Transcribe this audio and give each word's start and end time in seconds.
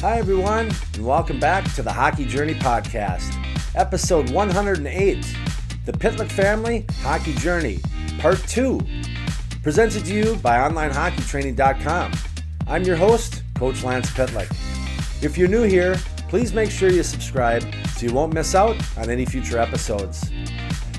Hi, 0.00 0.18
everyone, 0.18 0.70
and 0.94 1.04
welcome 1.04 1.40
back 1.40 1.74
to 1.74 1.82
the 1.82 1.92
Hockey 1.92 2.24
Journey 2.24 2.54
Podcast, 2.54 3.34
episode 3.74 4.30
108 4.30 5.36
The 5.86 5.92
Pitlick 5.92 6.30
Family 6.30 6.86
Hockey 7.00 7.34
Journey, 7.34 7.80
Part 8.20 8.38
2, 8.46 8.80
presented 9.64 10.04
to 10.04 10.14
you 10.14 10.36
by 10.36 10.56
OnlineHockeyTraining.com. 10.58 12.12
I'm 12.68 12.84
your 12.84 12.94
host, 12.94 13.42
Coach 13.56 13.82
Lance 13.82 14.08
Pitlick. 14.12 14.48
If 15.20 15.36
you're 15.36 15.48
new 15.48 15.64
here, 15.64 15.96
please 16.28 16.54
make 16.54 16.70
sure 16.70 16.90
you 16.90 17.02
subscribe 17.02 17.64
so 17.96 18.06
you 18.06 18.14
won't 18.14 18.32
miss 18.32 18.54
out 18.54 18.76
on 18.98 19.10
any 19.10 19.26
future 19.26 19.58
episodes. 19.58 20.30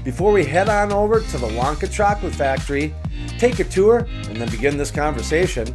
Before 0.03 0.33
we 0.33 0.43
head 0.43 0.67
on 0.67 0.91
over 0.91 1.21
to 1.21 1.37
the 1.37 1.47
Wonka 1.47 1.89
Chocolate 1.89 2.35
Factory, 2.35 2.93
take 3.37 3.59
a 3.59 3.63
tour, 3.63 3.99
and 4.27 4.35
then 4.35 4.49
begin 4.49 4.75
this 4.75 4.91
conversation, 4.91 5.73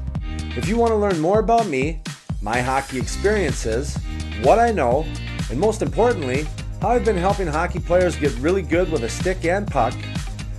if 0.58 0.68
you 0.68 0.76
want 0.76 0.90
to 0.90 0.96
learn 0.96 1.18
more 1.20 1.40
about 1.40 1.66
me, 1.66 2.02
my 2.44 2.60
hockey 2.60 2.98
experiences, 2.98 3.96
what 4.42 4.58
I 4.58 4.70
know, 4.70 5.06
and 5.50 5.58
most 5.58 5.80
importantly, 5.80 6.46
how 6.82 6.90
I've 6.90 7.04
been 7.04 7.16
helping 7.16 7.46
hockey 7.46 7.80
players 7.80 8.16
get 8.16 8.34
really 8.34 8.60
good 8.60 8.92
with 8.92 9.04
a 9.04 9.08
stick 9.08 9.46
and 9.46 9.66
puck, 9.66 9.94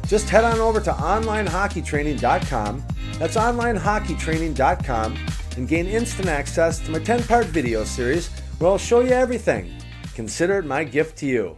just 0.08 0.28
head 0.28 0.44
on 0.44 0.60
over 0.60 0.82
to 0.82 0.92
onlinehockeytraining.com. 0.92 2.84
That's 3.20 3.38
onlinehockeytraining.com 3.38 5.18
and 5.58 5.68
gain 5.68 5.86
instant 5.86 6.28
access 6.28 6.80
to 6.80 6.92
my 6.92 7.00
10 7.00 7.24
part 7.24 7.46
video 7.46 7.84
series 7.84 8.30
where 8.58 8.72
I'll 8.72 8.80
show 8.80 9.02
you 9.02 9.12
everything. 9.12 9.72
Consider 10.16 10.58
it 10.60 10.66
my 10.66 10.84
gift 10.84 11.20
to 11.20 11.28
you. 11.28 11.56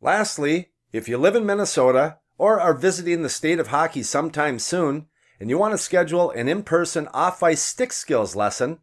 Lastly, 0.00 0.70
if 0.92 1.08
you 1.08 1.18
live 1.18 1.34
in 1.34 1.44
Minnesota 1.44 2.18
or 2.38 2.60
are 2.60 2.74
visiting 2.74 3.22
the 3.22 3.28
state 3.28 3.58
of 3.58 3.68
hockey 3.68 4.04
sometime 4.04 4.60
soon 4.60 5.06
and 5.40 5.50
you 5.50 5.58
want 5.58 5.72
to 5.72 5.78
schedule 5.78 6.30
an 6.30 6.48
in 6.48 6.62
person 6.62 7.08
off 7.08 7.42
ice 7.42 7.62
stick 7.62 7.92
skills 7.92 8.36
lesson, 8.36 8.78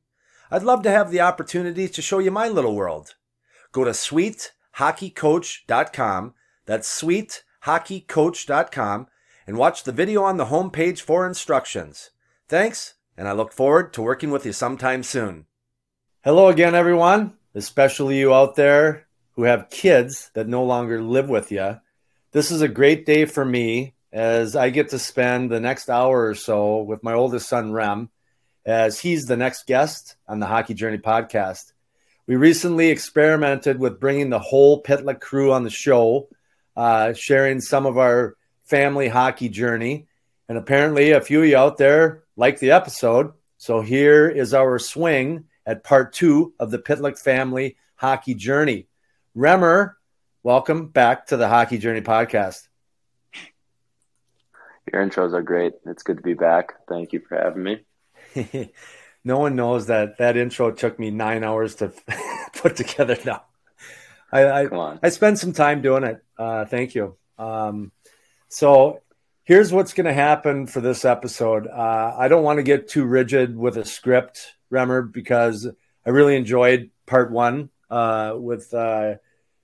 I'd 0.52 0.64
love 0.64 0.82
to 0.84 0.90
have 0.90 1.12
the 1.12 1.22
opportunity 1.22 1.88
to 1.88 2.02
show 2.02 2.18
you 2.18 2.32
my 2.32 2.48
little 2.48 2.76
world. 2.76 3.14
Go 3.72 3.84
to 3.84 3.92
sweethockeycoach.com. 3.92 6.34
That's 6.66 7.02
sweethockeycoach.com 7.02 9.08
and 9.46 9.58
watch 9.58 9.84
the 9.84 9.92
video 9.92 10.24
on 10.24 10.38
the 10.38 10.46
homepage 10.46 11.02
for 11.02 11.28
instructions. 11.28 12.10
Thanks, 12.48 12.96
and 13.16 13.28
I 13.28 13.34
look 13.34 13.54
forward 13.54 13.94
to 13.94 14.02
working 14.02 14.32
with 14.32 14.44
you 14.44 14.54
sometime 14.54 15.04
soon. 15.04 15.46
Hello 16.24 16.48
again, 16.48 16.74
everyone, 16.74 17.34
especially 17.54 18.18
you 18.18 18.34
out 18.34 18.56
there 18.56 19.06
who 19.34 19.44
have 19.44 19.70
kids 19.70 20.32
that 20.34 20.48
no 20.48 20.64
longer 20.64 21.00
live 21.00 21.30
with 21.30 21.52
you. 21.52 21.80
This 22.32 22.50
is 22.50 22.64
a 22.64 22.68
great 22.68 23.06
day 23.06 23.26
for 23.26 23.46
me 23.46 23.94
as 24.12 24.56
I 24.56 24.72
get 24.72 24.90
to 24.90 24.98
spend 24.98 25.52
the 25.52 25.60
next 25.60 25.92
hour 25.92 26.28
or 26.28 26.34
so 26.34 26.82
with 26.82 27.04
my 27.04 27.14
oldest 27.14 27.48
son, 27.48 27.72
Rem 27.72 28.10
as 28.66 29.00
he's 29.00 29.26
the 29.26 29.38
next 29.38 29.68
guest 29.68 30.16
on 30.28 30.40
the 30.40 30.46
Hockey 30.46 30.74
Journey 30.74 30.98
podcast. 30.98 31.74
We 32.28 32.36
recently 32.36 32.90
experimented 32.90 33.80
with 33.80 34.00
bringing 34.00 34.30
the 34.30 34.40
whole 34.40 34.84
Pitlick 34.84 35.20
crew 35.20 35.52
on 35.52 35.64
the 35.64 35.70
show, 35.70 36.30
uh, 36.76 37.14
sharing 37.14 37.62
some 37.62 37.86
of 37.86 37.98
our 37.98 38.36
family 38.64 39.08
hockey 39.08 39.50
journey. 39.50 40.08
And 40.48 40.58
apparently, 40.58 41.12
a 41.12 41.22
few 41.22 41.42
of 41.42 41.48
you 41.48 41.58
out 41.58 41.78
there 41.78 42.24
like 42.36 42.60
the 42.60 42.72
episode. 42.72 43.34
So 43.58 43.82
here 43.82 44.30
is 44.30 44.54
our 44.54 44.80
swing 44.80 45.46
at 45.66 45.84
part 45.84 46.14
two 46.14 46.54
of 46.60 46.72
the 46.72 46.80
Pitlick 46.80 47.20
family 47.20 47.78
hockey 47.96 48.34
journey. 48.34 48.88
Remmer, 49.36 49.94
welcome 50.44 50.88
back 50.88 51.28
to 51.28 51.38
the 51.38 51.48
Hockey 51.48 51.78
Journey 51.78 52.02
podcast. 52.02 52.68
Your 54.92 55.06
intros 55.06 55.34
are 55.34 55.44
great. 55.44 55.74
It's 55.86 56.04
good 56.04 56.18
to 56.18 56.24
be 56.24 56.34
back. 56.34 56.74
Thank 56.88 57.14
you 57.14 57.22
for 57.28 57.38
having 57.38 57.64
me. 57.64 57.86
no 59.24 59.40
one 59.40 59.56
knows 59.56 59.88
that 59.88 60.18
that 60.18 60.38
intro 60.38 60.72
took 60.72 61.00
me 61.00 61.12
nine 61.12 61.44
hours 61.44 61.76
to 61.76 61.94
put 62.54 62.76
together. 62.76 63.18
Now, 63.26 63.44
I 64.32 64.44
I, 64.44 64.98
I 65.04 65.10
spent 65.10 65.40
some 65.40 65.54
time 65.54 65.82
doing 65.82 66.04
it. 66.04 66.24
Uh, 66.38 66.66
thank 66.66 66.96
you. 66.96 67.18
Um, 67.38 67.92
so 68.48 69.02
here's 69.44 69.72
what's 69.72 69.94
going 69.94 70.06
to 70.06 70.14
happen 70.14 70.68
for 70.68 70.82
this 70.82 71.06
episode. 71.06 71.68
Uh, 71.68 72.16
I 72.18 72.28
don't 72.28 72.44
want 72.44 72.58
to 72.58 72.64
get 72.64 72.90
too 72.90 73.06
rigid 73.06 73.58
with 73.58 73.78
a 73.78 73.86
script, 73.86 74.56
Remmer, 74.72 75.12
because 75.12 75.68
I 76.06 76.10
really 76.10 76.36
enjoyed 76.36 76.92
part 77.06 77.32
one 77.32 77.70
uh, 77.90 78.34
with 78.38 78.74
uh, 78.74 79.16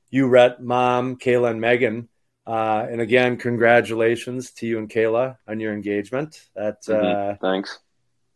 you, 0.09 0.27
Rhett, 0.27 0.61
Mom, 0.61 1.17
Kayla, 1.17 1.51
and 1.51 1.61
Megan. 1.61 2.09
Uh, 2.47 2.85
and 2.89 3.01
again, 3.01 3.37
congratulations 3.37 4.51
to 4.51 4.67
you 4.67 4.77
and 4.77 4.89
Kayla 4.89 5.37
on 5.47 5.59
your 5.59 5.73
engagement. 5.73 6.41
That 6.55 6.83
mm-hmm. 6.83 7.33
Uh, 7.33 7.35
thanks 7.41 7.79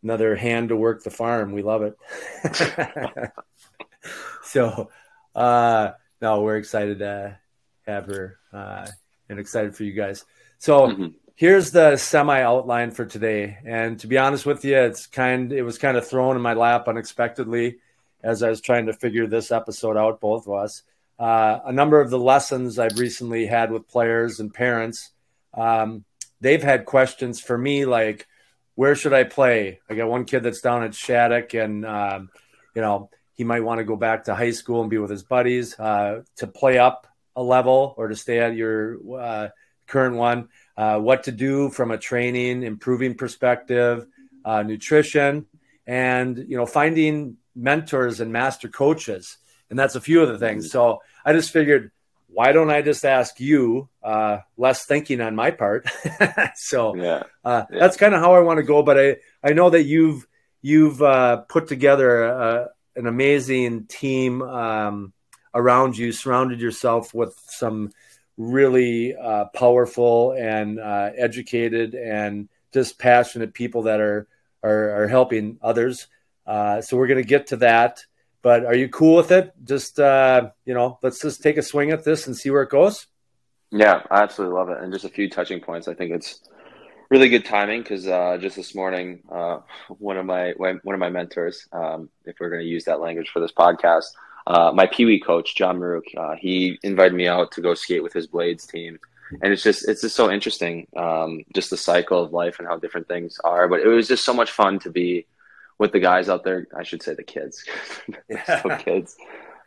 another 0.02 0.36
hand 0.36 0.70
to 0.70 0.76
work 0.76 1.02
the 1.02 1.10
farm. 1.10 1.52
We 1.52 1.62
love 1.62 1.82
it. 1.82 1.98
so, 4.42 4.90
uh, 5.34 5.90
no, 6.20 6.42
we're 6.42 6.56
excited 6.56 7.00
to 7.00 7.38
have 7.86 8.06
her 8.06 8.38
uh, 8.52 8.86
and 9.28 9.38
excited 9.38 9.76
for 9.76 9.84
you 9.84 9.92
guys. 9.92 10.24
So, 10.58 10.88
mm-hmm. 10.88 11.06
here's 11.34 11.70
the 11.70 11.96
semi 11.96 12.42
outline 12.42 12.90
for 12.90 13.04
today. 13.04 13.58
And 13.64 13.98
to 14.00 14.06
be 14.06 14.18
honest 14.18 14.46
with 14.46 14.64
you, 14.64 14.76
it's 14.76 15.06
kind 15.06 15.52
it 15.52 15.62
was 15.62 15.78
kind 15.78 15.96
of 15.96 16.06
thrown 16.06 16.36
in 16.36 16.42
my 16.42 16.54
lap 16.54 16.88
unexpectedly 16.88 17.78
as 18.22 18.42
I 18.42 18.50
was 18.50 18.60
trying 18.60 18.86
to 18.86 18.92
figure 18.92 19.26
this 19.26 19.50
episode 19.50 19.96
out, 19.96 20.20
both 20.20 20.46
of 20.46 20.54
us. 20.54 20.82
Uh, 21.18 21.60
a 21.66 21.72
number 21.72 22.00
of 22.00 22.10
the 22.10 22.18
lessons 22.18 22.78
I've 22.78 22.98
recently 22.98 23.46
had 23.46 23.70
with 23.70 23.88
players 23.88 24.40
and 24.40 24.52
parents, 24.52 25.10
um, 25.54 26.04
they've 26.40 26.62
had 26.62 26.86
questions 26.86 27.40
for 27.40 27.58
me 27.58 27.84
like, 27.84 28.26
where 28.80 28.96
should 28.96 29.12
I 29.12 29.24
play? 29.24 29.78
I 29.90 29.94
got 29.94 30.08
one 30.08 30.24
kid 30.24 30.42
that's 30.42 30.62
down 30.62 30.84
at 30.84 30.94
Shattuck, 30.94 31.52
and 31.52 31.84
um, 31.84 32.30
you 32.74 32.80
know 32.80 33.10
he 33.34 33.44
might 33.44 33.60
want 33.60 33.76
to 33.76 33.84
go 33.84 33.94
back 33.94 34.24
to 34.24 34.34
high 34.34 34.52
school 34.52 34.80
and 34.80 34.88
be 34.88 34.96
with 34.96 35.10
his 35.10 35.22
buddies 35.22 35.78
uh, 35.78 36.22
to 36.36 36.46
play 36.46 36.78
up 36.78 37.06
a 37.36 37.42
level 37.42 37.92
or 37.98 38.08
to 38.08 38.16
stay 38.16 38.38
at 38.38 38.56
your 38.56 38.96
uh, 39.20 39.48
current 39.86 40.16
one. 40.16 40.48
Uh, 40.78 40.98
what 40.98 41.24
to 41.24 41.30
do 41.30 41.68
from 41.68 41.90
a 41.90 41.98
training, 41.98 42.62
improving 42.62 43.16
perspective, 43.16 44.06
uh, 44.46 44.62
nutrition, 44.62 45.44
and 45.86 46.38
you 46.48 46.56
know 46.56 46.64
finding 46.64 47.36
mentors 47.54 48.20
and 48.20 48.32
master 48.32 48.70
coaches, 48.70 49.36
and 49.68 49.78
that's 49.78 49.94
a 49.94 50.00
few 50.00 50.22
of 50.22 50.30
the 50.30 50.38
things. 50.38 50.70
So 50.70 51.02
I 51.22 51.34
just 51.34 51.52
figured 51.52 51.92
why 52.32 52.52
don't 52.52 52.70
I 52.70 52.82
just 52.82 53.04
ask 53.04 53.40
you? 53.40 53.88
Uh, 54.02 54.38
less 54.56 54.86
thinking 54.86 55.20
on 55.20 55.34
my 55.34 55.50
part. 55.50 55.86
so 56.54 56.94
yeah. 56.94 57.24
Uh, 57.44 57.64
yeah. 57.70 57.78
that's 57.80 57.96
kind 57.96 58.14
of 58.14 58.20
how 58.20 58.34
I 58.34 58.40
want 58.40 58.58
to 58.58 58.62
go. 58.62 58.82
But 58.82 58.98
I, 58.98 59.16
I 59.42 59.52
know 59.52 59.70
that 59.70 59.84
you've 59.84 60.26
you've 60.62 61.02
uh, 61.02 61.38
put 61.48 61.68
together 61.68 62.24
a, 62.24 62.68
an 62.96 63.06
amazing 63.06 63.86
team 63.86 64.42
um, 64.42 65.12
around 65.54 65.96
you, 65.96 66.12
surrounded 66.12 66.60
yourself 66.60 67.12
with 67.14 67.38
some 67.48 67.90
really 68.36 69.14
uh, 69.14 69.46
powerful 69.54 70.32
and 70.32 70.78
uh, 70.78 71.10
educated 71.16 71.94
and 71.94 72.48
just 72.72 72.98
passionate 72.98 73.54
people 73.54 73.82
that 73.82 74.00
are 74.00 74.28
are, 74.62 75.02
are 75.02 75.08
helping 75.08 75.58
others. 75.62 76.06
Uh, 76.46 76.80
so 76.80 76.96
we're 76.96 77.06
going 77.06 77.22
to 77.22 77.28
get 77.28 77.48
to 77.48 77.56
that. 77.56 78.04
But 78.42 78.64
are 78.64 78.74
you 78.74 78.88
cool 78.88 79.16
with 79.16 79.30
it? 79.30 79.52
Just 79.64 80.00
uh, 80.00 80.50
you 80.64 80.74
know, 80.74 80.98
let's 81.02 81.20
just 81.20 81.42
take 81.42 81.56
a 81.56 81.62
swing 81.62 81.90
at 81.90 82.04
this 82.04 82.26
and 82.26 82.36
see 82.36 82.50
where 82.50 82.62
it 82.62 82.70
goes. 82.70 83.06
Yeah, 83.70 84.02
I 84.10 84.22
absolutely 84.22 84.56
love 84.56 84.68
it. 84.70 84.78
And 84.82 84.92
just 84.92 85.04
a 85.04 85.08
few 85.08 85.28
touching 85.28 85.60
points. 85.60 85.86
I 85.88 85.94
think 85.94 86.10
it's 86.10 86.40
really 87.10 87.28
good 87.28 87.44
timing 87.44 87.82
because 87.82 88.06
uh, 88.06 88.38
just 88.40 88.56
this 88.56 88.74
morning, 88.74 89.20
uh, 89.30 89.58
one 89.88 90.16
of 90.16 90.26
my 90.26 90.52
one 90.52 90.94
of 90.94 90.98
my 90.98 91.10
mentors, 91.10 91.68
um, 91.72 92.08
if 92.24 92.36
we're 92.40 92.50
going 92.50 92.62
to 92.62 92.68
use 92.68 92.84
that 92.84 93.00
language 93.00 93.30
for 93.30 93.40
this 93.40 93.52
podcast, 93.52 94.06
uh, 94.46 94.72
my 94.72 94.86
Pee 94.86 95.04
Wee 95.04 95.20
coach 95.20 95.54
John 95.54 95.78
Maruk, 95.78 96.02
uh, 96.16 96.36
he 96.36 96.78
invited 96.82 97.14
me 97.14 97.28
out 97.28 97.52
to 97.52 97.60
go 97.60 97.74
skate 97.74 98.02
with 98.02 98.12
his 98.12 98.26
Blades 98.26 98.66
team, 98.66 98.98
and 99.42 99.52
it's 99.52 99.62
just 99.62 99.88
it's 99.88 100.00
just 100.00 100.16
so 100.16 100.30
interesting, 100.30 100.86
um, 100.96 101.42
just 101.54 101.70
the 101.70 101.76
cycle 101.76 102.22
of 102.22 102.32
life 102.32 102.58
and 102.58 102.66
how 102.66 102.78
different 102.78 103.08
things 103.08 103.38
are. 103.44 103.68
But 103.68 103.80
it 103.80 103.88
was 103.88 104.08
just 104.08 104.24
so 104.24 104.32
much 104.32 104.50
fun 104.50 104.78
to 104.80 104.90
be 104.90 105.26
with 105.80 105.92
the 105.92 105.98
guys 105.98 106.28
out 106.28 106.44
there. 106.44 106.68
I 106.76 106.82
should 106.84 107.02
say 107.02 107.14
the 107.14 107.24
kids, 107.24 107.64
still 108.44 108.76
kids. 108.76 109.16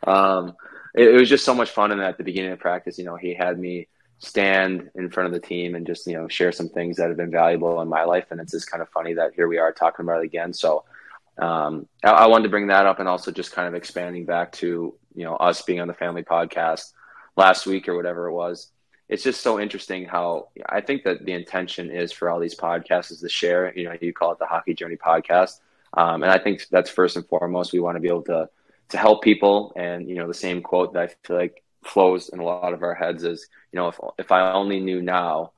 Um, 0.06 0.54
it, 0.94 1.08
it, 1.08 1.18
was 1.18 1.28
just 1.28 1.44
so 1.44 1.52
much 1.52 1.70
fun. 1.70 1.90
And 1.90 2.00
at 2.00 2.16
the 2.16 2.24
beginning 2.24 2.52
of 2.52 2.60
practice, 2.60 2.98
you 2.98 3.04
know, 3.04 3.16
he 3.16 3.34
had 3.34 3.58
me 3.58 3.88
stand 4.18 4.90
in 4.94 5.10
front 5.10 5.26
of 5.26 5.32
the 5.32 5.46
team 5.46 5.74
and 5.74 5.84
just 5.84 6.06
you 6.06 6.14
know 6.14 6.28
share 6.28 6.52
some 6.52 6.68
things 6.68 6.96
that 6.96 7.08
have 7.08 7.16
been 7.16 7.32
valuable 7.32 7.82
in 7.82 7.88
my 7.88 8.04
life. 8.04 8.26
And 8.30 8.40
it's 8.40 8.52
just 8.52 8.70
kind 8.70 8.80
of 8.80 8.88
funny 8.90 9.12
that 9.14 9.34
here 9.34 9.48
we 9.48 9.58
are 9.58 9.72
talking 9.72 10.06
about 10.06 10.22
it 10.22 10.26
again. 10.26 10.52
So 10.52 10.84
um, 11.36 11.88
I, 12.04 12.10
I 12.10 12.26
wanted 12.28 12.44
to 12.44 12.48
bring 12.48 12.68
that 12.68 12.86
up 12.86 13.00
and 13.00 13.08
also 13.08 13.32
just 13.32 13.50
kind 13.50 13.66
of 13.66 13.74
expanding 13.74 14.24
back 14.24 14.52
to 14.52 14.94
you 15.16 15.24
know 15.24 15.34
us 15.34 15.62
being 15.62 15.80
on 15.80 15.88
the 15.88 15.94
family 15.94 16.22
podcast 16.22 16.92
last 17.36 17.66
week 17.66 17.88
or 17.88 17.96
whatever 17.96 18.28
it 18.28 18.32
was 18.32 18.70
it's 19.08 19.22
just 19.22 19.42
so 19.42 19.60
interesting 19.60 20.06
how 20.06 20.48
I 20.66 20.80
think 20.80 21.04
that 21.04 21.24
the 21.26 21.32
intention 21.32 21.90
is 21.90 22.10
for 22.10 22.30
all 22.30 22.40
these 22.40 22.54
podcasts 22.54 23.10
is 23.10 23.20
to 23.20 23.28
share. 23.28 23.76
You 23.76 23.84
know, 23.84 23.96
you 24.00 24.14
call 24.14 24.32
it 24.32 24.38
the 24.38 24.46
Hockey 24.46 24.72
Journey 24.72 24.96
podcast, 24.96 25.60
um, 25.96 26.22
and 26.22 26.30
I 26.30 26.38
think 26.38 26.66
that's 26.70 26.90
first 26.90 27.16
and 27.16 27.26
foremost. 27.26 27.72
We 27.72 27.80
want 27.80 27.96
to 27.96 28.00
be 28.00 28.08
able 28.08 28.22
to 28.24 28.48
to 28.90 28.98
help 28.98 29.22
people. 29.22 29.72
And 29.76 30.08
you 30.08 30.16
know, 30.16 30.26
the 30.26 30.34
same 30.34 30.62
quote 30.62 30.94
that 30.94 31.02
I 31.02 31.14
feel 31.26 31.36
like 31.36 31.62
flows 31.84 32.28
in 32.28 32.38
a 32.38 32.44
lot 32.44 32.72
of 32.72 32.82
our 32.82 32.94
heads 32.94 33.24
is, 33.24 33.48
you 33.72 33.78
know, 33.78 33.88
if 33.88 33.98
if 34.18 34.32
I 34.32 34.52
only 34.52 34.80
knew 34.80 35.02
now, 35.02 35.52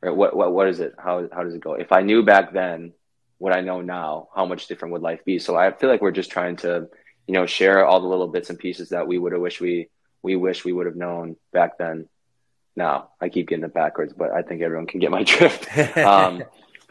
right? 0.00 0.14
What 0.14 0.36
what 0.36 0.52
what 0.52 0.68
is 0.68 0.80
it? 0.80 0.94
How 0.98 1.28
how 1.32 1.42
does 1.42 1.54
it 1.54 1.60
go? 1.60 1.74
If 1.74 1.92
I 1.92 2.02
knew 2.02 2.22
back 2.22 2.52
then 2.52 2.92
what 3.38 3.54
I 3.54 3.60
know 3.60 3.82
now, 3.82 4.28
how 4.34 4.46
much 4.46 4.66
different 4.66 4.92
would 4.92 5.02
life 5.02 5.24
be? 5.24 5.38
So 5.38 5.56
I 5.56 5.70
feel 5.72 5.90
like 5.90 6.00
we're 6.00 6.10
just 6.10 6.30
trying 6.30 6.56
to 6.56 6.88
you 7.26 7.34
know, 7.34 7.46
share 7.46 7.84
all 7.84 8.00
the 8.00 8.06
little 8.06 8.28
bits 8.28 8.50
and 8.50 8.58
pieces 8.58 8.90
that 8.90 9.06
we 9.06 9.18
would 9.18 9.32
have 9.32 9.40
wished 9.40 9.60
we 9.60 9.88
we 10.22 10.36
wish 10.36 10.64
we 10.64 10.72
would 10.72 10.86
have 10.86 10.96
known 10.96 11.36
back 11.52 11.78
then. 11.78 12.08
Now 12.74 13.10
I 13.20 13.28
keep 13.28 13.48
getting 13.48 13.64
it 13.64 13.74
backwards, 13.74 14.12
but 14.12 14.30
I 14.30 14.42
think 14.42 14.62
everyone 14.62 14.86
can 14.86 15.00
get 15.00 15.10
my 15.10 15.22
drift. 15.24 15.76
um, 15.98 16.44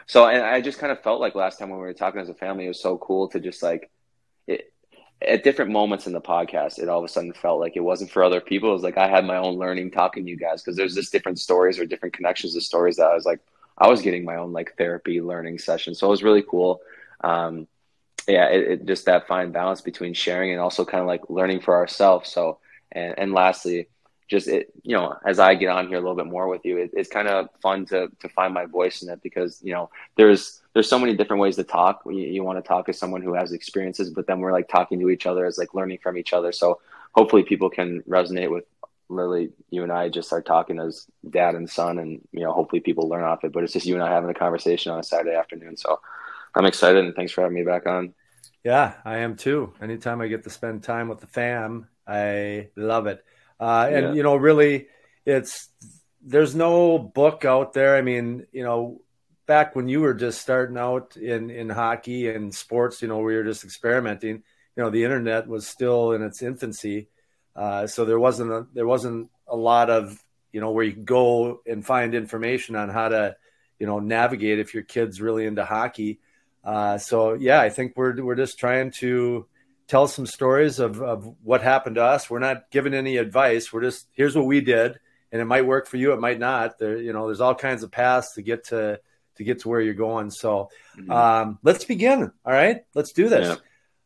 so, 0.06 0.26
and 0.26 0.42
I 0.42 0.60
just 0.60 0.78
kind 0.78 0.92
of 0.92 1.02
felt 1.02 1.20
like 1.20 1.34
last 1.34 1.58
time 1.58 1.70
when 1.70 1.78
we 1.78 1.84
were 1.84 1.92
talking 1.92 2.20
as 2.20 2.28
a 2.28 2.34
family, 2.34 2.64
it 2.64 2.68
was 2.68 2.80
so 2.80 2.96
cool 2.98 3.28
to 3.28 3.40
just 3.40 3.62
like 3.62 3.90
it, 4.46 4.72
at 5.20 5.42
different 5.42 5.72
moments 5.72 6.06
in 6.06 6.12
the 6.12 6.20
podcast, 6.20 6.78
it 6.78 6.88
all 6.88 6.98
of 6.98 7.04
a 7.04 7.08
sudden 7.08 7.32
felt 7.32 7.60
like 7.60 7.76
it 7.76 7.80
wasn't 7.80 8.10
for 8.10 8.22
other 8.22 8.40
people. 8.40 8.70
It 8.70 8.74
was 8.74 8.82
like 8.82 8.98
I 8.98 9.08
had 9.08 9.24
my 9.24 9.36
own 9.36 9.56
learning 9.56 9.90
talking 9.90 10.24
to 10.24 10.30
you 10.30 10.36
guys 10.36 10.62
because 10.62 10.76
there's 10.76 10.94
just 10.94 11.12
different 11.12 11.40
stories 11.40 11.78
or 11.78 11.86
different 11.86 12.14
connections 12.14 12.54
of 12.54 12.62
stories 12.62 12.96
that 12.96 13.06
I 13.06 13.14
was 13.14 13.24
like, 13.24 13.40
I 13.78 13.88
was 13.88 14.02
getting 14.02 14.24
my 14.24 14.36
own 14.36 14.52
like 14.52 14.76
therapy 14.78 15.20
learning 15.20 15.58
session. 15.58 15.94
So 15.94 16.06
it 16.06 16.10
was 16.10 16.22
really 16.22 16.42
cool. 16.42 16.80
Um, 17.22 17.66
yeah, 18.28 18.46
it, 18.46 18.70
it, 18.70 18.86
just 18.86 19.06
that 19.06 19.26
fine 19.26 19.52
balance 19.52 19.80
between 19.80 20.14
sharing 20.14 20.52
and 20.52 20.60
also 20.60 20.84
kind 20.84 21.00
of 21.00 21.06
like 21.06 21.28
learning 21.28 21.60
for 21.60 21.74
ourselves. 21.76 22.30
So, 22.30 22.58
and, 22.92 23.14
and 23.18 23.32
lastly, 23.32 23.88
just 24.28 24.48
it, 24.48 24.72
you 24.82 24.96
know, 24.96 25.16
as 25.24 25.38
I 25.38 25.54
get 25.54 25.68
on 25.68 25.88
here 25.88 25.98
a 25.98 26.00
little 26.00 26.16
bit 26.16 26.26
more 26.26 26.48
with 26.48 26.64
you, 26.64 26.78
it, 26.78 26.90
it's 26.94 27.08
kind 27.08 27.28
of 27.28 27.48
fun 27.62 27.86
to 27.86 28.08
to 28.20 28.28
find 28.28 28.52
my 28.52 28.66
voice 28.66 29.02
in 29.02 29.10
it 29.10 29.22
because 29.22 29.60
you 29.62 29.72
know 29.72 29.90
there's 30.16 30.62
there's 30.74 30.88
so 30.88 30.98
many 30.98 31.14
different 31.14 31.40
ways 31.40 31.56
to 31.56 31.64
talk. 31.64 32.02
You, 32.06 32.14
you 32.14 32.44
want 32.44 32.62
to 32.62 32.66
talk 32.66 32.86
to 32.86 32.92
someone 32.92 33.22
who 33.22 33.34
has 33.34 33.52
experiences, 33.52 34.10
but 34.10 34.26
then 34.26 34.40
we're 34.40 34.52
like 34.52 34.68
talking 34.68 34.98
to 35.00 35.10
each 35.10 35.26
other 35.26 35.46
as 35.46 35.58
like 35.58 35.74
learning 35.74 35.98
from 36.02 36.18
each 36.18 36.32
other. 36.32 36.52
So 36.52 36.80
hopefully 37.12 37.44
people 37.44 37.70
can 37.70 38.02
resonate 38.02 38.50
with 38.50 38.64
literally 39.08 39.50
you 39.70 39.84
and 39.84 39.92
I 39.92 40.08
just 40.08 40.28
start 40.28 40.46
talking 40.46 40.80
as 40.80 41.06
dad 41.30 41.54
and 41.54 41.70
son, 41.70 41.98
and 41.98 42.20
you 42.32 42.40
know 42.40 42.52
hopefully 42.52 42.80
people 42.80 43.08
learn 43.08 43.24
off 43.24 43.44
it. 43.44 43.52
But 43.52 43.64
it's 43.64 43.72
just 43.72 43.86
you 43.86 43.94
and 43.94 44.02
I 44.02 44.12
having 44.12 44.30
a 44.30 44.34
conversation 44.34 44.92
on 44.92 44.98
a 44.98 45.04
Saturday 45.04 45.36
afternoon. 45.36 45.76
So 45.76 46.00
I'm 46.54 46.66
excited, 46.66 47.04
and 47.04 47.14
thanks 47.14 47.32
for 47.32 47.42
having 47.42 47.54
me 47.56 47.64
back 47.64 47.86
on. 47.86 48.14
Yeah, 48.64 48.94
I 49.04 49.18
am 49.18 49.36
too. 49.36 49.72
Anytime 49.80 50.20
I 50.20 50.26
get 50.26 50.42
to 50.42 50.50
spend 50.50 50.82
time 50.82 51.08
with 51.08 51.20
the 51.20 51.28
fam, 51.28 51.86
I 52.04 52.70
love 52.74 53.06
it. 53.06 53.24
Uh, 53.58 53.88
and 53.90 54.06
yeah. 54.06 54.12
you 54.12 54.22
know, 54.22 54.36
really, 54.36 54.88
it's 55.24 55.68
there's 56.22 56.54
no 56.54 56.98
book 56.98 57.44
out 57.44 57.72
there. 57.72 57.96
I 57.96 58.02
mean, 58.02 58.46
you 58.52 58.64
know, 58.64 59.00
back 59.46 59.76
when 59.76 59.88
you 59.88 60.00
were 60.00 60.14
just 60.14 60.40
starting 60.40 60.76
out 60.76 61.16
in 61.16 61.50
in 61.50 61.70
hockey 61.70 62.28
and 62.28 62.54
sports, 62.54 63.02
you 63.02 63.08
know, 63.08 63.18
we 63.18 63.34
were 63.34 63.44
just 63.44 63.64
experimenting. 63.64 64.42
You 64.76 64.82
know, 64.82 64.90
the 64.90 65.04
internet 65.04 65.48
was 65.48 65.66
still 65.66 66.12
in 66.12 66.22
its 66.22 66.42
infancy, 66.42 67.08
uh, 67.54 67.86
so 67.86 68.04
there 68.04 68.20
wasn't 68.20 68.52
a, 68.52 68.66
there 68.74 68.86
wasn't 68.86 69.30
a 69.48 69.56
lot 69.56 69.88
of 69.88 70.22
you 70.52 70.60
know 70.60 70.70
where 70.70 70.84
you 70.84 70.92
go 70.92 71.60
and 71.66 71.84
find 71.84 72.14
information 72.14 72.76
on 72.76 72.88
how 72.88 73.08
to 73.08 73.36
you 73.78 73.86
know 73.86 74.00
navigate 74.00 74.58
if 74.58 74.74
your 74.74 74.82
kid's 74.82 75.20
really 75.20 75.46
into 75.46 75.64
hockey. 75.64 76.18
Uh, 76.62 76.98
so 76.98 77.34
yeah, 77.34 77.60
I 77.60 77.70
think 77.70 77.92
we're 77.96 78.22
we're 78.22 78.34
just 78.34 78.58
trying 78.58 78.90
to 78.92 79.46
tell 79.88 80.08
some 80.08 80.26
stories 80.26 80.78
of, 80.78 81.00
of 81.00 81.34
what 81.42 81.62
happened 81.62 81.96
to 81.96 82.02
us. 82.02 82.28
We're 82.28 82.38
not 82.38 82.70
giving 82.70 82.94
any 82.94 83.16
advice. 83.16 83.72
We're 83.72 83.82
just 83.82 84.06
here's 84.12 84.36
what 84.36 84.46
we 84.46 84.60
did, 84.60 84.98
and 85.32 85.40
it 85.40 85.44
might 85.44 85.66
work 85.66 85.86
for 85.86 85.96
you. 85.96 86.12
It 86.12 86.20
might 86.20 86.38
not. 86.38 86.78
There, 86.78 86.98
you 86.98 87.12
know, 87.12 87.26
there's 87.26 87.40
all 87.40 87.54
kinds 87.54 87.82
of 87.82 87.90
paths 87.90 88.34
to 88.34 88.42
get 88.42 88.64
to 88.68 89.00
to 89.36 89.44
get 89.44 89.60
to 89.60 89.68
where 89.68 89.80
you're 89.80 89.94
going. 89.94 90.30
So 90.30 90.70
mm-hmm. 90.98 91.10
um, 91.10 91.58
let's 91.62 91.84
begin. 91.84 92.32
All 92.44 92.52
right, 92.52 92.84
let's 92.94 93.12
do 93.12 93.28
this. 93.28 93.48
Yeah. 93.48 93.56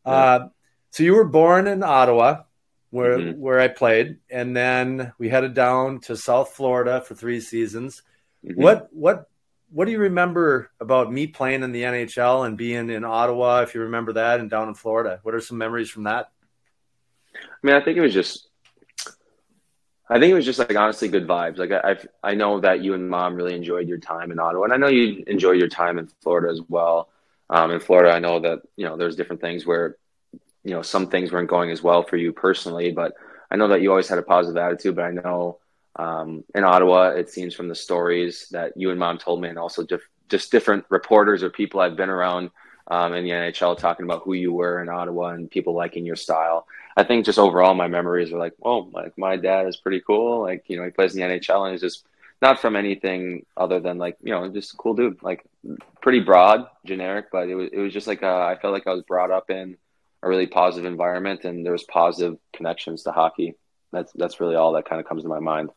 Yeah. 0.06 0.12
Uh, 0.12 0.48
so 0.90 1.02
you 1.02 1.14
were 1.14 1.28
born 1.28 1.66
in 1.66 1.82
Ottawa, 1.82 2.42
where 2.90 3.18
mm-hmm. 3.18 3.40
where 3.40 3.60
I 3.60 3.68
played, 3.68 4.18
and 4.30 4.56
then 4.56 5.12
we 5.18 5.28
headed 5.28 5.54
down 5.54 6.00
to 6.02 6.16
South 6.16 6.52
Florida 6.52 7.00
for 7.00 7.14
three 7.14 7.40
seasons. 7.40 8.02
Mm-hmm. 8.44 8.60
What 8.60 8.88
what 8.92 9.29
what 9.72 9.84
do 9.84 9.92
you 9.92 9.98
remember 9.98 10.70
about 10.80 11.12
me 11.12 11.26
playing 11.26 11.62
in 11.62 11.72
the 11.72 11.82
NHL 11.82 12.46
and 12.46 12.58
being 12.58 12.90
in 12.90 13.04
Ottawa, 13.04 13.60
if 13.62 13.74
you 13.74 13.82
remember 13.82 14.14
that, 14.14 14.40
and 14.40 14.50
down 14.50 14.68
in 14.68 14.74
Florida? 14.74 15.20
What 15.22 15.34
are 15.34 15.40
some 15.40 15.58
memories 15.58 15.88
from 15.88 16.04
that? 16.04 16.30
I 17.34 17.38
mean, 17.62 17.76
I 17.76 17.80
think 17.80 17.96
it 17.96 18.00
was 18.00 18.12
just, 18.12 18.48
I 20.08 20.18
think 20.18 20.32
it 20.32 20.34
was 20.34 20.44
just 20.44 20.58
like 20.58 20.76
honestly 20.76 21.08
good 21.08 21.28
vibes. 21.28 21.58
Like 21.58 21.70
I, 21.70 21.96
I 22.22 22.34
know 22.34 22.60
that 22.60 22.82
you 22.82 22.94
and 22.94 23.08
mom 23.08 23.34
really 23.34 23.54
enjoyed 23.54 23.86
your 23.86 23.98
time 23.98 24.32
in 24.32 24.40
Ottawa, 24.40 24.64
and 24.64 24.72
I 24.72 24.76
know 24.76 24.88
you 24.88 25.22
enjoyed 25.28 25.58
your 25.58 25.68
time 25.68 25.98
in 25.98 26.08
Florida 26.20 26.50
as 26.50 26.60
well. 26.68 27.08
Um, 27.48 27.70
in 27.70 27.80
Florida, 27.80 28.10
I 28.10 28.18
know 28.18 28.40
that 28.40 28.62
you 28.76 28.86
know 28.86 28.96
there's 28.96 29.16
different 29.16 29.40
things 29.40 29.64
where, 29.64 29.96
you 30.64 30.72
know, 30.72 30.82
some 30.82 31.08
things 31.08 31.30
weren't 31.30 31.48
going 31.48 31.70
as 31.70 31.82
well 31.82 32.02
for 32.02 32.16
you 32.16 32.32
personally, 32.32 32.90
but 32.90 33.14
I 33.50 33.56
know 33.56 33.68
that 33.68 33.82
you 33.82 33.90
always 33.90 34.08
had 34.08 34.18
a 34.18 34.22
positive 34.22 34.56
attitude. 34.56 34.96
But 34.96 35.04
I 35.04 35.10
know 35.12 35.59
um, 35.96 36.44
in 36.54 36.64
Ottawa, 36.64 37.10
it 37.10 37.30
seems 37.30 37.54
from 37.54 37.68
the 37.68 37.74
stories 37.74 38.48
that 38.50 38.76
you 38.76 38.90
and 38.90 38.98
mom 38.98 39.18
told 39.18 39.40
me, 39.40 39.48
and 39.48 39.58
also 39.58 39.84
diff- 39.84 40.08
just 40.28 40.52
different 40.52 40.84
reporters 40.88 41.42
or 41.42 41.50
people 41.50 41.80
I've 41.80 41.96
been 41.96 42.10
around 42.10 42.50
um, 42.88 43.14
in 43.14 43.24
the 43.24 43.30
NHL 43.30 43.76
talking 43.76 44.04
about 44.04 44.22
who 44.24 44.32
you 44.32 44.52
were 44.52 44.80
in 44.80 44.88
Ottawa 44.88 45.28
and 45.28 45.50
people 45.50 45.74
liking 45.74 46.06
your 46.06 46.16
style. 46.16 46.66
I 46.96 47.04
think 47.04 47.24
just 47.24 47.38
overall, 47.38 47.74
my 47.74 47.88
memories 47.88 48.32
are 48.32 48.38
like, 48.38 48.54
oh, 48.62 48.90
like 48.92 49.16
my 49.16 49.36
dad 49.36 49.66
is 49.66 49.76
pretty 49.76 50.00
cool. 50.00 50.40
Like, 50.40 50.64
you 50.68 50.76
know, 50.76 50.84
he 50.84 50.90
plays 50.90 51.14
in 51.14 51.20
the 51.20 51.26
NHL 51.26 51.64
and 51.64 51.72
he's 51.72 51.80
just 51.80 52.04
not 52.42 52.60
from 52.60 52.74
anything 52.74 53.44
other 53.56 53.80
than 53.80 53.98
like, 53.98 54.16
you 54.22 54.32
know, 54.32 54.48
just 54.48 54.74
a 54.74 54.76
cool 54.76 54.94
dude, 54.94 55.22
like 55.22 55.44
pretty 56.00 56.20
broad, 56.20 56.66
generic, 56.84 57.26
but 57.30 57.48
it 57.48 57.54
was, 57.54 57.68
it 57.72 57.78
was 57.78 57.92
just 57.92 58.06
like, 58.06 58.22
uh, 58.22 58.44
I 58.44 58.56
felt 58.60 58.72
like 58.72 58.86
I 58.86 58.94
was 58.94 59.02
brought 59.02 59.30
up 59.30 59.50
in 59.50 59.76
a 60.22 60.28
really 60.28 60.46
positive 60.46 60.90
environment 60.90 61.44
and 61.44 61.64
there 61.64 61.72
was 61.72 61.84
positive 61.84 62.38
connections 62.52 63.04
to 63.04 63.12
hockey. 63.12 63.54
That's, 63.92 64.12
that's 64.12 64.40
really 64.40 64.56
all 64.56 64.72
that 64.72 64.88
kind 64.88 65.00
of 65.00 65.06
comes 65.06 65.22
to 65.22 65.28
my 65.28 65.40
mind 65.40 65.70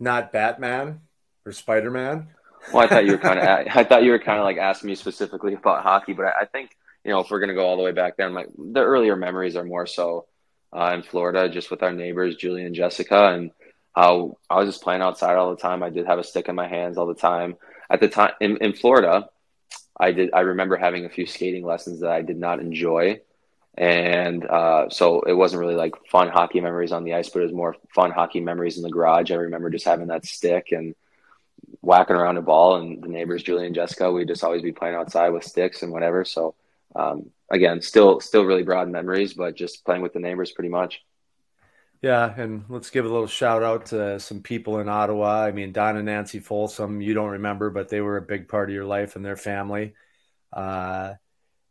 not 0.00 0.32
Batman 0.32 1.00
or 1.46 1.52
Spider 1.52 1.90
Man? 1.90 2.28
well, 2.72 2.84
I 2.84 2.88
thought 2.88 3.04
you 3.04 3.12
were 3.12 3.18
kind 3.18 3.38
of 3.38 3.44
I 3.76 3.84
thought 3.84 4.02
you 4.02 4.10
were 4.10 4.18
kind 4.18 4.38
of 4.38 4.44
like 4.44 4.58
asking 4.58 4.88
me 4.88 4.94
specifically 4.94 5.54
about 5.54 5.82
hockey, 5.82 6.12
but 6.12 6.26
I, 6.26 6.42
I, 6.42 6.44
think 6.46 6.76
you 7.04 7.10
know 7.10 7.20
if 7.20 7.30
we're 7.30 7.40
gonna 7.40 7.54
go 7.54 7.66
all 7.66 7.76
the 7.76 7.82
way 7.82 7.92
back 7.92 8.16
then, 8.16 8.34
like 8.34 8.48
the 8.56 8.80
earlier 8.80 9.16
memories 9.16 9.56
are 9.56 9.64
more 9.64 9.86
so 9.86 10.26
uh, 10.76 10.92
in 10.94 11.02
Florida, 11.02 11.48
just 11.48 11.70
with 11.70 11.82
our 11.82 11.92
neighbors 11.92 12.36
Julie 12.36 12.64
and 12.64 12.74
Jessica, 12.74 13.32
and 13.32 13.50
how 13.94 14.36
I 14.48 14.56
was 14.56 14.68
just 14.68 14.82
playing 14.82 15.02
outside 15.02 15.36
all 15.36 15.50
the 15.50 15.60
time. 15.60 15.82
I 15.82 15.90
did 15.90 16.06
have 16.06 16.18
a 16.18 16.24
stick 16.24 16.48
in 16.48 16.54
my 16.54 16.68
hands 16.68 16.96
all 16.96 17.06
the 17.06 17.14
time. 17.14 17.56
At 17.88 18.00
the 18.00 18.08
time 18.08 18.32
in, 18.40 18.56
in 18.58 18.72
Florida, 18.74 19.28
I 19.98 20.12
did 20.12 20.30
I 20.32 20.40
remember 20.40 20.76
having 20.76 21.04
a 21.04 21.10
few 21.10 21.26
skating 21.26 21.64
lessons 21.64 22.00
that 22.00 22.10
I 22.10 22.22
did 22.22 22.38
not 22.38 22.60
enjoy 22.60 23.20
and 23.80 24.44
uh, 24.44 24.90
so 24.90 25.22
it 25.22 25.32
wasn't 25.32 25.60
really 25.60 25.74
like 25.74 25.94
fun 26.10 26.28
hockey 26.28 26.60
memories 26.60 26.92
on 26.92 27.02
the 27.02 27.14
ice, 27.14 27.30
but 27.30 27.40
it 27.40 27.44
was 27.44 27.54
more 27.54 27.76
fun 27.94 28.10
hockey 28.10 28.40
memories 28.40 28.76
in 28.76 28.82
the 28.82 28.90
garage. 28.90 29.30
I 29.30 29.36
remember 29.36 29.70
just 29.70 29.86
having 29.86 30.08
that 30.08 30.26
stick 30.26 30.70
and 30.72 30.94
whacking 31.80 32.14
around 32.14 32.36
a 32.36 32.42
ball, 32.42 32.76
and 32.76 33.02
the 33.02 33.08
neighbors, 33.08 33.42
Julie 33.42 33.64
and 33.64 33.74
Jessica, 33.74 34.12
we'd 34.12 34.28
just 34.28 34.44
always 34.44 34.60
be 34.60 34.70
playing 34.70 34.96
outside 34.96 35.30
with 35.30 35.44
sticks 35.44 35.82
and 35.82 35.92
whatever. 35.92 36.26
So 36.26 36.54
um, 36.94 37.30
again, 37.48 37.80
still 37.80 38.20
still 38.20 38.44
really 38.44 38.64
broad 38.64 38.90
memories, 38.90 39.32
but 39.32 39.56
just 39.56 39.82
playing 39.86 40.02
with 40.02 40.12
the 40.12 40.20
neighbors 40.20 40.52
pretty 40.52 40.68
much. 40.68 41.00
Yeah, 42.02 42.34
and 42.36 42.64
let's 42.68 42.90
give 42.90 43.06
a 43.06 43.08
little 43.08 43.26
shout 43.26 43.62
out 43.62 43.86
to 43.86 44.20
some 44.20 44.42
people 44.42 44.80
in 44.80 44.90
Ottawa. 44.90 45.42
I 45.42 45.52
mean, 45.52 45.72
Don 45.72 45.96
and 45.96 46.04
Nancy 46.04 46.40
Folsom, 46.40 47.00
you 47.00 47.14
don't 47.14 47.30
remember, 47.30 47.70
but 47.70 47.88
they 47.88 48.02
were 48.02 48.18
a 48.18 48.22
big 48.22 48.46
part 48.46 48.68
of 48.68 48.74
your 48.74 48.84
life 48.84 49.16
and 49.16 49.24
their 49.24 49.36
family. 49.36 49.94
Uh, 50.52 51.14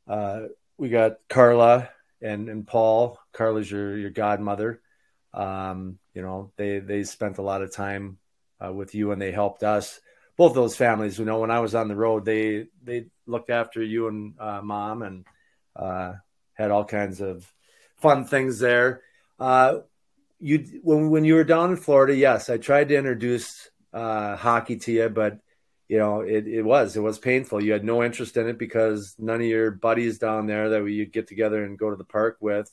uh, 0.07 0.41
we 0.79 0.89
got 0.89 1.17
Carla 1.29 1.89
and 2.21 2.49
and 2.49 2.65
Paul. 2.67 3.19
Carla's 3.33 3.69
your 3.69 3.97
your 3.97 4.09
godmother. 4.09 4.81
Um, 5.33 5.99
you 6.13 6.21
know, 6.21 6.51
they 6.57 6.79
they 6.79 7.03
spent 7.03 7.37
a 7.37 7.43
lot 7.43 7.61
of 7.61 7.73
time 7.73 8.17
uh, 8.63 8.71
with 8.71 8.95
you 8.95 9.11
and 9.11 9.21
they 9.21 9.31
helped 9.31 9.63
us. 9.63 9.99
Both 10.37 10.53
those 10.53 10.75
families, 10.75 11.19
you 11.19 11.25
know, 11.25 11.39
when 11.39 11.51
I 11.51 11.59
was 11.59 11.75
on 11.75 11.87
the 11.87 11.95
road, 11.95 12.25
they 12.25 12.67
they 12.83 13.07
looked 13.25 13.49
after 13.49 13.83
you 13.83 14.07
and 14.07 14.33
uh, 14.39 14.61
mom 14.61 15.01
and 15.01 15.25
uh, 15.75 16.13
had 16.53 16.71
all 16.71 16.85
kinds 16.85 17.21
of 17.21 17.51
fun 17.97 18.25
things 18.25 18.59
there. 18.59 19.01
Uh, 19.39 19.79
you 20.39 20.81
when 20.83 21.09
when 21.09 21.25
you 21.25 21.35
were 21.35 21.43
down 21.43 21.71
in 21.71 21.77
Florida, 21.77 22.15
yes, 22.15 22.49
I 22.49 22.57
tried 22.57 22.89
to 22.89 22.97
introduce 22.97 23.69
uh, 23.93 24.35
hockey 24.35 24.77
to 24.77 24.91
you, 24.91 25.09
but 25.09 25.39
you 25.89 25.97
know, 25.97 26.21
it, 26.21 26.47
it 26.47 26.61
was 26.61 26.95
it 26.95 27.01
was 27.01 27.17
painful. 27.17 27.63
You 27.63 27.73
had 27.73 27.83
no 27.83 28.03
interest 28.03 28.37
in 28.37 28.47
it 28.47 28.59
because 28.59 29.15
none 29.17 29.41
of 29.41 29.47
your 29.47 29.71
buddies 29.71 30.19
down 30.19 30.45
there 30.45 30.69
that 30.69 30.85
you'd 30.85 31.11
get 31.11 31.27
together 31.27 31.65
and 31.65 31.79
go 31.79 31.89
to 31.89 31.95
the 31.95 32.03
park 32.03 32.37
with 32.39 32.71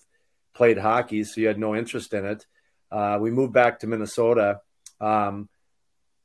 played 0.54 0.78
hockey, 0.78 1.24
so 1.24 1.40
you 1.40 1.46
had 1.46 1.58
no 1.58 1.74
interest 1.74 2.14
in 2.14 2.24
it. 2.24 2.46
Uh, 2.90 3.18
we 3.20 3.30
moved 3.30 3.52
back 3.52 3.80
to 3.80 3.86
Minnesota. 3.86 4.60
Um, 5.00 5.48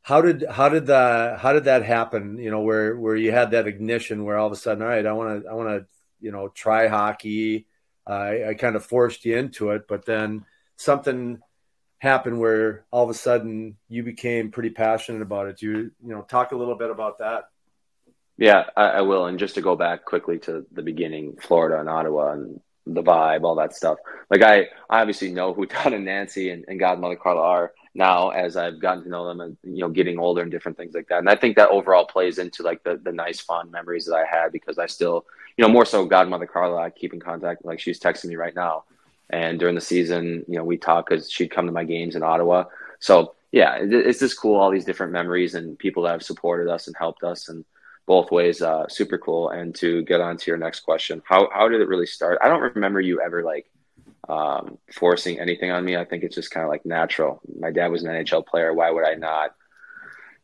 how 0.02 0.22
did 0.22 0.46
how 0.50 0.68
did 0.68 0.86
the 0.86 1.38
how 1.40 1.54
did 1.54 1.64
that 1.66 1.84
happen? 1.84 2.38
You 2.38 2.52
know, 2.52 2.62
where 2.62 2.96
where 2.98 3.16
you 3.16 3.32
had 3.32 3.52
that 3.52 3.68
ignition, 3.68 4.26
where 4.26 4.38
all 4.38 4.48
of 4.48 4.54
a 4.54 4.58
sudden, 4.58 4.84
all 4.84 4.90
right, 4.90 5.06
I 5.06 5.14
want 5.14 5.44
to 5.44 5.50
I 5.50 5.54
want 5.54 5.70
to 5.70 5.86
you 6.20 6.32
know 6.32 6.50
try 6.50 6.88
hockey. 6.88 7.68
Uh, 8.06 8.14
I, 8.14 8.50
I 8.50 8.54
kind 8.56 8.76
of 8.76 8.86
forced 8.86 9.24
you 9.24 9.38
into 9.38 9.72
it, 9.72 9.88
but 9.88 10.06
then 10.06 10.44
something 10.76 11.40
happen 12.02 12.40
where 12.40 12.84
all 12.90 13.04
of 13.04 13.10
a 13.12 13.14
sudden 13.14 13.78
you 13.88 14.02
became 14.02 14.52
pretty 14.52 14.72
passionate 14.72 15.22
about 15.22 15.48
it? 15.48 15.62
You 15.62 15.92
you 16.04 16.14
know 16.14 16.24
talk 16.24 16.52
a 16.52 16.58
little 16.58 16.76
bit 16.76 16.90
about 16.90 17.20
that. 17.20 17.50
Yeah, 18.38 18.66
I, 18.76 18.86
I, 18.86 19.02
will. 19.02 19.28
And 19.28 19.38
just 19.38 19.54
to 19.56 19.62
go 19.62 19.76
back 19.76 20.04
quickly 20.04 20.40
to 20.40 20.66
the 20.72 20.82
beginning, 20.82 21.38
Florida 21.40 21.80
and 21.80 21.88
Ottawa 21.88 22.32
and 22.32 22.60
the 22.88 23.04
vibe, 23.04 23.44
all 23.44 23.56
that 23.56 23.76
stuff. 23.76 24.00
Like 24.32 24.42
I, 24.42 24.62
I 24.90 25.02
obviously 25.02 25.32
know 25.32 25.54
who 25.54 25.66
Don 25.68 25.94
and 25.94 26.06
Nancy 26.06 26.50
and, 26.50 26.66
and 26.68 26.80
Godmother 26.80 27.18
Carla 27.18 27.42
are, 27.42 27.74
now 27.94 28.30
as 28.30 28.56
I've 28.56 28.80
gotten 28.80 29.04
to 29.04 29.10
know 29.10 29.28
them 29.28 29.42
and 29.42 29.58
you 29.64 29.82
know 29.82 29.90
getting 29.90 30.18
older 30.18 30.42
and 30.42 30.52
different 30.52 30.78
things 30.78 30.94
like 30.94 31.08
that. 31.10 31.20
And 31.20 31.30
I 31.30 31.36
think 31.36 31.58
that 31.58 31.70
overall 31.70 32.06
plays 32.06 32.38
into 32.38 32.64
like 32.64 32.84
the 32.84 33.00
the 33.04 33.12
nice 33.12 33.42
fond 33.42 33.72
memories 33.72 34.06
that 34.06 34.16
I 34.16 34.26
had 34.26 34.52
because 34.52 34.78
I 34.78 34.86
still 34.86 35.26
you 35.58 35.62
know 35.62 35.72
more 35.72 35.86
so 35.86 36.06
godmother 36.06 36.48
Carla 36.48 36.82
I 36.82 36.90
keep 36.90 37.14
in 37.14 37.20
contact 37.20 37.66
like 37.66 37.80
she's 37.80 38.00
texting 38.00 38.30
me 38.30 38.36
right 38.36 38.56
now. 38.56 38.86
And 39.32 39.60
during 39.60 39.76
the 39.76 39.82
season, 39.82 40.46
you 40.48 40.58
know, 40.58 40.64
we 40.64 40.78
talk 40.78 41.10
because 41.10 41.32
she'd 41.32 41.52
come 41.52 41.66
to 41.66 41.72
my 41.72 41.84
games 41.84 42.16
in 42.16 42.24
Ottawa. 42.24 42.66
So 43.00 43.36
yeah, 43.52 43.78
it's 43.80 44.20
just 44.20 44.40
cool 44.40 44.60
all 44.60 44.72
these 44.72 44.86
different 44.86 45.14
memories 45.14 45.56
and 45.56 45.80
people 45.80 46.04
that 46.04 46.12
have 46.12 46.24
supported 46.24 46.70
us 46.72 46.88
and 46.88 46.96
helped 46.98 47.24
us 47.24 47.50
and 47.50 47.66
both 48.06 48.32
ways 48.32 48.62
uh, 48.62 48.88
super 48.88 49.18
cool. 49.18 49.50
And 49.50 49.74
to 49.76 50.04
get 50.04 50.22
on 50.22 50.38
to 50.38 50.52
your 50.52 50.58
next 50.58 50.82
question, 50.82 51.22
how 51.26 51.50
how 51.54 51.70
did 51.70 51.82
it 51.82 51.88
really 51.88 52.06
start? 52.06 52.40
I 52.42 52.50
don't 52.50 52.76
remember 52.76 53.02
you 53.02 53.22
ever 53.22 53.44
like 53.44 53.68
um, 54.28 54.78
forcing 54.94 55.40
anything 55.40 55.72
on 55.72 55.84
me. 55.84 55.98
I 55.98 56.06
think 56.06 56.24
it's 56.24 56.36
just 56.36 56.52
kind 56.52 56.64
of 56.64 56.70
like 56.70 56.86
natural. 56.86 57.42
My 57.60 57.72
dad 57.72 57.88
was 57.88 58.04
an 58.04 58.12
NHL 58.12 58.46
player. 58.46 58.74
Why 58.74 58.92
would 58.92 59.06
I 59.06 59.16
not 59.16 59.56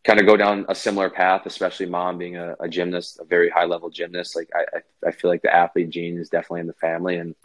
kind 0.04 0.20
of 0.20 0.26
go 0.26 0.38
down 0.38 0.66
a 0.70 0.76
similar 0.76 1.10
path, 1.10 1.46
especially 1.46 1.86
mom 1.86 2.18
being 2.18 2.38
a, 2.38 2.56
a 2.62 2.70
gymnast, 2.70 3.20
a 3.20 3.26
very 3.26 3.50
high 3.50 3.66
level 3.66 3.90
gymnast. 3.90 4.36
Like 4.36 4.50
I, 4.56 4.80
I 5.06 5.12
feel 5.12 5.30
like 5.30 5.42
the 5.42 5.54
athlete 5.54 5.90
gene 5.90 6.18
is 6.18 6.30
definitely 6.30 6.62
in 6.62 6.68
the 6.68 6.74
family 6.74 7.18
and 7.18 7.36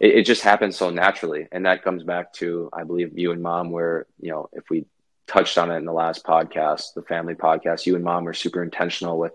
it, 0.00 0.16
it 0.16 0.22
just 0.26 0.42
happens 0.42 0.76
so 0.76 0.90
naturally. 0.90 1.48
And 1.52 1.66
that 1.66 1.82
comes 1.82 2.02
back 2.02 2.32
to, 2.34 2.70
I 2.72 2.84
believe 2.84 3.18
you 3.18 3.32
and 3.32 3.42
mom 3.42 3.70
where, 3.70 4.06
you 4.20 4.30
know, 4.30 4.48
if 4.52 4.68
we 4.70 4.86
touched 5.26 5.58
on 5.58 5.70
it 5.70 5.76
in 5.76 5.84
the 5.84 5.92
last 5.92 6.24
podcast, 6.24 6.94
the 6.94 7.02
family 7.02 7.34
podcast, 7.34 7.86
you 7.86 7.94
and 7.94 8.04
mom 8.04 8.24
were 8.24 8.34
super 8.34 8.62
intentional 8.62 9.18
with 9.18 9.32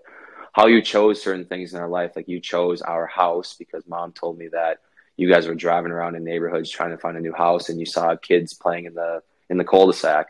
how 0.54 0.68
you 0.68 0.82
chose 0.82 1.22
certain 1.22 1.46
things 1.46 1.74
in 1.74 1.80
our 1.80 1.90
life. 1.90 2.12
Like 2.16 2.28
you 2.28 2.40
chose 2.40 2.82
our 2.82 3.06
house 3.06 3.56
because 3.58 3.88
mom 3.88 4.12
told 4.12 4.38
me 4.38 4.50
that 4.50 4.80
you 5.18 5.30
guys 5.30 5.48
were 5.48 5.56
driving 5.56 5.92
around 5.92 6.16
in 6.16 6.24
neighborhoods 6.24 6.70
trying 6.70 6.92
to 6.92 6.98
find 6.98 7.18
a 7.18 7.22
new 7.22 7.34
house 7.34 7.70
and 7.70 7.80
you 7.80 7.86
saw 7.86 8.16
kids 8.16 8.54
playing 8.54 8.86
in 8.86 8.94
the 8.94 9.22
in 9.50 9.58
the 9.58 9.64
cul-de-sac 9.64 10.28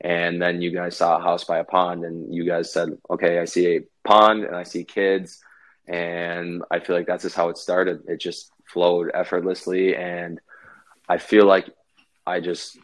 and 0.00 0.40
then 0.40 0.62
you 0.62 0.70
guys 0.70 0.96
saw 0.96 1.18
a 1.18 1.22
house 1.22 1.44
by 1.44 1.58
a 1.58 1.64
pond 1.64 2.04
and 2.04 2.34
you 2.34 2.44
guys 2.44 2.72
said 2.72 2.96
okay 3.10 3.38
i 3.38 3.44
see 3.44 3.76
a 3.76 3.80
pond 4.02 4.44
and 4.44 4.56
i 4.56 4.62
see 4.62 4.84
kids 4.84 5.42
and 5.88 6.62
i 6.70 6.78
feel 6.78 6.96
like 6.96 7.06
that's 7.06 7.24
just 7.24 7.36
how 7.36 7.48
it 7.48 7.58
started 7.58 8.02
it 8.06 8.18
just 8.18 8.50
flowed 8.72 9.10
effortlessly 9.14 9.96
and 9.96 10.40
i 11.08 11.18
feel 11.18 11.46
like 11.46 11.68
i 12.26 12.40
just 12.40 12.78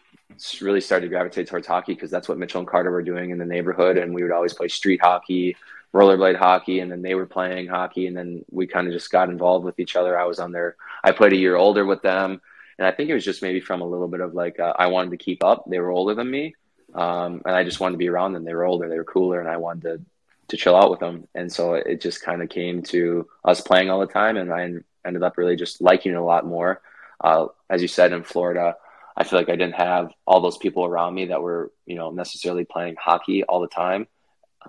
really 0.61 0.81
started 0.81 1.07
to 1.07 1.11
gravitate 1.11 1.47
towards 1.47 1.66
hockey 1.66 1.95
because 1.95 2.11
that's 2.11 2.28
what 2.28 2.38
mitchell 2.38 2.61
and 2.61 2.69
carter 2.69 2.90
were 2.90 3.02
doing 3.02 3.31
in 3.31 3.38
the 3.38 3.45
neighborhood 3.45 3.97
and 3.97 4.14
we 4.14 4.23
would 4.23 4.33
always 4.33 4.52
play 4.52 4.69
street 4.69 5.00
hockey 5.02 5.57
rollerblade 5.97 6.37
hockey 6.37 6.81
and 6.81 6.93
then 6.93 7.00
they 7.00 7.14
were 7.14 7.26
playing 7.26 7.66
hockey 7.66 8.07
and 8.07 8.16
then 8.16 8.45
we 8.50 8.66
kind 8.66 8.87
of 8.87 8.93
just 8.93 9.11
got 9.11 9.31
involved 9.31 9.64
with 9.64 9.81
each 9.81 9.97
other. 9.97 10.19
I 10.19 10.25
was 10.25 10.38
on 10.38 10.52
their 10.52 10.76
i 11.02 11.11
played 11.11 11.33
a 11.33 11.37
year 11.37 11.57
older 11.57 11.87
with 11.87 12.02
them 12.02 12.40
and 12.78 12.87
i 12.87 12.93
think 12.93 13.09
it 13.09 13.14
was 13.14 13.25
just 13.25 13.43
maybe 13.43 13.61
from 13.61 13.81
a 13.81 13.87
little 13.87 14.09
bit 14.09 14.21
of 14.21 14.35
like 14.35 14.61
uh, 14.61 14.75
i 14.78 14.87
wanted 14.88 15.11
to 15.11 15.16
keep 15.16 15.43
up. 15.43 15.64
They 15.69 15.78
were 15.78 15.90
older 15.90 16.14
than 16.14 16.31
me 16.31 16.55
um, 16.95 17.40
and 17.47 17.55
i 17.55 17.64
just 17.64 17.81
wanted 17.81 17.95
to 17.95 17.99
be 17.99 18.09
around 18.09 18.35
them. 18.35 18.45
They 18.45 18.55
were 18.55 18.66
older 18.66 18.88
they 18.88 18.99
were 18.99 19.05
cooler 19.05 19.40
and 19.40 19.49
i 19.49 19.57
wanted 19.57 19.83
to 19.83 20.05
to 20.49 20.57
chill 20.57 20.76
out 20.76 20.93
with 20.93 21.00
them. 21.00 21.26
And 21.35 21.52
so 21.52 21.75
it 21.75 22.00
just 22.00 22.23
kind 22.23 22.40
of 22.40 22.49
came 22.49 22.81
to 22.85 23.26
us 23.45 23.61
playing 23.61 23.90
all 23.90 23.99
the 23.99 24.07
time 24.07 24.37
and 24.37 24.52
i 24.52 24.73
ended 25.06 25.22
up 25.22 25.38
really 25.38 25.56
just 25.56 25.80
liking 25.80 26.12
it 26.12 26.16
a 26.16 26.25
lot 26.25 26.46
more 26.46 26.82
uh, 27.22 27.46
as 27.70 27.82
you 27.82 27.88
said 27.88 28.12
in 28.12 28.22
florida 28.22 28.75
i 29.16 29.25
feel 29.25 29.38
like 29.38 29.48
i 29.48 29.56
didn't 29.56 29.75
have 29.75 30.12
all 30.26 30.40
those 30.40 30.58
people 30.58 30.84
around 30.84 31.14
me 31.14 31.26
that 31.26 31.42
were 31.42 31.72
you 31.86 31.94
know 31.94 32.10
necessarily 32.10 32.64
playing 32.64 32.96
hockey 32.98 33.44
all 33.44 33.60
the 33.60 33.68
time 33.68 34.06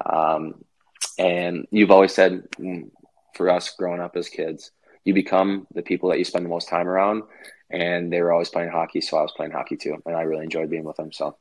um, 0.05 0.63
and 1.17 1.67
you've 1.71 1.91
always 1.91 2.13
said 2.13 2.49
mm, 2.51 2.89
for 3.33 3.49
us 3.49 3.73
growing 3.77 4.01
up 4.01 4.15
as 4.15 4.29
kids, 4.29 4.71
you 5.05 5.13
become 5.13 5.67
the 5.73 5.81
people 5.81 6.09
that 6.09 6.17
you 6.17 6.25
spend 6.25 6.45
the 6.45 6.49
most 6.49 6.67
time 6.67 6.87
around. 6.87 7.23
And 7.69 8.11
they 8.11 8.21
were 8.21 8.31
always 8.31 8.49
playing 8.49 8.71
hockey, 8.71 9.01
so 9.01 9.17
I 9.17 9.21
was 9.21 9.33
playing 9.35 9.51
hockey 9.51 9.75
too, 9.75 9.97
and 10.05 10.15
I 10.15 10.21
really 10.21 10.45
enjoyed 10.45 10.69
being 10.69 10.85
with 10.85 10.95
them. 10.95 11.11
So, 11.11 11.35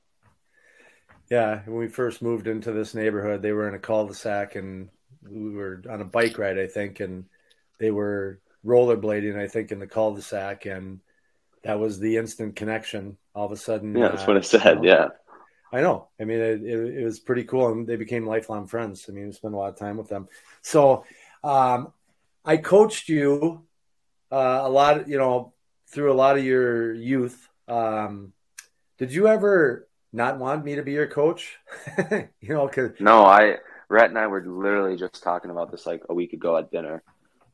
yeah, 1.30 1.60
when 1.66 1.76
we 1.76 1.88
first 1.88 2.20
moved 2.20 2.48
into 2.48 2.72
this 2.72 2.94
neighborhood, 2.94 3.42
they 3.42 3.52
were 3.52 3.68
in 3.68 3.74
a 3.74 3.78
cul-de-sac, 3.78 4.56
and 4.56 4.88
we 5.28 5.54
were 5.54 5.82
on 5.88 6.00
a 6.00 6.04
bike 6.04 6.36
ride, 6.36 6.58
I 6.58 6.66
think, 6.66 6.98
and 6.98 7.26
they 7.78 7.92
were 7.92 8.40
rollerblading, 8.66 9.38
I 9.38 9.48
think, 9.48 9.72
in 9.72 9.78
the 9.78 9.86
cul-de-sac, 9.86 10.66
and 10.66 11.00
that 11.62 11.78
was 11.78 11.98
the 11.98 12.16
instant 12.16 12.56
connection. 12.56 13.16
All 13.34 13.46
of 13.46 13.52
a 13.52 13.56
sudden, 13.56 13.96
yeah, 13.96 14.08
that's 14.08 14.22
uh, 14.22 14.26
what 14.26 14.36
I 14.36 14.40
said. 14.40 14.64
You 14.64 14.74
know, 14.74 14.82
yeah, 14.82 15.08
I 15.72 15.80
know. 15.80 16.08
I 16.20 16.24
mean, 16.24 16.38
it, 16.38 16.62
it, 16.62 16.98
it, 16.98 17.04
was 17.04 17.20
pretty 17.20 17.44
cool, 17.44 17.68
and 17.68 17.86
they 17.86 17.96
became 17.96 18.26
lifelong 18.26 18.66
friends. 18.66 19.06
I 19.08 19.12
mean, 19.12 19.26
we 19.26 19.32
spent 19.32 19.54
a 19.54 19.56
lot 19.56 19.72
of 19.72 19.78
time 19.78 19.96
with 19.96 20.08
them. 20.08 20.28
So, 20.62 21.04
um, 21.44 21.92
I 22.44 22.56
coached 22.56 23.08
you 23.08 23.64
uh, 24.32 24.60
a 24.64 24.68
lot. 24.68 25.08
You 25.08 25.18
know, 25.18 25.52
through 25.88 26.12
a 26.12 26.14
lot 26.14 26.38
of 26.38 26.44
your 26.44 26.92
youth. 26.94 27.48
Um, 27.68 28.32
did 28.98 29.12
you 29.12 29.28
ever 29.28 29.88
not 30.12 30.38
want 30.38 30.64
me 30.64 30.76
to 30.76 30.82
be 30.82 30.92
your 30.92 31.06
coach? 31.06 31.58
you 32.40 32.54
know, 32.54 32.66
because 32.66 32.92
no, 33.00 33.24
I 33.24 33.58
Rhett 33.88 34.10
and 34.10 34.18
I 34.18 34.26
were 34.26 34.44
literally 34.44 34.96
just 34.96 35.22
talking 35.22 35.50
about 35.50 35.70
this 35.70 35.86
like 35.86 36.02
a 36.08 36.14
week 36.14 36.32
ago 36.32 36.56
at 36.56 36.70
dinner. 36.70 37.02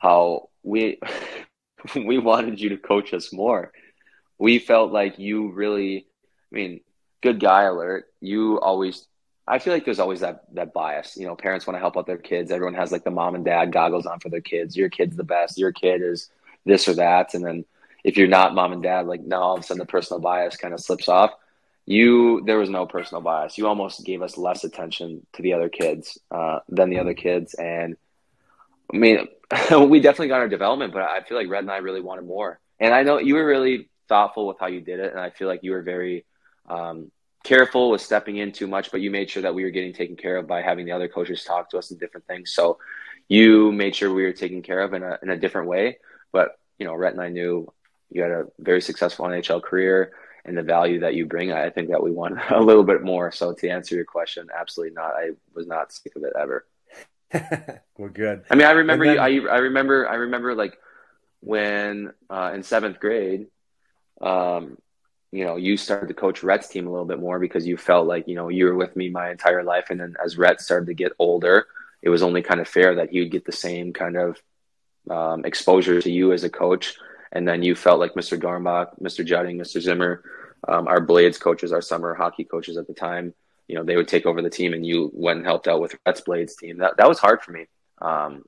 How 0.03 0.49
we 0.65 0.99
we 1.95 2.19
wanted 2.19 2.61
you 2.61 2.71
to 2.71 2.77
coach 2.77 3.15
us 3.15 3.33
more. 3.33 3.73
We 4.39 4.59
felt 4.59 4.93
like 4.93 5.19
you 5.19 5.53
really. 5.53 6.07
I 6.53 6.55
mean, 6.55 6.81
good 7.23 7.41
guy 7.41 7.63
alert. 7.63 8.07
You 8.21 8.61
always, 8.61 9.07
I 9.49 9.59
feel 9.59 9.73
like 9.73 9.87
there's 9.87 10.01
always 10.01 10.21
that 10.21 10.43
that 10.55 10.75
bias. 10.75 11.17
You 11.17 11.29
know, 11.29 11.37
parents 11.37 11.69
want 11.69 11.77
to 11.77 11.81
help 11.81 11.97
out 11.97 12.07
their 12.07 12.19
kids. 12.19 12.51
Everyone 12.51 12.75
has 12.75 12.91
like 12.91 13.05
the 13.05 13.13
mom 13.13 13.37
and 13.37 13.45
dad 13.45 13.73
goggles 13.73 14.05
on 14.05 14.19
for 14.19 14.29
their 14.29 14.41
kids. 14.41 14.77
Your 14.77 14.91
kid's 14.91 15.17
the 15.17 15.25
best. 15.25 15.57
Your 15.57 15.73
kid 15.73 16.03
is 16.03 16.29
this 16.65 16.89
or 16.89 16.95
that. 16.95 17.33
And 17.35 17.45
then 17.45 17.65
if 18.03 18.17
you're 18.17 18.27
not 18.27 18.57
mom 18.57 18.73
and 18.73 18.83
dad, 18.83 19.07
like 19.07 19.23
now 19.23 19.43
all 19.43 19.55
of 19.55 19.61
a 19.61 19.63
sudden 19.63 19.79
the 19.79 19.87
personal 19.87 20.21
bias 20.21 20.57
kind 20.57 20.75
of 20.75 20.81
slips 20.81 21.09
off. 21.09 21.31
You, 21.87 22.43
there 22.45 22.59
was 22.59 22.71
no 22.71 22.87
personal 22.87 23.23
bias. 23.23 23.57
You 23.57 23.69
almost 23.69 24.05
gave 24.05 24.23
us 24.23 24.37
less 24.37 24.65
attention 24.65 25.27
to 25.35 25.43
the 25.43 25.53
other 25.53 25.69
kids 25.69 26.19
uh, 26.31 26.61
than 26.69 26.91
the 26.91 26.99
other 26.99 27.15
kids. 27.15 27.55
And 27.55 27.97
I 28.93 28.97
mean, 28.97 29.29
we 29.89 30.01
definitely 30.01 30.29
got 30.29 30.41
our 30.41 30.49
development, 30.49 30.93
but 30.93 31.03
I 31.03 31.23
feel 31.23 31.37
like 31.37 31.49
Rhett 31.49 31.63
and 31.63 31.71
I 31.71 31.79
really 31.79 32.01
wanted 32.01 32.27
more. 32.27 32.61
And 32.81 32.93
I 32.93 33.03
know 33.03 33.19
you 33.19 33.35
were 33.35 33.47
really 33.47 33.89
thoughtful 34.09 34.47
with 34.47 34.59
how 34.59 34.67
you 34.67 34.81
did 34.81 35.01
it, 35.01 35.13
and 35.13 35.21
I 35.21 35.31
feel 35.31 35.49
like 35.49 35.63
you 35.63 35.73
were 35.73 35.83
very 35.83 36.25
um, 36.69 37.11
careful 37.45 37.91
with 37.91 38.01
stepping 38.01 38.37
in 38.37 38.53
too 38.53 38.67
much, 38.67 38.91
but 38.91 39.01
you 39.01 39.11
made 39.11 39.31
sure 39.31 39.43
that 39.43 39.55
we 39.55 39.65
were 39.65 39.71
getting 39.71 39.93
taken 39.93 40.17
care 40.17 40.37
of 40.37 40.47
by 40.47 40.63
having 40.63 40.87
the 40.87 40.93
other 40.93 41.09
coaches 41.09 41.45
talk 41.45 41.71
to 41.71 41.79
us 41.79 41.91
and 41.91 42.01
different 42.01 42.27
things. 42.27 42.53
So 42.53 42.79
you 43.29 43.73
made 43.73 43.95
sure 43.97 44.13
we 44.13 44.25
were 44.25 44.33
taken 44.33 44.63
care 44.63 44.81
of 44.81 44.95
in 44.95 45.03
a, 45.03 45.19
in 45.23 45.31
a 45.31 45.37
different 45.37 45.69
way. 45.69 45.99
But, 46.33 46.59
you 46.79 46.87
know, 46.87 46.95
Rhett 46.95 47.13
and 47.13 47.23
I 47.23 47.29
knew 47.29 47.73
you 48.11 48.23
had 48.23 48.31
a 48.31 48.47
very 48.59 48.81
successful 48.81 49.27
NHL 49.27 49.63
career 49.63 50.13
and 50.45 50.57
the 50.57 50.63
value 50.63 51.01
that 51.01 51.15
you 51.15 51.27
bring. 51.27 51.53
I 51.53 51.71
think 51.71 51.91
that 51.91 52.03
we 52.03 52.11
want 52.11 52.39
a 52.51 52.61
little 52.61 52.85
bit 52.85 53.03
more. 53.03 53.33
So 53.33 53.53
to 53.55 53.69
answer 53.69 53.95
your 53.95 54.05
question, 54.05 54.49
absolutely 54.55 54.95
not. 54.95 55.15
I 55.15 55.31
was 55.55 55.67
not 55.67 55.93
sick 55.93 56.15
of 56.17 56.25
it 56.25 56.33
ever. 56.39 56.67
We're 57.99 58.09
good. 58.09 58.45
I 58.51 58.55
mean, 58.55 58.67
I 58.67 58.73
remember 58.73 59.07
then- 59.07 59.33
you, 59.33 59.49
I, 59.49 59.55
I 59.55 59.59
remember, 59.59 60.09
I 60.09 60.15
remember 60.15 60.55
like 60.55 60.79
when 61.41 62.13
uh, 62.31 62.53
in 62.55 62.63
seventh 62.63 63.01
grade, 63.01 63.47
um, 64.21 64.79
you 65.33 65.45
know, 65.45 65.57
you 65.57 65.77
started 65.77 66.09
to 66.09 66.15
coach 66.15 66.43
Rhett's 66.43 66.69
team 66.69 66.87
a 66.87 66.91
little 66.91 67.07
bit 67.07 67.19
more 67.19 67.39
because 67.39 67.67
you 67.67 67.77
felt 67.77 68.07
like, 68.07 68.29
you 68.29 68.35
know, 68.35 68.49
you 68.49 68.67
were 68.67 68.75
with 68.75 68.95
me 68.95 69.09
my 69.09 69.31
entire 69.31 69.65
life. 69.65 69.87
And 69.89 69.99
then 69.99 70.15
as 70.23 70.37
Rhett 70.37 70.61
started 70.61 70.87
to 70.87 70.95
get 70.95 71.13
older, 71.19 71.67
it 72.03 72.11
was 72.11 72.23
only 72.23 72.43
kind 72.43 72.61
of 72.61 72.69
fair 72.69 72.97
that 72.97 73.11
he 73.11 73.21
would 73.21 73.31
get 73.31 73.47
the 73.47 73.53
same 73.53 73.93
kind 73.93 74.17
of 74.17 74.43
um, 75.11 75.45
exposure 75.45 76.03
to 76.03 76.11
you 76.11 76.33
as 76.33 76.45
a 76.45 76.51
coach. 76.51 76.97
And 77.33 77.49
then 77.49 77.63
you 77.63 77.75
felt 77.75 77.99
like 77.99 78.13
Mr. 78.13 78.39
Dornbach, 78.39 79.01
Mr. 79.01 79.25
Judding, 79.25 79.59
Mr. 79.59 79.81
Zimmer, 79.81 80.23
um, 80.69 80.87
our 80.87 81.01
Blades 81.01 81.39
coaches, 81.39 81.73
our 81.73 81.81
summer 81.81 82.15
hockey 82.15 82.45
coaches 82.45 82.77
at 82.77 82.87
the 82.87 82.95
time, 82.95 83.35
you 83.69 83.77
know, 83.77 83.85
they 83.85 83.97
would 83.97 84.09
take 84.09 84.27
over 84.27 84.43
the 84.43 84.51
team 84.51 84.73
and 84.73 84.85
you 84.85 85.11
went 85.13 85.39
and 85.39 85.47
helped 85.47 85.69
out 85.69 85.81
with 85.81 85.97
Rhett's 86.07 86.21
Blades 86.21 86.57
team. 86.57 86.79
That, 86.79 86.97
that 86.97 87.09
was 87.09 87.19
hard 87.19 87.43
for 87.43 87.53
me. 87.53 87.67
Um, 88.01 88.45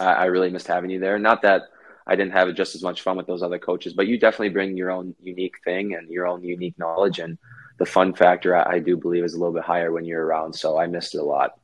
I, 0.00 0.12
I 0.12 0.24
really 0.26 0.50
missed 0.50 0.66
having 0.66 0.90
you 0.90 1.00
there. 1.00 1.18
Not 1.18 1.42
that– 1.42 1.62
I 2.08 2.14
didn't 2.14 2.34
have 2.34 2.54
just 2.54 2.76
as 2.76 2.84
much 2.84 3.02
fun 3.02 3.16
with 3.16 3.26
those 3.26 3.42
other 3.42 3.58
coaches. 3.58 3.92
But 3.92 4.06
you 4.06 4.16
definitely 4.16 4.50
bring 4.50 4.76
your 4.76 4.92
own 4.92 5.16
unique 5.20 5.56
thing 5.64 5.94
and 5.94 6.08
your 6.08 6.28
own 6.28 6.44
unique 6.44 6.78
knowledge, 6.78 7.18
and 7.18 7.36
the 7.78 7.84
fun 7.84 8.14
factor 8.14 8.54
I, 8.54 8.74
I 8.74 8.78
do 8.78 8.96
believe 8.96 9.24
is 9.24 9.34
a 9.34 9.38
little 9.38 9.52
bit 9.52 9.64
higher 9.64 9.90
when 9.90 10.04
you're 10.04 10.24
around. 10.24 10.52
So 10.52 10.78
I 10.78 10.86
missed 10.86 11.16
it 11.16 11.20
a 11.20 11.24
lot. 11.24 11.58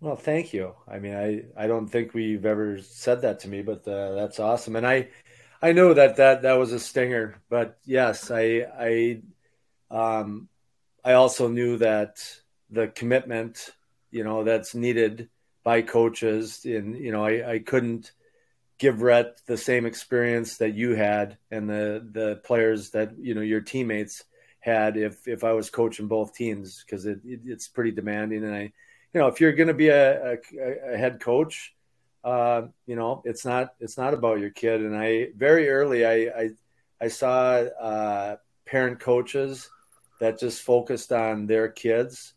Well, 0.00 0.16
thank 0.16 0.54
you. 0.54 0.74
I 0.88 0.98
mean, 0.98 1.14
I, 1.14 1.62
I 1.62 1.66
don't 1.66 1.88
think 1.88 2.14
we've 2.14 2.46
ever 2.46 2.80
said 2.80 3.20
that 3.20 3.40
to 3.40 3.48
me, 3.48 3.60
but 3.60 3.86
uh, 3.86 4.14
that's 4.14 4.40
awesome. 4.40 4.76
And 4.76 4.86
I 4.86 5.08
I 5.60 5.72
know 5.72 5.92
that 5.92 6.16
that 6.16 6.40
that 6.40 6.54
was 6.54 6.72
a 6.72 6.78
stinger, 6.78 7.36
but 7.50 7.76
yes, 7.84 8.30
I 8.30 8.64
I 8.78 9.20
um 9.90 10.48
I 11.04 11.14
also 11.14 11.48
knew 11.48 11.78
that 11.78 12.22
the 12.70 12.88
commitment, 12.88 13.70
you 14.10 14.24
know, 14.24 14.44
that's 14.44 14.74
needed 14.74 15.28
by 15.64 15.82
coaches, 15.82 16.64
and 16.64 16.96
you 16.96 17.12
know, 17.12 17.24
I 17.24 17.52
I 17.52 17.58
couldn't 17.58 18.12
give 18.80 19.02
Rhett 19.02 19.40
the 19.46 19.58
same 19.58 19.84
experience 19.84 20.56
that 20.56 20.74
you 20.74 20.94
had 20.94 21.36
and 21.50 21.68
the 21.68 22.04
the 22.12 22.40
players 22.44 22.90
that 22.90 23.12
you 23.18 23.34
know 23.34 23.42
your 23.42 23.60
teammates 23.60 24.24
had 24.58 24.96
if 24.96 25.28
if 25.28 25.44
I 25.44 25.52
was 25.52 25.70
coaching 25.70 26.08
both 26.08 26.34
teams 26.34 26.82
because 26.84 27.04
it, 27.06 27.20
it, 27.24 27.40
it's 27.44 27.68
pretty 27.68 27.90
demanding. 27.90 28.42
And 28.42 28.54
I 28.54 28.72
you 29.12 29.20
know 29.20 29.26
if 29.28 29.40
you're 29.40 29.52
going 29.52 29.68
to 29.68 29.74
be 29.74 29.88
a, 29.88 30.32
a, 30.32 30.38
a, 30.94 30.96
head 30.96 31.20
coach 31.20 31.74
uh, 32.24 32.62
you 32.86 32.96
know 32.96 33.22
it's 33.24 33.44
not 33.44 33.74
it's 33.80 33.98
not 33.98 34.14
about 34.14 34.40
your 34.40 34.50
kid. 34.50 34.80
And 34.80 34.96
I 34.96 35.28
very 35.36 35.68
early 35.68 36.06
I 36.06 36.14
I, 36.14 36.50
I 37.02 37.08
saw 37.08 37.52
uh, 37.52 38.36
parent 38.64 38.98
coaches 38.98 39.68
that 40.20 40.38
just 40.38 40.62
focused 40.62 41.12
on 41.12 41.46
their 41.46 41.68
kids, 41.68 42.34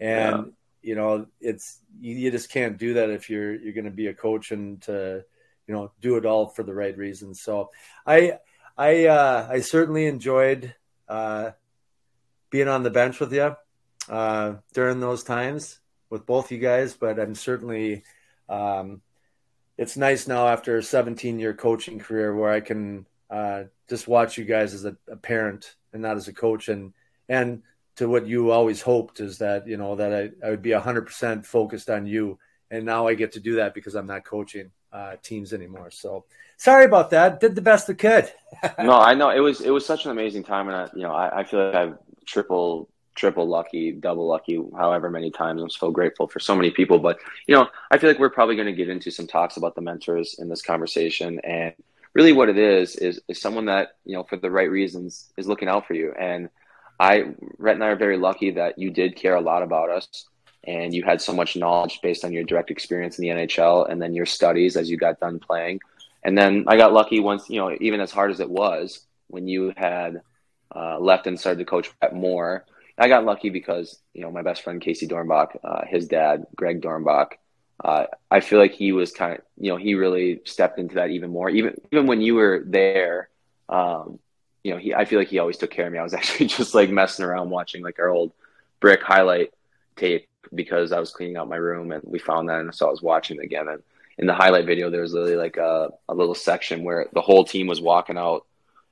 and 0.00 0.46
yeah. 0.46 0.52
you 0.82 0.94
know, 0.94 1.26
it's 1.40 1.80
you, 2.00 2.14
you, 2.14 2.30
just 2.30 2.50
can't 2.50 2.78
do 2.78 2.94
that 2.94 3.10
if 3.10 3.28
you're 3.28 3.54
you're 3.54 3.74
going 3.74 3.84
to 3.84 3.90
be 3.90 4.06
a 4.06 4.14
coach 4.14 4.50
and 4.50 4.80
to 4.82 5.24
you 5.66 5.74
know 5.74 5.92
do 6.00 6.16
it 6.16 6.24
all 6.24 6.46
for 6.46 6.62
the 6.62 6.74
right 6.74 6.96
reasons. 6.96 7.40
So 7.40 7.70
I 8.06 8.38
I 8.78 9.06
uh, 9.06 9.48
I 9.50 9.60
certainly 9.60 10.06
enjoyed 10.06 10.74
uh, 11.08 11.50
being 12.50 12.68
on 12.68 12.82
the 12.82 12.90
bench 12.90 13.20
with 13.20 13.32
you 13.32 13.56
uh, 14.08 14.54
during 14.72 15.00
those 15.00 15.24
times 15.24 15.80
with 16.10 16.24
both 16.24 16.52
you 16.52 16.58
guys, 16.58 16.94
but 16.94 17.18
I'm 17.18 17.34
certainly 17.34 18.04
um, 18.48 19.02
it's 19.76 19.96
nice 19.96 20.28
now 20.28 20.48
after 20.48 20.76
a 20.76 20.82
17 20.82 21.38
year 21.38 21.54
coaching 21.54 21.98
career 21.98 22.34
where 22.34 22.52
I 22.52 22.60
can 22.60 23.06
uh, 23.30 23.64
just 23.88 24.06
watch 24.06 24.38
you 24.38 24.44
guys 24.44 24.74
as 24.74 24.84
a, 24.84 24.96
a, 25.10 25.16
parent 25.16 25.74
and 25.92 26.02
not 26.02 26.16
as 26.16 26.28
a 26.28 26.32
coach 26.32 26.68
and 26.68 26.92
and 27.28 27.62
to 27.96 28.08
what 28.08 28.26
you 28.26 28.50
always 28.50 28.82
hoped 28.82 29.20
is 29.20 29.38
that 29.38 29.66
you 29.66 29.76
know 29.76 29.96
that 29.96 30.12
I, 30.12 30.46
I 30.46 30.50
would 30.50 30.62
be 30.62 30.70
100% 30.70 31.46
focused 31.46 31.90
on 31.90 32.06
you 32.06 32.38
and 32.70 32.84
now 32.84 33.06
I 33.06 33.14
get 33.14 33.32
to 33.32 33.40
do 33.40 33.56
that 33.56 33.74
because 33.74 33.94
I'm 33.94 34.06
not 34.06 34.24
coaching 34.24 34.70
uh, 34.92 35.16
teams 35.22 35.52
anymore 35.52 35.90
so 35.90 36.24
sorry 36.56 36.84
about 36.84 37.10
that 37.10 37.40
did 37.40 37.54
the 37.54 37.62
best 37.62 37.90
I 37.90 37.94
could 37.94 38.32
no 38.78 38.98
I 38.98 39.14
know 39.14 39.30
it 39.30 39.40
was 39.40 39.60
it 39.60 39.70
was 39.70 39.84
such 39.84 40.04
an 40.04 40.10
amazing 40.10 40.44
time 40.44 40.68
and 40.68 40.76
I, 40.76 40.88
you 40.94 41.02
know 41.02 41.12
I, 41.12 41.40
I 41.40 41.44
feel 41.44 41.64
like 41.66 41.74
I've 41.74 41.98
triple 42.26 42.88
triple 43.14 43.46
lucky, 43.46 43.92
double 43.92 44.26
lucky, 44.26 44.60
however 44.76 45.10
many 45.10 45.30
times. 45.30 45.62
I'm 45.62 45.70
so 45.70 45.90
grateful 45.90 46.26
for 46.26 46.40
so 46.40 46.54
many 46.54 46.70
people. 46.70 46.98
But, 46.98 47.18
you 47.46 47.54
know, 47.54 47.68
I 47.90 47.98
feel 47.98 48.10
like 48.10 48.18
we're 48.18 48.30
probably 48.30 48.56
going 48.56 48.66
to 48.66 48.72
get 48.72 48.88
into 48.88 49.10
some 49.10 49.26
talks 49.26 49.56
about 49.56 49.74
the 49.74 49.80
mentors 49.80 50.36
in 50.38 50.48
this 50.48 50.62
conversation. 50.62 51.40
And 51.40 51.74
really 52.12 52.32
what 52.32 52.48
it 52.48 52.58
is, 52.58 52.96
is, 52.96 53.20
is 53.28 53.40
someone 53.40 53.66
that, 53.66 53.96
you 54.04 54.14
know, 54.14 54.24
for 54.24 54.36
the 54.36 54.50
right 54.50 54.70
reasons 54.70 55.32
is 55.36 55.46
looking 55.46 55.68
out 55.68 55.86
for 55.86 55.94
you. 55.94 56.12
And 56.18 56.48
I, 56.98 57.24
Rhett 57.58 57.74
and 57.74 57.84
I 57.84 57.88
are 57.88 57.96
very 57.96 58.16
lucky 58.16 58.52
that 58.52 58.78
you 58.78 58.90
did 58.90 59.16
care 59.16 59.34
a 59.34 59.40
lot 59.40 59.62
about 59.62 59.90
us 59.90 60.26
and 60.66 60.94
you 60.94 61.02
had 61.02 61.20
so 61.20 61.32
much 61.32 61.56
knowledge 61.56 62.00
based 62.02 62.24
on 62.24 62.32
your 62.32 62.44
direct 62.44 62.70
experience 62.70 63.18
in 63.18 63.22
the 63.22 63.28
NHL 63.28 63.90
and 63.90 64.00
then 64.00 64.14
your 64.14 64.26
studies 64.26 64.76
as 64.76 64.88
you 64.88 64.96
got 64.96 65.20
done 65.20 65.38
playing. 65.38 65.80
And 66.22 66.38
then 66.38 66.64
I 66.66 66.76
got 66.76 66.92
lucky 66.92 67.20
once, 67.20 67.50
you 67.50 67.60
know, 67.60 67.76
even 67.80 68.00
as 68.00 68.10
hard 68.10 68.30
as 68.30 68.40
it 68.40 68.48
was, 68.48 69.06
when 69.28 69.46
you 69.46 69.72
had 69.76 70.22
uh, 70.74 70.98
left 70.98 71.26
and 71.26 71.38
started 71.38 71.58
to 71.58 71.64
coach 71.64 71.90
at 72.00 72.14
more, 72.14 72.64
I 72.96 73.08
got 73.08 73.24
lucky 73.24 73.50
because 73.50 73.98
you 74.12 74.22
know 74.22 74.30
my 74.30 74.42
best 74.42 74.62
friend 74.62 74.80
Casey 74.80 75.08
Dornbach, 75.08 75.56
uh, 75.64 75.82
his 75.86 76.06
dad 76.06 76.46
Greg 76.54 76.80
Dornbach. 76.80 77.32
Uh, 77.84 78.06
I 78.30 78.38
feel 78.38 78.60
like 78.60 78.72
he 78.72 78.92
was 78.92 79.10
kind 79.10 79.34
of 79.34 79.40
you 79.58 79.70
know 79.70 79.76
he 79.76 79.94
really 79.94 80.40
stepped 80.44 80.78
into 80.78 80.96
that 80.96 81.10
even 81.10 81.30
more. 81.30 81.50
Even 81.50 81.74
even 81.90 82.06
when 82.06 82.20
you 82.20 82.36
were 82.36 82.62
there, 82.64 83.28
um, 83.68 84.20
you 84.64 84.72
know 84.72 84.78
he 84.78 84.92
I 84.94 85.04
feel 85.04 85.18
like 85.18 85.28
he 85.28 85.38
always 85.38 85.58
took 85.58 85.70
care 85.70 85.86
of 85.86 85.92
me. 85.92 85.98
I 85.98 86.02
was 86.02 86.14
actually 86.20 86.46
just 86.46 86.74
like 86.74 86.90
messing 86.90 87.24
around 87.24 87.50
watching 87.50 87.82
like 87.82 87.98
our 87.98 88.08
old 88.08 88.32
brick 88.80 89.02
highlight 89.02 89.52
tape 89.96 90.28
because 90.54 90.92
I 90.92 90.98
was 90.98 91.12
cleaning 91.12 91.36
out 91.36 91.48
my 91.48 91.56
room 91.56 91.92
and 91.92 92.02
we 92.04 92.18
found 92.18 92.48
that 92.48 92.60
and 92.60 92.74
so 92.74 92.88
I 92.88 92.90
was 92.90 93.02
watching 93.02 93.38
it 93.38 93.44
again 93.44 93.68
and 93.68 93.82
in 94.18 94.26
the 94.26 94.34
highlight 94.34 94.66
video 94.66 94.90
there 94.90 95.00
was 95.00 95.12
literally 95.12 95.36
like 95.36 95.56
a, 95.56 95.90
a 96.08 96.14
little 96.14 96.34
section 96.34 96.84
where 96.84 97.06
the 97.12 97.20
whole 97.20 97.44
team 97.44 97.66
was 97.66 97.80
walking 97.80 98.18
out 98.18 98.44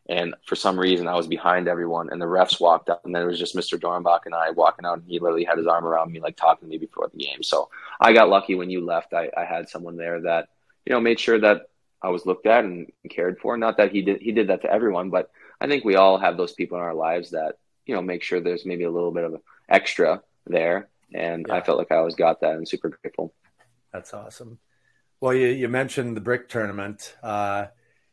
and 0.09 0.35
for 0.47 0.57
some 0.57 0.79
reason, 0.79 1.07
I 1.07 1.15
was 1.15 1.29
behind 1.29 1.69
everyone, 1.69 2.09
and 2.11 2.21
the 2.21 2.27
refs 2.27 2.61
walked 2.61 2.91
up, 2.91 3.05
and 3.05 3.15
then 3.15 3.23
it 3.23 3.27
was 3.27 3.39
just 3.39 3.55
Mr. 3.55 3.79
Dornbach 3.79 4.27
and 4.27 4.35
I 4.35 4.51
walking 4.51 4.85
out, 4.85 4.99
and 4.99 5.07
he 5.07 5.21
literally 5.21 5.45
had 5.45 5.59
his 5.59 5.69
arm 5.69 5.85
around 5.87 6.11
me, 6.11 6.21
like 6.21 6.37
talking 6.37 6.69
to 6.69 6.71
me 6.71 6.79
before 6.79 7.09
the 7.09 7.25
game. 7.25 7.43
So 7.43 7.71
I 8.01 8.13
got 8.13 8.29
lucky 8.29 8.57
when 8.57 8.69
you 8.69 8.85
left. 8.85 9.15
I, 9.15 9.31
I 9.37 9.45
had 9.45 9.69
someone 9.69 9.97
there 9.97 10.21
that 10.23 10.49
you 10.85 10.93
know 10.93 11.01
made 11.01 11.21
sure 11.21 11.39
that 11.39 11.69
I 12.03 12.09
was 12.09 12.27
looked 12.27 12.47
at 12.47 12.65
and 12.65 12.91
cared 13.11 13.39
for. 13.39 13.57
Not 13.57 13.77
that 13.77 13.93
he 13.93 14.03
did 14.03 14.21
he 14.21 14.33
did 14.33 14.49
that 14.49 14.63
to 14.63 14.73
everyone, 14.73 15.11
but 15.11 15.31
I 15.63 15.69
think 15.69 15.85
we 15.85 15.95
all 15.95 16.19
have 16.19 16.37
those 16.37 16.53
people 16.53 16.77
in 16.77 16.83
our 16.83 16.95
lives 16.95 17.31
that 17.31 17.55
you 17.87 17.95
know 17.95 18.03
make 18.03 18.25
sure 18.25 18.41
there's 18.41 18.67
maybe 18.67 18.83
a 18.83 18.91
little 18.91 19.13
bit 19.13 19.23
of 19.23 19.41
extra 19.69 20.21
there, 20.45 20.89
and 21.15 21.47
yeah. 21.49 21.55
I 21.55 21.61
felt 21.63 21.79
like 21.79 21.93
I 21.93 21.97
always 21.97 22.17
got 22.17 22.41
that, 22.41 22.57
and 22.57 22.69
super 22.69 22.89
grateful. 22.89 23.33
That's 23.93 24.13
awesome. 24.13 24.59
Well, 25.21 25.35
you, 25.35 25.47
you 25.47 25.69
mentioned 25.69 26.17
the 26.17 26.21
brick 26.21 26.49
tournament. 26.49 27.17
Uh, 27.23 27.67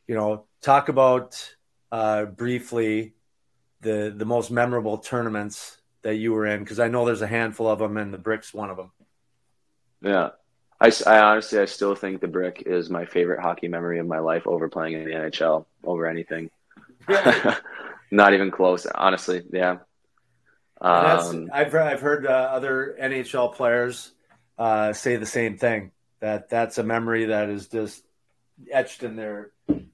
you 0.07 0.13
know, 0.13 0.45
talk 0.61 0.89
about 0.89 1.55
uh, 1.91 2.25
briefly 2.25 3.15
the 3.81 4.13
the 4.15 4.25
most 4.25 4.51
memorable 4.51 4.99
tournaments 4.99 5.79
that 6.03 6.17
you 6.17 6.33
were 6.33 6.45
in? 6.45 6.59
Because 6.59 6.79
I 6.79 6.87
know 6.87 7.03
there's 7.03 7.23
a 7.23 7.27
handful 7.27 7.67
of 7.67 7.79
them, 7.79 7.97
and 7.97 8.13
the 8.13 8.19
brick's 8.19 8.53
one 8.53 8.69
of 8.69 8.77
them. 8.77 8.91
Yeah, 10.03 10.29
I, 10.79 10.91
I 11.07 11.19
honestly 11.19 11.57
I 11.57 11.65
still 11.65 11.95
think 11.95 12.21
the 12.21 12.27
brick 12.27 12.61
is 12.67 12.91
my 12.91 13.05
favorite 13.05 13.41
hockey 13.41 13.69
memory 13.69 13.97
of 13.97 14.05
my 14.05 14.19
life 14.19 14.45
over 14.45 14.69
playing 14.69 14.93
in 14.93 15.05
the 15.05 15.13
NHL 15.13 15.65
over 15.83 16.05
anything. 16.05 16.51
Not 18.11 18.33
even 18.33 18.51
close, 18.51 18.85
honestly. 18.85 19.43
Yeah. 19.51 19.77
Um, 20.81 21.49
I've 21.53 21.75
I've 21.75 22.01
heard 22.01 22.25
uh, 22.25 22.29
other 22.29 22.95
NHL 22.99 23.53
players 23.53 24.11
uh, 24.57 24.93
say 24.93 25.17
the 25.17 25.25
same 25.25 25.57
thing 25.57 25.91
that 26.21 26.49
that's 26.49 26.77
a 26.77 26.83
memory 26.83 27.25
that 27.25 27.49
is 27.49 27.67
just 27.67 28.03
etched 28.71 29.03
in 29.03 29.15
their 29.15 29.51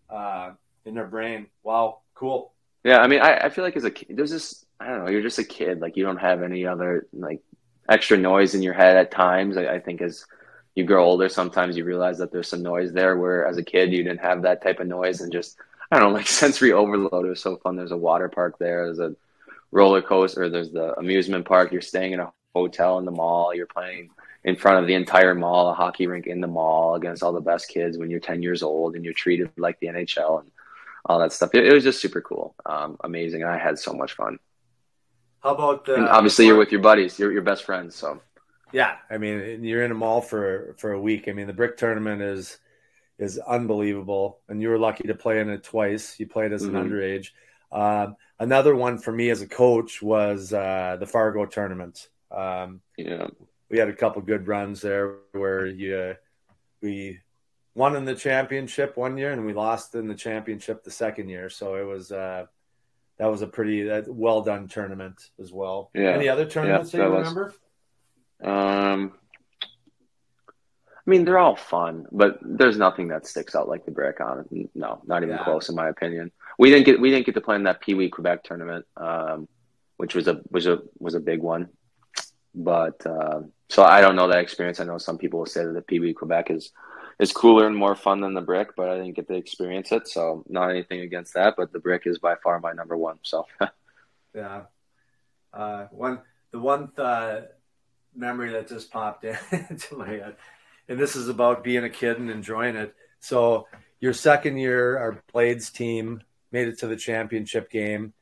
uh, 0.10 0.51
in 0.86 0.95
their 0.95 1.08
brain. 1.08 1.47
Wow, 1.63 2.01
cool. 2.13 2.54
Yeah, 2.84 2.99
I 2.99 3.08
mean, 3.08 3.21
I, 3.21 3.38
I 3.38 3.49
feel 3.49 3.63
like 3.63 3.75
as 3.75 3.84
a 3.84 3.91
kid, 3.91 4.15
there's 4.15 4.32
this. 4.32 4.65
I 4.80 4.88
don't 4.88 5.06
know. 5.06 5.12
You're 5.12 5.21
just 5.21 5.39
a 5.39 5.43
kid. 5.43 5.80
Like 5.82 5.97
you 5.97 6.04
don't 6.04 6.17
have 6.17 6.43
any 6.43 6.65
other 6.65 7.08
like 7.13 7.41
extra 7.89 8.17
noise 8.17 8.54
in 8.54 8.62
your 8.62 8.73
head 8.73 8.97
at 8.97 9.12
times. 9.12 9.58
I, 9.58 9.75
I 9.75 9.80
think 9.80 10.01
as 10.01 10.25
you 10.75 10.84
grow 10.84 11.04
older, 11.04 11.30
sometimes 11.30 11.78
you 11.78 11.86
realize 11.86 12.17
that 12.17 12.32
there's 12.32 12.47
some 12.49 12.62
noise 12.62 12.93
there. 12.93 13.17
Where 13.17 13.47
as 13.47 13.58
a 13.58 13.63
kid, 13.63 13.91
you 13.91 14.04
didn't 14.04 14.21
have 14.21 14.43
that 14.43 14.62
type 14.62 14.80
of 14.80 14.88
noise, 14.88 15.21
and 15.21 15.32
just 15.32 15.58
I 15.91 15.99
don't 15.99 16.09
know, 16.09 16.17
like 16.17 16.27
sensory 16.27 16.71
overload. 16.71 17.25
It 17.25 17.29
was 17.29 17.41
so 17.41 17.57
fun. 17.57 17.75
There's 17.75 17.91
a 17.91 17.97
water 17.97 18.29
park 18.29 18.57
there. 18.59 18.85
There's 18.85 18.99
a 18.99 19.15
roller 19.71 20.01
coaster. 20.01 20.49
There's 20.49 20.71
the 20.71 20.97
amusement 20.97 21.45
park. 21.45 21.71
You're 21.71 21.81
staying 21.81 22.13
in 22.13 22.19
a 22.19 22.31
hotel 22.53 22.97
in 22.99 23.05
the 23.05 23.11
mall. 23.11 23.53
You're 23.53 23.67
playing 23.67 24.09
in 24.43 24.55
front 24.55 24.79
of 24.79 24.87
the 24.87 24.93
entire 24.93 25.33
mall, 25.33 25.69
a 25.69 25.73
hockey 25.73 26.07
rink 26.07 26.27
in 26.27 26.39
the 26.39 26.47
mall 26.47 26.95
against 26.95 27.23
all 27.23 27.33
the 27.33 27.41
best 27.41 27.67
kids 27.67 27.97
when 27.97 28.09
you're 28.09 28.19
10 28.19 28.43
years 28.43 28.61
old 28.61 28.95
and 28.95 29.03
you're 29.03 29.13
treated 29.13 29.49
like 29.57 29.79
the 29.79 29.87
NHL. 29.87 30.41
And 30.41 30.51
all 31.05 31.19
that 31.19 31.31
stuff. 31.31 31.51
It, 31.53 31.65
it 31.65 31.73
was 31.73 31.83
just 31.83 32.01
super 32.01 32.21
cool, 32.21 32.55
um, 32.65 32.97
amazing, 33.03 33.43
and 33.43 33.51
I 33.51 33.57
had 33.57 33.79
so 33.79 33.93
much 33.93 34.13
fun. 34.13 34.39
How 35.41 35.53
about 35.53 35.87
uh, 35.87 36.07
obviously 36.09 36.47
you're 36.47 36.57
with 36.57 36.71
your 36.71 36.81
buddies, 36.81 37.19
you're 37.19 37.31
your 37.31 37.43
best 37.43 37.63
friends, 37.63 37.95
so 37.95 38.21
yeah. 38.71 38.95
I 39.09 39.17
mean, 39.17 39.63
you're 39.63 39.83
in 39.83 39.91
a 39.91 39.95
mall 39.95 40.21
for 40.21 40.75
for 40.79 40.91
a 40.91 40.99
week. 40.99 41.27
I 41.27 41.33
mean, 41.33 41.47
the 41.47 41.53
brick 41.53 41.77
tournament 41.77 42.21
is 42.21 42.57
is 43.17 43.38
unbelievable, 43.39 44.39
and 44.49 44.62
you 44.62 44.69
were 44.69 44.80
lucky 44.80 45.08
to 45.08 45.15
play 45.15 45.39
in 45.39 45.49
it 45.49 45.63
twice. 45.63 46.19
You 46.19 46.28
played 46.28 46.54
as 46.54 46.63
an 46.63 46.73
mm-hmm. 46.73 46.91
underage. 46.91 47.30
Um, 47.71 48.15
another 48.39 48.75
one 48.75 48.97
for 48.97 49.12
me 49.12 49.30
as 49.30 49.41
a 49.41 49.47
coach 49.47 50.01
was 50.01 50.54
uh, 50.54 50.97
the 50.99 51.08
Fargo 51.08 51.45
tournament. 51.45 52.10
Um, 52.32 52.82
yeah, 52.97 53.28
we 53.69 53.78
had 53.78 53.89
a 53.89 53.93
couple 53.93 54.21
good 54.21 54.47
runs 54.47 54.82
there 54.82 55.15
where 55.32 55.65
you 55.65 56.15
we 56.82 57.19
won 57.73 57.95
in 57.95 58.06
the 58.06 58.15
championship 58.15 58.95
one 58.95 59.17
year 59.17 59.32
and 59.32 59.45
we 59.45 59.54
lost 59.54 59.95
in 59.95 60.08
the 60.08 60.15
championship 60.15 60.84
the 60.84 60.91
second 60.91 61.30
year. 61.30 61.49
So 61.49 61.75
it 61.75 61.84
was 61.84 62.12
uh, 62.12 62.45
that 63.17 63.28
was 63.28 63.41
a 63.41 63.47
pretty 63.47 63.89
uh, 63.89 64.04
well 64.08 64.41
done 64.41 64.67
tournament 64.67 65.30
as 65.39 65.51
well. 65.51 65.91
Yeah. 65.93 66.12
Any 66.12 66.30
other 66.30 66.45
tournaments 66.45 66.93
yeah, 66.93 67.01
that 67.01 67.10
you 67.10 67.17
remember? 67.17 67.54
Um, 68.43 69.13
I 71.05 71.09
mean, 71.09 71.23
they're 71.23 71.37
all 71.37 71.55
fun, 71.55 72.07
but 72.11 72.39
there's 72.41 72.77
nothing 72.77 73.09
that 73.09 73.27
sticks 73.27 73.53
out 73.53 73.67
like 73.67 73.85
the 73.85 73.91
brick 73.91 74.19
on 74.21 74.39
it. 74.39 74.69
No, 74.73 75.01
not 75.05 75.21
even 75.21 75.35
yeah. 75.35 75.43
close, 75.43 75.69
in 75.69 75.75
my 75.75 75.89
opinion. 75.89 76.31
We 76.57 76.71
didn't 76.71 76.85
get 76.85 76.99
we 76.99 77.11
didn't 77.11 77.27
get 77.27 77.35
to 77.35 77.41
play 77.41 77.55
in 77.55 77.63
that 77.63 77.81
Pee 77.81 77.93
Wee 77.93 78.09
Quebec 78.09 78.43
tournament, 78.43 78.85
um, 78.97 79.47
which 79.97 80.15
was 80.15 80.27
a 80.27 80.41
was 80.49 80.65
a 80.65 80.79
was 80.97 81.13
a 81.13 81.19
big 81.19 81.41
one. 81.41 81.69
But 82.55 83.05
uh, 83.05 83.41
so 83.69 83.83
I 83.83 84.01
don't 84.01 84.15
know 84.15 84.27
that 84.29 84.39
experience. 84.39 84.79
I 84.79 84.85
know 84.85 84.97
some 84.97 85.19
people 85.19 85.39
will 85.39 85.45
say 85.45 85.63
that 85.63 85.73
the 85.73 85.81
Pee 85.81 85.99
Wee 85.99 86.13
Quebec 86.13 86.49
is 86.49 86.71
is 87.19 87.31
cooler 87.31 87.67
and 87.67 87.75
more 87.75 87.95
fun 87.95 88.21
than 88.21 88.33
the 88.33 88.41
brick, 88.41 88.75
but 88.75 88.89
I 88.89 88.97
didn't 88.97 89.15
get 89.15 89.27
to 89.27 89.35
experience 89.35 89.91
it. 89.91 90.07
So 90.07 90.43
not 90.49 90.69
anything 90.69 91.01
against 91.01 91.35
that, 91.35 91.53
but 91.55 91.71
the 91.71 91.79
brick 91.79 92.03
is 92.05 92.17
by 92.17 92.35
far 92.43 92.59
my 92.59 92.73
number 92.73 92.97
one. 92.97 93.19
So 93.21 93.45
yeah, 94.33 94.63
uh, 95.53 95.85
one 95.91 96.21
the 96.51 96.59
one 96.59 96.91
uh, 96.97 97.41
memory 98.15 98.51
that 98.53 98.67
just 98.67 98.91
popped 98.91 99.23
into 99.51 99.97
my 99.97 100.07
head, 100.07 100.35
and 100.87 100.99
this 100.99 101.15
is 101.15 101.29
about 101.29 101.63
being 101.63 101.83
a 101.83 101.89
kid 101.89 102.19
and 102.19 102.29
enjoying 102.29 102.75
it. 102.75 102.95
So 103.19 103.67
your 103.99 104.13
second 104.13 104.57
year, 104.57 104.97
our 104.97 105.23
Blades 105.33 105.69
team 105.69 106.21
made 106.51 106.67
it 106.67 106.79
to 106.79 106.87
the 106.87 106.95
championship 106.95 107.69
game, 107.69 108.13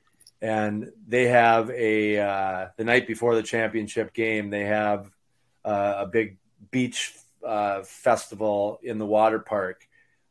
and 0.42 0.92
they 1.08 1.28
have 1.28 1.70
a 1.70 2.20
uh, 2.20 2.68
the 2.78 2.84
night 2.84 3.08
before 3.08 3.36
the 3.36 3.44
championship 3.44 4.14
game, 4.14 4.50
they 4.50 4.66
have 4.66 5.10
uh, 5.66 5.96
a 6.00 6.08
big 6.08 6.38
beach 6.72 7.14
uh, 7.46 7.84
festival 7.84 8.80
in 8.84 8.98
the 8.98 9.06
water 9.06 9.40
park, 9.40 9.88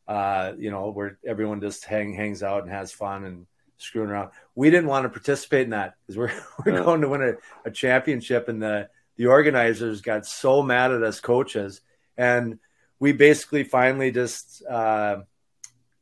uh, 0.08 0.52
you 0.58 0.70
know, 0.70 0.90
where 0.90 1.18
everyone 1.26 1.60
just 1.60 1.84
hang, 1.84 2.14
hangs 2.14 2.42
out 2.42 2.62
and 2.62 2.72
has 2.72 2.92
fun 2.92 3.24
and 3.24 3.46
screwing 3.78 4.10
around. 4.10 4.30
We 4.54 4.70
didn't 4.70 4.88
want 4.88 5.04
to 5.04 5.08
participate 5.08 5.64
in 5.64 5.70
that 5.70 5.94
because 6.00 6.18
we're, 6.18 6.32
we're 6.64 6.72
yeah. 6.78 6.84
going 6.84 7.00
to 7.02 7.08
win 7.08 7.22
a, 7.22 7.68
a, 7.68 7.70
championship, 7.70 8.48
and 8.48 8.62
the 8.62 8.88
the 9.16 9.26
organizers 9.26 10.00
got 10.00 10.26
so 10.26 10.62
mad 10.62 10.90
at 10.90 11.02
us 11.02 11.20
coaches, 11.20 11.82
and 12.16 12.58
we 12.98 13.12
basically 13.12 13.64
finally 13.64 14.10
just 14.10 14.62
uh, 14.68 15.22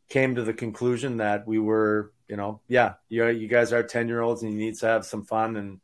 came 0.09 0.35
to 0.35 0.43
the 0.43 0.53
conclusion 0.53 1.19
that 1.19 1.47
we 1.47 1.59
were 1.59 2.13
you 2.31 2.37
know, 2.37 2.61
yeah, 2.69 2.95
you 3.09 3.27
you 3.27 3.49
guys 3.49 3.73
are 3.73 3.83
ten 3.83 4.07
year 4.07 4.21
olds 4.21 4.43
and 4.43 4.53
you 4.53 4.59
need 4.59 4.77
to 4.77 4.87
have 4.87 5.05
some 5.05 5.25
fun, 5.25 5.57
and 5.57 5.81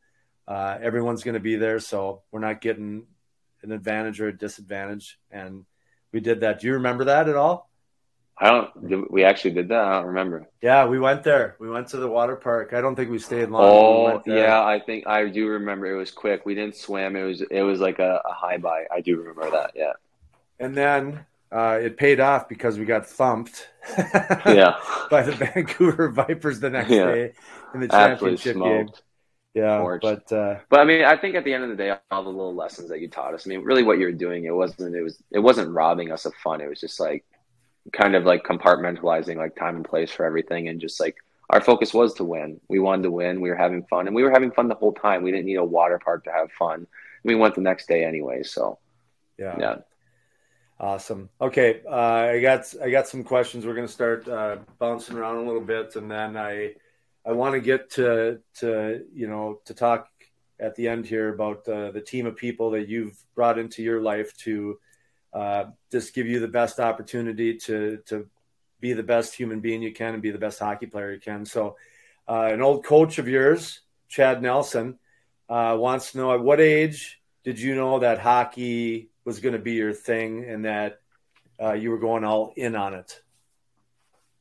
uh, 0.46 0.78
everyone's 0.80 1.24
going 1.24 1.34
to 1.34 1.40
be 1.40 1.56
there, 1.56 1.80
so 1.80 2.22
we're 2.30 2.38
not 2.38 2.60
getting 2.60 3.04
an 3.62 3.72
advantage 3.72 4.20
or 4.20 4.28
a 4.28 4.36
disadvantage, 4.36 5.18
and 5.32 5.64
we 6.12 6.20
did 6.20 6.40
that. 6.40 6.60
Do 6.60 6.68
you 6.68 6.74
remember 6.74 7.04
that 7.04 7.28
at 7.28 7.34
all? 7.34 7.68
I 8.38 8.50
don't. 8.50 9.10
We 9.10 9.24
actually 9.24 9.54
did 9.54 9.70
that. 9.70 9.84
I 9.84 9.98
don't 9.98 10.06
remember. 10.06 10.48
Yeah, 10.62 10.86
we 10.86 11.00
went 11.00 11.24
there. 11.24 11.56
We 11.58 11.68
went 11.68 11.88
to 11.88 11.96
the 11.96 12.08
water 12.08 12.36
park. 12.36 12.72
I 12.74 12.80
don't 12.80 12.94
think 12.94 13.10
we 13.10 13.18
stayed 13.18 13.48
long. 13.48 13.64
Oh, 13.64 14.22
we 14.24 14.36
yeah, 14.36 14.62
I 14.62 14.78
think 14.78 15.08
I 15.08 15.28
do 15.28 15.48
remember. 15.48 15.86
It 15.86 15.96
was 15.96 16.12
quick. 16.12 16.46
We 16.46 16.54
didn't 16.54 16.76
swim. 16.76 17.16
It 17.16 17.24
was 17.24 17.40
it 17.40 17.62
was 17.62 17.80
like 17.80 17.98
a, 17.98 18.22
a 18.24 18.32
high 18.32 18.58
buy. 18.58 18.84
I 18.92 19.00
do 19.00 19.16
remember 19.16 19.50
that. 19.50 19.72
Yeah. 19.74 19.94
And 20.58 20.74
then 20.76 21.26
uh, 21.52 21.78
it 21.80 21.96
paid 21.96 22.20
off 22.20 22.48
because 22.48 22.78
we 22.78 22.84
got 22.84 23.06
thumped. 23.06 23.68
yeah. 24.46 24.76
By 25.10 25.22
the 25.22 25.32
Vancouver 25.32 26.08
Vipers 26.08 26.60
the 26.60 26.70
next 26.70 26.90
yeah. 26.90 27.04
day 27.06 27.32
in 27.74 27.80
the 27.80 27.88
championship 27.88 28.56
game. 28.56 28.88
Yeah, 29.54 29.78
Orange. 29.78 30.02
but 30.02 30.30
uh, 30.32 30.58
but 30.68 30.80
I 30.80 30.84
mean, 30.84 31.02
I 31.02 31.16
think 31.16 31.34
at 31.34 31.44
the 31.44 31.54
end 31.54 31.64
of 31.64 31.70
the 31.70 31.76
day, 31.76 31.96
all 32.10 32.22
the 32.22 32.28
little 32.28 32.54
lessons 32.54 32.90
that 32.90 33.00
you 33.00 33.08
taught 33.08 33.32
us. 33.32 33.46
I 33.46 33.48
mean, 33.48 33.62
really, 33.62 33.82
what 33.82 33.98
you 33.98 34.04
were 34.04 34.12
doing, 34.12 34.44
it 34.44 34.54
wasn't 34.54 34.94
it 34.94 35.00
was 35.00 35.22
it 35.30 35.38
wasn't 35.38 35.72
robbing 35.72 36.12
us 36.12 36.26
of 36.26 36.34
fun. 36.34 36.60
It 36.60 36.68
was 36.68 36.78
just 36.78 37.00
like 37.00 37.24
kind 37.92 38.14
of 38.14 38.24
like 38.24 38.44
compartmentalizing 38.44 39.36
like 39.36 39.56
time 39.56 39.76
and 39.76 39.84
place 39.84 40.10
for 40.10 40.26
everything 40.26 40.68
and 40.68 40.78
just 40.78 41.00
like 41.00 41.16
our 41.50 41.62
focus 41.62 41.94
was 41.94 42.12
to 42.14 42.24
win. 42.24 42.60
We 42.68 42.80
wanted 42.80 43.04
to 43.04 43.10
win. 43.10 43.40
We 43.40 43.48
were 43.48 43.56
having 43.56 43.84
fun 43.84 44.06
and 44.06 44.16
we 44.16 44.24
were 44.24 44.30
having 44.30 44.50
fun 44.50 44.68
the 44.68 44.74
whole 44.74 44.92
time. 44.92 45.22
We 45.22 45.30
didn't 45.30 45.46
need 45.46 45.56
a 45.56 45.64
water 45.64 45.98
park 46.04 46.24
to 46.24 46.32
have 46.32 46.50
fun. 46.52 46.86
We 47.24 47.34
went 47.34 47.54
the 47.54 47.60
next 47.60 47.88
day 47.88 48.04
anyway. 48.04 48.42
So 48.42 48.78
yeah. 49.38 49.56
Yeah. 49.58 49.76
Awesome. 50.78 51.30
Okay. 51.40 51.80
Uh, 51.88 52.30
I 52.34 52.40
got, 52.40 52.74
I 52.82 52.90
got 52.90 53.08
some 53.08 53.24
questions. 53.24 53.64
We're 53.64 53.74
going 53.74 53.86
to 53.86 53.92
start 53.92 54.28
uh, 54.28 54.58
bouncing 54.78 55.16
around 55.16 55.36
a 55.36 55.46
little 55.46 55.62
bit 55.62 55.96
and 55.96 56.10
then 56.10 56.36
I, 56.36 56.74
I 57.24 57.32
want 57.32 57.54
to 57.54 57.60
get 57.60 57.90
to, 57.92 58.40
to, 58.60 59.04
you 59.12 59.26
know, 59.26 59.60
to 59.64 59.74
talk 59.74 60.08
at 60.60 60.74
the 60.76 60.88
end 60.88 61.06
here 61.06 61.32
about 61.32 61.66
uh, 61.68 61.90
the 61.90 62.00
team 62.00 62.26
of 62.26 62.36
people 62.36 62.70
that 62.72 62.88
you've 62.88 63.16
brought 63.34 63.58
into 63.58 63.82
your 63.82 64.00
life 64.00 64.36
to, 64.38 64.78
uh, 65.36 65.66
just 65.92 66.14
give 66.14 66.26
you 66.26 66.40
the 66.40 66.48
best 66.48 66.80
opportunity 66.80 67.58
to 67.58 67.98
to 68.06 68.26
be 68.80 68.94
the 68.94 69.02
best 69.02 69.34
human 69.34 69.60
being 69.60 69.82
you 69.82 69.92
can 69.92 70.14
and 70.14 70.22
be 70.22 70.30
the 70.30 70.38
best 70.38 70.58
hockey 70.58 70.86
player 70.86 71.12
you 71.12 71.20
can. 71.20 71.44
So, 71.44 71.76
uh, 72.26 72.48
an 72.52 72.62
old 72.62 72.84
coach 72.84 73.18
of 73.18 73.28
yours, 73.28 73.80
Chad 74.08 74.40
Nelson, 74.40 74.98
uh, 75.50 75.76
wants 75.78 76.12
to 76.12 76.18
know 76.18 76.32
at 76.32 76.40
what 76.40 76.58
age 76.58 77.20
did 77.44 77.60
you 77.60 77.74
know 77.74 77.98
that 77.98 78.18
hockey 78.18 79.10
was 79.26 79.40
going 79.40 79.52
to 79.52 79.58
be 79.58 79.72
your 79.72 79.92
thing 79.92 80.48
and 80.48 80.64
that 80.64 81.00
uh, 81.62 81.72
you 81.72 81.90
were 81.90 81.98
going 81.98 82.24
all 82.24 82.54
in 82.56 82.74
on 82.74 82.94
it? 82.94 83.20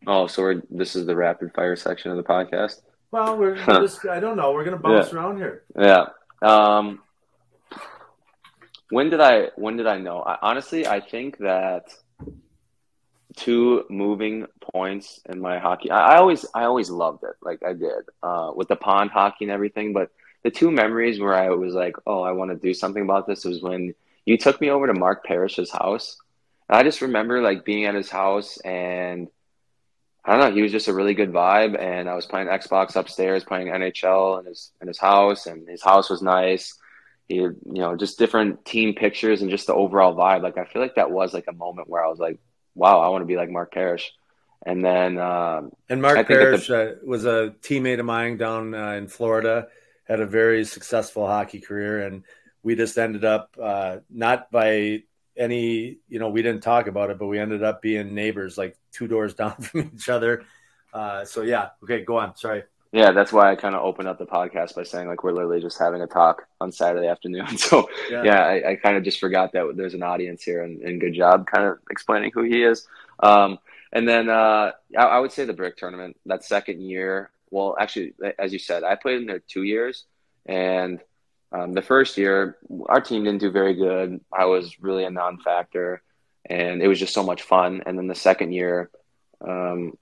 Oh, 0.08 0.28
so 0.28 0.43
we're, 0.43 0.62
this 0.69 0.95
is 0.95 1.06
the 1.06 1.15
rapid 1.15 1.54
fire 1.54 1.76
section 1.76 2.12
of 2.12 2.17
the 2.17 2.24
podcast. 2.24 2.82
Well, 3.12 3.38
we're 3.38 3.56
just, 3.65 4.06
I 4.06 4.21
don't 4.21 4.38
know. 4.38 4.54
We're 4.54 4.63
going 4.63 4.78
to 4.78 4.82
bounce 4.82 5.12
yeah. 5.12 5.17
around 5.17 5.38
here. 5.38 5.63
Yeah. 5.78 6.06
Um, 6.41 7.02
when 8.91 9.10
did 9.10 9.19
I 9.19 9.48
when 9.56 9.78
did 9.78 9.88
I 9.88 9.98
know? 9.98 10.21
I, 10.21 10.38
honestly, 10.43 10.86
I 10.86 11.00
think 11.00 11.39
that 11.39 11.88
two 13.36 13.84
moving 13.89 14.45
points 14.62 15.21
in 15.28 15.39
my 15.39 15.58
hockey. 15.58 15.89
I, 15.89 16.13
I 16.13 16.17
always 16.17 16.45
I 16.54 16.65
always 16.65 16.91
loved 16.91 17.24
it, 17.24 17.36
like 17.41 17.63
I 17.65 17.74
did 17.74 18.04
uh, 18.21 18.52
with 18.56 18.67
the 18.67 18.76
pond 18.76 19.10
hockey 19.10 19.45
and 19.45 19.52
everything. 19.52 19.91
But 19.91 20.12
the 20.43 20.52
two 20.52 20.69
memories 20.69 21.19
where 21.19 21.34
I 21.34 21.50
was 21.50 21.74
like, 21.74 21.95
oh, 22.06 22.21
I 22.21 22.32
want 22.34 22.52
to 22.52 22.58
do 22.58 22.76
something 22.76 23.02
about 23.02 23.26
this 23.26 23.43
was 23.43 23.63
when 23.63 23.95
you 24.25 24.38
took 24.38 24.59
me 24.59 24.69
over 24.69 24.88
to 24.88 24.93
Mark 24.93 25.23
Parrish's 25.23 25.71
house. 25.71 26.17
And 26.67 26.77
I 26.77 26.83
just 26.83 27.01
remember 27.01 27.41
like 27.41 27.65
being 27.65 27.85
at 27.85 27.95
his 27.95 28.09
house 28.09 28.57
and 28.57 29.27
I 30.23 30.31
don't 30.31 30.39
know, 30.39 30.55
he 30.55 30.63
was 30.63 30.71
just 30.71 30.88
a 30.88 30.93
really 30.93 31.13
good 31.13 31.31
vibe. 31.31 31.79
And 31.79 32.09
I 32.09 32.15
was 32.15 32.25
playing 32.25 32.47
Xbox 32.47 32.95
upstairs, 32.95 33.43
playing 33.43 33.67
NHL 33.67 34.39
in 34.39 34.45
his 34.47 34.71
in 34.81 34.88
his 34.88 34.99
house 34.99 35.45
and 35.45 35.67
his 35.67 35.83
house 35.83 36.09
was 36.09 36.21
nice. 36.21 36.75
He 37.27 37.35
you 37.35 37.55
know 37.65 37.95
just 37.95 38.19
different 38.19 38.65
team 38.65 38.93
pictures 38.95 39.41
and 39.41 39.51
just 39.51 39.67
the 39.67 39.73
overall 39.73 40.15
vibe. 40.15 40.41
Like 40.41 40.57
i 40.57 40.65
feel 40.65 40.81
like 40.81 40.95
that 40.95 41.11
was 41.11 41.33
like 41.33 41.45
a 41.47 41.53
moment 41.53 41.89
where 41.89 42.03
i 42.03 42.07
was 42.07 42.19
like 42.19 42.38
wow 42.75 42.99
i 42.99 43.09
want 43.09 43.21
to 43.21 43.27
be 43.27 43.38
like 43.38 43.49
mark 43.49 43.73
parrish. 43.73 44.11
And 44.65 44.83
then 44.83 45.19
um, 45.19 45.71
and 45.89 46.01
mark 46.01 46.27
parrish 46.27 46.67
the, 46.67 46.91
uh, 46.91 46.95
was 47.03 47.25
a 47.25 47.53
teammate 47.61 47.99
of 47.99 48.05
mine 48.05 48.38
down 48.38 48.73
uh, 48.73 48.91
in 48.93 49.07
florida 49.07 49.67
had 50.05 50.19
a 50.19 50.25
very 50.25 50.63
successful 50.63 51.27
hockey 51.27 51.59
career. 51.59 52.05
And 52.05 52.23
we 52.65 52.75
just 52.75 52.97
ended 52.97 53.23
up 53.23 53.56
uh, 53.62 53.97
not 54.10 54.51
by 54.51 55.04
any 55.38 55.97
you 56.10 56.19
know 56.19 56.30
we 56.30 56.41
didn't 56.41 56.62
talk 56.62 56.88
about 56.88 57.10
it 57.10 57.19
but 57.19 57.28
we 57.28 57.38
ended 57.38 57.62
up 57.63 57.82
being 57.82 58.15
neighbors 58.15 58.58
like 58.58 58.78
two 58.91 59.08
doors 59.08 59.34
down 59.41 59.56
from 59.56 59.91
each 59.93 60.10
other 60.10 60.43
uh, 60.93 61.23
so 61.23 61.41
yeah 61.43 61.69
okay 61.84 62.04
go 62.04 62.17
on 62.17 62.36
sorry 62.36 62.63
yeah, 62.95 63.12
that's 63.12 63.34
why 63.34 63.51
I 63.51 63.58
kind 63.58 63.75
of 63.75 63.84
opened 63.84 64.08
up 64.08 64.19
the 64.19 64.25
podcast 64.25 64.73
by 64.73 64.84
saying 64.84 65.10
like 65.10 65.21
we're 65.21 65.34
literally 65.34 65.60
just 65.60 65.78
having 65.78 66.01
a 66.01 66.08
talk 66.08 66.47
on 66.62 66.71
Saturday 66.71 67.08
afternoon. 67.08 67.45
So 67.58 67.89
yeah, 68.10 68.23
yeah 68.23 68.41
I, 68.43 68.69
I 68.69 68.75
kind 68.78 68.95
of 68.95 69.04
just 69.04 69.19
forgot 69.19 69.51
that 69.51 69.73
there's 69.75 69.95
an 69.95 70.01
audience 70.01 70.43
here, 70.43 70.63
and, 70.63 70.82
and, 70.82 71.01
good 71.01 71.13
job 71.13 71.45
kind 71.45 71.65
of 71.67 71.80
explaining 71.91 72.32
who 72.34 72.43
he 72.43 72.63
is. 72.63 72.88
Um, 73.19 73.60
and 73.91 74.08
then 74.08 74.30
uh, 74.30 74.71
I, 74.97 75.04
I, 75.04 75.19
would 75.19 75.34
say 75.34 75.43
the 75.43 75.51
brick 75.51 75.75
tournament 75.75 76.15
that 76.25 76.45
second 76.45 76.80
year. 76.80 77.32
Well, 77.51 77.75
actually, 77.78 78.13
as 78.39 78.54
you 78.54 78.60
said, 78.60 78.86
I 78.86 78.95
played 78.95 79.17
in 79.17 79.25
there 79.25 79.39
two 79.39 79.63
years, 79.63 80.06
and 80.45 81.01
um, 81.51 81.73
the 81.73 81.81
first 81.81 82.17
year 82.17 82.58
our 82.88 83.01
team 83.01 83.23
didn't 83.23 83.41
do 83.41 83.51
very 83.51 83.73
good. 83.73 84.21
I 84.31 84.45
was 84.45 84.79
really 84.81 85.05
a 85.05 85.10
non-factor, 85.12 86.01
and 86.45 86.81
it 86.81 86.88
was 86.88 86.99
just 86.99 87.13
so 87.13 87.23
much 87.23 87.43
fun. 87.43 87.84
And 87.86 87.97
then 87.97 88.08
the 88.08 88.15
second 88.15 88.51
year. 88.51 88.89
Um, 89.41 89.97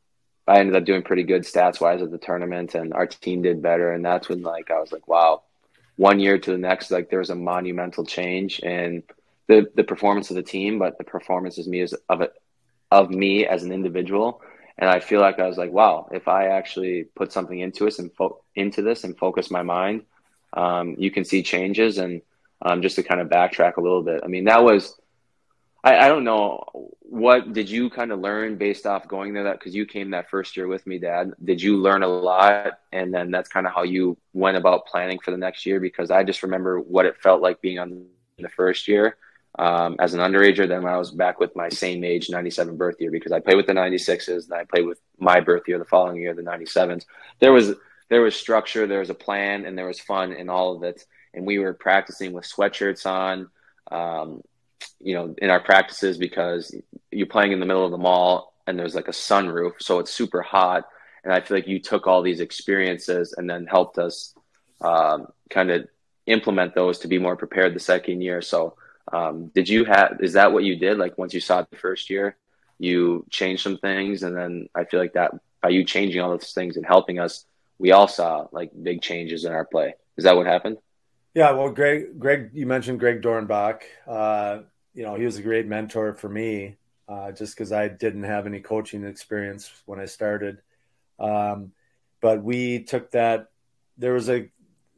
I 0.48 0.60
ended 0.60 0.76
up 0.76 0.84
doing 0.84 1.04
pretty 1.04 1.24
good 1.24 1.44
stats 1.44 1.80
wise 1.80 2.02
at 2.02 2.12
the 2.12 2.18
tournament, 2.18 2.76
and 2.76 2.94
our 2.94 3.08
team 3.08 3.42
did 3.42 3.62
better. 3.62 3.94
And 3.94 4.04
that's 4.04 4.28
when 4.28 4.42
like 4.42 4.72
I 4.72 4.80
was 4.80 4.92
like, 4.92 5.08
wow, 5.08 5.44
one 5.96 6.20
year 6.20 6.38
to 6.38 6.52
the 6.52 6.58
next, 6.58 6.92
like 6.92 7.10
there 7.10 7.20
was 7.20 7.30
a 7.30 7.36
monumental 7.36 8.06
change 8.06 8.60
in 8.60 9.04
the 9.48 9.70
the 9.76 9.84
performance 9.84 10.30
of 10.30 10.36
the 10.36 10.44
team, 10.44 10.80
but 10.80 10.98
the 10.98 11.04
performance 11.04 11.58
of 11.58 11.68
me 11.68 11.82
as 11.82 11.94
of 12.10 12.22
it 12.22 12.34
of 12.92 13.10
me 13.10 13.46
as 13.46 13.64
an 13.64 13.72
individual. 13.72 14.42
And 14.78 14.90
I 14.90 15.00
feel 15.00 15.22
like 15.22 15.40
I 15.40 15.48
was 15.48 15.58
like, 15.58 15.72
wow, 15.72 16.10
if 16.12 16.28
I 16.28 16.48
actually 16.48 17.06
put 17.16 17.32
something 17.32 17.60
into 17.60 17.86
this 17.86 18.00
and 18.00 18.12
fo- 18.14 18.42
into 18.56 18.82
this 18.82 19.04
and 19.04 19.18
focus 19.18 19.52
my 19.52 19.62
mind, 19.62 20.04
um, 20.54 20.96
you 20.98 21.12
can 21.12 21.26
see 21.26 21.44
changes. 21.44 21.98
And 21.98 22.22
um, 22.62 22.82
just 22.82 22.96
to 22.96 23.04
kind 23.04 23.20
of 23.20 23.28
backtrack 23.28 23.78
a 23.78 23.82
little 23.82 24.04
bit, 24.04 24.22
I 24.24 24.28
mean, 24.28 24.46
that 24.46 24.64
was 24.64 25.00
I, 25.84 26.06
I 26.06 26.08
don't 26.08 26.24
know 26.24 26.64
what 27.02 27.54
did 27.54 27.70
you 27.70 27.90
kind 27.90 28.12
of 28.12 28.20
learn 28.20 28.56
based 28.56 28.86
off 28.86 29.08
going 29.08 29.34
there 29.34 29.44
that 29.44 29.60
because 29.60 29.76
you 29.76 29.86
came 29.86 30.12
that 30.12 30.30
first 30.30 30.56
year 30.58 30.68
with 30.68 30.88
me 30.88 30.98
dad 30.98 31.32
did 31.44 31.62
you 31.62 31.78
learn 31.78 32.04
a 32.04 32.08
lot 32.08 32.80
and 32.92 33.14
then 33.14 33.30
that's 33.30 33.50
kind 33.50 33.68
of 33.68 33.74
how 33.74 33.84
you 33.84 34.18
went 34.34 34.58
about 34.58 34.88
planning 34.88 35.20
for 35.20 35.32
the 35.32 35.38
next 35.38 35.66
year 35.66 35.80
because 35.80 36.10
i 36.10 36.24
just 36.24 36.42
remember 36.42 36.80
what 36.80 37.06
it 37.06 37.22
felt 37.22 37.42
like 37.42 37.62
being 37.62 37.80
on 37.80 38.06
the 38.40 38.50
first 38.50 38.88
year 38.88 39.18
um, 39.60 39.96
as 40.00 40.16
an 40.16 40.20
underager 40.20 40.68
then 40.68 40.82
when 40.82 40.94
i 40.94 40.98
was 40.98 41.12
back 41.12 41.40
with 41.40 41.56
my 41.56 41.70
same 41.70 42.04
age 42.04 42.30
97 42.30 42.78
birth 42.78 42.96
year 43.00 43.12
because 43.12 43.32
i 43.32 43.40
played 43.40 43.58
with 43.58 43.68
the 43.68 43.74
96s 43.74 44.46
and 44.46 44.54
i 44.54 44.64
played 44.64 44.86
with 44.86 45.00
my 45.20 45.40
birth 45.40 45.64
year 45.68 45.78
the 45.78 45.86
following 45.86 46.16
year 46.16 46.34
the 46.34 46.42
97s 46.42 47.06
there 47.40 47.54
was 47.54 47.74
there 48.14 48.22
was 48.22 48.36
structure 48.36 48.88
there 48.88 49.00
was 49.00 49.10
a 49.10 49.16
plan 49.16 49.66
and 49.66 49.78
there 49.78 49.88
was 49.88 50.00
fun 50.00 50.32
in 50.32 50.50
all 50.50 50.76
of 50.76 50.84
it 50.84 51.06
and 51.34 51.46
we 51.46 51.60
were 51.60 51.74
practicing 51.74 52.32
with 52.32 52.46
sweatshirts 52.46 53.06
on 53.06 53.50
um, 53.92 54.42
you 55.00 55.14
know, 55.14 55.36
in 55.38 55.50
our 55.50 55.60
practices 55.60 56.18
because 56.18 56.74
you're 57.12 57.28
playing 57.28 57.52
in 57.52 57.60
the 57.60 57.66
middle 57.66 57.86
of 57.86 57.92
the 57.92 57.98
mall 57.98 58.54
and 58.66 58.80
there's 58.80 58.96
like 58.96 59.08
a 59.08 59.12
sunroof, 59.12 59.74
so 59.80 60.00
it's 60.00 60.12
super 60.12 60.42
hot. 60.42 60.86
And 61.24 61.34
I 61.34 61.42
feel 61.42 61.58
like 61.58 61.68
you 61.68 61.80
took 61.80 62.08
all 62.08 62.22
these 62.22 62.40
experiences 62.40 63.34
and 63.38 63.50
then 63.50 63.66
helped 63.66 63.98
us 63.98 64.34
um, 64.82 65.28
kind 65.50 65.72
of 65.72 65.88
implement 66.26 66.76
those 66.76 67.00
to 67.00 67.08
be 67.08 67.20
more 67.20 67.36
prepared 67.36 67.74
the 67.74 67.80
second 67.80 68.22
year. 68.22 68.42
So, 68.42 68.76
um, 69.12 69.48
did 69.54 69.68
you 69.68 69.86
have? 69.86 70.20
Is 70.22 70.34
that 70.34 70.52
what 70.52 70.64
you 70.64 70.78
did? 70.78 70.98
Like 70.98 71.18
once 71.18 71.34
you 71.34 71.40
saw 71.40 71.60
it 71.60 71.70
the 71.70 71.78
first 71.78 72.10
year, 72.10 72.38
you 72.78 73.26
changed 73.30 73.64
some 73.64 73.78
things, 73.78 74.24
and 74.24 74.36
then 74.36 74.68
I 74.76 74.86
feel 74.86 75.00
like 75.00 75.14
that 75.14 75.32
by 75.62 75.70
you 75.70 75.86
changing 75.86 76.22
all 76.22 76.32
those 76.32 76.52
things 76.52 76.76
and 76.76 76.86
helping 76.86 77.20
us, 77.20 77.46
we 77.78 77.92
all 77.92 78.08
saw 78.08 78.48
like 78.52 78.72
big 78.82 79.02
changes 79.02 79.46
in 79.46 79.52
our 79.52 79.66
play. 79.66 79.96
Is 80.18 80.24
that 80.26 80.36
what 80.36 80.46
happened? 80.46 80.78
Yeah, 81.34 81.52
well, 81.52 81.72
Greg, 81.72 82.20
Greg, 82.20 82.52
you 82.54 82.68
mentioned 82.68 83.00
Greg 83.00 83.22
Dornbach. 83.22 83.82
Uh, 84.08 84.60
you 84.94 85.04
know, 85.04 85.16
he 85.16 85.26
was 85.26 85.38
a 85.38 85.42
great 85.42 85.66
mentor 85.66 86.14
for 86.14 86.30
me, 86.30 86.78
uh, 87.10 87.32
just 87.32 87.56
because 87.56 87.72
I 87.72 87.88
didn't 87.88 88.24
have 88.24 88.46
any 88.46 88.60
coaching 88.60 89.04
experience 89.04 89.72
when 89.86 90.00
I 90.00 90.06
started. 90.06 90.62
Um, 91.20 91.72
but 92.22 92.44
we 92.44 92.84
took 92.84 93.12
that. 93.12 93.48
There 93.98 94.14
was 94.14 94.30
a 94.30 94.50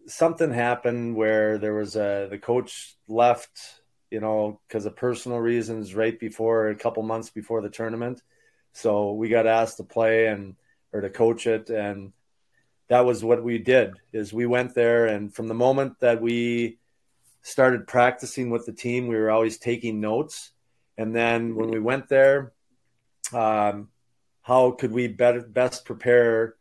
something 0.07 0.51
happened 0.51 1.15
where 1.15 1.57
there 1.57 1.73
was 1.73 1.95
a 1.95 2.27
the 2.29 2.37
coach 2.37 2.95
left, 3.07 3.81
you 4.11 4.19
know, 4.19 4.59
because 4.67 4.85
of 4.85 4.95
personal 4.95 5.39
reasons, 5.39 5.95
right 5.95 6.19
before 6.19 6.67
a 6.67 6.75
couple 6.75 7.03
months 7.03 7.29
before 7.29 7.61
the 7.61 7.69
tournament. 7.69 8.21
So 8.73 9.13
we 9.13 9.29
got 9.29 9.47
asked 9.47 9.77
to 9.77 9.83
play 9.83 10.27
and 10.27 10.55
or 10.91 11.01
to 11.01 11.09
coach 11.09 11.47
it, 11.47 11.69
and 11.69 12.11
that 12.87 13.05
was 13.05 13.23
what 13.23 13.43
we 13.43 13.57
did. 13.57 13.93
Is 14.13 14.33
we 14.33 14.45
went 14.45 14.75
there, 14.75 15.07
and 15.07 15.33
from 15.33 15.47
the 15.47 15.53
moment 15.53 15.99
that 15.99 16.21
we 16.21 16.77
started 17.41 17.85
practicing 17.85 18.49
with 18.49 18.65
the 18.65 18.73
team. 18.73 19.07
We 19.07 19.15
were 19.15 19.29
always 19.29 19.59
taking 19.59 20.01
notes. 20.01 20.51
And 20.97 21.15
then 21.15 21.55
when 21.55 21.69
we 21.69 21.79
went 21.79 22.09
there, 22.09 22.53
um, 23.31 23.89
how 24.41 24.71
could 24.71 24.91
we 24.91 25.07
better, 25.07 25.41
best 25.41 25.85
prepare 25.85 26.55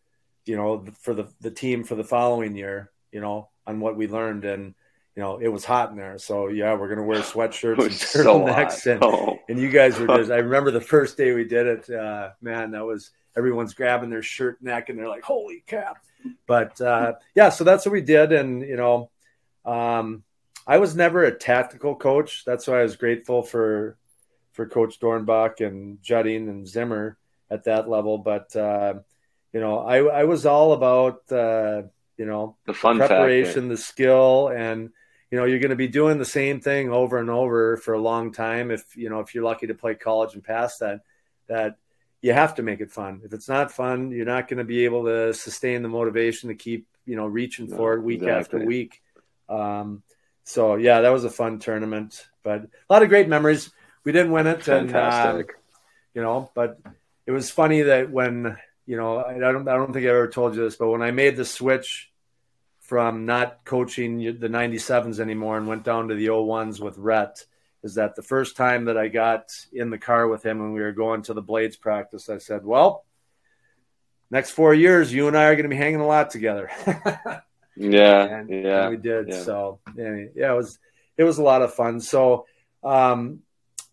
you 0.45 0.57
know, 0.57 0.85
for 1.01 1.15
the 1.15 1.27
the 1.41 1.51
team 1.51 1.85
for 1.85 1.95
the 1.95 2.05
following 2.05 2.55
year, 2.57 2.91
you 3.13 3.21
know, 3.21 3.49
on 3.67 3.81
what 3.81 3.97
we 3.97 4.07
learned 4.07 4.45
and 4.45 4.75
you 5.17 5.23
know, 5.23 5.39
it 5.39 5.49
was 5.49 5.65
hot 5.65 5.91
in 5.91 5.97
there. 5.97 6.19
So 6.19 6.49
yeah, 6.49 6.75
we're 6.75 6.89
gonna 6.89 7.05
wear 7.05 7.21
sweatshirts 7.21 7.79
and 7.83 7.91
turtlenecks, 7.91 8.73
so 8.73 8.93
and, 8.93 9.05
oh. 9.05 9.39
and 9.49 9.59
you 9.59 9.71
guys 9.71 9.99
were 9.99 10.07
just. 10.09 10.31
I 10.31 10.39
remember 10.39 10.71
the 10.71 10.81
first 10.81 11.17
day 11.17 11.33
we 11.33 11.45
did 11.45 11.67
it. 11.67 11.91
Uh, 11.91 12.31
man, 12.43 12.73
that 12.73 12.85
was 12.85 13.11
everyone's 13.37 13.75
grabbing 13.75 14.11
their 14.11 14.23
shirt 14.23 14.61
neck 14.63 14.89
and 14.89 14.99
they're 14.99 15.09
like, 15.09 15.23
"Holy 15.23 15.63
cap!" 15.67 16.05
But 16.47 16.81
uh, 16.81 17.15
yeah, 17.35 17.51
so 17.51 17.65
that's 17.65 17.87
what 17.87 17.93
we 17.93 18.03
did, 18.03 18.33
and 18.33 18.63
you 18.63 18.77
know, 18.77 19.11
um, 19.65 20.23
I 20.67 20.79
was 20.79 20.97
never 20.97 21.25
a 21.25 21.35
tactical 21.35 21.95
coach. 21.95 22.45
That's 22.45 22.67
why 22.67 22.81
I 22.81 22.83
was 22.83 22.97
grateful 22.97 23.43
for 23.43 23.97
for 24.53 24.67
Coach 24.67 25.01
Dornbach 25.01 25.65
and 25.65 26.03
Jutting 26.03 26.49
and 26.49 26.67
Zimmer 26.67 27.19
at 27.51 27.65
that 27.65 27.89
level. 27.89 28.19
But 28.19 28.55
uh, 28.57 28.95
you 29.53 29.61
know, 29.61 29.79
I 29.79 29.99
I 30.05 30.25
was 30.25 30.47
all 30.47 30.73
about 30.73 31.31
uh, 31.31 31.83
you 32.17 32.27
know 32.27 32.57
the 32.67 32.75
fun 32.75 32.99
preparation, 32.99 33.55
factor. 33.55 33.69
the 33.69 33.77
skill, 33.77 34.49
and 34.49 34.91
you 35.31 35.39
know 35.39 35.45
you're 35.45 35.61
going 35.61 35.71
to 35.71 35.77
be 35.77 35.89
doing 35.89 36.19
the 36.19 36.25
same 36.25 36.61
thing 36.61 36.91
over 36.91 37.19
and 37.19 37.31
over 37.31 37.77
for 37.77 37.95
a 37.95 38.01
long 38.01 38.33
time. 38.33 38.71
If 38.71 38.97
you 38.97 39.11
know 39.11 39.21
if 39.21 39.35
you're 39.35 39.45
lucky 39.45 39.67
to 39.67 39.75
play 39.75 39.95
college 39.95 40.35
and 40.35 40.43
pass 40.43 40.79
that, 40.79 41.01
that 41.49 41.77
you 42.25 42.33
have 42.33 42.55
to 42.55 42.63
make 42.63 42.81
it 42.81 42.91
fun. 42.91 43.21
If 43.23 43.35
it's 43.35 43.51
not 43.51 43.71
fun, 43.71 44.11
you're 44.11 44.25
not 44.25 44.49
going 44.49 44.57
to 44.57 44.65
be 44.65 44.87
able 44.87 45.05
to 45.05 45.35
sustain 45.35 45.83
the 45.83 45.91
motivation 45.91 46.49
to 46.49 46.55
keep 46.55 46.87
you 47.05 47.17
know 47.17 47.27
reaching 47.27 47.69
no, 47.69 47.77
for 47.77 47.93
it 47.93 48.01
week 48.01 48.23
exactly. 48.23 48.61
after 48.61 48.67
week. 48.67 49.03
Um, 49.47 50.03
so 50.43 50.77
yeah, 50.77 51.03
that 51.03 51.13
was 51.13 51.25
a 51.25 51.31
fun 51.31 51.59
tournament, 51.59 52.27
but 52.43 52.63
a 52.63 52.69
lot 52.93 53.03
of 53.03 53.11
great 53.11 53.29
memories. 53.29 53.71
We 54.05 54.13
didn't 54.13 54.33
win 54.33 54.47
it, 54.47 54.63
Fantastic. 54.63 55.51
and 55.51 55.51
uh, 55.51 55.79
you 56.15 56.23
know, 56.23 56.51
but 56.55 56.81
it 57.27 57.31
was 57.31 57.51
funny 57.51 57.83
that 57.83 58.11
when 58.11 58.57
you 58.87 58.97
know 58.97 59.23
I 59.23 59.37
don't 59.37 59.69
I 59.69 59.75
don't 59.75 59.93
think 59.93 60.07
I 60.07 60.09
ever 60.09 60.29
told 60.29 60.57
you 60.57 60.63
this, 60.63 60.77
but 60.77 60.89
when 60.89 61.03
I 61.03 61.11
made 61.11 61.37
the 61.37 61.45
switch 61.45 62.11
from 62.81 63.27
not 63.27 63.67
coaching 63.67 64.17
the 64.17 64.49
97s 64.49 65.21
anymore 65.21 65.59
and 65.59 65.69
went 65.69 65.85
down 65.85 66.09
to 66.09 66.15
the 66.15 66.29
01s 66.29 66.81
with 66.81 66.97
Rhett, 66.97 67.45
is 67.85 67.95
that 67.95 68.17
the 68.17 68.23
first 68.23 68.57
time 68.57 68.87
that 68.87 68.99
I 68.99 69.07
got 69.07 69.53
in 69.73 69.91
the 69.91 69.99
car 69.99 70.27
with 70.27 70.45
him 70.45 70.59
when 70.59 70.73
we 70.73 70.81
were 70.81 70.93
going 70.93 71.23
to 71.23 71.35
the 71.35 71.43
Blades 71.43 71.77
practice, 71.77 72.29
I 72.29 72.39
said, 72.39 72.65
"Well, 72.65 73.05
next 74.31 74.51
four 74.51 74.75
years, 74.75 75.13
you 75.13 75.29
and 75.29 75.39
I 75.39 75.45
are 75.45 75.55
going 75.55 75.65
to 75.65 75.69
be 75.69 75.77
hanging 75.77 76.01
a 76.01 76.07
lot 76.07 76.31
together." 76.31 76.71
Yeah, 77.77 78.23
and, 78.39 78.51
yeah, 78.51 78.83
and 78.83 78.91
we 78.91 78.97
did. 78.97 79.29
Yeah. 79.29 79.43
So 79.43 79.81
yeah, 79.97 80.27
yeah, 80.35 80.53
it 80.53 80.57
was 80.57 80.79
it 81.17 81.25
was 81.25 81.39
a 81.39 81.43
lot 81.43 81.63
of 81.63 81.75
fun. 81.75 82.01
So, 82.01 82.47
um, 82.83 83.41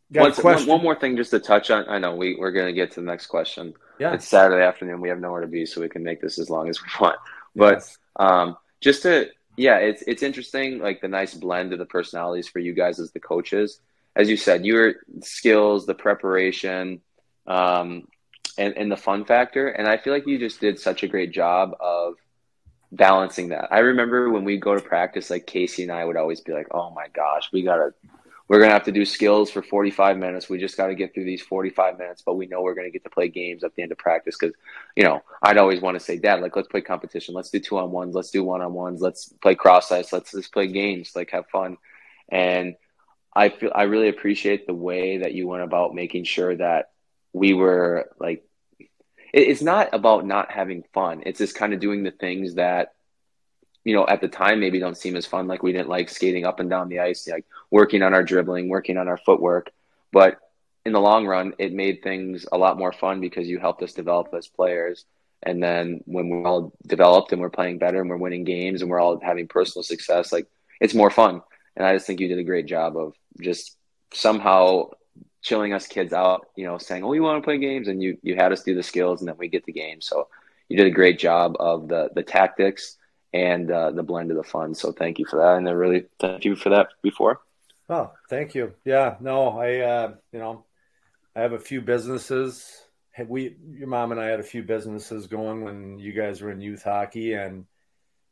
one, 0.10 0.34
one, 0.34 0.84
more 0.84 0.96
thing 0.96 1.16
just 1.16 1.32
to 1.32 1.40
touch 1.40 1.72
on. 1.72 1.88
I 1.88 1.98
know 1.98 2.16
we 2.16 2.36
we're 2.36 2.52
gonna 2.52 2.74
get 2.74 2.92
to 2.92 3.02
the 3.02 3.06
next 3.06 3.28
question. 3.28 3.74
Yeah, 4.00 4.14
it's 4.14 4.28
Saturday 4.28 4.64
afternoon. 4.64 5.02
We 5.02 5.10
have 5.10 5.20
nowhere 5.20 5.42
to 5.42 5.48
be, 5.48 5.66
so 5.66 5.82
we 5.82 5.90
can 5.90 6.04
make 6.04 6.22
this 6.22 6.40
as 6.40 6.50
long 6.50 6.70
as 6.70 6.82
we 6.82 6.88
want. 7.00 7.18
But 7.56 7.76
yes. 7.76 7.98
um, 8.18 8.58
just 8.82 9.04
to 9.04 9.30
yeah, 9.62 9.78
it's 9.78 10.02
it's 10.08 10.24
interesting, 10.24 10.80
like 10.80 11.02
the 11.02 11.08
nice 11.08 11.36
blend 11.36 11.72
of 11.72 11.80
the 11.80 11.86
personalities 11.86 12.48
for 12.48 12.58
you 12.58 12.74
guys 12.74 13.00
as 13.00 13.12
the 13.12 13.20
coaches. 13.20 13.80
As 14.16 14.28
you 14.28 14.36
said, 14.36 14.66
your 14.66 14.96
skills, 15.22 15.86
the 15.86 15.94
preparation, 15.94 17.02
um, 17.46 18.08
and 18.58 18.76
and 18.76 18.92
the 18.92 18.98
fun 18.98 19.24
factor. 19.24 19.68
And 19.68 19.88
I 19.88 19.98
feel 19.98 20.14
like 20.14 20.26
you 20.26 20.40
just 20.40 20.60
did 20.60 20.80
such 20.80 21.04
a 21.04 21.08
great 21.08 21.32
job 21.32 21.76
of 21.80 22.16
balancing 22.92 23.50
that. 23.50 23.68
I 23.72 23.80
remember 23.80 24.32
when 24.32 24.44
we 24.44 24.58
go 24.58 24.74
to 24.74 24.82
practice, 24.82 25.30
like 25.30 25.46
Casey 25.46 25.84
and 25.84 25.92
I 25.92 26.06
would 26.06 26.18
always 26.18 26.42
be 26.42 26.54
like, 26.54 26.68
"Oh 26.72 26.90
my 26.90 27.08
gosh, 27.14 27.50
we 27.54 27.62
gotta, 27.62 27.94
we're 28.52 28.60
gonna 28.60 28.74
have 28.74 28.84
to 28.84 28.92
do 28.92 29.06
skills 29.06 29.50
for 29.50 29.62
45 29.62 30.18
minutes. 30.18 30.50
We 30.50 30.60
just 30.60 30.76
got 30.76 30.88
to 30.88 30.94
get 30.94 31.14
through 31.14 31.24
these 31.24 31.42
45 31.42 31.98
minutes, 31.98 32.22
but 32.22 32.34
we 32.34 32.48
know 32.48 32.62
we're 32.62 32.74
gonna 32.74 32.90
get 32.90 33.06
to 33.06 33.10
play 33.10 33.30
games 33.30 33.64
at 33.64 33.74
the 33.76 33.82
end 33.82 33.94
of 33.94 33.98
practice 33.98 34.36
because, 34.38 34.54
you 34.98 35.06
know, 35.06 35.24
I'd 35.42 35.58
always 35.58 35.80
want 35.80 35.98
to 35.98 36.04
say, 36.04 36.18
Dad, 36.18 36.42
like 36.42 36.54
let's 36.54 36.68
play 36.68 36.82
competition, 36.82 37.34
let's 37.34 37.50
do 37.50 37.62
two 37.62 37.78
on 37.78 37.92
ones, 37.92 38.14
let's 38.14 38.30
do 38.30 38.44
one 38.44 38.60
on 38.60 38.74
ones, 38.74 39.00
let's 39.00 39.30
play 39.42 39.56
cross 39.56 39.90
ice, 39.90 40.12
let's 40.12 40.34
just 40.34 40.52
play 40.52 40.68
games, 40.68 41.16
like 41.16 41.32
have 41.32 41.48
fun." 41.48 41.78
And 42.28 42.76
I 43.34 43.48
feel 43.48 43.72
I 43.74 43.84
really 43.84 44.10
appreciate 44.10 44.68
the 44.68 44.74
way 44.74 45.20
that 45.20 45.34
you 45.34 45.48
went 45.48 45.64
about 45.64 45.96
making 45.96 46.26
sure 46.26 46.54
that 46.54 46.92
we 47.32 47.54
were 47.54 48.10
like 48.20 48.44
it's 49.34 49.62
not 49.62 49.94
about 49.94 50.26
not 50.26 50.52
having 50.52 50.84
fun. 50.94 51.24
It's 51.26 51.38
just 51.38 51.56
kind 51.56 51.74
of 51.74 51.80
doing 51.80 52.04
the 52.04 52.12
things 52.12 52.56
that, 52.56 52.96
you 53.84 53.96
know, 53.96 54.06
at 54.08 54.22
the 54.22 54.28
time 54.28 54.60
maybe 54.60 54.80
don't 54.80 54.98
seem 54.98 55.16
as 55.16 55.26
fun. 55.26 55.48
Like 55.48 55.64
we 55.64 55.72
didn't 55.72 55.90
like 55.90 56.10
skating 56.10 56.46
up 56.46 56.60
and 56.60 56.70
down 56.70 56.90
the 56.90 57.00
ice, 57.00 57.28
like 57.28 57.46
working 57.70 58.04
on 58.04 58.14
our 58.14 58.24
dribbling, 58.24 58.70
working 58.70 58.98
on 58.98 59.08
our 59.08 59.18
footwork. 59.18 59.72
But 60.12 60.40
in 60.86 60.94
the 60.94 61.00
long 61.00 61.26
run, 61.26 61.54
it 61.58 61.74
made 61.74 62.04
things 62.04 62.46
a 62.52 62.58
lot 62.58 62.78
more 62.78 62.92
fun 62.92 63.22
because 63.22 63.48
you 63.48 63.60
helped 63.60 63.84
us 63.84 63.94
develop 63.94 64.34
as 64.34 64.48
players. 64.48 65.06
And 65.44 65.62
then 65.62 66.02
when 66.06 66.30
we're 66.30 66.46
all 66.46 66.74
developed 66.86 67.32
and 67.32 67.42
we're 67.42 67.50
playing 67.50 67.80
better 67.80 68.02
and 68.02 68.10
we're 68.10 68.18
winning 68.18 68.44
games 68.44 68.82
and 68.82 68.92
we're 68.92 69.00
all 69.00 69.20
having 69.20 69.48
personal 69.48 69.84
success, 69.84 70.32
like 70.32 70.48
it's 70.80 70.94
more 70.94 71.10
fun. 71.10 71.42
And 71.76 71.86
I 71.86 71.94
just 71.94 72.06
think 72.06 72.20
you 72.20 72.28
did 72.28 72.40
a 72.40 72.44
great 72.44 72.68
job 72.68 72.98
of 72.98 73.16
just 73.40 73.76
somehow 74.14 74.90
chilling 75.42 75.74
us 75.74 75.88
kids 75.88 76.14
out, 76.14 76.48
you 76.56 76.66
know, 76.66 76.78
saying, 76.78 77.04
"Oh, 77.04 77.08
we 77.08 77.20
want 77.20 77.42
to 77.42 77.46
play 77.46 77.58
games," 77.58 77.88
and 77.88 78.04
you 78.04 78.18
you 78.22 78.36
had 78.36 78.52
us 78.52 78.62
do 78.62 78.76
the 78.76 78.84
skills, 78.84 79.22
and 79.22 79.28
then 79.28 79.38
we 79.38 79.48
get 79.48 79.66
the 79.66 79.72
game. 79.72 80.02
So 80.02 80.28
you 80.70 80.78
did 80.78 80.86
a 80.88 80.92
great 80.92 81.18
job 81.18 81.56
of 81.60 81.88
the 81.88 82.10
the 82.14 82.24
tactics 82.24 82.98
and 83.34 83.70
uh, 83.72 83.92
the 83.92 84.04
blend 84.04 84.32
of 84.32 84.38
the 84.38 84.44
fun. 84.44 84.76
So 84.76 84.92
thank 84.92 85.20
you 85.20 85.26
for 85.26 85.38
that, 85.38 85.58
and 85.58 85.68
I 85.68 85.72
really 85.72 86.06
thank 86.20 86.46
you 86.46 86.56
for 86.56 86.70
that 86.70 86.90
before. 87.02 87.42
Oh, 87.90 88.12
thank 88.30 88.56
you. 88.56 88.74
Yeah, 88.86 89.16
no, 89.20 89.50
I 89.60 89.80
uh, 89.80 90.14
you 90.32 90.40
know, 90.40 90.66
I 91.36 91.42
have 91.42 91.54
a 91.54 91.60
few 91.60 91.82
businesses. 91.82 92.66
We, 93.28 93.56
your 93.70 93.88
mom 93.88 94.12
and 94.14 94.22
I 94.22 94.28
had 94.28 94.40
a 94.40 94.44
few 94.44 94.64
businesses 94.64 95.28
going 95.28 95.64
when 95.64 96.00
you 96.00 96.14
guys 96.14 96.42
were 96.42 96.50
in 96.50 96.62
youth 96.62 96.84
hockey, 96.84 97.34
and 97.34 97.66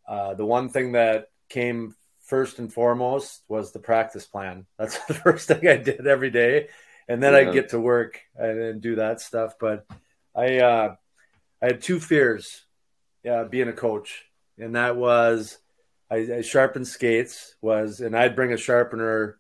uh, 0.08 0.34
the 0.34 0.46
one 0.46 0.70
thing 0.70 0.94
that 0.94 1.30
came 1.50 1.96
first 2.26 2.60
and 2.60 2.72
foremost 2.72 3.44
was 3.48 3.72
the 3.72 3.80
practice 3.80 4.26
plan. 4.26 4.66
That's 4.78 4.98
the 5.06 5.14
first 5.14 5.48
thing 5.48 5.68
I 5.68 5.78
did 5.78 6.08
every 6.08 6.32
day 6.32 6.70
and 7.10 7.22
then 7.22 7.34
yeah. 7.34 7.40
I 7.40 7.52
get 7.52 7.70
to 7.70 7.80
work 7.80 8.22
and, 8.38 8.80
do 8.80 8.96
that 8.96 9.20
stuff. 9.20 9.56
But 9.60 9.86
I 10.34 10.60
uh, 10.60 10.96
I 11.62 11.66
had 11.66 11.82
two 11.82 12.00
fears, 12.00 12.64
yeah, 13.24 13.44
being 13.44 13.68
a 13.68 13.74
coach, 13.74 14.24
and 14.60 14.76
that 14.76 14.96
was 14.96 15.58
I, 16.12 16.18
I 16.38 16.42
sharpened 16.42 16.88
skates 16.88 17.56
was, 17.62 18.02
and 18.02 18.16
I'd 18.16 18.36
bring 18.36 18.54
a 18.54 18.58
sharpener 18.58 19.40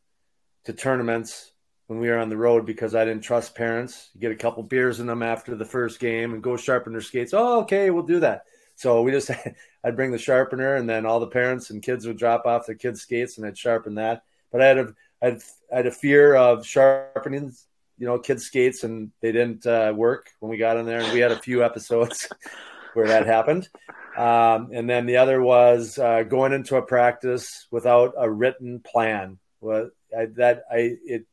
to 0.65 0.73
tournaments 0.73 1.51
when 1.87 1.99
we 1.99 2.09
were 2.09 2.17
on 2.17 2.29
the 2.29 2.37
road 2.37 2.65
because 2.65 2.93
I 2.93 3.05
didn't 3.05 3.23
trust 3.23 3.55
parents. 3.55 4.09
You 4.13 4.21
get 4.21 4.31
a 4.31 4.35
couple 4.35 4.61
beers 4.61 4.99
in 4.99 5.07
them 5.07 5.23
after 5.23 5.55
the 5.55 5.65
first 5.65 5.99
game 5.99 6.33
and 6.33 6.43
go 6.43 6.55
sharpen 6.55 6.93
their 6.93 7.01
skates. 7.01 7.33
Oh, 7.33 7.61
okay, 7.61 7.89
we'll 7.89 8.03
do 8.03 8.19
that. 8.19 8.43
So 8.75 9.01
we 9.01 9.11
just 9.11 9.31
I'd 9.83 9.95
bring 9.95 10.11
the 10.11 10.17
sharpener, 10.17 10.75
and 10.75 10.87
then 10.87 11.05
all 11.05 11.19
the 11.19 11.27
parents 11.27 11.69
and 11.69 11.81
kids 11.81 12.05
would 12.05 12.17
drop 12.17 12.45
off 12.45 12.67
their 12.67 12.75
kids' 12.75 13.01
skates, 13.01 13.37
and 13.37 13.47
I'd 13.47 13.57
sharpen 13.57 13.95
that. 13.95 14.23
But 14.51 14.61
I 14.61 14.67
had 14.67 14.77
a 14.77 14.95
I 15.21 15.25
had, 15.25 15.41
I 15.73 15.75
had 15.77 15.87
a 15.87 15.91
fear 15.91 16.35
of 16.35 16.65
sharpening, 16.65 17.53
you 17.97 18.05
know, 18.05 18.19
kids 18.19 18.45
skates, 18.45 18.83
and 18.83 19.11
they 19.21 19.31
didn't 19.31 19.65
uh, 19.65 19.91
work 19.95 20.29
when 20.39 20.49
we 20.49 20.57
got 20.57 20.77
in 20.77 20.85
there. 20.85 21.01
And 21.01 21.11
we 21.11 21.19
had 21.19 21.31
a 21.31 21.39
few 21.39 21.63
episodes 21.63 22.29
where 22.93 23.07
that 23.07 23.25
happened. 23.25 23.69
Um, 24.17 24.71
and 24.73 24.89
then 24.89 25.05
the 25.05 25.17
other 25.17 25.41
was 25.41 25.97
uh, 25.97 26.23
going 26.23 26.51
into 26.51 26.75
a 26.75 26.81
practice 26.81 27.67
without 27.71 28.15
a 28.17 28.29
written 28.29 28.79
plan. 28.79 29.37
Well, 29.61 29.91
I, 30.17 30.25
that 30.37 30.63
I 30.71 30.97
it 31.05 31.25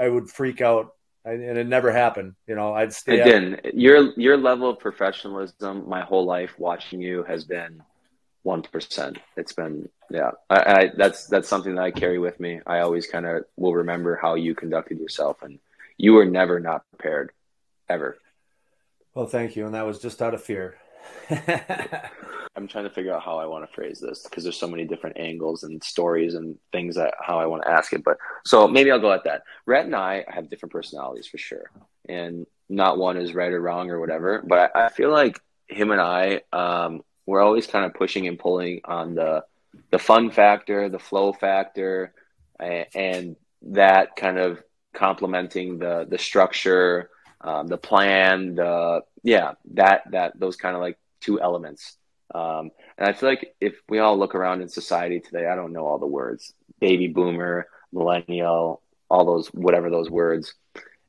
I 0.00 0.08
would 0.08 0.30
freak 0.30 0.60
out, 0.60 0.94
and 1.24 1.42
it 1.42 1.66
never 1.66 1.92
happened. 1.92 2.34
You 2.46 2.54
know, 2.54 2.72
I'd 2.72 2.92
stay. 2.92 3.20
It 3.20 3.24
didn't. 3.24 3.74
Your 3.74 4.12
your 4.18 4.36
level 4.36 4.70
of 4.70 4.78
professionalism, 4.78 5.88
my 5.88 6.00
whole 6.00 6.24
life 6.24 6.58
watching 6.58 7.00
you 7.00 7.22
has 7.24 7.44
been 7.44 7.82
one 8.42 8.62
percent. 8.62 9.18
It's 9.36 9.52
been 9.52 9.88
yeah. 10.10 10.30
I, 10.48 10.56
I, 10.56 10.90
that's 10.96 11.26
that's 11.26 11.48
something 11.48 11.74
that 11.74 11.82
I 11.84 11.90
carry 11.90 12.18
with 12.18 12.40
me. 12.40 12.60
I 12.66 12.80
always 12.80 13.06
kind 13.06 13.26
of 13.26 13.44
will 13.56 13.74
remember 13.74 14.16
how 14.16 14.36
you 14.36 14.54
conducted 14.54 14.98
yourself, 14.98 15.42
and 15.42 15.58
you 15.98 16.14
were 16.14 16.24
never 16.24 16.60
not 16.60 16.88
prepared, 16.90 17.32
ever. 17.88 18.16
Well, 19.14 19.26
thank 19.26 19.56
you, 19.56 19.66
and 19.66 19.74
that 19.74 19.86
was 19.86 19.98
just 19.98 20.22
out 20.22 20.34
of 20.34 20.42
fear. 20.42 20.76
I'm 22.54 22.68
trying 22.68 22.84
to 22.84 22.90
figure 22.90 23.14
out 23.14 23.22
how 23.22 23.38
I 23.38 23.46
want 23.46 23.66
to 23.66 23.74
phrase 23.74 23.98
this 23.98 24.22
because 24.22 24.42
there's 24.42 24.58
so 24.58 24.68
many 24.68 24.84
different 24.84 25.18
angles 25.18 25.62
and 25.62 25.82
stories 25.82 26.34
and 26.34 26.58
things 26.70 26.96
that 26.96 27.14
how 27.20 27.38
I 27.38 27.46
want 27.46 27.62
to 27.62 27.70
ask 27.70 27.92
it. 27.92 28.04
But 28.04 28.18
so 28.44 28.68
maybe 28.68 28.90
I'll 28.90 29.00
go 29.00 29.12
at 29.12 29.24
that. 29.24 29.42
Rhett 29.64 29.86
and 29.86 29.96
I 29.96 30.24
have 30.28 30.50
different 30.50 30.72
personalities 30.72 31.26
for 31.26 31.38
sure, 31.38 31.70
and 32.08 32.46
not 32.68 32.98
one 32.98 33.16
is 33.16 33.34
right 33.34 33.52
or 33.52 33.60
wrong 33.60 33.90
or 33.90 34.00
whatever. 34.00 34.42
But 34.46 34.72
I, 34.74 34.86
I 34.86 34.88
feel 34.90 35.10
like 35.10 35.40
him 35.68 35.90
and 35.90 36.00
I 36.00 36.42
um, 36.52 37.02
we're 37.26 37.40
always 37.40 37.66
kind 37.66 37.84
of 37.84 37.94
pushing 37.94 38.26
and 38.26 38.38
pulling 38.38 38.80
on 38.84 39.14
the 39.14 39.44
the 39.90 39.98
fun 39.98 40.30
factor, 40.30 40.88
the 40.88 40.98
flow 40.98 41.32
factor, 41.32 42.12
and, 42.60 42.86
and 42.94 43.36
that 43.62 44.16
kind 44.16 44.38
of 44.38 44.62
complementing 44.94 45.78
the 45.78 46.06
the 46.08 46.18
structure, 46.18 47.10
um, 47.40 47.66
the 47.66 47.78
plan, 47.78 48.54
the 48.54 49.02
yeah 49.22 49.52
that 49.74 50.02
that 50.10 50.38
those 50.38 50.56
kind 50.56 50.74
of 50.76 50.82
like 50.82 50.98
two 51.20 51.40
elements. 51.40 51.96
Um, 52.34 52.70
and 52.98 53.08
I 53.08 53.12
feel 53.12 53.28
like 53.28 53.54
if 53.60 53.74
we 53.88 53.98
all 53.98 54.18
look 54.18 54.34
around 54.34 54.62
in 54.62 54.68
society 54.68 55.20
today, 55.20 55.46
I 55.46 55.54
don't 55.54 55.72
know 55.72 55.86
all 55.86 55.98
the 55.98 56.06
words, 56.06 56.52
baby 56.80 57.08
boomer, 57.08 57.66
millennial, 57.92 58.82
all 59.10 59.24
those 59.24 59.48
whatever 59.48 59.90
those 59.90 60.10
words, 60.10 60.54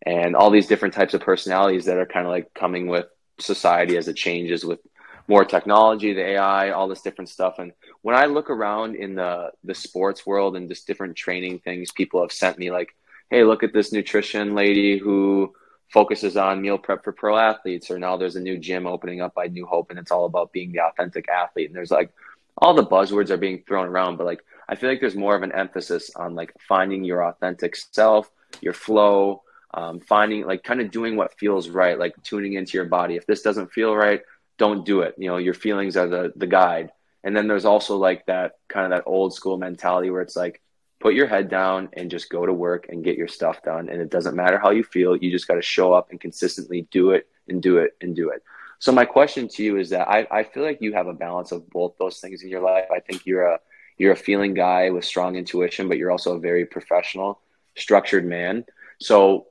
and 0.06 0.36
all 0.36 0.50
these 0.50 0.68
different 0.68 0.94
types 0.94 1.14
of 1.14 1.22
personalities 1.22 1.86
that 1.86 1.98
are 1.98 2.06
kind 2.06 2.26
of 2.26 2.32
like 2.32 2.54
coming 2.54 2.88
with 2.88 3.08
society 3.40 3.98
as 3.98 4.08
it 4.08 4.16
changes 4.16 4.66
with 4.66 4.80
more 5.28 5.46
technology, 5.46 6.14
the 6.14 6.32
AI, 6.32 6.72
all 6.72 6.90
this 6.90 7.02
different 7.02 7.30
stuff. 7.30 7.58
And 7.58 7.72
when 8.02 8.16
I 8.16 8.26
look 8.26 8.50
around 8.50 8.96
in 8.96 9.16
the 9.16 9.52
the 9.64 9.76
sports 9.76 10.26
world 10.26 10.56
and 10.58 10.70
just 10.70 10.88
different 10.88 11.16
training 11.16 11.60
things, 11.60 11.92
people 11.92 12.22
have 12.22 12.32
sent 12.34 12.58
me 12.60 12.72
like, 12.72 12.94
"Hey, 13.30 13.44
look 13.44 13.64
at 13.64 13.74
this 13.74 13.94
nutrition 13.94 14.56
lady 14.56 14.98
who 14.98 15.54
focuses 15.94 16.36
on 16.36 16.62
meal 16.62 16.78
prep 16.78 17.04
for 17.04 17.12
pro 17.14 17.38
athletes," 17.38 17.90
or 17.92 18.00
now 18.00 18.18
there's 18.18 18.36
a 18.36 18.42
new 18.42 18.58
gym 18.58 18.88
opening 18.88 19.22
up 19.22 19.34
by 19.36 19.48
New 19.48 19.66
Hope, 19.66 19.92
and 19.92 20.00
it's 20.00 20.12
all 20.12 20.26
about 20.26 20.52
being 20.52 20.72
the 20.72 20.82
authentic 20.82 21.30
athlete. 21.30 21.68
And 21.68 21.76
there's 21.76 21.92
like 21.92 22.12
all 22.58 22.74
the 22.74 22.86
buzzwords 22.86 23.30
are 23.30 23.38
being 23.38 23.64
thrown 23.68 23.88
around, 23.88 24.18
but 24.18 24.26
like 24.26 24.44
I 24.68 24.76
feel 24.76 24.90
like 24.90 25.00
there's 25.00 25.16
more 25.16 25.36
of 25.36 25.44
an 25.44 25.52
emphasis 25.52 26.12
on 26.16 26.36
like 26.36 26.54
finding 26.68 27.04
your 27.04 27.24
authentic 27.24 27.76
self, 27.76 28.30
your 28.62 28.74
flow, 28.74 29.44
um, 29.74 30.00
finding 30.00 30.46
like 30.46 30.64
kind 30.64 30.82
of 30.82 30.92
doing 30.92 31.16
what 31.16 31.38
feels 31.38 31.70
right, 31.70 31.98
like 31.98 32.14
tuning 32.24 32.54
into 32.54 32.78
your 32.78 32.86
body. 32.86 33.16
If 33.16 33.26
this 33.26 33.42
doesn't 33.42 33.72
feel 33.72 33.96
right, 33.96 34.22
don't 34.58 34.86
do 34.86 35.02
it. 35.02 35.16
You 35.18 35.30
know, 35.30 35.38
your 35.38 35.54
feelings 35.54 35.98
are 35.98 36.08
the 36.08 36.34
the 36.36 36.48
guide. 36.48 36.92
And 37.24 37.36
then 37.36 37.48
there's 37.48 37.66
also 37.66 37.98
like 37.98 38.26
that 38.26 38.54
kind 38.68 38.86
of 38.86 38.92
that 38.92 39.10
old 39.10 39.34
school 39.34 39.58
mentality 39.58 40.10
where 40.10 40.22
it's 40.22 40.36
like 40.36 40.62
put 41.04 41.14
your 41.16 41.28
head 41.28 41.50
down 41.50 41.90
and 41.94 42.10
just 42.10 42.30
go 42.30 42.46
to 42.46 42.54
work 42.54 42.88
and 42.88 43.04
get 43.04 43.18
your 43.18 43.28
stuff 43.28 43.62
done. 43.62 43.90
And 43.90 44.02
it 44.02 44.10
doesn't 44.10 44.38
matter 44.38 44.58
how 44.58 44.70
you 44.70 44.86
feel, 44.86 45.18
you 45.18 45.30
just 45.30 45.50
got 45.50 45.56
to 45.56 45.62
show 45.62 45.92
up 45.92 46.12
and 46.12 46.20
consistently 46.20 46.88
do 46.92 47.12
it 47.12 47.28
and 47.50 47.62
do 47.62 47.80
it 47.80 47.98
and 48.00 48.16
do 48.16 48.30
it. 48.30 48.42
So 48.80 48.94
my 48.94 49.04
question 49.04 49.50
to 49.50 49.64
you 49.64 49.78
is 49.78 49.90
that 49.90 50.08
I, 50.08 50.26
I 50.32 50.44
feel 50.44 50.64
like 50.64 50.82
you 50.82 50.94
have 50.94 51.08
a 51.08 51.14
balance 51.14 51.52
of 51.52 51.70
both 51.70 51.98
those 52.00 52.22
things 52.22 52.42
in 52.42 52.50
your 52.50 52.62
life. 52.62 52.86
I 52.90 53.02
think 53.02 53.26
you're 53.26 53.46
a 53.46 53.60
you're 53.98 54.14
a 54.14 54.16
feeling 54.16 54.54
guy 54.54 54.92
with 54.92 55.04
strong 55.04 55.36
intuition, 55.36 55.90
but 55.90 55.98
you're 55.98 56.10
also 56.10 56.36
a 56.38 56.40
very 56.40 56.66
professional, 56.66 57.42
structured 57.76 58.26
man. 58.26 58.66
So 59.00 59.48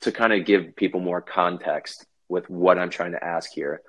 to 0.00 0.10
kind 0.10 0.32
of 0.32 0.46
give 0.46 0.74
people 0.74 1.00
more 1.00 1.20
context 1.20 2.06
with 2.28 2.48
what 2.48 2.78
I'm 2.78 2.90
trying 2.90 3.12
to 3.12 3.22
ask 3.22 3.52
here, 3.52 3.82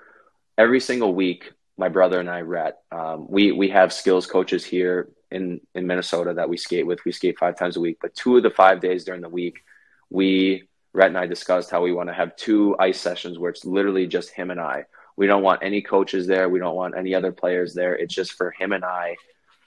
every 0.57 0.81
single 0.81 1.15
week, 1.15 1.53
my 1.77 1.87
brother 1.87 2.19
and 2.19 2.29
I, 2.29 2.41
Rhett, 2.41 2.77
um, 2.91 3.25
we 3.29 3.53
we 3.53 3.69
have 3.69 3.93
skills 3.93 4.27
coaches 4.27 4.65
here 4.65 5.09
in 5.35 5.61
in 5.75 5.85
Minnesota 5.85 6.33
that 6.33 6.49
we 6.49 6.57
skate 6.57 6.87
with. 6.87 7.03
We 7.05 7.11
skate 7.11 7.37
five 7.37 7.57
times 7.57 7.77
a 7.77 7.81
week, 7.81 7.97
but 8.01 8.15
two 8.15 8.37
of 8.37 8.43
the 8.43 8.49
five 8.49 8.79
days 8.79 9.03
during 9.03 9.21
the 9.21 9.29
week, 9.29 9.57
we 10.09 10.67
Rhett 10.93 11.09
and 11.09 11.17
I 11.17 11.27
discussed 11.27 11.69
how 11.69 11.81
we 11.81 11.93
want 11.93 12.09
to 12.09 12.13
have 12.13 12.35
two 12.37 12.75
ice 12.79 12.99
sessions 12.99 13.37
where 13.37 13.51
it's 13.51 13.65
literally 13.65 14.07
just 14.07 14.29
him 14.29 14.49
and 14.49 14.61
I. 14.61 14.85
We 15.17 15.27
don't 15.27 15.43
want 15.43 15.63
any 15.63 15.81
coaches 15.81 16.25
there. 16.25 16.47
We 16.49 16.59
don't 16.59 16.75
want 16.75 16.97
any 16.97 17.13
other 17.13 17.31
players 17.31 17.73
there. 17.73 17.95
It's 17.95 18.15
just 18.15 18.33
for 18.33 18.51
him 18.51 18.71
and 18.71 18.85
I 18.85 19.15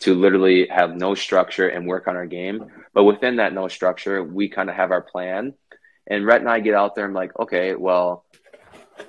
to 0.00 0.14
literally 0.14 0.68
have 0.68 0.96
no 0.96 1.14
structure 1.14 1.68
and 1.68 1.86
work 1.86 2.06
on 2.08 2.16
our 2.16 2.26
game. 2.26 2.66
But 2.94 3.04
within 3.04 3.36
that 3.36 3.52
no 3.52 3.68
structure, 3.68 4.22
we 4.22 4.48
kind 4.48 4.70
of 4.70 4.76
have 4.76 4.90
our 4.90 5.02
plan. 5.02 5.54
And 6.06 6.24
Rhett 6.24 6.40
and 6.40 6.48
I 6.48 6.60
get 6.60 6.74
out 6.74 6.94
there 6.94 7.04
and 7.04 7.12
I'm 7.12 7.22
like, 7.22 7.38
okay, 7.38 7.74
well, 7.74 8.24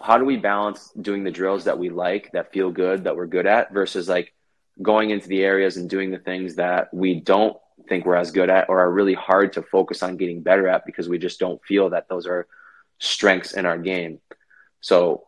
how 0.02 0.18
do 0.18 0.26
we 0.26 0.38
balance 0.38 0.92
doing 1.00 1.24
the 1.24 1.32
drills 1.32 1.66
that 1.66 1.80
we 1.80 1.90
like, 1.90 2.32
that 2.34 2.52
feel 2.52 2.72
good, 2.72 3.04
that 3.06 3.16
we're 3.16 3.28
good 3.28 3.46
at, 3.46 3.72
versus 3.72 4.10
like 4.10 4.34
going 4.82 5.10
into 5.10 5.28
the 5.28 5.44
areas 5.44 5.78
and 5.78 5.90
doing 5.90 6.12
the 6.12 6.20
things 6.20 6.56
that 6.56 6.94
we 6.94 7.20
don't 7.20 7.58
think 7.88 8.06
we're 8.06 8.16
as 8.16 8.32
good 8.32 8.50
at 8.50 8.70
or 8.70 8.80
are 8.80 8.92
really 8.92 9.14
hard 9.14 9.54
to 9.54 9.62
focus 9.62 10.04
on 10.04 10.18
getting 10.18 10.42
better 10.42 10.68
at 10.68 10.86
because 10.86 11.10
we 11.10 11.18
just 11.18 11.40
don't 11.40 11.64
feel 11.66 11.90
that 11.90 12.08
those 12.08 12.28
are 12.28 12.48
strengths 13.00 13.54
in 13.54 13.66
our 13.66 13.78
game. 13.78 14.20
So 14.82 15.26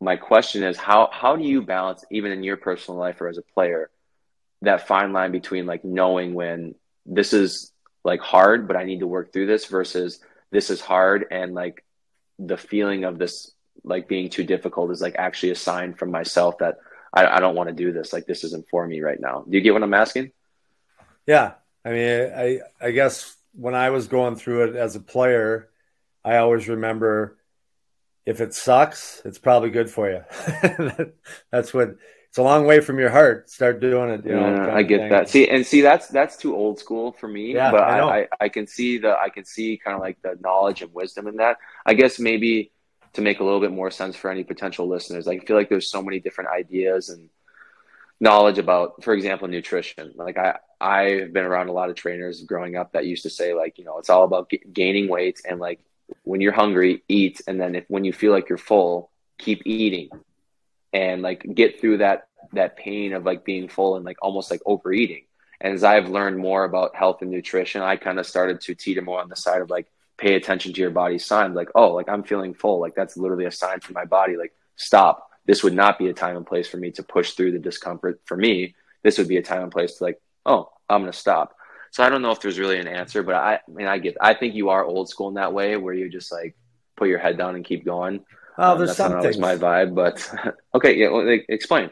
my 0.00 0.16
question 0.16 0.62
is 0.62 0.76
how 0.76 1.10
how 1.12 1.36
do 1.36 1.44
you 1.44 1.62
balance 1.62 2.04
even 2.10 2.32
in 2.32 2.42
your 2.42 2.56
personal 2.56 2.98
life 2.98 3.20
or 3.20 3.28
as 3.28 3.38
a 3.38 3.42
player 3.42 3.90
that 4.62 4.86
fine 4.86 5.12
line 5.12 5.32
between 5.32 5.66
like 5.66 5.84
knowing 5.84 6.34
when 6.34 6.74
this 7.04 7.32
is 7.32 7.72
like 8.02 8.20
hard 8.20 8.66
but 8.66 8.76
I 8.76 8.84
need 8.84 9.00
to 9.00 9.06
work 9.06 9.32
through 9.32 9.46
this 9.46 9.66
versus 9.66 10.20
this 10.50 10.70
is 10.70 10.80
hard 10.80 11.26
and 11.30 11.54
like 11.54 11.84
the 12.38 12.56
feeling 12.56 13.04
of 13.04 13.18
this 13.18 13.52
like 13.84 14.08
being 14.08 14.30
too 14.30 14.44
difficult 14.44 14.90
is 14.90 15.02
like 15.02 15.16
actually 15.16 15.50
a 15.50 15.54
sign 15.54 15.94
from 15.94 16.10
myself 16.10 16.58
that 16.58 16.78
I, 17.12 17.26
I 17.26 17.40
don't 17.40 17.54
want 17.54 17.68
to 17.68 17.74
do 17.74 17.92
this. 17.92 18.12
Like 18.12 18.26
this 18.26 18.44
isn't 18.44 18.68
for 18.68 18.86
me 18.86 19.00
right 19.00 19.20
now. 19.20 19.44
Do 19.48 19.56
you 19.56 19.62
get 19.62 19.72
what 19.72 19.82
I'm 19.82 19.94
asking? 19.94 20.32
Yeah. 21.26 21.54
I 21.84 21.90
mean, 21.90 22.32
I, 22.36 22.60
I 22.80 22.90
guess 22.90 23.36
when 23.52 23.74
I 23.74 23.90
was 23.90 24.06
going 24.06 24.36
through 24.36 24.70
it 24.70 24.76
as 24.76 24.96
a 24.96 25.00
player, 25.00 25.70
I 26.24 26.36
always 26.36 26.68
remember 26.68 27.38
if 28.26 28.40
it 28.40 28.54
sucks, 28.54 29.22
it's 29.24 29.38
probably 29.38 29.70
good 29.70 29.90
for 29.90 30.10
you. 30.10 30.22
that's 31.50 31.72
what 31.72 31.96
it's 32.28 32.38
a 32.38 32.42
long 32.42 32.64
way 32.64 32.78
from 32.80 32.98
your 32.98 33.10
heart. 33.10 33.50
Start 33.50 33.80
doing 33.80 34.10
it. 34.10 34.24
You 34.24 34.32
know, 34.32 34.54
yeah, 34.54 34.74
I 34.74 34.84
get 34.84 35.10
that. 35.10 35.28
See, 35.28 35.48
and 35.48 35.66
see, 35.66 35.80
that's 35.80 36.06
that's 36.06 36.36
too 36.36 36.54
old 36.54 36.78
school 36.78 37.10
for 37.10 37.26
me. 37.26 37.54
Yeah, 37.54 37.72
but 37.72 37.80
I, 37.80 38.20
I, 38.20 38.28
I 38.42 38.48
can 38.48 38.68
see 38.68 38.98
the 38.98 39.18
I 39.18 39.30
can 39.30 39.44
see 39.44 39.80
kind 39.82 39.96
of 39.96 40.00
like 40.00 40.22
the 40.22 40.38
knowledge 40.40 40.80
and 40.82 40.94
wisdom 40.94 41.26
in 41.26 41.38
that. 41.38 41.56
I 41.84 41.94
guess 41.94 42.20
maybe 42.20 42.70
to 43.14 43.20
make 43.20 43.40
a 43.40 43.44
little 43.44 43.60
bit 43.60 43.72
more 43.72 43.90
sense 43.90 44.16
for 44.16 44.30
any 44.30 44.44
potential 44.44 44.88
listeners. 44.88 45.26
I 45.26 45.38
feel 45.38 45.56
like 45.56 45.68
there's 45.68 45.90
so 45.90 46.02
many 46.02 46.20
different 46.20 46.50
ideas 46.50 47.08
and 47.08 47.28
knowledge 48.20 48.58
about, 48.58 49.02
for 49.02 49.14
example, 49.14 49.48
nutrition. 49.48 50.12
Like 50.14 50.36
I, 50.38 50.58
I've 50.80 51.32
been 51.32 51.44
around 51.44 51.68
a 51.68 51.72
lot 51.72 51.90
of 51.90 51.96
trainers 51.96 52.42
growing 52.42 52.76
up 52.76 52.92
that 52.92 53.06
used 53.06 53.24
to 53.24 53.30
say 53.30 53.54
like, 53.54 53.78
you 53.78 53.84
know, 53.84 53.98
it's 53.98 54.10
all 54.10 54.24
about 54.24 54.50
g- 54.50 54.62
gaining 54.72 55.08
weight 55.08 55.40
and 55.48 55.58
like 55.58 55.80
when 56.24 56.40
you're 56.40 56.52
hungry, 56.52 57.02
eat, 57.08 57.40
and 57.46 57.60
then 57.60 57.74
if 57.74 57.84
when 57.88 58.04
you 58.04 58.12
feel 58.12 58.32
like 58.32 58.48
you're 58.48 58.58
full, 58.58 59.10
keep 59.38 59.62
eating, 59.64 60.10
and 60.92 61.22
like 61.22 61.46
get 61.54 61.80
through 61.80 61.98
that 61.98 62.28
that 62.52 62.76
pain 62.76 63.12
of 63.12 63.24
like 63.24 63.44
being 63.44 63.68
full 63.68 63.96
and 63.96 64.04
like 64.04 64.18
almost 64.22 64.50
like 64.50 64.60
overeating. 64.66 65.24
And 65.60 65.74
as 65.74 65.84
I've 65.84 66.08
learned 66.08 66.38
more 66.38 66.64
about 66.64 66.96
health 66.96 67.22
and 67.22 67.30
nutrition, 67.30 67.82
I 67.82 67.96
kind 67.96 68.18
of 68.18 68.26
started 68.26 68.60
to 68.62 68.74
teeter 68.74 69.02
more 69.02 69.20
on 69.20 69.28
the 69.28 69.36
side 69.36 69.60
of 69.60 69.70
like 69.70 69.86
pay 70.20 70.34
attention 70.34 70.72
to 70.72 70.80
your 70.80 70.90
body's 70.90 71.24
signs 71.24 71.56
like 71.56 71.70
oh 71.74 71.94
like 71.94 72.08
i'm 72.08 72.22
feeling 72.22 72.52
full 72.52 72.78
like 72.78 72.94
that's 72.94 73.16
literally 73.16 73.46
a 73.46 73.50
sign 73.50 73.80
from 73.80 73.94
my 73.94 74.04
body 74.04 74.36
like 74.36 74.52
stop. 74.76 75.30
This 75.46 75.64
would 75.64 75.74
not 75.74 75.98
be 75.98 76.08
a 76.08 76.12
time 76.12 76.36
and 76.36 76.46
place 76.46 76.68
for 76.68 76.76
me 76.76 76.90
to 76.92 77.02
push 77.02 77.32
through 77.32 77.52
the 77.52 77.58
discomfort. 77.58 78.20
For 78.24 78.36
me 78.36 78.74
this 79.02 79.16
would 79.16 79.28
be 79.28 79.38
a 79.38 79.42
time 79.42 79.62
and 79.62 79.72
place 79.72 79.94
to 79.94 80.04
like 80.04 80.20
oh 80.44 80.70
i'm 80.88 81.00
going 81.02 81.12
to 81.12 81.18
stop. 81.18 81.56
So 81.90 82.02
i 82.02 82.08
don't 82.08 82.22
know 82.22 82.30
if 82.30 82.40
there's 82.40 82.58
really 82.58 82.78
an 82.78 82.88
answer 82.88 83.22
but 83.22 83.34
i, 83.34 83.54
I 83.54 83.60
mean 83.68 83.86
i 83.86 83.98
get 83.98 84.16
i 84.20 84.34
think 84.34 84.54
you 84.54 84.68
are 84.68 84.84
old 84.84 85.08
school 85.08 85.28
in 85.28 85.34
that 85.34 85.52
way 85.52 85.76
where 85.76 85.94
you 85.94 86.08
just 86.08 86.30
like 86.30 86.54
put 86.96 87.08
your 87.08 87.18
head 87.18 87.38
down 87.38 87.56
and 87.56 87.64
keep 87.64 87.84
going. 87.84 88.24
Oh 88.58 88.72
um, 88.72 88.78
there's 88.78 88.96
that's 88.96 89.10
not 89.10 89.18
always 89.18 89.38
my 89.38 89.56
vibe 89.56 89.94
but 89.94 90.16
okay 90.74 90.96
yeah 90.96 91.08
well, 91.08 91.26
like, 91.26 91.46
explain. 91.48 91.90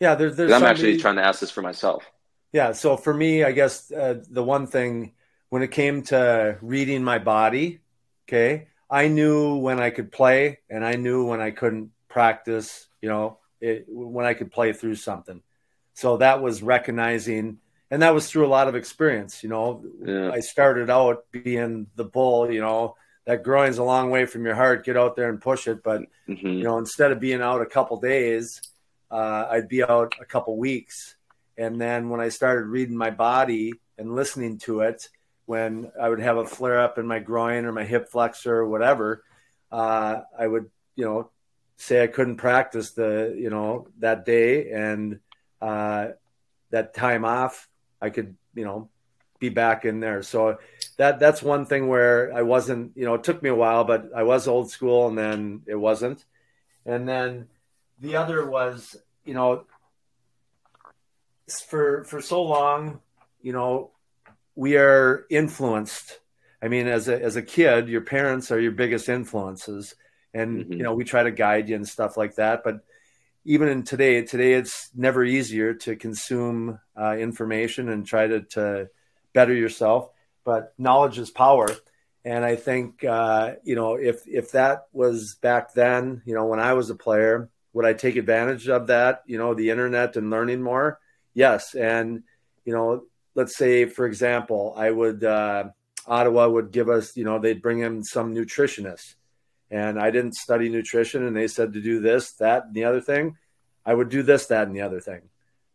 Yeah 0.00 0.14
there's, 0.14 0.36
there's 0.36 0.52
i'm 0.52 0.62
actually 0.62 0.98
trying 0.98 1.16
to 1.16 1.24
ask 1.24 1.40
this 1.40 1.50
for 1.50 1.62
myself. 1.62 2.04
Yeah 2.52 2.72
so 2.72 2.96
for 2.96 3.12
me 3.12 3.42
i 3.42 3.52
guess 3.52 3.90
uh, 3.90 4.22
the 4.30 4.44
one 4.44 4.66
thing 4.66 5.13
when 5.54 5.62
it 5.62 5.70
came 5.70 6.02
to 6.02 6.58
reading 6.62 7.04
my 7.04 7.20
body, 7.20 7.78
okay, 8.26 8.66
I 8.90 9.06
knew 9.06 9.54
when 9.54 9.78
I 9.78 9.90
could 9.90 10.10
play 10.10 10.58
and 10.68 10.84
I 10.84 10.96
knew 10.96 11.26
when 11.26 11.40
I 11.40 11.52
couldn't 11.52 11.92
practice, 12.08 12.88
you 13.00 13.08
know, 13.08 13.38
it, 13.60 13.84
when 13.86 14.26
I 14.26 14.34
could 14.34 14.50
play 14.50 14.72
through 14.72 14.96
something. 14.96 15.42
So 15.92 16.16
that 16.16 16.42
was 16.42 16.60
recognizing, 16.60 17.58
and 17.88 18.02
that 18.02 18.12
was 18.12 18.28
through 18.28 18.46
a 18.46 18.48
lot 18.48 18.66
of 18.66 18.74
experience. 18.74 19.44
You 19.44 19.48
know, 19.48 19.84
yeah. 20.04 20.32
I 20.32 20.40
started 20.40 20.90
out 20.90 21.26
being 21.30 21.86
the 21.94 22.04
bull, 22.04 22.50
you 22.50 22.60
know, 22.60 22.96
that 23.24 23.44
groin's 23.44 23.78
a 23.78 23.84
long 23.84 24.10
way 24.10 24.26
from 24.26 24.44
your 24.44 24.56
heart. 24.56 24.84
Get 24.84 24.96
out 24.96 25.14
there 25.14 25.28
and 25.28 25.40
push 25.40 25.68
it. 25.68 25.84
But, 25.84 26.02
mm-hmm. 26.28 26.48
you 26.48 26.64
know, 26.64 26.78
instead 26.78 27.12
of 27.12 27.20
being 27.20 27.40
out 27.40 27.62
a 27.62 27.66
couple 27.66 28.00
days, 28.00 28.60
uh, 29.08 29.46
I'd 29.48 29.68
be 29.68 29.84
out 29.84 30.14
a 30.20 30.24
couple 30.24 30.56
weeks. 30.56 31.14
And 31.56 31.80
then 31.80 32.08
when 32.08 32.20
I 32.20 32.30
started 32.30 32.64
reading 32.64 32.96
my 32.96 33.10
body 33.10 33.74
and 33.96 34.16
listening 34.16 34.58
to 34.66 34.80
it, 34.80 35.08
when 35.46 35.90
I 36.00 36.08
would 36.08 36.20
have 36.20 36.36
a 36.36 36.46
flare 36.46 36.80
up 36.80 36.98
in 36.98 37.06
my 37.06 37.18
groin 37.18 37.64
or 37.64 37.72
my 37.72 37.84
hip 37.84 38.08
flexor 38.08 38.56
or 38.56 38.68
whatever, 38.68 39.22
uh, 39.70 40.20
I 40.38 40.46
would, 40.46 40.70
you 40.96 41.04
know, 41.04 41.30
say 41.76 42.02
I 42.02 42.06
couldn't 42.06 42.36
practice 42.36 42.92
the, 42.92 43.34
you 43.36 43.50
know, 43.50 43.88
that 43.98 44.24
day 44.24 44.70
and 44.70 45.20
uh, 45.60 46.08
that 46.70 46.94
time 46.94 47.24
off, 47.24 47.68
I 48.00 48.10
could, 48.10 48.36
you 48.54 48.64
know, 48.64 48.88
be 49.40 49.48
back 49.48 49.84
in 49.84 50.00
there. 50.00 50.22
So 50.22 50.58
that 50.96 51.18
that's 51.18 51.42
one 51.42 51.66
thing 51.66 51.88
where 51.88 52.32
I 52.32 52.42
wasn't, 52.42 52.92
you 52.96 53.04
know, 53.04 53.14
it 53.14 53.24
took 53.24 53.42
me 53.42 53.50
a 53.50 53.54
while, 53.54 53.84
but 53.84 54.10
I 54.14 54.22
was 54.22 54.48
old 54.48 54.70
school 54.70 55.08
and 55.08 55.18
then 55.18 55.62
it 55.66 55.74
wasn't. 55.74 56.24
And 56.86 57.08
then 57.08 57.48
the 58.00 58.16
other 58.16 58.46
was, 58.46 58.96
you 59.24 59.34
know, 59.34 59.64
for 61.48 62.04
for 62.04 62.20
so 62.20 62.42
long, 62.42 63.00
you 63.42 63.52
know, 63.52 63.90
we 64.54 64.76
are 64.76 65.26
influenced. 65.30 66.20
I 66.62 66.68
mean, 66.68 66.86
as 66.86 67.08
a 67.08 67.20
as 67.20 67.36
a 67.36 67.42
kid, 67.42 67.88
your 67.88 68.00
parents 68.00 68.50
are 68.50 68.60
your 68.60 68.72
biggest 68.72 69.08
influences, 69.08 69.94
and 70.32 70.64
mm-hmm. 70.64 70.72
you 70.72 70.82
know 70.82 70.94
we 70.94 71.04
try 71.04 71.22
to 71.22 71.30
guide 71.30 71.68
you 71.68 71.76
and 71.76 71.86
stuff 71.86 72.16
like 72.16 72.36
that. 72.36 72.62
But 72.64 72.80
even 73.44 73.68
in 73.68 73.82
today, 73.82 74.22
today 74.22 74.54
it's 74.54 74.90
never 74.94 75.24
easier 75.24 75.74
to 75.74 75.96
consume 75.96 76.78
uh, 76.98 77.16
information 77.16 77.90
and 77.90 78.06
try 78.06 78.26
to, 78.26 78.40
to 78.40 78.88
better 79.34 79.52
yourself. 79.52 80.08
But 80.44 80.72
knowledge 80.78 81.18
is 81.18 81.30
power, 81.30 81.68
and 82.24 82.44
I 82.44 82.56
think 82.56 83.04
uh, 83.04 83.54
you 83.64 83.74
know 83.74 83.96
if 83.96 84.26
if 84.26 84.52
that 84.52 84.86
was 84.92 85.34
back 85.34 85.74
then, 85.74 86.22
you 86.24 86.34
know, 86.34 86.46
when 86.46 86.60
I 86.60 86.72
was 86.74 86.88
a 86.90 86.94
player, 86.94 87.50
would 87.72 87.84
I 87.84 87.92
take 87.92 88.16
advantage 88.16 88.68
of 88.68 88.86
that? 88.86 89.22
You 89.26 89.36
know, 89.36 89.54
the 89.54 89.70
internet 89.70 90.16
and 90.16 90.30
learning 90.30 90.62
more. 90.62 90.98
Yes, 91.34 91.74
and 91.74 92.22
you 92.64 92.72
know 92.72 93.04
let's 93.34 93.56
say, 93.56 93.84
for 93.86 94.06
example, 94.06 94.74
I 94.76 94.90
would 94.90 95.24
uh, 95.24 95.64
Ottawa 96.06 96.48
would 96.48 96.70
give 96.70 96.88
us, 96.88 97.16
you 97.16 97.24
know, 97.24 97.38
they'd 97.38 97.62
bring 97.62 97.80
in 97.80 98.04
some 98.04 98.34
nutritionists, 98.34 99.14
and 99.70 99.98
I 99.98 100.10
didn't 100.10 100.34
study 100.34 100.68
nutrition, 100.68 101.26
and 101.26 101.36
they 101.36 101.48
said 101.48 101.72
to 101.72 101.80
do 101.80 102.00
this, 102.00 102.32
that, 102.34 102.66
and 102.66 102.74
the 102.74 102.84
other 102.84 103.00
thing. 103.00 103.36
I 103.86 103.94
would 103.94 104.08
do 104.08 104.22
this, 104.22 104.46
that, 104.46 104.66
and 104.66 104.76
the 104.76 104.82
other 104.82 105.00
thing. 105.00 105.22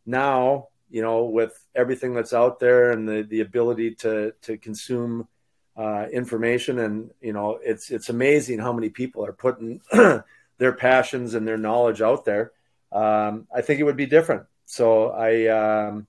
Now, 0.05 0.70
you 0.89 1.01
know, 1.01 1.26
with 1.26 1.53
everything 1.76 2.14
that's 2.14 2.34
out 2.34 2.60
there 2.60 2.91
and 2.91 3.07
the 3.07 3.22
the 3.22 3.41
ability 3.41 3.95
to 3.95 4.34
to 4.41 4.57
consume 4.57 5.28
uh, 5.78 6.07
information, 6.12 6.80
and 6.80 7.12
you 7.22 7.34
know, 7.34 7.60
it's 7.62 7.91
it's 7.91 8.10
amazing 8.10 8.60
how 8.60 8.74
many 8.74 8.89
people 8.89 9.26
are 9.26 9.34
putting 9.34 9.82
their 9.91 10.74
passions 10.74 11.36
and 11.36 11.47
their 11.47 11.57
knowledge 11.57 12.01
out 12.01 12.26
there. 12.26 12.51
Um, 12.91 13.47
I 13.55 13.62
think 13.62 13.80
it 13.80 13.84
would 13.84 13.97
be 13.97 14.07
different. 14.07 14.45
So 14.66 15.10
I 15.12 15.47
um, 15.47 16.07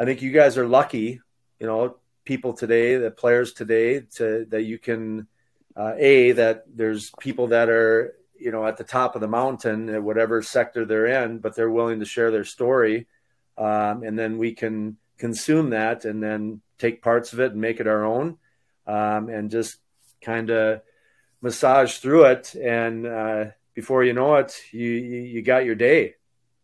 I 0.00 0.06
think 0.06 0.22
you 0.22 0.32
guys 0.32 0.56
are 0.56 0.66
lucky, 0.66 1.20
you 1.58 1.66
know, 1.66 1.96
people 2.24 2.54
today, 2.54 2.96
the 2.96 3.10
players 3.10 3.52
today, 3.52 4.00
to 4.16 4.46
that 4.48 4.62
you 4.62 4.78
can 4.78 5.26
uh, 5.76 5.92
a 5.98 6.32
that 6.32 6.64
there's 6.74 7.12
people 7.20 7.48
that 7.48 7.68
are 7.68 8.14
you 8.34 8.50
know 8.50 8.66
at 8.66 8.78
the 8.78 8.84
top 8.84 9.14
of 9.14 9.20
the 9.20 9.28
mountain 9.28 9.90
at 9.90 10.02
whatever 10.02 10.40
sector 10.40 10.86
they're 10.86 11.24
in, 11.24 11.38
but 11.38 11.54
they're 11.54 11.70
willing 11.70 12.00
to 12.00 12.06
share 12.06 12.30
their 12.30 12.44
story, 12.44 13.08
um, 13.58 14.02
and 14.02 14.18
then 14.18 14.38
we 14.38 14.54
can 14.54 14.96
consume 15.18 15.68
that 15.70 16.06
and 16.06 16.22
then 16.22 16.62
take 16.78 17.02
parts 17.02 17.34
of 17.34 17.40
it 17.40 17.52
and 17.52 17.60
make 17.60 17.78
it 17.78 17.86
our 17.86 18.06
own, 18.06 18.38
um, 18.86 19.28
and 19.28 19.50
just 19.50 19.76
kind 20.22 20.48
of 20.48 20.80
massage 21.42 21.98
through 21.98 22.24
it. 22.24 22.54
And 22.54 23.06
uh, 23.06 23.44
before 23.74 24.02
you 24.02 24.14
know 24.14 24.36
it, 24.36 24.54
you, 24.72 24.88
you, 24.88 25.20
you 25.20 25.42
got 25.42 25.66
your 25.66 25.74
day. 25.74 26.14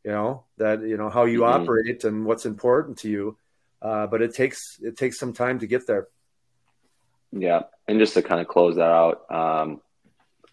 You 0.07 0.13
know 0.13 0.45
that 0.59 0.83
you 0.83 0.97
know 0.97 1.11
how 1.11 1.25
you 1.25 1.41
mm-hmm. 1.41 1.63
operate 1.63 2.05
and 2.05 2.25
what's 2.25 2.47
important 2.47 2.99
to 2.99 3.11
you, 3.11 3.37
uh, 3.83 4.07
but 4.07 4.23
it 4.23 4.35
takes 4.35 4.79
it 4.81 4.97
takes 4.97 5.19
some 5.19 5.33
time 5.33 5.59
to 5.59 5.67
get 5.67 5.87
there. 5.89 6.07
Yeah, 7.33 7.63
and 7.89 7.99
just 7.99 8.15
to 8.15 8.23
kind 8.23 8.41
of 8.41 8.47
close 8.47 8.77
that 8.77 8.83
out, 8.83 9.29
um, 9.31 9.81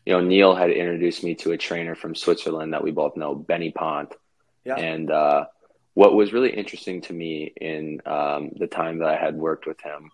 you 0.05 0.13
know, 0.13 0.21
Neil 0.21 0.55
had 0.55 0.71
introduced 0.71 1.23
me 1.23 1.35
to 1.35 1.51
a 1.51 1.57
trainer 1.57 1.95
from 1.95 2.15
Switzerland 2.15 2.73
that 2.73 2.83
we 2.83 2.91
both 2.91 3.15
know, 3.15 3.35
Benny 3.35 3.71
Pont. 3.71 4.13
Yeah. 4.65 4.75
And 4.75 5.09
uh, 5.09 5.45
what 5.93 6.13
was 6.13 6.33
really 6.33 6.51
interesting 6.51 7.01
to 7.01 7.13
me 7.13 7.53
in 7.59 8.01
um, 8.05 8.51
the 8.57 8.67
time 8.67 8.99
that 8.99 9.09
I 9.09 9.15
had 9.15 9.35
worked 9.35 9.65
with 9.65 9.79
him 9.81 10.11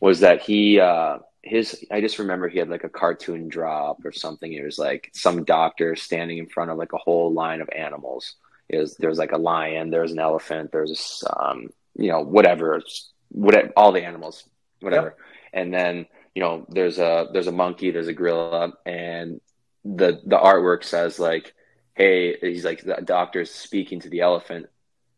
was 0.00 0.20
that 0.20 0.42
he, 0.42 0.78
uh, 0.78 1.18
his, 1.42 1.84
I 1.90 2.00
just 2.00 2.18
remember 2.18 2.48
he 2.48 2.58
had 2.58 2.68
like 2.68 2.84
a 2.84 2.88
cartoon 2.88 3.48
drop 3.48 4.04
or 4.04 4.12
something. 4.12 4.52
It 4.52 4.64
was 4.64 4.78
like 4.78 5.10
some 5.14 5.44
doctor 5.44 5.96
standing 5.96 6.38
in 6.38 6.46
front 6.46 6.70
of 6.70 6.78
like 6.78 6.92
a 6.92 6.98
whole 6.98 7.32
line 7.32 7.60
of 7.60 7.68
animals. 7.74 8.36
It 8.68 8.90
there's 8.98 9.18
like 9.18 9.32
a 9.32 9.38
lion, 9.38 9.90
there's 9.90 10.12
an 10.12 10.18
elephant, 10.18 10.72
there's, 10.72 11.24
um, 11.38 11.70
you 11.96 12.10
know, 12.10 12.20
whatever, 12.20 12.82
whatever, 13.30 13.72
all 13.76 13.92
the 13.92 14.04
animals, 14.04 14.44
whatever. 14.80 15.16
And 15.52 15.72
then 15.72 16.06
you 16.38 16.44
know, 16.44 16.64
there's 16.68 17.00
a 17.00 17.26
there's 17.32 17.48
a 17.48 17.52
monkey, 17.52 17.90
there's 17.90 18.06
a 18.06 18.12
gorilla, 18.12 18.72
and 18.86 19.40
the 19.84 20.20
the 20.24 20.38
artwork 20.38 20.84
says 20.84 21.18
like, 21.18 21.52
hey, 21.94 22.36
he's 22.40 22.64
like 22.64 22.82
the 22.84 22.94
doctor's 23.02 23.50
speaking 23.50 23.98
to 24.00 24.08
the 24.08 24.20
elephant, 24.20 24.66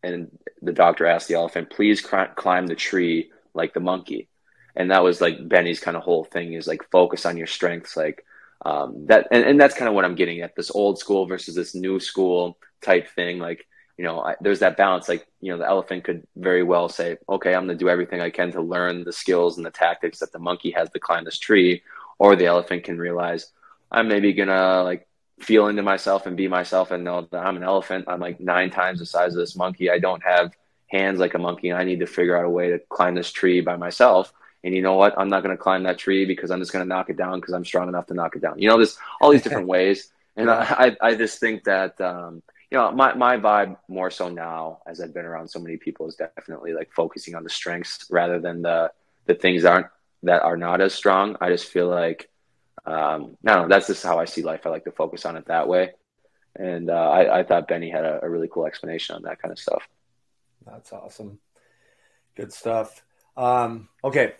and 0.02 0.30
the 0.62 0.72
doctor 0.72 1.04
asks 1.04 1.28
the 1.28 1.34
elephant, 1.34 1.68
please 1.68 2.00
cr- 2.00 2.32
climb 2.36 2.66
the 2.66 2.74
tree 2.74 3.30
like 3.52 3.74
the 3.74 3.80
monkey, 3.80 4.28
and 4.74 4.90
that 4.90 5.02
was 5.02 5.20
like 5.20 5.46
Benny's 5.46 5.78
kind 5.78 5.94
of 5.94 6.02
whole 6.02 6.24
thing 6.24 6.54
is 6.54 6.66
like 6.66 6.90
focus 6.90 7.26
on 7.26 7.36
your 7.36 7.46
strengths, 7.46 7.98
like 7.98 8.24
um, 8.64 9.04
that, 9.08 9.28
and, 9.30 9.44
and 9.44 9.60
that's 9.60 9.74
kind 9.74 9.90
of 9.90 9.94
what 9.94 10.06
I'm 10.06 10.14
getting 10.14 10.40
at 10.40 10.56
this 10.56 10.70
old 10.70 10.98
school 10.98 11.26
versus 11.26 11.54
this 11.54 11.74
new 11.74 12.00
school 12.00 12.56
type 12.82 13.08
thing, 13.08 13.38
like 13.38 13.66
you 14.00 14.06
know, 14.06 14.22
I, 14.22 14.34
there's 14.40 14.60
that 14.60 14.78
balance. 14.78 15.10
Like, 15.10 15.26
you 15.42 15.52
know, 15.52 15.58
the 15.58 15.66
elephant 15.66 16.04
could 16.04 16.26
very 16.34 16.62
well 16.62 16.88
say, 16.88 17.18
okay, 17.28 17.54
I'm 17.54 17.66
going 17.66 17.76
to 17.76 17.84
do 17.84 17.90
everything 17.90 18.22
I 18.22 18.30
can 18.30 18.50
to 18.52 18.62
learn 18.62 19.04
the 19.04 19.12
skills 19.12 19.58
and 19.58 19.66
the 19.66 19.70
tactics 19.70 20.20
that 20.20 20.32
the 20.32 20.38
monkey 20.38 20.70
has 20.70 20.88
to 20.88 20.98
climb 20.98 21.24
this 21.24 21.38
tree. 21.38 21.82
Or 22.18 22.34
the 22.34 22.46
elephant 22.46 22.84
can 22.84 22.96
realize, 22.96 23.52
I'm 23.92 24.08
maybe 24.08 24.32
going 24.32 24.48
to 24.48 24.82
like 24.84 25.06
feel 25.40 25.66
into 25.66 25.82
myself 25.82 26.24
and 26.24 26.34
be 26.34 26.48
myself 26.48 26.92
and 26.92 27.04
know 27.04 27.28
that 27.30 27.44
I'm 27.44 27.58
an 27.58 27.62
elephant. 27.62 28.06
I'm 28.08 28.20
like 28.20 28.40
nine 28.40 28.70
times 28.70 29.00
the 29.00 29.04
size 29.04 29.34
of 29.34 29.38
this 29.38 29.54
monkey. 29.54 29.90
I 29.90 29.98
don't 29.98 30.22
have 30.24 30.56
hands 30.86 31.20
like 31.20 31.34
a 31.34 31.38
monkey. 31.38 31.68
And 31.68 31.78
I 31.78 31.84
need 31.84 32.00
to 32.00 32.06
figure 32.06 32.38
out 32.38 32.46
a 32.46 32.50
way 32.50 32.70
to 32.70 32.78
climb 32.78 33.14
this 33.14 33.30
tree 33.30 33.60
by 33.60 33.76
myself. 33.76 34.32
And 34.64 34.74
you 34.74 34.80
know 34.80 34.94
what? 34.94 35.12
I'm 35.18 35.28
not 35.28 35.42
going 35.42 35.54
to 35.54 35.62
climb 35.62 35.82
that 35.82 35.98
tree 35.98 36.24
because 36.24 36.50
I'm 36.50 36.60
just 36.60 36.72
going 36.72 36.86
to 36.86 36.88
knock 36.88 37.10
it 37.10 37.18
down 37.18 37.38
because 37.38 37.52
I'm 37.52 37.66
strong 37.66 37.90
enough 37.90 38.06
to 38.06 38.14
knock 38.14 38.34
it 38.34 38.40
down. 38.40 38.58
You 38.58 38.70
know, 38.70 38.78
there's 38.78 38.96
all 39.20 39.30
these 39.30 39.42
different 39.42 39.68
ways. 39.68 40.10
And 40.36 40.50
I, 40.50 40.96
I 41.02 41.16
just 41.16 41.38
think 41.38 41.64
that, 41.64 42.00
um, 42.00 42.42
you 42.70 42.78
know, 42.78 42.92
my, 42.92 43.14
my 43.14 43.36
vibe 43.36 43.76
more 43.88 44.10
so 44.10 44.28
now 44.28 44.78
as 44.86 45.00
I've 45.00 45.12
been 45.12 45.24
around 45.24 45.48
so 45.48 45.58
many 45.58 45.76
people 45.76 46.06
is 46.06 46.14
definitely 46.14 46.72
like 46.72 46.92
focusing 46.94 47.34
on 47.34 47.42
the 47.42 47.50
strengths 47.50 48.06
rather 48.10 48.38
than 48.38 48.62
the, 48.62 48.92
the 49.26 49.34
things 49.34 49.62
that 49.62 49.72
aren't, 49.72 49.86
that 50.22 50.42
are 50.42 50.56
not 50.56 50.80
as 50.80 50.94
strong. 50.94 51.36
I 51.40 51.48
just 51.48 51.66
feel 51.66 51.88
like, 51.88 52.30
um, 52.86 53.36
I 53.44 53.54
don't 53.54 53.62
know, 53.62 53.68
that's 53.68 53.88
just 53.88 54.04
how 54.04 54.18
I 54.18 54.24
see 54.24 54.42
life. 54.42 54.66
I 54.66 54.70
like 54.70 54.84
to 54.84 54.92
focus 54.92 55.26
on 55.26 55.36
it 55.36 55.46
that 55.46 55.66
way. 55.66 55.92
And 56.56 56.90
uh, 56.90 57.10
I, 57.10 57.40
I 57.40 57.42
thought 57.42 57.68
Benny 57.68 57.90
had 57.90 58.04
a, 58.04 58.20
a 58.22 58.30
really 58.30 58.48
cool 58.50 58.66
explanation 58.66 59.16
on 59.16 59.22
that 59.22 59.42
kind 59.42 59.50
of 59.50 59.58
stuff. 59.58 59.88
That's 60.64 60.92
awesome. 60.92 61.38
Good 62.36 62.52
stuff. 62.52 63.02
Um, 63.36 63.88
okay. 64.04 64.34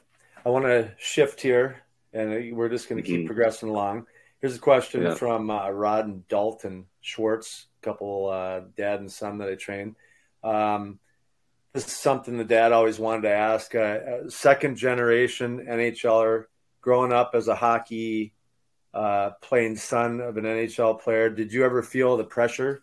I 0.45 0.51
want 0.51 0.67
to 0.67 0.93
shift 0.99 1.41
here 1.41 1.83
and 2.13 2.57
we're 2.57 2.69
just 2.69 2.89
going 2.89 3.03
to 3.03 3.07
keep 3.07 3.21
mm-hmm. 3.21 3.27
progressing 3.27 3.69
along. 3.69 4.07
Here's 4.41 4.57
a 4.57 4.61
question 4.61 5.03
yeah. 5.03 5.15
from 5.15 5.51
uh, 5.51 5.69
Rod 5.71 6.07
and 6.07 6.29
Dalton 6.29 6.87
Schwartz 7.01 7.67
couple 7.83 8.29
uh, 8.29 8.61
dad 8.77 9.01
and 9.01 9.11
son 9.11 9.39
that 9.39 9.49
I 9.49 9.55
train. 9.55 9.97
Um, 10.43 10.99
this 11.73 11.87
is 11.87 11.93
something 11.93 12.37
the 12.37 12.45
dad 12.45 12.73
always 12.73 12.99
wanted 12.99 13.23
to 13.23 13.31
ask. 13.31 13.75
Uh, 13.75 14.29
second 14.29 14.77
generation 14.77 15.67
NHLer, 15.69 16.45
growing 16.81 17.13
up 17.13 17.33
as 17.35 17.49
a 17.49 17.55
hockey 17.55 18.33
uh, 18.93 19.31
playing 19.41 19.77
son 19.77 20.21
of 20.21 20.37
an 20.37 20.45
NHL 20.45 21.01
player, 21.01 21.31
did 21.31 21.53
you 21.53 21.65
ever 21.65 21.83
feel 21.83 22.17
the 22.17 22.25
pressure 22.25 22.83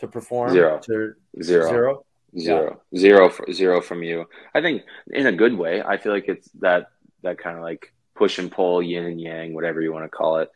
to 0.00 0.08
perform? 0.08 0.50
Zero. 0.50 0.80
To, 0.80 1.14
zero. 1.42 1.68
Zero. 1.68 2.04
Zero. 2.38 2.80
Yeah. 2.90 2.98
Zero. 2.98 3.32
Zero 3.52 3.80
from 3.80 4.02
you. 4.02 4.26
I 4.54 4.60
think 4.60 4.82
in 5.12 5.26
a 5.26 5.32
good 5.32 5.56
way. 5.56 5.82
I 5.82 5.96
feel 5.96 6.12
like 6.12 6.28
it's 6.28 6.48
that 6.60 6.90
that 7.22 7.38
kind 7.38 7.56
of 7.56 7.62
like 7.62 7.92
push 8.14 8.38
and 8.38 8.50
pull, 8.50 8.82
yin 8.82 9.04
and 9.04 9.20
yang, 9.20 9.54
whatever 9.54 9.80
you 9.80 9.92
want 9.92 10.04
to 10.04 10.08
call 10.08 10.38
it. 10.38 10.50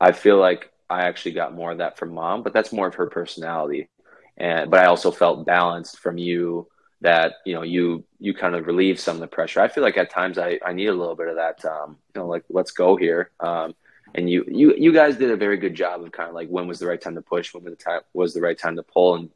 I 0.00 0.12
feel 0.12 0.38
like 0.38 0.70
I 0.88 1.02
actually 1.02 1.32
got 1.32 1.54
more 1.54 1.72
of 1.72 1.78
that 1.78 1.98
from 1.98 2.14
mom, 2.14 2.42
but 2.42 2.52
that's 2.52 2.72
more 2.72 2.86
of 2.86 2.94
her 2.96 3.06
personality. 3.06 3.88
And 4.36 4.70
but 4.70 4.80
I 4.80 4.86
also 4.86 5.10
felt 5.10 5.46
balanced 5.46 5.98
from 5.98 6.18
you 6.18 6.68
that 7.00 7.34
you 7.44 7.54
know 7.54 7.62
you 7.62 8.04
you 8.18 8.34
kind 8.34 8.54
of 8.54 8.66
relieve 8.66 8.98
some 8.98 9.16
of 9.16 9.20
the 9.20 9.26
pressure. 9.26 9.60
I 9.60 9.68
feel 9.68 9.82
like 9.82 9.96
at 9.96 10.10
times 10.10 10.38
I 10.38 10.58
I 10.64 10.72
need 10.72 10.86
a 10.86 10.94
little 10.94 11.14
bit 11.14 11.28
of 11.28 11.36
that. 11.36 11.64
Um, 11.64 11.98
you 12.14 12.20
know, 12.20 12.26
like 12.26 12.44
let's 12.48 12.72
go 12.72 12.96
here. 12.96 13.30
Um, 13.40 13.74
and 14.14 14.28
you 14.30 14.44
you 14.48 14.74
you 14.76 14.92
guys 14.92 15.16
did 15.16 15.30
a 15.30 15.36
very 15.36 15.56
good 15.56 15.74
job 15.74 16.02
of 16.02 16.12
kind 16.12 16.28
of 16.28 16.34
like 16.34 16.48
when 16.48 16.66
was 16.66 16.78
the 16.78 16.86
right 16.86 17.00
time 17.00 17.14
to 17.14 17.22
push, 17.22 17.52
when 17.52 17.64
was 17.64 17.74
the 17.74 17.82
time 17.82 18.00
was 18.12 18.34
the 18.34 18.40
right 18.40 18.58
time 18.58 18.76
to 18.76 18.82
pull, 18.82 19.16
and 19.16 19.30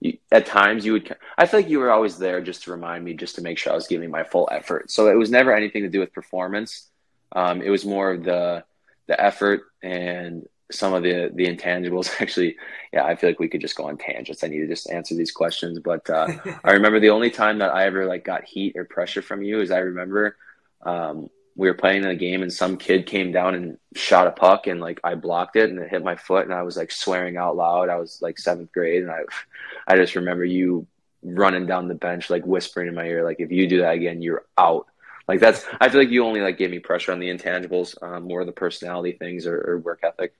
you, 0.00 0.18
at 0.30 0.46
times 0.46 0.84
you 0.84 0.92
would. 0.92 1.16
I 1.36 1.46
feel 1.46 1.60
like 1.60 1.70
you 1.70 1.78
were 1.78 1.90
always 1.90 2.18
there 2.18 2.40
just 2.40 2.64
to 2.64 2.70
remind 2.70 3.04
me, 3.04 3.14
just 3.14 3.36
to 3.36 3.42
make 3.42 3.58
sure 3.58 3.72
I 3.72 3.76
was 3.76 3.88
giving 3.88 4.10
my 4.10 4.24
full 4.24 4.48
effort. 4.52 4.90
So 4.90 5.08
it 5.08 5.14
was 5.14 5.30
never 5.30 5.52
anything 5.52 5.82
to 5.82 5.88
do 5.88 6.00
with 6.00 6.12
performance. 6.12 6.88
Um, 7.32 7.62
it 7.62 7.70
was 7.70 7.84
more 7.84 8.12
of 8.12 8.24
the 8.24 8.64
the 9.06 9.20
effort 9.20 9.62
and 9.82 10.46
some 10.70 10.94
of 10.94 11.02
the 11.02 11.30
the 11.34 11.46
intangibles. 11.46 12.10
Actually 12.20 12.56
yeah 12.92 13.04
i 13.04 13.14
feel 13.14 13.30
like 13.30 13.40
we 13.40 13.48
could 13.48 13.60
just 13.60 13.76
go 13.76 13.84
on 13.84 13.96
tangents. 13.96 14.42
I 14.42 14.48
need 14.48 14.60
to 14.60 14.66
just 14.66 14.90
answer 14.90 15.14
these 15.14 15.32
questions 15.32 15.78
but 15.78 16.08
uh, 16.10 16.28
i 16.64 16.70
remember 16.72 17.00
the 17.00 17.10
only 17.10 17.30
time 17.30 17.58
that 17.58 17.74
i 17.74 17.86
ever 17.86 18.06
like 18.06 18.24
got 18.24 18.44
heat 18.44 18.76
or 18.76 18.84
pressure 18.84 19.22
from 19.22 19.42
you 19.42 19.60
is 19.60 19.70
i 19.70 19.78
remember 19.78 20.36
um, 20.82 21.28
we 21.56 21.66
were 21.66 21.74
playing 21.74 22.04
in 22.04 22.10
a 22.10 22.14
game 22.14 22.42
and 22.42 22.52
some 22.52 22.76
kid 22.76 23.06
came 23.06 23.32
down 23.32 23.54
and 23.54 23.78
shot 23.94 24.26
a 24.26 24.30
puck 24.30 24.66
and 24.66 24.80
like 24.80 25.00
i 25.04 25.14
blocked 25.14 25.56
it 25.56 25.70
and 25.70 25.78
it 25.78 25.90
hit 25.90 26.04
my 26.04 26.16
foot 26.16 26.44
and 26.44 26.54
i 26.54 26.62
was 26.62 26.76
like 26.76 26.90
swearing 26.90 27.36
out 27.36 27.56
loud. 27.56 27.88
I 27.88 27.96
was 27.96 28.20
like 28.22 28.38
seventh 28.38 28.72
grade 28.72 29.02
and 29.02 29.10
i 29.10 29.20
i 29.86 29.96
just 29.96 30.14
remember 30.14 30.44
you 30.44 30.86
running 31.22 31.66
down 31.66 31.88
the 31.88 31.94
bench 31.94 32.30
like 32.30 32.46
whispering 32.46 32.88
in 32.88 32.94
my 32.94 33.04
ear 33.04 33.24
like 33.24 33.40
if 33.40 33.50
you 33.50 33.66
do 33.66 33.80
that 33.80 33.94
again 33.94 34.22
you're 34.22 34.44
out. 34.56 34.86
Like 35.26 35.40
that's 35.40 35.66
i 35.78 35.90
feel 35.90 36.00
like 36.00 36.10
you 36.10 36.24
only 36.24 36.40
like 36.40 36.56
gave 36.56 36.70
me 36.70 36.78
pressure 36.78 37.12
on 37.12 37.18
the 37.18 37.28
intangibles 37.28 38.00
um, 38.02 38.22
more 38.22 38.40
of 38.40 38.46
the 38.46 38.52
personality 38.52 39.12
things 39.12 39.46
or, 39.46 39.60
or 39.60 39.78
work 39.78 40.00
ethic 40.02 40.32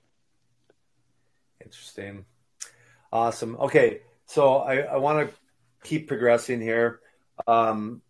Interesting. 1.69 2.25
Awesome. 3.13 3.55
Okay. 3.57 4.01
So 4.25 4.57
I, 4.57 4.77
I 4.77 4.97
want 4.97 5.29
to 5.29 5.35
keep 5.83 6.07
progressing 6.07 6.59
here. 6.59 6.99
Um, 7.45 8.01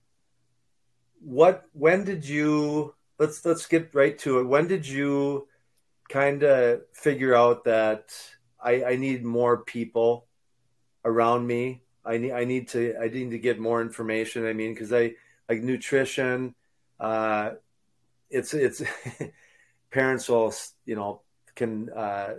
what, 1.20 1.66
when 1.74 2.06
did 2.06 2.26
you, 2.26 2.96
let's, 3.18 3.46
let's 3.46 3.66
get 3.66 3.94
right 3.94 4.18
to 4.20 4.40
it. 4.40 4.44
When 4.48 4.68
did 4.68 4.88
you 4.88 5.50
kind 6.08 6.42
of 6.44 6.84
figure 6.94 7.36
out 7.36 7.66
that 7.66 8.14
I, 8.64 8.84
I 8.86 8.96
need 8.96 9.26
more 9.26 9.58
people 9.58 10.26
around 11.04 11.46
me? 11.46 11.84
I 12.06 12.18
need, 12.18 12.32
I 12.32 12.46
need 12.46 12.70
to, 12.70 12.96
I 12.96 13.10
need 13.10 13.32
to 13.32 13.40
get 13.40 13.60
more 13.60 13.82
information. 13.82 14.46
I 14.46 14.54
mean, 14.54 14.74
cause 14.74 14.94
I 14.94 15.16
like 15.50 15.62
nutrition, 15.62 16.56
uh, 16.98 17.52
it's, 18.30 18.54
it's 18.54 18.82
parents 19.92 20.30
will, 20.30 20.54
you 20.86 20.96
know, 20.96 21.24
can, 21.56 21.90
uh, 21.90 22.36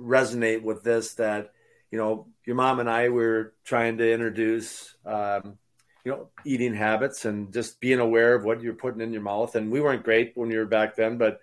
resonate 0.00 0.62
with 0.62 0.82
this 0.82 1.14
that 1.14 1.52
you 1.90 1.98
know 1.98 2.26
your 2.46 2.56
mom 2.56 2.80
and 2.80 2.88
I 2.88 3.08
were 3.08 3.52
trying 3.64 3.98
to 3.98 4.12
introduce 4.12 4.94
um, 5.04 5.58
you 6.04 6.12
know 6.12 6.28
eating 6.44 6.74
habits 6.74 7.24
and 7.24 7.52
just 7.52 7.80
being 7.80 8.00
aware 8.00 8.34
of 8.34 8.44
what 8.44 8.62
you're 8.62 8.74
putting 8.74 9.00
in 9.00 9.12
your 9.12 9.22
mouth 9.22 9.54
and 9.54 9.70
we 9.70 9.80
weren't 9.80 10.04
great 10.04 10.32
when 10.34 10.50
you 10.50 10.58
were 10.58 10.66
back 10.66 10.96
then 10.96 11.18
but 11.18 11.40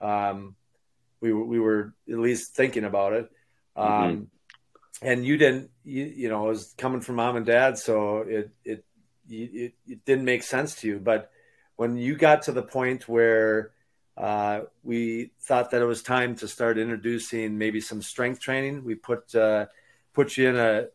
um, 0.00 0.54
we 1.20 1.32
were 1.32 1.44
we 1.44 1.58
were 1.58 1.94
at 2.08 2.18
least 2.18 2.54
thinking 2.54 2.84
about 2.84 3.12
it 3.12 3.30
um, 3.76 3.88
mm-hmm. 3.88 5.06
and 5.06 5.24
you 5.24 5.36
didn't, 5.36 5.70
you, 5.84 6.04
you 6.04 6.28
know, 6.28 6.46
it 6.46 6.48
was 6.48 6.74
coming 6.78 7.00
from 7.00 7.16
mom 7.16 7.36
and 7.36 7.46
dad, 7.46 7.78
so 7.78 8.18
it 8.18 8.50
it 8.64 8.84
it, 9.28 9.74
it 9.86 10.04
didn't 10.04 10.24
make 10.24 10.42
sense 10.42 10.76
to 10.76 10.88
you. 10.88 10.98
But 10.98 11.30
when 11.76 11.96
you 11.96 12.16
got 12.16 12.42
to 12.42 12.52
the 12.52 12.62
point 12.62 13.08
where 13.08 13.72
uh, 14.16 14.62
we 14.82 15.30
thought 15.40 15.70
that 15.70 15.82
it 15.82 15.86
was 15.86 16.02
time 16.02 16.36
to 16.36 16.48
start 16.48 16.78
introducing 16.78 17.58
maybe 17.58 17.80
some 17.80 18.00
strength 18.00 18.40
training, 18.40 18.84
we 18.84 18.94
put 18.94 19.34
uh, 19.34 19.66
put 20.14 20.36
you 20.36 20.48
in 20.48 20.56
a 20.56 20.86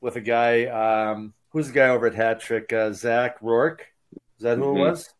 with 0.00 0.16
a 0.16 0.20
guy. 0.20 0.66
Um, 0.66 1.32
who's 1.50 1.68
the 1.68 1.72
guy 1.72 1.88
over 1.88 2.06
at 2.06 2.14
Hat 2.14 2.40
Trick? 2.40 2.72
Uh, 2.72 2.92
Zach 2.92 3.38
Rourke. 3.40 3.86
Is 4.12 4.42
that 4.42 4.58
who 4.58 4.64
mm-hmm. 4.64 4.80
it 4.80 4.90
was? 4.90 5.14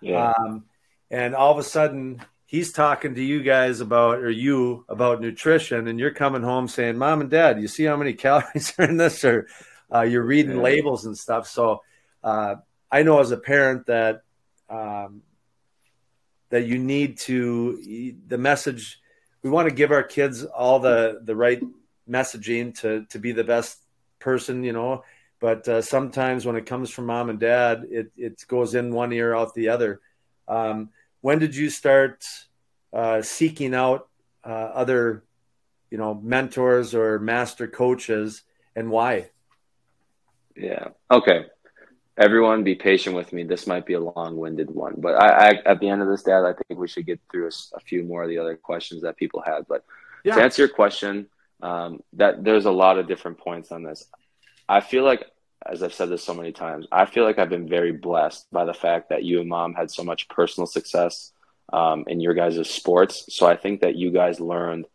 Yeah. 0.00 0.32
Um, 0.36 0.64
and 1.10 1.34
all 1.34 1.52
of 1.52 1.58
a 1.58 1.62
sudden, 1.62 2.20
he's 2.46 2.72
talking 2.72 3.14
to 3.14 3.22
you 3.22 3.42
guys 3.42 3.80
about 3.80 4.18
or 4.18 4.30
you 4.30 4.84
about 4.88 5.20
nutrition, 5.20 5.86
and 5.86 6.00
you're 6.00 6.10
coming 6.10 6.42
home 6.42 6.66
saying, 6.66 6.98
"Mom 6.98 7.20
and 7.20 7.30
Dad, 7.30 7.60
you 7.60 7.68
see 7.68 7.84
how 7.84 7.96
many 7.96 8.12
calories 8.14 8.74
are 8.78 8.86
in 8.86 8.96
this?" 8.96 9.24
Or 9.24 9.46
uh, 9.94 10.02
you're 10.02 10.24
reading 10.24 10.56
yeah. 10.56 10.62
labels 10.62 11.06
and 11.06 11.16
stuff. 11.16 11.46
So 11.46 11.82
uh, 12.24 12.56
I 12.90 13.04
know 13.04 13.20
as 13.20 13.30
a 13.30 13.36
parent 13.36 13.86
that 13.86 14.22
um, 14.68 15.22
that 16.52 16.66
you 16.66 16.78
need 16.78 17.16
to 17.16 18.14
the 18.28 18.36
message. 18.36 19.00
We 19.42 19.48
want 19.48 19.70
to 19.70 19.74
give 19.74 19.90
our 19.90 20.02
kids 20.02 20.44
all 20.44 20.78
the 20.78 21.20
the 21.24 21.34
right 21.34 21.62
messaging 22.08 22.78
to 22.80 23.06
to 23.06 23.18
be 23.18 23.32
the 23.32 23.42
best 23.42 23.78
person, 24.18 24.62
you 24.62 24.74
know. 24.74 25.02
But 25.40 25.66
uh, 25.66 25.80
sometimes 25.80 26.44
when 26.44 26.54
it 26.54 26.66
comes 26.66 26.90
from 26.90 27.06
mom 27.06 27.30
and 27.30 27.40
dad, 27.40 27.86
it 27.90 28.12
it 28.18 28.44
goes 28.46 28.74
in 28.74 28.94
one 28.94 29.12
ear 29.14 29.34
out 29.34 29.54
the 29.54 29.70
other. 29.70 30.00
Um, 30.46 30.90
when 31.22 31.38
did 31.38 31.56
you 31.56 31.70
start 31.70 32.26
uh, 32.92 33.22
seeking 33.22 33.74
out 33.74 34.08
uh, 34.44 34.48
other, 34.74 35.24
you 35.90 35.96
know, 35.96 36.14
mentors 36.14 36.94
or 36.94 37.18
master 37.18 37.66
coaches, 37.66 38.42
and 38.76 38.90
why? 38.90 39.30
Yeah. 40.54 40.88
Okay. 41.10 41.46
Everyone, 42.18 42.62
be 42.62 42.74
patient 42.74 43.16
with 43.16 43.32
me. 43.32 43.42
This 43.42 43.66
might 43.66 43.86
be 43.86 43.94
a 43.94 44.00
long-winded 44.00 44.70
one, 44.70 44.96
but 44.98 45.14
I, 45.14 45.48
I 45.48 45.62
at 45.64 45.80
the 45.80 45.88
end 45.88 46.02
of 46.02 46.08
this, 46.08 46.22
Dad, 46.22 46.44
I 46.44 46.52
think 46.52 46.78
we 46.78 46.86
should 46.86 47.06
get 47.06 47.20
through 47.30 47.46
a, 47.46 47.76
a 47.76 47.80
few 47.80 48.04
more 48.04 48.22
of 48.22 48.28
the 48.28 48.38
other 48.38 48.56
questions 48.56 49.02
that 49.02 49.16
people 49.16 49.40
had. 49.40 49.66
But 49.66 49.84
yeah. 50.22 50.34
to 50.34 50.42
answer 50.42 50.62
your 50.62 50.68
question, 50.68 51.28
um, 51.62 52.02
that 52.14 52.44
there's 52.44 52.66
a 52.66 52.70
lot 52.70 52.98
of 52.98 53.08
different 53.08 53.38
points 53.38 53.72
on 53.72 53.82
this. 53.82 54.04
I 54.68 54.80
feel 54.80 55.04
like, 55.04 55.24
as 55.64 55.82
I've 55.82 55.94
said 55.94 56.10
this 56.10 56.22
so 56.22 56.34
many 56.34 56.52
times, 56.52 56.86
I 56.92 57.06
feel 57.06 57.24
like 57.24 57.38
I've 57.38 57.48
been 57.48 57.68
very 57.68 57.92
blessed 57.92 58.46
by 58.52 58.66
the 58.66 58.74
fact 58.74 59.08
that 59.08 59.24
you 59.24 59.40
and 59.40 59.48
mom 59.48 59.72
had 59.72 59.90
so 59.90 60.04
much 60.04 60.28
personal 60.28 60.66
success 60.66 61.32
um, 61.72 62.04
in 62.08 62.20
your 62.20 62.34
guys' 62.34 62.68
sports. 62.68 63.34
So 63.34 63.46
I 63.46 63.56
think 63.56 63.80
that 63.80 63.96
you 63.96 64.10
guys 64.10 64.38
learned 64.38 64.86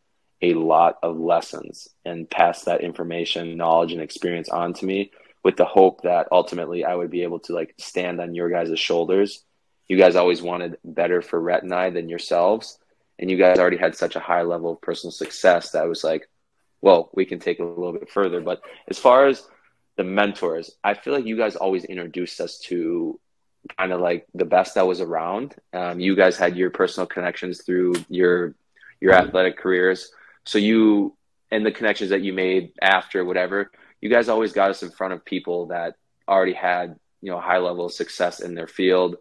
a 0.42 0.54
lot 0.54 1.00
of 1.02 1.18
lessons 1.18 1.88
and 2.06 2.30
passed 2.30 2.66
that 2.66 2.82
information, 2.82 3.58
knowledge, 3.58 3.92
and 3.92 4.02
experience 4.02 4.50
on 4.50 4.74
to 4.74 4.86
me 4.86 5.12
with 5.44 5.56
the 5.56 5.66
hope 5.66 6.02
that 6.02 6.28
ultimately 6.32 6.84
I 6.84 6.96
would 6.96 7.12
be 7.12 7.24
able 7.24 7.40
to 7.42 7.54
like 7.54 7.74
stand 7.78 8.20
on 8.20 8.36
your 8.36 8.50
guys' 8.50 8.80
shoulders. 8.80 9.44
You 9.88 9.98
guys 9.98 10.16
always 10.16 10.42
wanted 10.42 10.78
better 10.84 11.22
for 11.22 11.40
Rhett 11.40 11.64
and 11.64 11.74
I 11.74 11.90
than 11.90 12.10
yourselves. 12.10 12.78
And 13.20 13.32
you 13.32 13.38
guys 13.38 13.58
already 13.58 13.78
had 13.78 13.96
such 13.96 14.16
a 14.16 14.20
high 14.20 14.44
level 14.44 14.72
of 14.72 14.82
personal 14.82 15.12
success 15.12 15.72
that 15.72 15.84
I 15.84 15.88
was 15.88 16.04
like, 16.04 16.30
well, 16.82 17.10
we 17.14 17.26
can 17.26 17.40
take 17.40 17.60
it 17.60 17.64
a 17.64 17.66
little 17.66 17.94
bit 17.94 18.10
further. 18.10 18.42
But 18.42 18.62
as 18.88 19.00
far 19.00 19.28
as 19.28 19.48
the 19.96 20.04
mentors, 20.04 20.72
I 20.84 20.94
feel 20.94 21.14
like 21.14 21.26
you 21.26 21.38
guys 21.38 21.56
always 21.56 21.86
introduced 21.86 22.40
us 22.40 22.60
to 22.66 23.20
kind 23.78 23.92
of 23.92 24.02
like 24.02 24.28
the 24.34 24.46
best 24.46 24.76
that 24.76 24.88
was 24.88 25.02
around. 25.02 25.56
Um, 25.74 26.00
you 26.00 26.16
guys 26.16 26.38
had 26.38 26.56
your 26.56 26.70
personal 26.70 27.08
connections 27.08 27.64
through 27.64 27.96
your 28.10 28.56
your 29.00 29.14
athletic 29.14 29.58
careers, 29.58 30.12
so 30.46 30.58
you 30.58 31.16
and 31.52 31.66
the 31.66 31.72
connections 31.72 32.10
that 32.10 32.22
you 32.22 32.34
made 32.34 32.72
after 32.82 33.24
whatever. 33.24 33.72
You 34.02 34.10
guys 34.10 34.30
always 34.30 34.54
got 34.54 34.70
us 34.70 34.84
in 34.84 34.92
front 34.92 35.14
of 35.14 35.26
people 35.26 35.68
that 35.68 35.96
already 36.28 36.54
had 36.54 37.00
you 37.22 37.32
know 37.32 37.40
high 37.40 37.58
level 37.58 37.86
of 37.86 37.94
success 37.94 38.40
in 38.40 38.54
their 38.54 38.68
field 38.68 39.18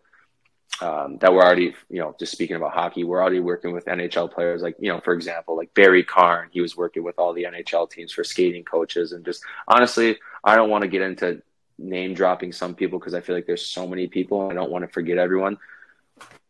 um, 0.81 1.16
that 1.18 1.33
we're 1.33 1.43
already, 1.43 1.74
you 1.89 2.01
know, 2.01 2.14
just 2.18 2.33
speaking 2.33 2.57
about 2.57 2.72
hockey, 2.72 3.05
we're 3.05 3.20
already 3.20 3.41
working 3.41 3.72
with 3.72 3.87
NHL 3.87 4.31
players. 4.31 4.62
Like, 4.62 4.77
you 4.79 4.93
know, 4.93 5.01
for 5.01 5.14
example, 5.14 5.57
like 5.57 5.72
Barry 5.74 6.05
Karn, 6.05 6.49
he 6.51 6.61
was 6.61 6.77
working 6.77 7.03
with 7.03 7.18
all 7.18 7.33
the 7.33 7.45
NHL 7.45 7.91
teams 7.91 8.12
for 8.12 8.24
skating 8.24 8.64
coaches. 8.64 9.12
And 9.12 9.24
just 9.24 9.43
honestly, 9.68 10.18
I 10.45 10.55
don't 10.55 10.68
want 10.68 10.83
to 10.83 10.89
get 10.89 11.03
into 11.03 11.41
name 11.79 12.14
dropping 12.14 12.53
some 12.53 12.74
people 12.74 12.99
because 12.99 13.14
I 13.14 13.20
feel 13.20 13.35
like 13.35 13.47
there's 13.47 13.64
so 13.64 13.87
many 13.87 14.07
people. 14.07 14.51
I 14.51 14.55
don't 14.55 14.70
want 14.70 14.85
to 14.85 14.93
forget 14.93 15.18
everyone. 15.18 15.57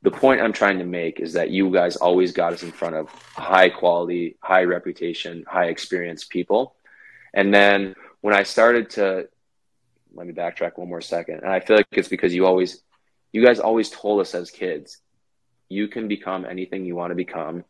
The 0.02 0.10
point 0.10 0.40
I'm 0.40 0.52
trying 0.52 0.78
to 0.78 0.84
make 0.84 1.20
is 1.20 1.32
that 1.34 1.50
you 1.50 1.70
guys 1.70 1.96
always 1.96 2.32
got 2.32 2.52
us 2.52 2.62
in 2.62 2.72
front 2.72 2.96
of 2.96 3.08
high 3.08 3.68
quality, 3.68 4.36
high 4.40 4.64
reputation, 4.64 5.44
high 5.48 5.66
experience 5.66 6.24
people. 6.24 6.74
And 7.34 7.52
then 7.52 7.94
when 8.20 8.34
I 8.34 8.42
started 8.42 8.90
to, 8.90 9.28
let 10.14 10.26
me 10.26 10.32
backtrack 10.32 10.78
one 10.78 10.88
more 10.88 11.00
second. 11.00 11.40
And 11.42 11.52
I 11.52 11.60
feel 11.60 11.76
like 11.76 11.86
it's 11.92 12.08
because 12.08 12.34
you 12.34 12.46
always 12.46 12.82
you 13.32 13.44
guys 13.44 13.60
always 13.60 13.90
told 13.90 14.20
us 14.20 14.34
as 14.34 14.50
kids, 14.50 14.98
you 15.68 15.88
can 15.88 16.08
become 16.08 16.46
anything 16.46 16.86
you 16.86 16.96
want 16.96 17.10
to 17.10 17.14
become. 17.14 17.64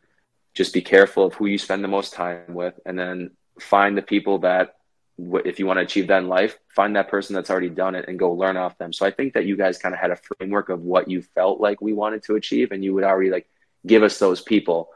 Just 0.53 0.73
be 0.73 0.81
careful 0.81 1.25
of 1.25 1.33
who 1.33 1.45
you 1.45 1.57
spend 1.57 1.83
the 1.83 1.89
most 1.89 2.13
time 2.13 2.53
with, 2.53 2.79
and 2.85 2.97
then 2.97 3.31
find 3.59 3.97
the 3.97 4.01
people 4.01 4.39
that, 4.39 4.75
if 5.17 5.59
you 5.59 5.65
want 5.65 5.77
to 5.77 5.83
achieve 5.83 6.07
that 6.07 6.19
in 6.19 6.29
life, 6.29 6.57
find 6.73 6.95
that 6.95 7.09
person 7.09 7.35
that's 7.35 7.49
already 7.49 7.69
done 7.69 7.95
it 7.95 8.05
and 8.07 8.17
go 8.17 8.31
learn 8.31 8.55
off 8.55 8.77
them. 8.77 8.93
So 8.93 9.05
I 9.05 9.11
think 9.11 9.33
that 9.33 9.45
you 9.45 9.57
guys 9.57 9.77
kind 9.77 9.93
of 9.93 9.99
had 9.99 10.11
a 10.11 10.15
framework 10.15 10.69
of 10.69 10.81
what 10.81 11.09
you 11.09 11.21
felt 11.21 11.59
like 11.59 11.81
we 11.81 11.93
wanted 11.93 12.23
to 12.23 12.35
achieve, 12.35 12.71
and 12.71 12.83
you 12.83 12.93
would 12.93 13.03
already 13.03 13.29
like 13.29 13.49
give 13.85 14.03
us 14.03 14.19
those 14.19 14.41
people. 14.41 14.89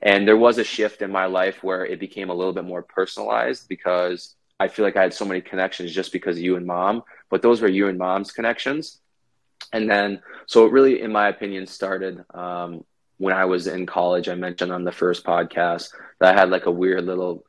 And 0.00 0.26
there 0.26 0.36
was 0.36 0.58
a 0.58 0.64
shift 0.64 1.02
in 1.02 1.12
my 1.12 1.26
life 1.26 1.62
where 1.62 1.84
it 1.84 2.00
became 2.00 2.30
a 2.30 2.34
little 2.34 2.52
bit 2.52 2.64
more 2.64 2.82
personalized 2.82 3.68
because 3.68 4.34
I 4.62 4.68
feel 4.68 4.84
like 4.84 4.96
I 4.96 5.02
had 5.02 5.12
so 5.12 5.24
many 5.24 5.40
connections 5.40 5.92
just 5.92 6.12
because 6.12 6.40
you 6.40 6.56
and 6.56 6.64
mom, 6.64 7.02
but 7.30 7.42
those 7.42 7.60
were 7.60 7.68
you 7.68 7.88
and 7.88 7.98
mom's 7.98 8.30
connections. 8.30 9.00
And 9.72 9.90
then 9.90 10.22
so 10.46 10.66
it 10.66 10.72
really 10.72 11.00
in 11.00 11.10
my 11.10 11.28
opinion 11.28 11.66
started 11.66 12.24
um, 12.34 12.84
when 13.18 13.34
i 13.34 13.44
was 13.44 13.66
in 13.66 13.86
college. 13.86 14.28
I 14.28 14.34
mentioned 14.34 14.72
on 14.72 14.84
the 14.84 14.92
first 14.92 15.24
podcast 15.24 15.90
that 16.18 16.34
i 16.34 16.38
had 16.38 16.50
like 16.50 16.66
a 16.66 16.70
weird 16.70 17.04
little 17.04 17.44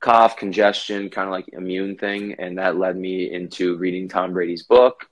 cough 0.00 0.36
congestion 0.36 1.10
kind 1.10 1.28
of 1.28 1.32
like 1.32 1.48
immune 1.52 1.96
thing 1.96 2.34
and 2.40 2.58
that 2.58 2.76
led 2.76 2.96
me 2.96 3.32
into 3.32 3.76
reading 3.76 4.08
tom 4.08 4.32
brady's 4.32 4.64
book. 4.64 5.08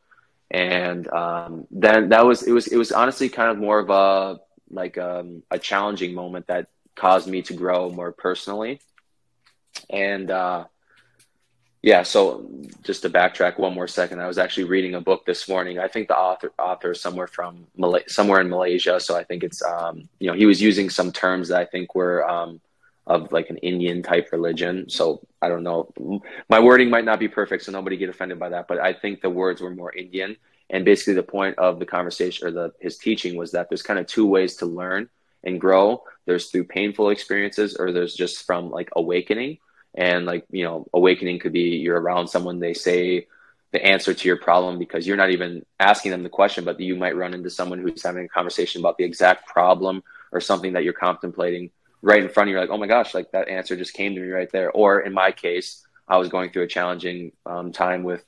And 0.50 1.06
um, 1.12 1.66
then 1.70 2.08
that 2.08 2.24
was 2.26 2.42
it 2.42 2.52
was 2.52 2.66
it 2.66 2.76
was 2.76 2.90
honestly 2.92 3.28
kind 3.28 3.50
of 3.50 3.58
more 3.58 3.78
of 3.78 3.90
a 3.90 4.40
like 4.70 4.98
um, 4.98 5.42
a 5.50 5.58
challenging 5.58 6.14
moment 6.14 6.46
that 6.48 6.68
caused 6.96 7.28
me 7.28 7.42
to 7.42 7.54
grow 7.54 7.90
more 7.90 8.12
personally. 8.12 8.80
And 9.88 10.30
uh, 10.30 10.64
yeah, 11.82 12.02
so 12.02 12.46
just 12.82 13.02
to 13.02 13.10
backtrack 13.10 13.58
one 13.58 13.74
more 13.74 13.88
second, 13.88 14.20
I 14.20 14.26
was 14.26 14.36
actually 14.36 14.64
reading 14.64 14.94
a 14.94 15.00
book 15.00 15.24
this 15.24 15.48
morning. 15.48 15.78
I 15.78 15.88
think 15.88 16.08
the 16.08 16.16
author 16.16 16.52
author 16.58 16.90
is 16.90 17.00
somewhere 17.00 17.26
from 17.26 17.66
Malay- 17.76 18.06
somewhere 18.06 18.40
in 18.40 18.50
Malaysia, 18.50 19.00
so 19.00 19.16
I 19.16 19.24
think 19.24 19.42
it's 19.42 19.62
um, 19.62 20.08
you 20.18 20.26
know 20.26 20.36
he 20.36 20.44
was 20.44 20.60
using 20.60 20.90
some 20.90 21.10
terms 21.10 21.48
that 21.48 21.60
I 21.60 21.64
think 21.64 21.94
were 21.94 22.28
um, 22.28 22.60
of 23.06 23.32
like 23.32 23.48
an 23.48 23.56
Indian 23.58 24.02
type 24.02 24.28
religion. 24.30 24.90
So 24.90 25.20
I 25.40 25.48
don't 25.48 25.62
know, 25.62 25.90
my 26.50 26.60
wording 26.60 26.90
might 26.90 27.06
not 27.06 27.18
be 27.18 27.28
perfect, 27.28 27.64
so 27.64 27.72
nobody 27.72 27.96
get 27.96 28.10
offended 28.10 28.38
by 28.38 28.50
that. 28.50 28.68
But 28.68 28.78
I 28.78 28.92
think 28.92 29.22
the 29.22 29.30
words 29.30 29.62
were 29.62 29.70
more 29.74 29.94
Indian, 29.94 30.36
and 30.68 30.84
basically 30.84 31.14
the 31.14 31.22
point 31.22 31.58
of 31.58 31.78
the 31.78 31.86
conversation 31.86 32.46
or 32.46 32.50
the 32.50 32.72
his 32.78 32.98
teaching 32.98 33.36
was 33.36 33.52
that 33.52 33.70
there's 33.70 33.82
kind 33.82 33.98
of 33.98 34.06
two 34.06 34.26
ways 34.26 34.56
to 34.56 34.66
learn 34.66 35.08
and 35.44 35.58
grow. 35.58 36.04
There's 36.26 36.50
through 36.50 36.64
painful 36.64 37.08
experiences, 37.08 37.74
or 37.74 37.90
there's 37.90 38.14
just 38.14 38.44
from 38.44 38.68
like 38.70 38.90
awakening 38.94 39.58
and 39.94 40.26
like 40.26 40.44
you 40.50 40.64
know 40.64 40.86
awakening 40.94 41.38
could 41.38 41.52
be 41.52 41.76
you're 41.76 42.00
around 42.00 42.28
someone 42.28 42.58
they 42.58 42.74
say 42.74 43.26
the 43.72 43.84
answer 43.84 44.12
to 44.12 44.28
your 44.28 44.36
problem 44.36 44.78
because 44.78 45.06
you're 45.06 45.16
not 45.16 45.30
even 45.30 45.64
asking 45.78 46.10
them 46.10 46.22
the 46.22 46.28
question 46.28 46.64
but 46.64 46.78
you 46.80 46.96
might 46.96 47.16
run 47.16 47.34
into 47.34 47.50
someone 47.50 47.78
who's 47.78 48.02
having 48.02 48.24
a 48.24 48.28
conversation 48.28 48.80
about 48.80 48.96
the 48.98 49.04
exact 49.04 49.46
problem 49.46 50.02
or 50.32 50.40
something 50.40 50.72
that 50.72 50.84
you're 50.84 50.92
contemplating 50.92 51.70
right 52.02 52.22
in 52.22 52.28
front 52.28 52.48
of 52.48 52.52
you. 52.52 52.58
Like 52.58 52.70
oh 52.70 52.78
my 52.78 52.86
gosh 52.86 53.14
like 53.14 53.30
that 53.32 53.48
answer 53.48 53.76
just 53.76 53.94
came 53.94 54.14
to 54.14 54.20
me 54.20 54.28
right 54.28 54.50
there. 54.50 54.70
Or 54.70 55.00
in 55.00 55.12
my 55.12 55.32
case 55.32 55.86
i 56.08 56.16
was 56.16 56.28
going 56.28 56.50
through 56.50 56.64
a 56.64 56.68
challenging 56.68 57.30
um, 57.46 57.70
time 57.70 58.02
with 58.02 58.24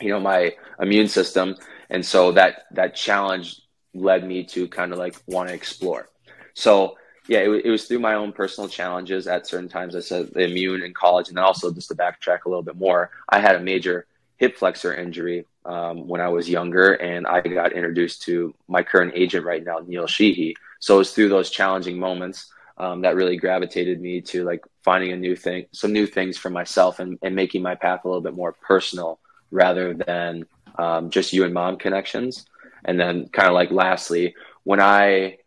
you 0.00 0.10
know 0.10 0.20
my 0.20 0.54
immune 0.80 1.08
system. 1.08 1.56
And 1.90 2.04
so 2.04 2.32
that 2.32 2.64
that 2.72 2.94
challenge 2.94 3.60
led 3.94 4.26
me 4.26 4.44
to 4.44 4.68
kind 4.68 4.92
of 4.92 4.98
like 4.98 5.16
want 5.26 5.48
to 5.48 5.54
explore. 5.54 6.08
So 6.54 6.96
yeah, 7.28 7.38
it, 7.40 7.66
it, 7.66 7.70
was 7.70 7.84
through 7.84 7.98
my 7.98 8.14
own 8.14 8.32
personal 8.32 8.68
challenges 8.68 9.26
at 9.26 9.46
certain 9.46 9.68
times. 9.68 9.96
I 9.96 10.00
said 10.00 10.30
immune 10.36 10.82
in 10.82 10.94
college, 10.94 11.28
and 11.28 11.36
then 11.36 11.44
also 11.44 11.72
just 11.72 11.88
to 11.88 11.94
backtrack 11.94 12.44
a 12.44 12.48
little 12.48 12.62
bit 12.62 12.76
more, 12.76 13.10
I 13.28 13.40
had 13.40 13.56
a 13.56 13.60
major 13.60 14.06
hip 14.36 14.56
flexor 14.56 14.94
injury 14.94 15.46
um, 15.64 16.06
when 16.06 16.20
I 16.20 16.28
was 16.28 16.48
younger, 16.48 16.92
and 16.94 17.26
I 17.26 17.40
got 17.40 17.72
introduced 17.72 18.22
to 18.22 18.54
my 18.68 18.82
current 18.82 19.12
agent 19.14 19.44
right 19.44 19.64
now, 19.64 19.78
Neil 19.86 20.06
Sheehy. 20.06 20.56
So 20.78 20.96
it 20.96 20.98
was 20.98 21.12
through 21.12 21.30
those 21.30 21.50
challenging 21.50 21.98
moments 21.98 22.52
um, 22.78 23.02
that 23.02 23.16
really 23.16 23.36
gravitated 23.36 24.00
me 24.00 24.20
to 24.20 24.44
like 24.44 24.64
finding 24.82 25.12
a 25.12 25.16
new 25.16 25.34
thing, 25.34 25.66
some 25.72 25.92
new 25.92 26.06
things 26.06 26.36
for 26.36 26.50
myself, 26.50 27.00
and, 27.00 27.18
and 27.22 27.34
making 27.34 27.62
my 27.62 27.74
path 27.74 28.04
a 28.04 28.08
little 28.08 28.22
bit 28.22 28.34
more 28.34 28.52
personal 28.52 29.18
rather 29.50 29.94
than 29.94 30.46
um, 30.78 31.10
just 31.10 31.32
you 31.32 31.44
and 31.44 31.54
mom 31.54 31.76
connections. 31.76 32.46
And 32.84 33.00
then, 33.00 33.28
kind 33.30 33.48
of 33.48 33.54
like 33.54 33.72
lastly, 33.72 34.36
when 34.62 34.80
I 34.80 35.38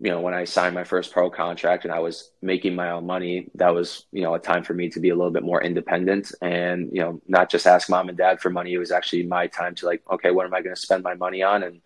you 0.00 0.10
know, 0.10 0.20
when 0.20 0.34
I 0.34 0.44
signed 0.44 0.74
my 0.74 0.84
first 0.84 1.12
pro 1.12 1.28
contract 1.28 1.84
and 1.84 1.92
I 1.92 1.98
was 1.98 2.30
making 2.40 2.76
my 2.76 2.90
own 2.90 3.06
money, 3.06 3.48
that 3.56 3.74
was, 3.74 4.06
you 4.12 4.22
know, 4.22 4.34
a 4.34 4.38
time 4.38 4.62
for 4.62 4.72
me 4.72 4.88
to 4.90 5.00
be 5.00 5.08
a 5.08 5.16
little 5.16 5.32
bit 5.32 5.42
more 5.42 5.62
independent 5.62 6.32
and, 6.40 6.90
you 6.92 7.00
know, 7.00 7.20
not 7.26 7.50
just 7.50 7.66
ask 7.66 7.90
mom 7.90 8.08
and 8.08 8.16
dad 8.16 8.40
for 8.40 8.50
money. 8.50 8.72
It 8.72 8.78
was 8.78 8.92
actually 8.92 9.24
my 9.24 9.48
time 9.48 9.74
to 9.76 9.86
like, 9.86 10.02
okay, 10.10 10.30
what 10.30 10.46
am 10.46 10.54
I 10.54 10.62
going 10.62 10.74
to 10.74 10.80
spend 10.80 11.02
my 11.02 11.14
money 11.14 11.42
on? 11.42 11.64
And 11.64 11.80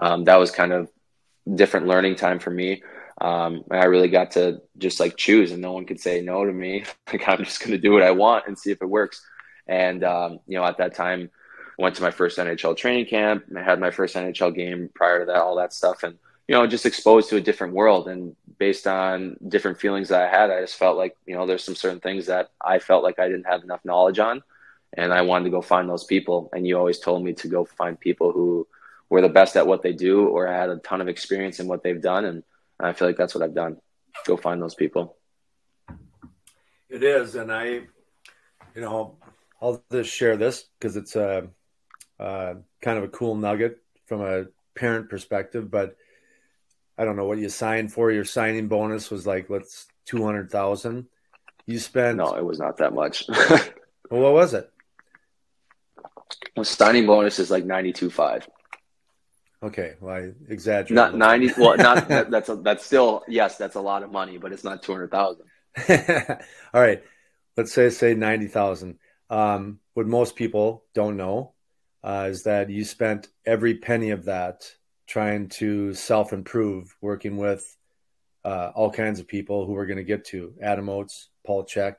um, 0.00 0.24
that 0.24 0.36
was 0.36 0.50
kind 0.50 0.72
of 0.72 0.88
different 1.54 1.86
learning 1.86 2.16
time 2.16 2.38
for 2.38 2.50
me. 2.50 2.82
Um, 3.20 3.64
and 3.70 3.80
I 3.80 3.84
really 3.84 4.08
got 4.08 4.30
to 4.32 4.62
just 4.78 4.98
like 4.98 5.16
choose 5.16 5.52
and 5.52 5.60
no 5.60 5.72
one 5.72 5.84
could 5.84 6.00
say 6.00 6.22
no 6.22 6.44
to 6.44 6.52
me. 6.52 6.84
Like 7.12 7.26
I'm 7.26 7.44
just 7.44 7.60
going 7.60 7.72
to 7.72 7.78
do 7.78 7.92
what 7.92 8.02
I 8.02 8.10
want 8.10 8.46
and 8.46 8.58
see 8.58 8.70
if 8.70 8.80
it 8.80 8.86
works. 8.86 9.22
And, 9.66 10.04
um, 10.04 10.40
you 10.46 10.58
know, 10.58 10.64
at 10.64 10.78
that 10.78 10.94
time, 10.94 11.30
I 11.78 11.82
went 11.82 11.96
to 11.96 12.02
my 12.02 12.10
first 12.10 12.38
NHL 12.38 12.76
training 12.76 13.06
camp. 13.06 13.44
I 13.56 13.62
had 13.62 13.80
my 13.80 13.90
first 13.90 14.14
NHL 14.14 14.54
game 14.54 14.90
prior 14.94 15.20
to 15.20 15.26
that, 15.26 15.36
all 15.36 15.56
that 15.56 15.72
stuff. 15.72 16.02
And, 16.02 16.18
you 16.48 16.54
know, 16.54 16.66
just 16.66 16.86
exposed 16.86 17.28
to 17.28 17.36
a 17.36 17.42
different 17.42 17.74
world. 17.74 18.08
And 18.08 18.34
based 18.58 18.86
on 18.86 19.36
different 19.46 19.78
feelings 19.78 20.08
that 20.08 20.22
I 20.22 20.28
had, 20.28 20.50
I 20.50 20.62
just 20.62 20.76
felt 20.76 20.96
like, 20.96 21.14
you 21.26 21.34
know, 21.34 21.46
there's 21.46 21.62
some 21.62 21.74
certain 21.74 22.00
things 22.00 22.26
that 22.26 22.50
I 22.60 22.78
felt 22.78 23.04
like 23.04 23.18
I 23.18 23.28
didn't 23.28 23.46
have 23.46 23.62
enough 23.62 23.84
knowledge 23.84 24.18
on. 24.18 24.42
And 24.94 25.12
I 25.12 25.20
wanted 25.20 25.44
to 25.44 25.50
go 25.50 25.60
find 25.60 25.88
those 25.88 26.04
people. 26.04 26.48
And 26.54 26.66
you 26.66 26.78
always 26.78 26.98
told 26.98 27.22
me 27.22 27.34
to 27.34 27.48
go 27.48 27.66
find 27.66 28.00
people 28.00 28.32
who 28.32 28.66
were 29.10 29.20
the 29.20 29.28
best 29.28 29.56
at 29.56 29.66
what 29.66 29.82
they 29.82 29.92
do 29.92 30.26
or 30.26 30.46
had 30.46 30.70
a 30.70 30.76
ton 30.78 31.02
of 31.02 31.08
experience 31.08 31.60
in 31.60 31.68
what 31.68 31.82
they've 31.82 32.00
done. 32.00 32.24
And 32.24 32.42
I 32.80 32.94
feel 32.94 33.06
like 33.06 33.18
that's 33.18 33.34
what 33.34 33.44
I've 33.44 33.54
done. 33.54 33.76
Go 34.24 34.38
find 34.38 34.60
those 34.62 34.74
people. 34.74 35.16
It 36.88 37.04
is. 37.04 37.34
And 37.34 37.52
I, 37.52 37.64
you 38.74 38.80
know, 38.80 39.16
I'll 39.60 39.84
just 39.92 40.10
share 40.10 40.38
this 40.38 40.64
because 40.78 40.96
it's 40.96 41.14
a, 41.14 41.48
a 42.18 42.56
kind 42.80 42.96
of 42.96 43.04
a 43.04 43.08
cool 43.08 43.34
nugget 43.34 43.82
from 44.06 44.22
a 44.22 44.46
parent 44.74 45.10
perspective, 45.10 45.70
but 45.70 45.96
I 46.98 47.04
don't 47.04 47.16
know 47.16 47.26
what 47.26 47.38
you 47.38 47.48
signed 47.48 47.92
for. 47.92 48.10
Your 48.10 48.24
signing 48.24 48.66
bonus 48.66 49.10
was 49.10 49.26
like 49.26 49.48
let's 49.48 49.86
two 50.04 50.24
hundred 50.24 50.50
thousand. 50.50 51.06
You 51.64 51.78
spent 51.78 52.16
no, 52.16 52.34
it 52.34 52.44
was 52.44 52.58
not 52.58 52.78
that 52.78 52.92
much. 52.92 53.24
well, 53.28 54.22
what 54.22 54.32
was 54.32 54.54
it? 54.54 54.70
Well, 56.56 56.64
signing 56.64 57.06
bonus 57.06 57.38
is 57.38 57.50
like 57.50 57.64
ninety 57.64 57.92
two 57.92 58.10
five. 58.10 58.48
Okay, 59.62 59.94
well, 60.00 60.14
I 60.14 60.32
exaggerate. 60.48 60.94
Not 60.94 61.14
ninety. 61.14 61.50
Well, 61.56 61.76
not 61.76 62.08
that, 62.08 62.30
that's 62.30 62.48
a, 62.48 62.56
that's 62.56 62.84
still 62.84 63.22
yes, 63.28 63.56
that's 63.56 63.76
a 63.76 63.80
lot 63.80 64.02
of 64.02 64.10
money, 64.10 64.38
but 64.38 64.52
it's 64.52 64.64
not 64.64 64.82
two 64.82 64.92
hundred 64.92 65.12
thousand. 65.12 65.46
All 66.74 66.80
right, 66.80 67.02
let's 67.56 67.72
say 67.72 67.90
say 67.90 68.14
ninety 68.14 68.48
thousand. 68.48 68.98
Um, 69.30 69.78
what 69.94 70.06
most 70.06 70.36
people 70.36 70.84
don't 70.94 71.16
know 71.16 71.52
uh, 72.02 72.28
is 72.30 72.42
that 72.44 72.70
you 72.70 72.84
spent 72.84 73.28
every 73.44 73.74
penny 73.74 74.10
of 74.10 74.24
that 74.24 74.72
trying 75.08 75.48
to 75.48 75.94
self 75.94 76.32
improve, 76.32 76.94
working 77.00 77.38
with 77.38 77.76
uh, 78.44 78.70
all 78.74 78.90
kinds 78.90 79.18
of 79.18 79.26
people 79.26 79.66
who 79.66 79.72
we're 79.72 79.86
going 79.86 79.96
to 79.96 80.04
get 80.04 80.26
to 80.26 80.54
Adam 80.62 80.88
Oates, 80.88 81.30
Paul 81.44 81.64
Chek. 81.64 81.94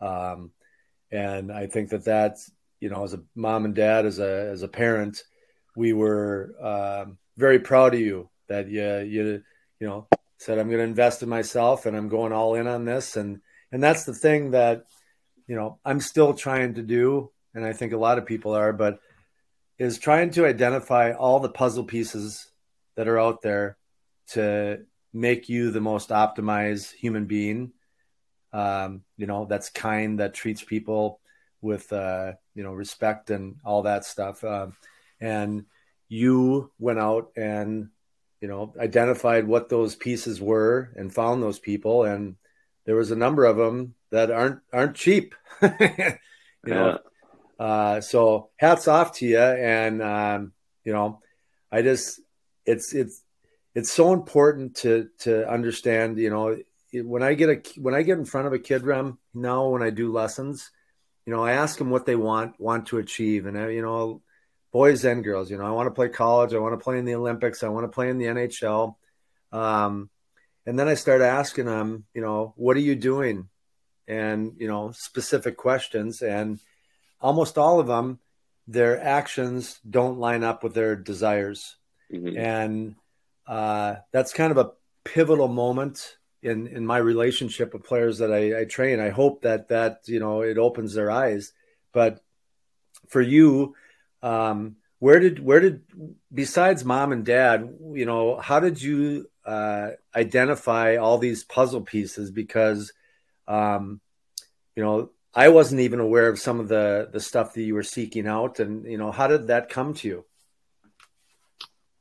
Um, 0.00 0.52
and 1.10 1.50
I 1.50 1.66
think 1.66 1.90
that 1.90 2.04
that's, 2.04 2.50
you 2.80 2.90
know, 2.90 3.04
as 3.04 3.14
a 3.14 3.22
mom 3.34 3.64
and 3.64 3.74
dad, 3.74 4.06
as 4.06 4.18
a, 4.18 4.50
as 4.52 4.62
a 4.62 4.68
parent, 4.68 5.22
we 5.76 5.92
were 5.92 6.54
um, 6.60 7.18
very 7.36 7.58
proud 7.58 7.94
of 7.94 8.00
you 8.00 8.28
that 8.48 8.68
you, 8.68 8.98
you, 8.98 9.42
you 9.80 9.86
know, 9.86 10.06
said, 10.38 10.58
I'm 10.58 10.68
going 10.68 10.78
to 10.78 10.84
invest 10.84 11.22
in 11.22 11.28
myself 11.28 11.86
and 11.86 11.96
I'm 11.96 12.08
going 12.08 12.32
all 12.32 12.54
in 12.54 12.66
on 12.66 12.84
this. 12.84 13.16
And, 13.16 13.40
and 13.70 13.82
that's 13.82 14.04
the 14.04 14.14
thing 14.14 14.50
that, 14.50 14.84
you 15.46 15.56
know, 15.56 15.78
I'm 15.84 16.00
still 16.00 16.34
trying 16.34 16.74
to 16.74 16.82
do. 16.82 17.30
And 17.54 17.64
I 17.64 17.72
think 17.72 17.92
a 17.92 17.98
lot 17.98 18.18
of 18.18 18.26
people 18.26 18.54
are, 18.54 18.72
but 18.72 19.00
is 19.82 19.98
trying 19.98 20.30
to 20.30 20.46
identify 20.46 21.10
all 21.10 21.40
the 21.40 21.48
puzzle 21.48 21.82
pieces 21.82 22.46
that 22.94 23.08
are 23.08 23.18
out 23.18 23.42
there 23.42 23.76
to 24.28 24.78
make 25.12 25.48
you 25.48 25.72
the 25.72 25.80
most 25.80 26.10
optimized 26.10 26.92
human 26.92 27.24
being. 27.26 27.72
Um, 28.52 29.02
you 29.16 29.26
know, 29.26 29.44
that's 29.44 29.70
kind, 29.70 30.20
that 30.20 30.34
treats 30.34 30.62
people 30.62 31.18
with, 31.60 31.92
uh, 31.92 32.34
you 32.54 32.62
know, 32.62 32.72
respect 32.72 33.30
and 33.30 33.56
all 33.64 33.82
that 33.82 34.04
stuff. 34.04 34.44
Uh, 34.44 34.68
and 35.20 35.64
you 36.08 36.70
went 36.78 37.00
out 37.00 37.32
and, 37.34 37.88
you 38.40 38.46
know, 38.46 38.72
identified 38.78 39.48
what 39.48 39.68
those 39.68 39.96
pieces 39.96 40.40
were 40.40 40.92
and 40.94 41.12
found 41.12 41.42
those 41.42 41.58
people. 41.58 42.04
And 42.04 42.36
there 42.84 42.94
was 42.96 43.10
a 43.10 43.16
number 43.16 43.44
of 43.46 43.56
them 43.56 43.96
that 44.10 44.30
aren't, 44.30 44.60
aren't 44.72 44.94
cheap, 44.94 45.34
you 45.62 45.70
know? 46.66 46.98
Uh, 47.62 48.00
so 48.00 48.50
hats 48.56 48.88
off 48.88 49.12
to 49.12 49.24
you. 49.24 49.38
And, 49.38 50.02
um, 50.02 50.52
you 50.82 50.92
know, 50.92 51.20
I 51.70 51.82
just, 51.82 52.20
it's, 52.66 52.92
it's, 52.92 53.22
it's 53.72 53.92
so 53.92 54.12
important 54.12 54.74
to, 54.78 55.08
to 55.20 55.48
understand, 55.48 56.18
you 56.18 56.28
know, 56.28 56.58
when 56.92 57.22
I 57.22 57.34
get 57.34 57.50
a, 57.50 57.80
when 57.80 57.94
I 57.94 58.02
get 58.02 58.18
in 58.18 58.24
front 58.24 58.48
of 58.48 58.52
a 58.52 58.58
kid 58.58 58.82
rem 58.82 59.16
now, 59.32 59.68
when 59.68 59.80
I 59.80 59.90
do 59.90 60.10
lessons, 60.10 60.72
you 61.24 61.32
know, 61.32 61.44
I 61.44 61.52
ask 61.52 61.78
them 61.78 61.90
what 61.90 62.04
they 62.04 62.16
want, 62.16 62.58
want 62.58 62.86
to 62.88 62.98
achieve. 62.98 63.46
And, 63.46 63.56
uh, 63.56 63.68
you 63.68 63.80
know, 63.80 64.22
boys 64.72 65.04
and 65.04 65.22
girls, 65.22 65.48
you 65.48 65.56
know, 65.56 65.64
I 65.64 65.70
want 65.70 65.86
to 65.86 65.94
play 65.94 66.08
college. 66.08 66.54
I 66.54 66.58
want 66.58 66.76
to 66.76 66.82
play 66.82 66.98
in 66.98 67.04
the 67.04 67.14
Olympics. 67.14 67.62
I 67.62 67.68
want 67.68 67.84
to 67.84 67.94
play 67.94 68.10
in 68.10 68.18
the 68.18 68.24
NHL. 68.24 68.96
Um, 69.52 70.10
and 70.66 70.76
then 70.76 70.88
I 70.88 70.94
start 70.94 71.20
asking 71.20 71.66
them, 71.66 72.06
you 72.12 72.22
know, 72.22 72.54
what 72.56 72.76
are 72.76 72.80
you 72.80 72.96
doing? 72.96 73.48
And, 74.08 74.54
you 74.58 74.66
know, 74.66 74.90
specific 74.96 75.56
questions. 75.56 76.22
And, 76.22 76.58
almost 77.22 77.56
all 77.56 77.80
of 77.80 77.86
them, 77.86 78.18
their 78.66 79.00
actions 79.00 79.80
don't 79.88 80.18
line 80.18 80.44
up 80.44 80.62
with 80.62 80.74
their 80.74 80.96
desires. 80.96 81.76
Mm-hmm. 82.12 82.36
And 82.36 82.94
uh, 83.46 83.96
that's 84.12 84.32
kind 84.32 84.50
of 84.50 84.58
a 84.58 84.72
pivotal 85.04 85.48
moment 85.48 86.16
in, 86.42 86.66
in 86.66 86.84
my 86.84 86.98
relationship 86.98 87.72
with 87.72 87.84
players 87.84 88.18
that 88.18 88.32
I, 88.32 88.60
I 88.60 88.64
train. 88.64 89.00
I 89.00 89.10
hope 89.10 89.42
that 89.42 89.68
that, 89.68 90.02
you 90.06 90.20
know, 90.20 90.42
it 90.42 90.58
opens 90.58 90.94
their 90.94 91.10
eyes. 91.10 91.52
But 91.92 92.22
for 93.08 93.20
you, 93.20 93.74
um, 94.22 94.76
where 95.02 95.18
did 95.18 95.44
where 95.44 95.58
did 95.58 95.82
besides 96.32 96.84
mom 96.84 97.10
and 97.10 97.24
dad 97.24 97.76
you 97.92 98.06
know 98.06 98.38
how 98.38 98.60
did 98.60 98.80
you 98.80 99.28
uh, 99.44 99.88
identify 100.14 100.94
all 100.94 101.18
these 101.18 101.42
puzzle 101.42 101.80
pieces 101.80 102.30
because 102.30 102.92
um, 103.48 104.00
you 104.76 104.84
know 104.84 105.10
I 105.34 105.48
wasn't 105.48 105.80
even 105.80 106.00
aware 106.00 106.28
of 106.28 106.38
some 106.38 106.60
of 106.60 106.68
the 106.68 107.08
the 107.10 107.20
stuff 107.20 107.54
that 107.54 107.62
you 107.62 107.74
were 107.74 107.82
seeking 107.82 108.26
out, 108.26 108.60
and 108.60 108.84
you 108.84 108.98
know, 108.98 109.10
how 109.10 109.26
did 109.26 109.46
that 109.46 109.68
come 109.68 109.94
to 109.94 110.08
you? 110.08 110.24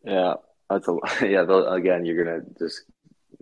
Yeah, 0.04 0.36
that's 0.70 0.88
a 0.88 0.98
yeah. 1.26 1.44
Again, 1.44 2.06
you're 2.06 2.24
gonna 2.24 2.44
just 2.60 2.84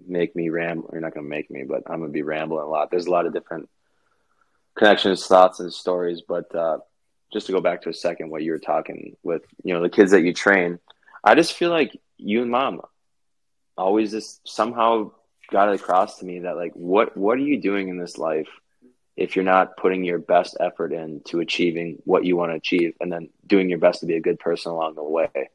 make 0.07 0.35
me 0.35 0.49
ramble. 0.49 0.89
You're 0.91 1.01
not 1.01 1.13
gonna 1.13 1.27
make 1.27 1.49
me, 1.49 1.63
but 1.67 1.83
I'm 1.87 1.99
gonna 1.99 2.11
be 2.11 2.21
rambling 2.21 2.65
a 2.65 2.69
lot. 2.69 2.91
There's 2.91 3.07
a 3.07 3.11
lot 3.11 3.25
of 3.25 3.33
different 3.33 3.69
connections, 4.75 5.25
thoughts, 5.25 5.59
and 5.59 5.73
stories. 5.73 6.21
But 6.27 6.53
uh, 6.53 6.79
just 7.33 7.47
to 7.47 7.51
go 7.51 7.61
back 7.61 7.81
to 7.83 7.89
a 7.89 7.93
second, 7.93 8.29
what 8.29 8.43
you 8.43 8.51
were 8.51 8.59
talking 8.59 9.15
with, 9.23 9.43
you 9.63 9.73
know, 9.73 9.81
the 9.81 9.89
kids 9.89 10.11
that 10.11 10.23
you 10.23 10.33
train, 10.33 10.79
I 11.23 11.35
just 11.35 11.53
feel 11.53 11.69
like 11.69 11.99
you 12.17 12.41
and 12.41 12.51
mom 12.51 12.81
always 13.77 14.11
just 14.11 14.47
somehow 14.47 15.11
got 15.51 15.69
it 15.69 15.79
across 15.79 16.19
to 16.19 16.25
me 16.25 16.39
that 16.39 16.57
like, 16.57 16.73
what 16.73 17.15
what 17.17 17.37
are 17.37 17.41
you 17.41 17.61
doing 17.61 17.89
in 17.89 17.97
this 17.97 18.17
life? 18.17 18.49
If 19.20 19.36
you're 19.36 19.43
not 19.43 19.76
putting 19.76 20.05
your 20.05 20.17
best 20.17 20.55
effort 20.61 20.93
into 20.93 21.41
achieving 21.41 22.01
what 22.05 22.24
you 22.24 22.38
want 22.38 22.51
to 22.51 22.55
achieve 22.55 22.93
and 23.01 23.11
then 23.11 23.30
doing 23.47 23.70
your 23.70 23.78
best 23.78 23.99
to 23.99 24.05
be 24.05 24.15
a 24.15 24.22
good 24.22 24.39
person 24.39 24.72
along 24.72 24.95
the 24.95 25.03
way. 25.03 25.49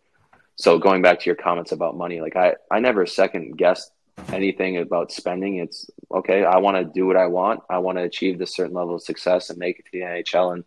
So 0.56 0.78
going 0.78 1.00
back 1.00 1.20
to 1.20 1.26
your 1.26 1.34
comments 1.34 1.72
about 1.72 1.96
money, 1.96 2.20
like 2.20 2.36
I, 2.36 2.56
I 2.70 2.80
never 2.80 3.06
second 3.06 3.56
guessed 3.56 3.90
anything 4.28 4.76
about 4.76 5.12
spending. 5.12 5.56
It's 5.56 5.90
okay. 6.12 6.44
I 6.44 6.58
want 6.58 6.76
to 6.76 6.84
do 6.84 7.06
what 7.06 7.16
I 7.16 7.26
want. 7.26 7.60
I 7.70 7.78
want 7.78 7.96
to 7.96 8.04
achieve 8.04 8.38
this 8.38 8.54
certain 8.54 8.74
level 8.74 8.96
of 8.96 9.02
success 9.02 9.48
and 9.48 9.58
make 9.58 9.78
it 9.78 9.86
to 9.86 9.92
the 9.92 10.00
NHL 10.00 10.52
and 10.52 10.64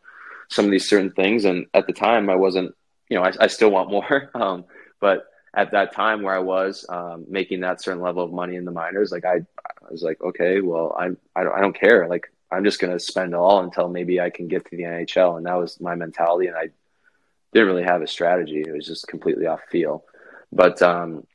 some 0.49 0.65
of 0.65 0.71
these 0.71 0.89
certain 0.89 1.11
things. 1.11 1.45
And 1.45 1.67
at 1.75 1.85
the 1.85 1.93
time 1.93 2.31
I 2.31 2.35
wasn't, 2.35 2.73
you 3.09 3.17
know, 3.17 3.23
I, 3.23 3.31
I 3.39 3.47
still 3.47 3.69
want 3.69 3.91
more. 3.91 4.31
Um, 4.35 4.65
but 4.99 5.27
at 5.53 5.71
that 5.73 5.93
time 5.93 6.23
where 6.23 6.33
I 6.33 6.39
was 6.39 6.83
um, 6.89 7.25
making 7.29 7.59
that 7.59 7.83
certain 7.83 8.01
level 8.01 8.23
of 8.23 8.33
money 8.33 8.55
in 8.55 8.65
the 8.65 8.71
minors, 8.71 9.11
like 9.11 9.25
I, 9.25 9.35
I 9.35 9.91
was 9.91 10.01
like, 10.01 10.19
okay, 10.19 10.61
well, 10.61 10.95
I'm, 10.99 11.17
I 11.35 11.43
don't, 11.43 11.53
I 11.53 11.61
don't 11.61 11.79
care. 11.79 12.07
Like 12.07 12.31
I'm 12.51 12.63
just 12.63 12.79
going 12.79 12.93
to 12.93 12.99
spend 12.99 13.33
it 13.33 13.37
all 13.37 13.61
until 13.61 13.89
maybe 13.89 14.21
I 14.21 14.29
can 14.29 14.47
get 14.47 14.65
to 14.65 14.77
the 14.77 14.83
NHL. 14.83 15.37
And 15.37 15.45
that 15.45 15.57
was 15.57 15.79
my 15.81 15.95
mentality. 15.95 16.47
And 16.47 16.55
I 16.55 16.69
didn't 17.53 17.67
really 17.67 17.83
have 17.83 18.01
a 18.01 18.07
strategy. 18.07 18.61
It 18.61 18.73
was 18.73 18.85
just 18.85 19.07
completely 19.07 19.47
off 19.47 19.61
feel. 19.69 20.05
But, 20.51 20.81
um, 20.81 21.25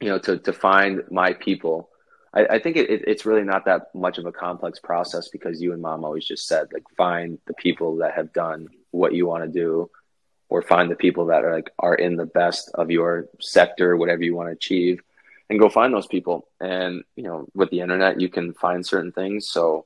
you 0.00 0.08
know, 0.08 0.18
to, 0.18 0.38
to 0.38 0.52
find 0.52 1.02
my 1.10 1.34
people, 1.34 1.88
I, 2.34 2.46
I 2.46 2.58
think 2.58 2.76
it, 2.76 2.90
it, 2.90 3.04
it's 3.06 3.26
really 3.26 3.44
not 3.44 3.66
that 3.66 3.94
much 3.94 4.18
of 4.18 4.26
a 4.26 4.32
complex 4.32 4.80
process 4.80 5.28
because 5.28 5.62
you 5.62 5.72
and 5.72 5.80
mom 5.80 6.04
always 6.04 6.26
just 6.26 6.48
said, 6.48 6.68
like, 6.72 6.84
find 6.96 7.38
the 7.46 7.54
people 7.54 7.98
that 7.98 8.14
have 8.14 8.32
done 8.32 8.68
what 8.90 9.14
you 9.14 9.26
want 9.26 9.44
to 9.44 9.50
do 9.50 9.90
or 10.48 10.62
find 10.62 10.90
the 10.90 10.96
people 10.96 11.26
that 11.26 11.44
are 11.44 11.54
like, 11.54 11.70
are 11.78 11.94
in 11.94 12.16
the 12.16 12.26
best 12.26 12.70
of 12.74 12.90
your 12.90 13.28
sector, 13.40 13.96
whatever 13.96 14.22
you 14.22 14.34
want 14.34 14.48
to 14.48 14.52
achieve 14.52 15.00
and 15.48 15.60
go 15.60 15.68
find 15.68 15.92
those 15.94 16.06
people. 16.06 16.48
And 16.60 17.04
you 17.14 17.24
know, 17.24 17.46
with 17.54 17.70
the 17.70 17.80
internet, 17.80 18.20
you 18.20 18.28
can 18.28 18.54
find 18.54 18.84
certain 18.84 19.12
things. 19.12 19.48
So 19.48 19.84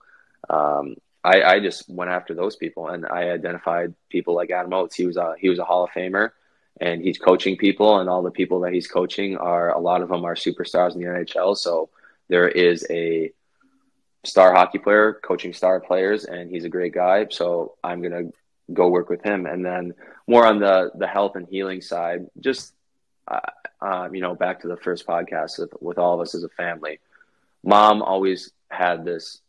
um, 0.48 0.96
I, 1.22 1.42
I, 1.42 1.60
just 1.60 1.88
went 1.88 2.10
after 2.10 2.34
those 2.34 2.56
people, 2.56 2.88
and 2.88 3.06
I 3.06 3.30
identified 3.30 3.94
people 4.08 4.34
like 4.34 4.50
Adam 4.50 4.72
Oates. 4.72 4.96
He 4.96 5.06
was 5.06 5.16
a 5.16 5.34
he 5.38 5.48
was 5.48 5.58
a 5.58 5.64
Hall 5.64 5.84
of 5.84 5.90
Famer, 5.90 6.30
and 6.80 7.02
he's 7.02 7.18
coaching 7.18 7.56
people, 7.56 7.98
and 7.98 8.08
all 8.08 8.22
the 8.22 8.30
people 8.30 8.60
that 8.60 8.72
he's 8.72 8.88
coaching 8.88 9.36
are 9.36 9.70
a 9.70 9.78
lot 9.78 10.02
of 10.02 10.08
them 10.08 10.24
are 10.24 10.34
superstars 10.34 10.94
in 10.94 11.00
the 11.00 11.06
NHL. 11.06 11.56
So 11.56 11.90
there 12.28 12.48
is 12.48 12.86
a 12.90 13.32
star 14.24 14.54
hockey 14.54 14.78
player 14.78 15.20
coaching 15.22 15.52
star 15.52 15.80
players, 15.80 16.24
and 16.24 16.50
he's 16.50 16.64
a 16.64 16.70
great 16.70 16.94
guy. 16.94 17.26
So 17.30 17.74
I'm 17.84 18.00
gonna 18.00 18.30
go 18.72 18.88
work 18.88 19.10
with 19.10 19.22
him, 19.22 19.44
and 19.44 19.64
then 19.64 19.92
more 20.26 20.46
on 20.46 20.58
the 20.58 20.90
the 20.94 21.06
health 21.06 21.36
and 21.36 21.46
healing 21.46 21.82
side, 21.82 22.26
just 22.40 22.72
uh, 23.30 23.40
uh, 23.80 24.08
you 24.12 24.20
know, 24.20 24.34
back 24.34 24.60
to 24.60 24.68
the 24.68 24.76
first 24.76 25.06
podcast 25.06 25.58
with, 25.58 25.72
with 25.80 25.98
all 25.98 26.14
of 26.14 26.20
us 26.20 26.34
as 26.34 26.44
a 26.44 26.48
family. 26.50 26.98
Mom 27.64 28.02
always 28.02 28.50
had 28.70 29.04
this 29.04 29.40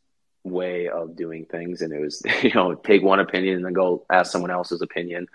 way 0.44 0.88
of 0.88 1.16
doing 1.16 1.46
things, 1.46 1.82
and 1.82 1.92
it 1.94 2.00
was 2.00 2.22
you 2.44 2.52
know 2.54 2.76
take 2.76 3.02
one 3.02 3.20
opinion 3.20 3.58
and 3.58 3.66
then 3.66 3.74
go 3.74 4.06
ask 4.10 4.32
someone 4.32 4.52
else's 4.52 4.82
opinion. 4.82 5.28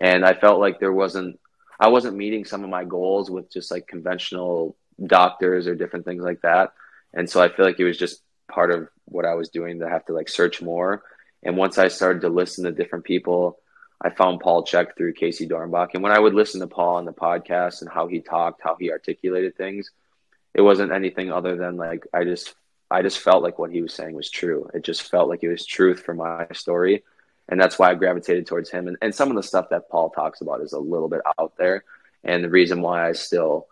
And 0.00 0.24
I 0.24 0.34
felt 0.34 0.60
like 0.60 0.80
there 0.80 0.92
wasn't 0.92 1.38
I 1.78 1.88
wasn't 1.88 2.16
meeting 2.16 2.44
some 2.44 2.62
of 2.62 2.70
my 2.70 2.84
goals 2.84 3.30
with 3.30 3.50
just 3.50 3.70
like 3.70 3.86
conventional 3.86 4.76
doctors 5.04 5.66
or 5.66 5.74
different 5.74 6.04
things 6.04 6.22
like 6.22 6.42
that. 6.42 6.72
And 7.12 7.28
so 7.28 7.42
I 7.42 7.48
feel 7.48 7.64
like 7.64 7.80
it 7.80 7.84
was 7.84 7.98
just 7.98 8.22
part 8.48 8.70
of 8.70 8.88
what 9.06 9.24
I 9.24 9.34
was 9.34 9.48
doing 9.48 9.80
to 9.80 9.88
have 9.88 10.04
to 10.06 10.12
like 10.12 10.28
search 10.28 10.62
more. 10.62 11.02
And 11.42 11.56
once 11.56 11.78
I 11.78 11.88
started 11.88 12.22
to 12.22 12.28
listen 12.28 12.64
to 12.64 12.72
different 12.72 13.04
people, 13.04 13.58
I 14.04 14.10
found 14.10 14.40
Paul 14.40 14.64
Chek 14.64 14.96
through 14.96 15.14
Casey 15.14 15.48
Dornbach. 15.48 15.94
And 15.94 16.02
when 16.02 16.12
I 16.12 16.18
would 16.18 16.34
listen 16.34 16.60
to 16.60 16.66
Paul 16.66 16.96
on 16.96 17.06
the 17.06 17.12
podcast 17.12 17.80
and 17.80 17.90
how 17.90 18.06
he 18.06 18.20
talked, 18.20 18.60
how 18.62 18.76
he 18.78 18.92
articulated 18.92 19.56
things, 19.56 19.90
it 20.52 20.60
wasn't 20.60 20.92
anything 20.92 21.32
other 21.32 21.56
than 21.56 21.78
like 21.78 22.06
I 22.12 22.24
just 22.24 22.54
I 22.90 23.00
just 23.00 23.18
felt 23.18 23.42
like 23.42 23.58
what 23.58 23.72
he 23.72 23.80
was 23.80 23.94
saying 23.94 24.14
was 24.14 24.30
true. 24.30 24.68
It 24.74 24.84
just 24.84 25.10
felt 25.10 25.30
like 25.30 25.42
it 25.42 25.48
was 25.48 25.64
truth 25.64 26.02
for 26.02 26.12
my 26.12 26.46
story. 26.52 27.02
And 27.48 27.58
that's 27.58 27.78
why 27.78 27.90
I 27.90 27.94
gravitated 27.94 28.46
towards 28.46 28.70
him. 28.70 28.88
And, 28.88 28.96
and 29.00 29.14
some 29.14 29.30
of 29.30 29.36
the 29.36 29.42
stuff 29.42 29.70
that 29.70 29.88
Paul 29.88 30.10
talks 30.10 30.42
about 30.42 30.60
is 30.60 30.72
a 30.72 30.78
little 30.78 31.08
bit 31.08 31.22
out 31.38 31.54
there. 31.56 31.84
And 32.22 32.44
the 32.44 32.50
reason 32.50 32.82
why 32.82 33.08
I 33.08 33.12
still 33.12 33.66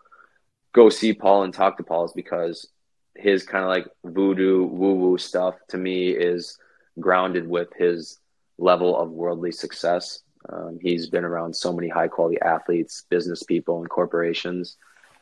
go 0.73 0.89
see 0.89 1.13
Paul 1.13 1.43
and 1.43 1.53
talk 1.53 1.77
to 1.77 1.83
Paul 1.83 2.05
is 2.05 2.13
because 2.13 2.67
his 3.15 3.43
kind 3.43 3.63
of 3.63 3.69
like 3.69 3.87
voodoo 4.03 4.65
woo 4.65 4.95
woo 4.95 5.17
stuff 5.19 5.55
to 5.69 5.77
me 5.77 6.09
is 6.09 6.57
grounded 6.99 7.47
with 7.47 7.69
his 7.77 8.19
level 8.57 8.97
of 8.99 9.09
worldly 9.09 9.51
success. 9.51 10.22
Um, 10.49 10.79
he's 10.81 11.09
been 11.09 11.23
around 11.23 11.55
so 11.55 11.71
many 11.71 11.87
high 11.87 12.07
quality 12.07 12.37
athletes, 12.41 13.05
business 13.09 13.43
people, 13.43 13.79
and 13.79 13.89
corporations. 13.89 14.77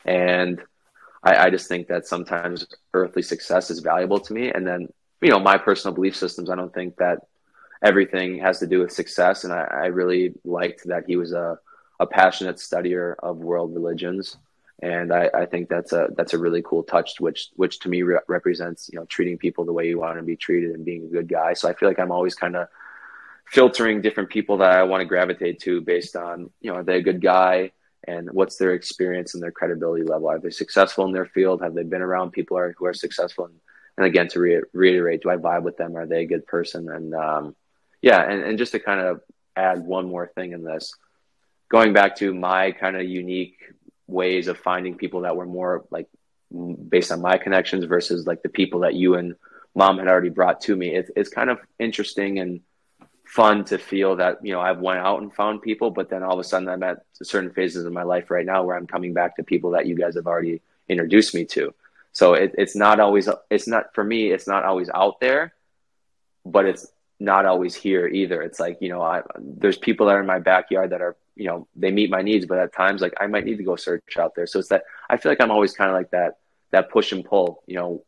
And 0.06 0.62
I, 1.24 1.36
I, 1.46 1.50
just 1.50 1.68
think 1.68 1.88
that 1.88 2.08
sometimes 2.08 2.66
earthly 2.94 3.22
success 3.22 3.70
is 3.70 3.80
valuable 3.80 4.20
to 4.20 4.34
me. 4.34 4.52
And 4.52 4.66
then, 4.66 4.88
you 5.22 5.30
know, 5.30 5.40
my 5.40 5.58
personal 5.58 5.94
belief 5.94 6.16
systems, 6.16 6.50
I 6.50 6.56
don't 6.56 6.74
think 6.74 6.98
that 6.98 7.20
everything 7.84 8.40
has 8.40 8.60
to 8.60 8.68
do 8.68 8.80
with 8.80 8.92
success. 8.92 9.44
And 9.44 9.54
I, 9.54 9.68
I 9.72 9.86
really 9.88 10.34
liked 10.44 10.88
that 10.88 11.04
he 11.06 11.18
was 11.18 11.34
a, 11.34 11.60
a 12.00 12.08
passionate 12.08 12.56
studier 12.56 13.16
of 13.22 13.38
world 13.38 13.76
religions 13.76 14.38
and 14.82 15.14
I, 15.14 15.30
I, 15.34 15.46
think 15.46 15.70
that's 15.70 15.94
a 15.94 16.10
that's 16.18 16.34
a 16.34 16.40
really 16.40 16.64
cool 16.64 16.82
touch, 16.84 17.20
which 17.20 17.50
which 17.56 17.80
to 17.82 17.90
me 17.90 18.02
re- 18.02 18.20
represents 18.28 18.90
you 18.92 19.00
know 19.00 19.06
treating 19.06 19.38
people 19.38 19.64
the 19.64 19.74
way 19.74 19.88
you 19.88 20.00
want 20.00 20.18
to 20.18 20.24
be 20.24 20.36
treated 20.36 20.72
and 20.72 20.84
being 20.84 21.06
a 21.06 21.08
good 21.08 21.28
guy. 21.28 21.54
So 21.54 21.70
I 21.70 21.74
feel 21.74 21.88
like 21.88 22.00
I'm 22.00 22.12
always 22.12 22.34
kind 22.34 22.56
of 22.56 22.68
filtering 23.52 24.02
different 24.02 24.30
people 24.30 24.58
that 24.58 24.72
I 24.72 24.84
want 24.84 25.02
to 25.02 25.06
gravitate 25.06 25.60
to 25.62 25.82
based 25.82 26.16
on 26.16 26.50
you 26.62 26.72
know 26.72 26.78
are 26.78 26.84
they 26.84 26.98
a 26.98 27.02
good 27.02 27.22
guy 27.22 27.72
and 28.08 28.32
what's 28.32 28.56
their 28.58 28.74
experience 28.74 29.34
and 29.34 29.44
their 29.44 29.52
credibility 29.52 30.04
level. 30.04 30.30
Are 30.30 30.40
they 30.40 30.50
successful 30.50 31.06
in 31.06 31.12
their 31.12 31.26
field? 31.26 31.62
Have 31.62 31.76
they 31.76 31.84
been 31.84 32.02
around 32.02 32.32
people 32.32 32.58
are, 32.58 32.74
who 32.78 32.86
are 32.86 32.94
successful? 32.94 33.46
And, 33.46 33.56
and 33.98 34.08
again, 34.08 34.28
to 34.30 34.40
re- 34.40 34.64
reiterate, 34.74 35.22
do 35.22 35.30
I 35.30 35.36
vibe 35.36 35.62
with 35.62 35.78
them? 35.78 35.96
Are 35.96 36.08
they 36.08 36.24
a 36.24 36.28
good 36.28 36.48
person? 36.48 36.90
And 36.90 37.14
um, 37.14 37.56
yeah, 38.02 38.22
and, 38.22 38.44
and 38.44 38.58
just 38.58 38.72
to 38.72 38.80
kind 38.80 39.02
of 39.02 39.22
add 39.56 39.86
one 39.86 40.08
more 40.08 40.32
thing 40.34 40.54
in 40.54 40.64
this, 40.64 40.96
going 41.70 41.94
back 41.94 42.16
to 42.18 42.34
my 42.34 42.72
kind 42.72 42.96
of 42.96 43.04
unique 43.04 43.60
ways 44.08 44.48
of 44.48 44.58
finding 44.58 44.96
people 44.96 45.22
that 45.22 45.36
were 45.36 45.46
more 45.46 45.86
like 45.92 46.08
based 46.90 47.12
on 47.12 47.22
my 47.22 47.38
connections 47.38 47.86
versus 47.86 48.26
like 48.26 48.42
the 48.42 48.50
people 48.50 48.80
that 48.80 48.96
you 48.96 49.16
and 49.16 49.36
mom 49.76 50.00
had 50.00 50.08
already 50.08 50.30
brought 50.30 50.62
to 50.62 50.76
me. 50.76 50.96
It's 50.96 51.12
it's 51.16 51.30
kind 51.30 51.50
of 51.50 51.60
interesting 51.80 52.40
and 52.40 52.62
fun 53.32 53.64
to 53.64 53.78
feel 53.78 54.18
that 54.18 54.46
you 54.46 54.52
know 54.52 54.60
I've 54.60 54.80
went 54.80 55.00
out 55.00 55.22
and 55.22 55.34
found 55.34 55.62
people, 55.62 55.90
but 55.90 56.10
then 56.10 56.22
all 56.22 56.34
of 56.34 56.40
a 56.40 56.44
sudden 56.44 56.68
I'm 56.68 56.84
at 56.84 57.06
certain 57.24 57.52
phases 57.52 57.86
of 57.86 57.94
my 57.94 58.04
life 58.04 58.30
right 58.30 58.46
now 58.46 58.64
where 58.64 58.76
I'm 58.76 58.88
coming 58.88 59.14
back 59.14 59.38
to 59.38 59.44
people 59.44 59.72
that 59.72 59.86
you 59.86 59.96
guys 59.96 60.16
have 60.16 60.28
already 60.28 60.62
introduced 60.90 61.34
me 61.34 61.46
to. 61.46 61.74
So 62.12 62.34
it, 62.34 62.54
it's 62.58 62.76
not 62.76 63.00
always 63.00 63.30
it's 63.50 63.68
not 63.68 63.94
for 63.96 64.04
me. 64.04 64.32
It's 64.32 64.48
not 64.48 64.66
always 64.66 64.90
out 64.94 65.22
there, 65.22 65.54
but 66.46 66.66
it's 66.66 66.86
not 67.22 67.46
always 67.46 67.74
here 67.74 68.06
either. 68.06 68.42
It's 68.42 68.60
like 68.60 68.80
you 68.82 68.90
know 68.90 69.02
I, 69.02 69.22
there's 69.40 69.78
people 69.78 70.08
that 70.08 70.16
are 70.16 70.22
in 70.22 70.28
my 70.28 70.40
backyard 70.40 70.90
that 70.90 71.02
are 71.02 71.16
you 71.36 71.48
know 71.48 71.68
they 71.78 71.92
meet 71.92 72.10
my 72.10 72.22
needs 72.22 72.46
but 72.46 72.60
at 72.60 72.74
times 72.74 73.02
like 73.02 73.14
i 73.20 73.26
might 73.26 73.46
need 73.46 73.58
to 73.58 73.64
go 73.64 73.78
search 73.78 74.18
out 74.18 74.36
there 74.36 74.46
so 74.46 74.60
it's 74.60 74.68
that 74.68 74.84
i 75.10 75.16
feel 75.16 75.32
like 75.32 75.40
i'm 75.40 75.50
always 75.50 75.74
kind 75.74 75.90
of 75.90 75.96
like 75.96 76.12
that 76.12 76.40
that 76.72 76.92
push 76.92 77.14
and 77.14 77.24
pull 77.24 77.64
you 77.68 77.76
know 77.76 78.04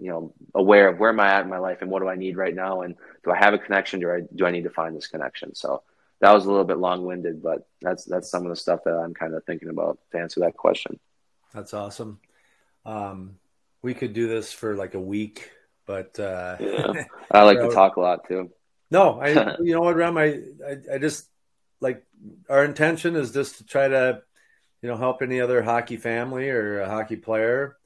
you 0.00 0.10
know 0.10 0.32
aware 0.54 0.88
of 0.88 0.98
where 0.98 1.10
am 1.10 1.20
i 1.20 1.28
at 1.28 1.44
in 1.44 1.50
my 1.50 1.58
life 1.58 1.78
and 1.80 1.90
what 1.90 2.00
do 2.00 2.08
i 2.08 2.16
need 2.16 2.36
right 2.36 2.54
now? 2.54 2.82
And 2.82 2.96
do 3.24 3.30
i 3.30 3.36
have 3.36 3.54
a 3.54 3.58
connection? 3.58 4.00
Do 4.00 4.10
i 4.10 4.20
do 4.34 4.46
i 4.46 4.50
need 4.50 4.64
to 4.64 4.70
find 4.70 4.96
this 4.96 5.06
connection? 5.06 5.54
So 5.54 5.82
that 6.20 6.32
was 6.32 6.44
a 6.44 6.50
little 6.50 6.64
bit 6.64 6.78
long-winded 6.78 7.42
but 7.42 7.66
that's 7.80 8.04
that's 8.04 8.30
some 8.30 8.44
of 8.44 8.50
the 8.50 8.56
stuff 8.56 8.80
that 8.84 8.94
i'm 8.94 9.14
kind 9.14 9.34
of 9.34 9.44
thinking 9.44 9.68
about 9.68 9.98
to 10.12 10.18
answer 10.18 10.40
that 10.40 10.56
question. 10.56 10.98
That's 11.54 11.74
awesome. 11.74 12.20
Um, 12.86 13.36
we 13.82 13.94
could 13.94 14.12
do 14.12 14.28
this 14.28 14.52
for 14.52 14.76
like 14.76 14.94
a 14.94 15.00
week 15.00 15.50
but 15.86 16.18
uh 16.18 16.56
yeah. 16.60 17.04
I 17.30 17.42
like 17.42 17.58
to 17.58 17.70
talk 17.74 17.96
a 17.96 18.00
lot 18.00 18.26
too. 18.28 18.50
No 18.90 19.20
i 19.22 19.56
you 19.60 19.74
know 19.74 19.80
what 19.80 19.96
Rem? 19.96 20.16
I, 20.16 20.40
I 20.66 20.94
i 20.94 20.98
just 20.98 21.28
like 21.80 22.04
our 22.48 22.64
intention 22.64 23.16
is 23.16 23.32
just 23.32 23.58
to 23.58 23.64
try 23.64 23.88
to 23.88 24.22
you 24.82 24.88
know 24.88 24.96
help 24.96 25.22
any 25.22 25.40
other 25.40 25.62
hockey 25.62 25.96
family 25.96 26.48
or 26.50 26.80
a 26.80 26.88
hockey 26.88 27.16
player 27.16 27.76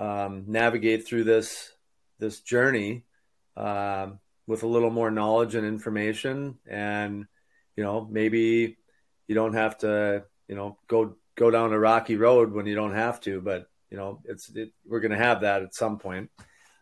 um, 0.00 0.44
navigate 0.48 1.06
through 1.06 1.24
this 1.24 1.70
this 2.18 2.40
journey 2.40 3.04
um, 3.56 4.18
with 4.46 4.62
a 4.62 4.66
little 4.66 4.90
more 4.90 5.10
knowledge 5.10 5.54
and 5.54 5.66
information 5.66 6.58
and 6.66 7.26
you 7.76 7.84
know 7.84 8.08
maybe 8.10 8.78
you 9.28 9.34
don't 9.34 9.54
have 9.54 9.76
to 9.78 10.24
you 10.48 10.56
know 10.56 10.78
go 10.88 11.14
go 11.36 11.50
down 11.50 11.72
a 11.72 11.78
rocky 11.78 12.16
road 12.16 12.52
when 12.52 12.66
you 12.66 12.74
don't 12.74 12.94
have 12.94 13.20
to 13.20 13.40
but 13.40 13.68
you 13.90 13.96
know 13.96 14.20
it's 14.24 14.48
it, 14.56 14.72
we're 14.86 15.00
going 15.00 15.12
to 15.12 15.18
have 15.18 15.42
that 15.42 15.62
at 15.62 15.74
some 15.74 15.98
point 15.98 16.30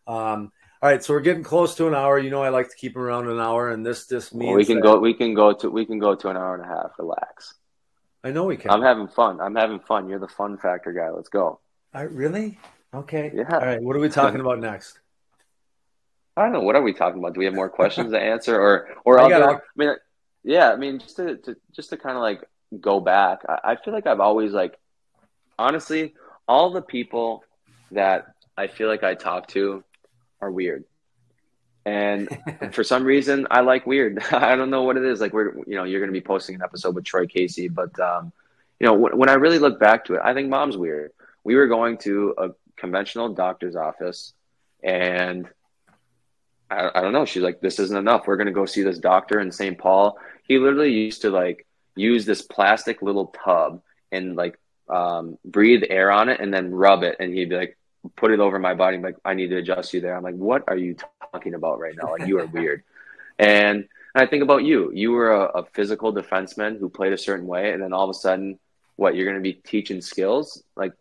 um, 0.06 0.52
all 0.80 0.88
right, 0.88 1.02
so 1.02 1.12
we're 1.12 1.20
getting 1.20 1.42
close 1.42 1.74
to 1.74 1.88
an 1.88 1.94
hour. 1.94 2.18
You 2.18 2.30
know, 2.30 2.42
I 2.42 2.50
like 2.50 2.70
to 2.70 2.76
keep 2.76 2.94
them 2.94 3.02
around 3.02 3.28
an 3.28 3.40
hour, 3.40 3.68
and 3.68 3.84
this 3.84 4.06
just 4.06 4.32
means 4.32 4.46
well, 4.46 4.56
we 4.56 4.64
can 4.64 4.76
that... 4.76 4.82
go. 4.82 4.98
We 5.00 5.12
can 5.12 5.34
go 5.34 5.52
to. 5.52 5.68
We 5.68 5.84
can 5.84 5.98
go 5.98 6.14
to 6.14 6.28
an 6.28 6.36
hour 6.36 6.54
and 6.54 6.64
a 6.64 6.68
half. 6.68 6.92
Relax. 6.98 7.54
I 8.22 8.30
know 8.30 8.44
we 8.44 8.56
can. 8.56 8.70
I'm 8.70 8.82
having 8.82 9.08
fun. 9.08 9.40
I'm 9.40 9.56
having 9.56 9.80
fun. 9.80 10.08
You're 10.08 10.20
the 10.20 10.28
fun 10.28 10.56
factor 10.56 10.92
guy. 10.92 11.10
Let's 11.10 11.28
go. 11.28 11.60
I 11.92 12.02
really? 12.02 12.58
Okay. 12.94 13.30
Yeah. 13.34 13.52
All 13.52 13.60
right. 13.60 13.82
What 13.82 13.96
are 13.96 14.00
we 14.00 14.08
talking 14.08 14.40
about 14.40 14.60
next? 14.60 14.98
I 16.36 16.42
don't 16.44 16.52
know. 16.52 16.60
What 16.60 16.76
are 16.76 16.82
we 16.82 16.94
talking 16.94 17.18
about? 17.18 17.34
Do 17.34 17.38
we 17.38 17.44
have 17.46 17.54
more 17.54 17.68
questions 17.68 18.12
to 18.12 18.20
answer, 18.20 18.58
or 18.58 18.88
or 19.04 19.18
I, 19.18 19.24
other, 19.24 19.56
I 19.56 19.60
mean, 19.76 19.94
yeah. 20.44 20.72
I 20.72 20.76
mean, 20.76 21.00
just 21.00 21.16
to, 21.16 21.36
to 21.36 21.56
just 21.72 21.90
to 21.90 21.96
kind 21.96 22.16
of 22.16 22.22
like 22.22 22.44
go 22.80 23.00
back. 23.00 23.40
I, 23.48 23.72
I 23.72 23.76
feel 23.76 23.92
like 23.92 24.06
I've 24.06 24.20
always 24.20 24.52
like, 24.52 24.78
honestly, 25.58 26.14
all 26.46 26.70
the 26.70 26.82
people 26.82 27.44
that 27.90 28.34
I 28.56 28.68
feel 28.68 28.88
like 28.88 29.02
I 29.02 29.14
talk 29.14 29.48
to 29.48 29.84
are 30.40 30.50
weird. 30.50 30.84
And 31.84 32.28
for 32.72 32.84
some 32.84 33.04
reason, 33.04 33.46
I 33.50 33.60
like 33.60 33.86
weird. 33.86 34.22
I 34.32 34.56
don't 34.56 34.70
know 34.70 34.82
what 34.82 34.96
it 34.96 35.04
is. 35.04 35.20
Like 35.20 35.32
we're, 35.32 35.56
you 35.66 35.74
know, 35.76 35.84
you're 35.84 36.00
going 36.00 36.12
to 36.12 36.18
be 36.18 36.24
posting 36.24 36.54
an 36.54 36.62
episode 36.62 36.94
with 36.94 37.04
Troy 37.04 37.26
Casey, 37.26 37.68
but 37.68 37.98
um, 37.98 38.32
you 38.78 38.86
know, 38.86 38.94
when, 38.94 39.16
when 39.18 39.28
I 39.28 39.34
really 39.34 39.58
look 39.58 39.80
back 39.80 40.04
to 40.06 40.14
it, 40.14 40.20
I 40.22 40.34
think 40.34 40.48
mom's 40.48 40.76
weird. 40.76 41.12
We 41.44 41.56
were 41.56 41.66
going 41.66 41.98
to 41.98 42.34
a 42.38 42.48
conventional 42.78 43.34
doctor's 43.34 43.76
office, 43.76 44.32
and 44.82 45.48
I, 46.70 46.90
I 46.94 47.00
don't 47.00 47.12
know. 47.12 47.24
She's 47.24 47.42
like, 47.42 47.60
"This 47.60 47.78
isn't 47.78 47.96
enough. 47.96 48.26
We're 48.26 48.36
going 48.36 48.46
to 48.46 48.52
go 48.52 48.66
see 48.66 48.82
this 48.82 48.98
doctor 48.98 49.40
in 49.40 49.52
St. 49.52 49.78
Paul." 49.78 50.18
He 50.46 50.58
literally 50.58 50.92
used 50.92 51.22
to 51.22 51.30
like 51.30 51.66
use 51.96 52.24
this 52.24 52.42
plastic 52.42 53.02
little 53.02 53.34
tub 53.44 53.82
and 54.12 54.36
like 54.36 54.58
um, 54.88 55.38
breathe 55.44 55.82
air 55.90 56.10
on 56.10 56.28
it 56.28 56.40
and 56.40 56.52
then 56.52 56.70
rub 56.70 57.02
it, 57.02 57.16
and 57.20 57.34
he'd 57.34 57.50
be 57.50 57.56
like, 57.56 57.78
put 58.16 58.30
it 58.30 58.40
over 58.40 58.58
my 58.58 58.74
body. 58.74 58.98
like, 58.98 59.16
I 59.24 59.34
need 59.34 59.48
to 59.48 59.56
adjust 59.56 59.92
you 59.92 60.00
there. 60.00 60.16
I'm 60.16 60.22
like, 60.22 60.34
what 60.34 60.64
are 60.68 60.76
you 60.76 60.96
talking 61.32 61.54
about 61.54 61.78
right 61.78 61.94
now? 62.00 62.10
Like, 62.10 62.26
you 62.26 62.38
are 62.38 62.46
weird. 62.46 62.84
And, 63.38 63.88
and 64.14 64.22
I 64.22 64.26
think 64.26 64.42
about 64.42 64.64
you. 64.64 64.90
You 64.92 65.12
were 65.12 65.32
a, 65.32 65.60
a, 65.60 65.64
physical 65.72 66.12
defenseman 66.12 66.78
who 66.78 66.88
played 66.88 67.12
a 67.12 67.18
certain 67.18 67.46
way, 67.46 67.72
and 67.72 67.82
then 67.82 67.92
all 67.92 68.04
of 68.04 68.10
a 68.10 68.18
sudden, 68.18 68.58
what 68.96 69.14
you're 69.14 69.26
going 69.26 69.36
to 69.36 69.42
be 69.42 69.54
teaching 69.54 70.00
skills? 70.00 70.62
Like, 70.76 70.92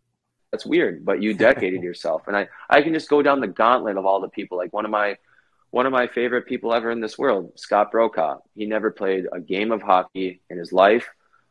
that's 0.52 0.66
weird. 0.66 1.06
But 1.06 1.22
you 1.22 1.34
dedicated 1.34 1.82
yourself, 1.90 2.24
and 2.28 2.36
I 2.36 2.48
I 2.70 2.82
can 2.82 2.94
just 2.94 3.10
go 3.10 3.22
down 3.22 3.42
the 3.42 3.48
gauntlet 3.48 3.98
of 3.98 4.06
all 4.06 4.22
the 4.22 4.30
people. 4.30 4.58
Like 4.58 4.74
one 4.74 4.86
of 4.86 4.92
my 4.92 5.18
one 5.72 5.86
of 5.86 5.92
my 5.92 6.08
favorite 6.08 6.46
people 6.46 6.74
ever 6.74 6.92
in 6.92 7.02
this 7.02 7.18
world, 7.18 7.54
Scott 7.56 7.92
Brokaw. 7.92 8.40
He 8.56 8.66
never 8.66 8.92
played 8.92 9.26
a 9.32 9.40
game 9.40 9.72
of 9.72 9.82
hockey 9.82 10.42
in 10.50 10.58
his 10.58 10.72
life. 10.72 11.08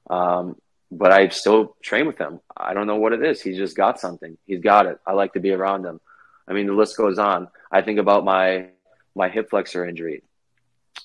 Um, 0.09 0.57
but 0.91 1.13
I 1.13 1.29
still 1.29 1.77
train 1.83 2.07
with 2.07 2.19
him. 2.19 2.41
I 2.57 2.73
don't 2.75 2.87
know 2.87 2.97
what 2.97 3.13
it 3.13 3.23
is. 3.25 3.43
He's 3.43 3.57
just 3.59 3.77
got 3.77 4.01
something. 4.01 4.39
He's 4.47 4.61
got 4.61 4.87
it. 4.87 4.99
I 5.07 5.13
like 5.13 5.33
to 5.35 5.41
be 5.41 5.51
around 5.53 5.85
him. 5.85 6.01
I 6.49 6.53
mean, 6.53 6.67
the 6.67 6.73
list 6.75 6.97
goes 6.97 7.19
on. 7.19 7.49
I 7.73 7.83
think 7.83 7.99
about 7.99 8.25
my 8.25 8.69
my 9.15 9.29
hip 9.29 9.51
flexor 9.51 9.85
injury. 9.87 10.23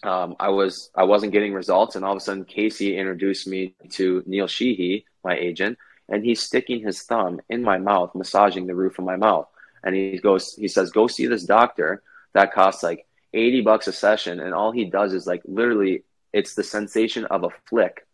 um, 0.04 0.36
I 0.40 0.50
was 0.50 0.90
I 0.96 1.04
wasn't 1.04 1.34
getting 1.34 1.54
results, 1.54 1.96
and 1.96 2.06
all 2.06 2.14
of 2.14 2.18
a 2.18 2.22
sudden 2.22 2.46
Casey 2.46 2.98
introduced 2.98 3.48
me 3.48 3.76
to 3.92 4.24
Neil 4.26 4.48
Sheehy, 4.48 5.06
my 5.24 5.36
agent, 5.36 5.78
and 6.12 6.24
he's 6.24 6.42
sticking 6.42 6.82
his 6.82 7.02
thumb 7.04 7.42
in 7.50 7.64
my 7.64 7.78
mouth, 7.78 8.14
massaging 8.14 8.68
the 8.68 8.76
roof 8.76 9.00
of 9.00 9.06
my 9.06 9.16
mouth, 9.16 9.48
and 9.84 9.96
he 9.96 10.18
goes, 10.18 10.56
he 10.56 10.68
says, 10.68 10.92
"Go 10.92 11.08
see 11.08 11.28
this 11.28 11.44
doctor." 11.44 12.04
That 12.34 12.54
costs 12.54 12.84
like 12.84 13.08
eighty 13.34 13.62
bucks 13.62 13.88
a 13.88 13.94
session, 13.94 14.40
and 14.40 14.54
all 14.54 14.72
he 14.72 14.86
does 14.86 15.14
is 15.14 15.28
like 15.28 15.42
literally, 15.46 16.04
it's 16.32 16.54
the 16.54 16.64
sensation 16.64 17.26
of 17.26 17.44
a 17.44 17.50
flick 17.68 18.06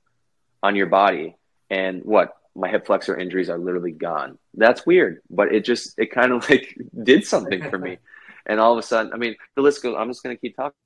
on 0.63 0.75
your 0.75 0.87
body, 0.87 1.35
and 1.69 2.03
what 2.03 2.37
my 2.55 2.67
hip 2.67 2.87
flexor 2.87 3.15
injuries 3.15 3.49
are 3.49 3.59
literally 3.59 3.91
gone. 3.91 4.37
That's 4.55 4.85
weird, 4.85 5.21
but 5.29 5.53
it 5.53 5.63
just 5.63 5.97
it 5.97 6.11
kind 6.11 6.31
of 6.31 6.49
like 6.49 6.75
did 7.03 7.25
something 7.25 7.69
for 7.69 7.77
me. 7.77 7.97
And 8.49 8.61
all 8.61 8.71
of 8.71 8.79
a 8.79 8.81
sudden, 8.81 9.11
I 9.11 9.17
mean, 9.17 9.35
the 9.55 9.61
list 9.61 9.83
goes. 9.83 9.97
I'm 9.99 10.07
just 10.07 10.23
going 10.23 10.33
to 10.33 10.39
keep 10.39 10.55
talking. 10.55 10.77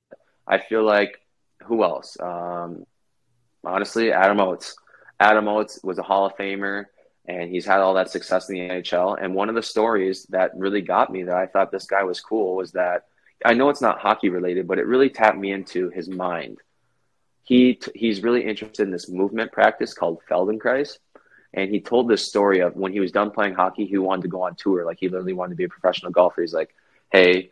I 0.48 0.58
feel 0.58 0.82
like 0.82 1.20
who 1.62 1.84
else? 1.84 2.16
Um, 2.18 2.84
honestly, 3.64 4.12
Adam 4.12 4.40
Oates. 4.40 4.74
Adam 5.20 5.46
Oates 5.46 5.78
was 5.84 5.96
a 5.98 6.02
Hall 6.02 6.26
of 6.26 6.36
Famer, 6.36 6.86
and 7.26 7.50
he's 7.50 7.64
had 7.64 7.80
all 7.80 7.94
that 7.94 8.10
success 8.10 8.48
in 8.48 8.54
the 8.54 8.68
NHL. 8.68 9.22
And 9.22 9.34
one 9.34 9.48
of 9.48 9.54
the 9.54 9.62
stories 9.62 10.24
that 10.30 10.56
really 10.56 10.82
got 10.82 11.10
me 11.12 11.22
that 11.24 11.36
I 11.36 11.46
thought 11.46 11.70
this 11.70 11.86
guy 11.86 12.02
was 12.02 12.20
cool 12.20 12.56
was 12.56 12.72
that 12.72 13.06
I 13.44 13.54
know 13.54 13.68
it's 13.68 13.80
not 13.80 14.00
hockey 14.00 14.28
related, 14.28 14.66
but 14.66 14.78
it 14.78 14.86
really 14.86 15.10
tapped 15.10 15.38
me 15.38 15.52
into 15.52 15.90
his 15.90 16.08
mind. 16.08 16.58
He 17.44 17.80
he's 17.94 18.22
really 18.22 18.44
interested 18.44 18.82
in 18.82 18.90
this 18.90 19.08
movement 19.08 19.52
practice 19.52 19.94
called 19.94 20.20
Feldenkrais. 20.28 20.98
And 21.54 21.70
he 21.70 21.80
told 21.80 22.08
this 22.08 22.26
story 22.26 22.60
of 22.60 22.76
when 22.76 22.92
he 22.92 23.00
was 23.00 23.12
done 23.12 23.30
playing 23.30 23.54
hockey, 23.54 23.84
he 23.84 23.98
wanted 23.98 24.22
to 24.22 24.28
go 24.28 24.42
on 24.42 24.54
tour. 24.54 24.84
Like 24.84 24.98
he 24.98 25.08
literally 25.08 25.34
wanted 25.34 25.50
to 25.50 25.56
be 25.56 25.64
a 25.64 25.68
professional 25.68 26.10
golfer. 26.10 26.40
He's 26.40 26.54
like, 26.54 26.74
hey, 27.10 27.50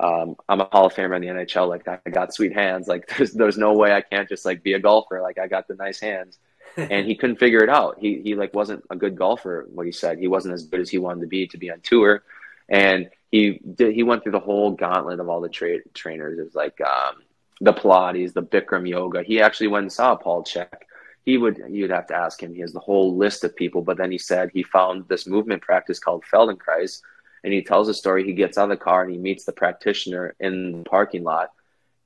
um, 0.00 0.36
I'm 0.48 0.60
a 0.60 0.64
Hall 0.64 0.86
of 0.86 0.94
Famer 0.94 1.16
in 1.16 1.22
the 1.22 1.28
NHL. 1.28 1.68
Like 1.68 1.86
I 1.86 1.98
got 2.10 2.32
sweet 2.32 2.54
hands. 2.54 2.88
Like 2.88 3.06
there's 3.16 3.32
there's 3.32 3.58
no 3.58 3.74
way 3.74 3.92
I 3.92 4.00
can't 4.00 4.28
just 4.28 4.44
like 4.44 4.62
be 4.62 4.72
a 4.72 4.80
golfer. 4.80 5.20
Like 5.20 5.38
I 5.38 5.48
got 5.48 5.68
the 5.68 5.74
nice 5.74 6.00
hands. 6.00 6.38
and 6.76 7.06
he 7.06 7.14
couldn't 7.14 7.38
figure 7.38 7.62
it 7.62 7.68
out. 7.68 7.98
He 7.98 8.20
he 8.22 8.34
like 8.34 8.54
wasn't 8.54 8.84
a 8.90 8.96
good 8.96 9.16
golfer. 9.16 9.66
What 9.72 9.86
he 9.86 9.92
said, 9.92 10.18
he 10.18 10.28
wasn't 10.28 10.54
as 10.54 10.64
good 10.64 10.80
as 10.80 10.90
he 10.90 10.98
wanted 10.98 11.20
to 11.22 11.26
be 11.26 11.46
to 11.48 11.58
be 11.58 11.70
on 11.70 11.80
tour. 11.80 12.22
And 12.68 13.10
he 13.30 13.60
did. 13.74 13.94
He 13.94 14.02
went 14.02 14.22
through 14.22 14.32
the 14.32 14.40
whole 14.40 14.70
gauntlet 14.72 15.20
of 15.20 15.28
all 15.28 15.40
the 15.40 15.48
tra- 15.48 15.86
trainers. 15.94 16.38
It 16.38 16.44
was 16.44 16.54
like 16.54 16.80
um, 16.80 17.22
the 17.60 17.72
Pilates, 17.72 18.32
the 18.32 18.42
Bikram 18.42 18.88
yoga. 18.88 19.22
He 19.22 19.40
actually 19.40 19.68
went 19.68 19.84
and 19.84 19.92
saw 19.92 20.14
Paul 20.16 20.44
Chek. 20.44 20.82
He 21.24 21.38
would 21.38 21.62
you'd 21.68 21.90
have 21.90 22.06
to 22.08 22.16
ask 22.16 22.42
him. 22.42 22.54
He 22.54 22.60
has 22.60 22.72
the 22.72 22.80
whole 22.80 23.16
list 23.16 23.44
of 23.44 23.54
people. 23.54 23.82
But 23.82 23.96
then 23.96 24.10
he 24.10 24.18
said 24.18 24.50
he 24.52 24.62
found 24.62 25.08
this 25.08 25.26
movement 25.26 25.62
practice 25.62 25.98
called 25.98 26.24
Feldenkrais 26.32 27.00
and 27.44 27.52
he 27.52 27.62
tells 27.62 27.88
a 27.88 27.94
story. 27.94 28.24
He 28.24 28.32
gets 28.32 28.56
out 28.58 28.70
of 28.70 28.78
the 28.78 28.84
car 28.84 29.02
and 29.02 29.12
he 29.12 29.18
meets 29.18 29.44
the 29.44 29.52
practitioner 29.52 30.34
in 30.40 30.78
the 30.78 30.84
parking 30.84 31.24
lot, 31.24 31.50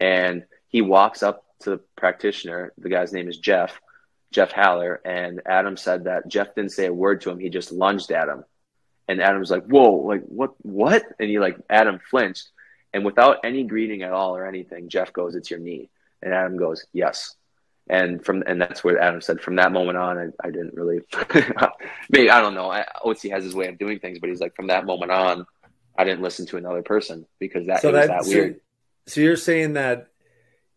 and 0.01 0.45
he 0.69 0.81
walks 0.83 1.23
up 1.23 1.45
to 1.61 1.71
the 1.71 1.81
practitioner. 1.97 2.73
The 2.79 2.89
guy's 2.89 3.13
name 3.13 3.29
is 3.29 3.39
Jeff, 3.39 3.81
Jeff 4.33 4.53
Haller, 4.53 5.01
and 5.05 5.43
Adam 5.47 5.77
said 5.77 6.05
that 6.05 6.29
Jeff 6.29 6.55
didn't 6.55 6.73
say 6.73 6.87
a 6.87 6.93
word 6.93 7.21
to 7.23 7.31
him. 7.31 7.39
He 7.39 7.49
just 7.49 7.73
lunged 7.73 8.11
at 8.11 8.29
him, 8.29 8.45
and 9.09 9.21
Adam's 9.21 9.51
like, 9.51 9.65
"Whoa, 9.67 9.93
like 9.93 10.23
what? 10.23 10.55
What?" 10.63 11.05
And 11.19 11.31
he 11.31 11.39
like 11.39 11.57
Adam 11.71 12.01
flinched, 12.11 12.49
and 12.93 13.05
without 13.05 13.39
any 13.45 13.65
greeting 13.65 14.03
at 14.03 14.13
all 14.13 14.37
or 14.37 14.47
anything, 14.47 14.89
Jeff 14.89 15.13
goes, 15.13 15.35
"It's 15.35 15.51
your 15.51 15.61
knee," 15.61 15.91
and 16.23 16.35
Adam 16.35 16.57
goes, 16.57 16.85
"Yes." 16.93 17.37
and 17.89 18.25
from 18.25 18.43
and 18.47 18.61
that's 18.61 18.83
where 18.83 18.99
Adam 18.99 19.21
said 19.21 19.41
from 19.41 19.57
that 19.57 19.73
moment 19.73 19.97
on 19.97 20.19
I, 20.19 20.47
I 20.47 20.51
didn't 20.51 20.75
really 20.75 21.01
maybe 22.11 22.31
I 22.31 22.41
don't 22.41 22.55
know 22.55 22.71
I, 22.71 22.85
has 23.05 23.45
his 23.45 23.55
way 23.55 23.69
of 23.69 23.79
doing 23.79 24.01
things 24.01 24.19
but 24.19 24.29
he's 24.29 24.41
like 24.41 24.57
from 24.57 24.69
that 24.69 24.87
moment 24.87 25.13
on 25.13 25.47
I 25.97 26.05
didn't 26.05 26.23
listen 26.23 26.47
to 26.47 26.57
another 26.57 26.83
person 26.83 27.27
because 27.39 27.67
that 27.69 27.83
so 27.83 27.93
was 27.93 28.07
that, 28.07 28.25
that 28.25 28.29
weird. 28.29 28.61
So, 29.07 29.15
so 29.15 29.21
you're 29.21 29.37
saying 29.37 29.75
that 29.75 30.09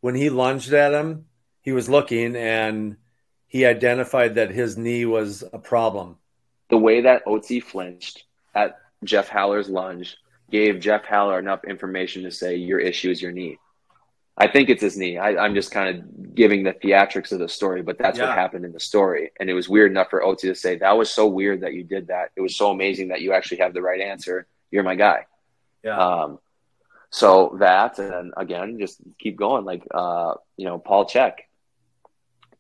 when 0.02 0.16
he 0.16 0.30
lunged 0.30 0.72
at 0.74 0.94
him 0.94 1.26
he 1.62 1.72
was 1.72 1.90
looking 1.90 2.36
and 2.36 2.98
he 3.50 3.66
identified 3.66 4.36
that 4.36 4.52
his 4.52 4.78
knee 4.78 5.06
was 5.06 5.44
a 5.52 5.60
problem. 5.60 6.16
The 6.70 6.78
way 6.78 7.02
that 7.02 7.26
Oatsie 7.26 7.62
flinched 7.62 8.24
at 8.56 8.80
Jeff 9.04 9.28
Haller's 9.28 9.70
lunge 9.70 10.18
gave 10.52 10.80
Jeff 10.80 11.04
Haller 11.04 11.40
enough 11.40 11.64
information 11.66 12.24
to 12.24 12.32
say 12.32 12.56
your 12.56 12.80
issue 12.80 13.10
is 13.10 13.22
your 13.22 13.32
knee. 13.32 13.58
I 14.38 14.48
think 14.48 14.70
it's 14.70 14.82
his 14.82 14.98
knee. 14.98 15.18
I, 15.18 15.46
am 15.46 15.54
just 15.54 15.72
kind 15.72 15.98
of 15.98 16.36
giving 16.36 16.64
the 16.64 16.74
theatrics 16.74 17.32
of 17.32 17.40
the 17.40 17.50
story, 17.50 17.82
but 17.82 17.98
that's 17.98 18.18
yeah. 18.18 18.28
what 18.28 18.36
happened 18.36 18.64
in 18.64 18.72
the 18.72 18.80
story. 18.80 19.32
And 19.40 19.50
it 19.50 19.54
was 19.54 19.68
weird 19.68 19.92
enough 19.92 20.10
for 20.10 20.22
Oatsie 20.22 20.42
to 20.42 20.56
say, 20.56 20.78
That 20.78 20.98
was 20.98 21.12
so 21.12 21.28
weird 21.28 21.62
that 21.62 21.74
you 21.74 21.84
did 21.84 22.08
that. 22.08 22.30
It 22.36 22.42
was 22.42 22.56
so 22.56 22.72
amazing 22.72 23.10
that 23.10 23.22
you 23.22 23.34
actually 23.34 23.58
have 23.58 23.74
the 23.74 23.82
right 23.82 24.00
answer. 24.00 24.48
You're 24.72 24.84
my 24.84 24.96
guy. 24.96 25.26
Yeah. 25.84 25.98
Um, 25.98 26.40
so 27.10 27.58
that, 27.60 27.98
and 28.00 28.34
again, 28.38 28.78
just 28.80 29.02
keep 29.18 29.36
going. 29.36 29.66
Like, 29.66 29.84
uh, 29.92 30.36
you 30.56 30.66
know, 30.66 30.78
Paul 30.78 31.06
Chek. 31.06 31.34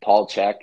Paul 0.02 0.28
Chek 0.28 0.56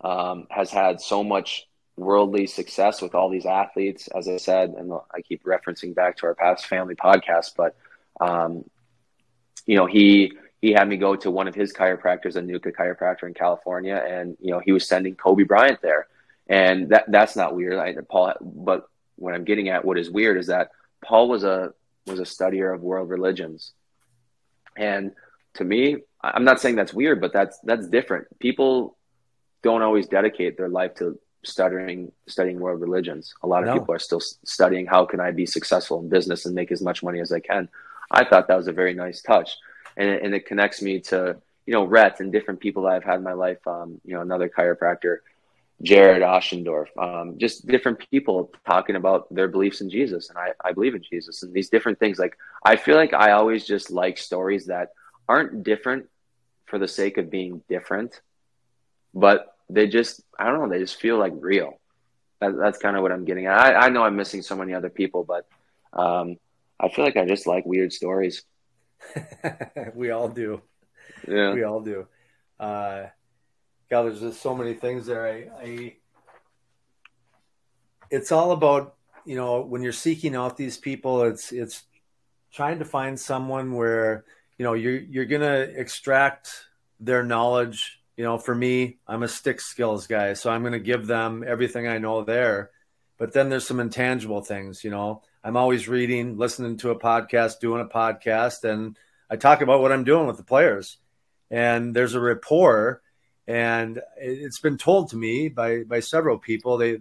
um, 0.00 0.46
has 0.50 0.70
had 0.70 1.00
so 1.00 1.24
much 1.24 1.66
worldly 1.96 2.46
success 2.46 3.00
with 3.00 3.14
all 3.14 3.30
these 3.30 3.46
athletes, 3.46 4.08
as 4.08 4.28
I 4.28 4.36
said, 4.36 4.70
and 4.70 4.92
I 5.14 5.22
keep 5.22 5.44
referencing 5.44 5.94
back 5.94 6.18
to 6.18 6.26
our 6.26 6.34
past 6.34 6.66
family 6.66 6.94
podcast, 6.94 7.52
but, 7.56 7.76
um, 8.20 8.64
you 9.66 9.76
know, 9.76 9.86
he 9.86 10.32
he 10.60 10.72
had 10.72 10.88
me 10.88 10.96
go 10.96 11.14
to 11.16 11.30
one 11.30 11.48
of 11.48 11.54
his 11.54 11.72
chiropractors, 11.72 12.36
a 12.36 12.40
NUCCA 12.40 12.72
chiropractor 12.72 13.24
in 13.24 13.34
California, 13.34 13.94
and 13.94 14.36
you 14.40 14.50
know 14.50 14.60
he 14.60 14.72
was 14.72 14.86
sending 14.88 15.14
Kobe 15.14 15.44
Bryant 15.44 15.80
there, 15.82 16.06
and 16.48 16.88
that 16.88 17.04
that's 17.08 17.36
not 17.36 17.54
weird. 17.54 17.78
I, 17.78 17.94
Paul, 18.08 18.34
but 18.40 18.88
what 19.16 19.34
I'm 19.34 19.44
getting 19.44 19.68
at, 19.68 19.84
what 19.84 19.98
is 19.98 20.10
weird, 20.10 20.38
is 20.38 20.46
that 20.46 20.70
Paul 21.04 21.28
was 21.28 21.44
a 21.44 21.72
was 22.06 22.20
a 22.20 22.24
studier 22.24 22.74
of 22.74 22.82
world 22.82 23.10
religions, 23.10 23.72
and 24.76 25.12
to 25.54 25.64
me, 25.64 25.98
I'm 26.22 26.44
not 26.44 26.60
saying 26.60 26.76
that's 26.76 26.94
weird, 26.94 27.20
but 27.20 27.32
that's 27.32 27.58
that's 27.60 27.86
different. 27.88 28.26
People 28.38 28.95
don't 29.66 29.82
always 29.82 30.06
dedicate 30.06 30.56
their 30.56 30.68
life 30.68 30.94
to 30.96 31.18
studying 31.44 32.10
studying 32.26 32.58
world 32.58 32.80
religions. 32.80 33.34
A 33.42 33.46
lot 33.46 33.62
of 33.62 33.68
no. 33.68 33.74
people 33.74 33.94
are 33.94 34.04
still 34.08 34.20
studying 34.20 34.86
how 34.86 35.04
can 35.04 35.20
I 35.20 35.30
be 35.30 35.46
successful 35.46 36.00
in 36.00 36.08
business 36.08 36.46
and 36.46 36.54
make 36.54 36.72
as 36.72 36.82
much 36.82 37.02
money 37.02 37.20
as 37.20 37.30
I 37.32 37.40
can. 37.40 37.68
I 38.10 38.24
thought 38.24 38.48
that 38.48 38.56
was 38.56 38.68
a 38.68 38.72
very 38.72 38.94
nice 38.94 39.20
touch 39.20 39.50
and 39.96 40.08
it, 40.08 40.22
and 40.22 40.34
it 40.34 40.46
connects 40.46 40.82
me 40.82 41.00
to 41.00 41.36
you 41.66 41.72
know 41.72 41.84
Rhett 41.84 42.20
and 42.20 42.30
different 42.32 42.60
people 42.60 42.84
that 42.84 42.92
I've 42.92 43.04
had 43.04 43.16
in 43.16 43.22
my 43.22 43.32
life. 43.32 43.58
Um, 43.66 44.00
you 44.04 44.14
know, 44.14 44.20
another 44.20 44.48
chiropractor, 44.48 45.18
Jared 45.82 46.22
Oschendorf, 46.22 46.88
um, 46.98 47.38
just 47.38 47.66
different 47.66 47.98
people 48.10 48.52
talking 48.66 48.96
about 48.96 49.32
their 49.34 49.48
beliefs 49.48 49.80
in 49.80 49.90
Jesus, 49.90 50.28
and 50.28 50.38
I, 50.38 50.52
I 50.64 50.72
believe 50.72 50.94
in 50.94 51.02
Jesus, 51.02 51.42
and 51.42 51.52
these 51.52 51.70
different 51.70 51.98
things. 51.98 52.18
Like 52.18 52.36
I 52.64 52.76
feel 52.76 52.96
like 52.96 53.14
I 53.14 53.32
always 53.32 53.66
just 53.66 53.90
like 53.90 54.18
stories 54.18 54.66
that 54.66 54.90
aren't 55.28 55.62
different 55.62 56.06
for 56.66 56.78
the 56.78 56.88
sake 56.88 57.16
of 57.18 57.30
being 57.30 57.62
different, 57.68 58.20
but 59.14 59.55
they 59.68 59.86
just 59.86 60.22
I 60.38 60.46
don't 60.46 60.60
know 60.60 60.68
they 60.68 60.78
just 60.78 61.00
feel 61.00 61.18
like 61.18 61.32
real. 61.36 61.80
That, 62.40 62.56
that's 62.56 62.78
kind 62.78 62.96
of 62.96 63.02
what 63.02 63.12
I'm 63.12 63.24
getting 63.24 63.46
at. 63.46 63.58
I, 63.58 63.86
I 63.86 63.88
know 63.88 64.02
I'm 64.02 64.16
missing 64.16 64.42
so 64.42 64.56
many 64.56 64.74
other 64.74 64.90
people, 64.90 65.24
but 65.24 65.46
um, 65.92 66.36
I 66.78 66.88
feel 66.88 67.04
like 67.04 67.16
I 67.16 67.24
just 67.24 67.46
like 67.46 67.64
weird 67.64 67.92
stories. 67.92 68.42
we 69.94 70.10
all 70.10 70.28
do. 70.28 70.60
Yeah. 71.26 71.54
We 71.54 71.62
all 71.62 71.80
do. 71.80 72.06
Uh, 72.58 73.04
God, 73.90 74.02
there's 74.02 74.20
just 74.20 74.42
so 74.42 74.54
many 74.54 74.74
things 74.74 75.06
there. 75.06 75.26
I, 75.26 75.48
I, 75.62 75.96
it's 78.10 78.32
all 78.32 78.52
about, 78.52 78.96
you 79.24 79.36
know, 79.36 79.62
when 79.62 79.82
you're 79.82 79.92
seeking 79.92 80.34
out 80.34 80.56
these 80.56 80.76
people, 80.76 81.22
it's, 81.22 81.52
it's 81.52 81.84
trying 82.52 82.78
to 82.78 82.84
find 82.84 83.18
someone 83.18 83.72
where, 83.72 84.24
you 84.58 84.64
know, 84.64 84.74
you're, 84.74 84.98
you're 84.98 85.24
going 85.24 85.42
to 85.42 85.78
extract 85.78 86.50
their 87.00 87.22
knowledge. 87.22 88.00
You 88.16 88.24
know, 88.24 88.38
for 88.38 88.54
me, 88.54 88.98
I'm 89.06 89.22
a 89.22 89.28
stick 89.28 89.60
skills 89.60 90.06
guy, 90.06 90.32
so 90.32 90.50
I'm 90.50 90.62
going 90.62 90.72
to 90.72 90.78
give 90.78 91.06
them 91.06 91.44
everything 91.46 91.86
I 91.86 91.98
know 91.98 92.24
there. 92.24 92.70
But 93.18 93.32
then 93.32 93.48
there's 93.48 93.66
some 93.66 93.80
intangible 93.80 94.42
things, 94.42 94.84
you 94.84 94.90
know, 94.90 95.22
I'm 95.46 95.56
always 95.56 95.86
reading, 95.86 96.38
listening 96.38 96.76
to 96.78 96.90
a 96.90 96.98
podcast, 96.98 97.60
doing 97.60 97.80
a 97.80 97.86
podcast, 97.86 98.64
and 98.64 98.98
I 99.30 99.36
talk 99.36 99.60
about 99.60 99.80
what 99.80 99.92
I'm 99.92 100.02
doing 100.02 100.26
with 100.26 100.38
the 100.38 100.42
players. 100.42 100.98
And 101.52 101.94
there's 101.94 102.14
a 102.14 102.20
rapport, 102.20 103.00
and 103.46 104.02
it's 104.16 104.58
been 104.58 104.76
told 104.76 105.10
to 105.10 105.16
me 105.16 105.48
by 105.48 105.84
by 105.84 106.00
several 106.00 106.38
people. 106.38 106.78
They 106.78 106.98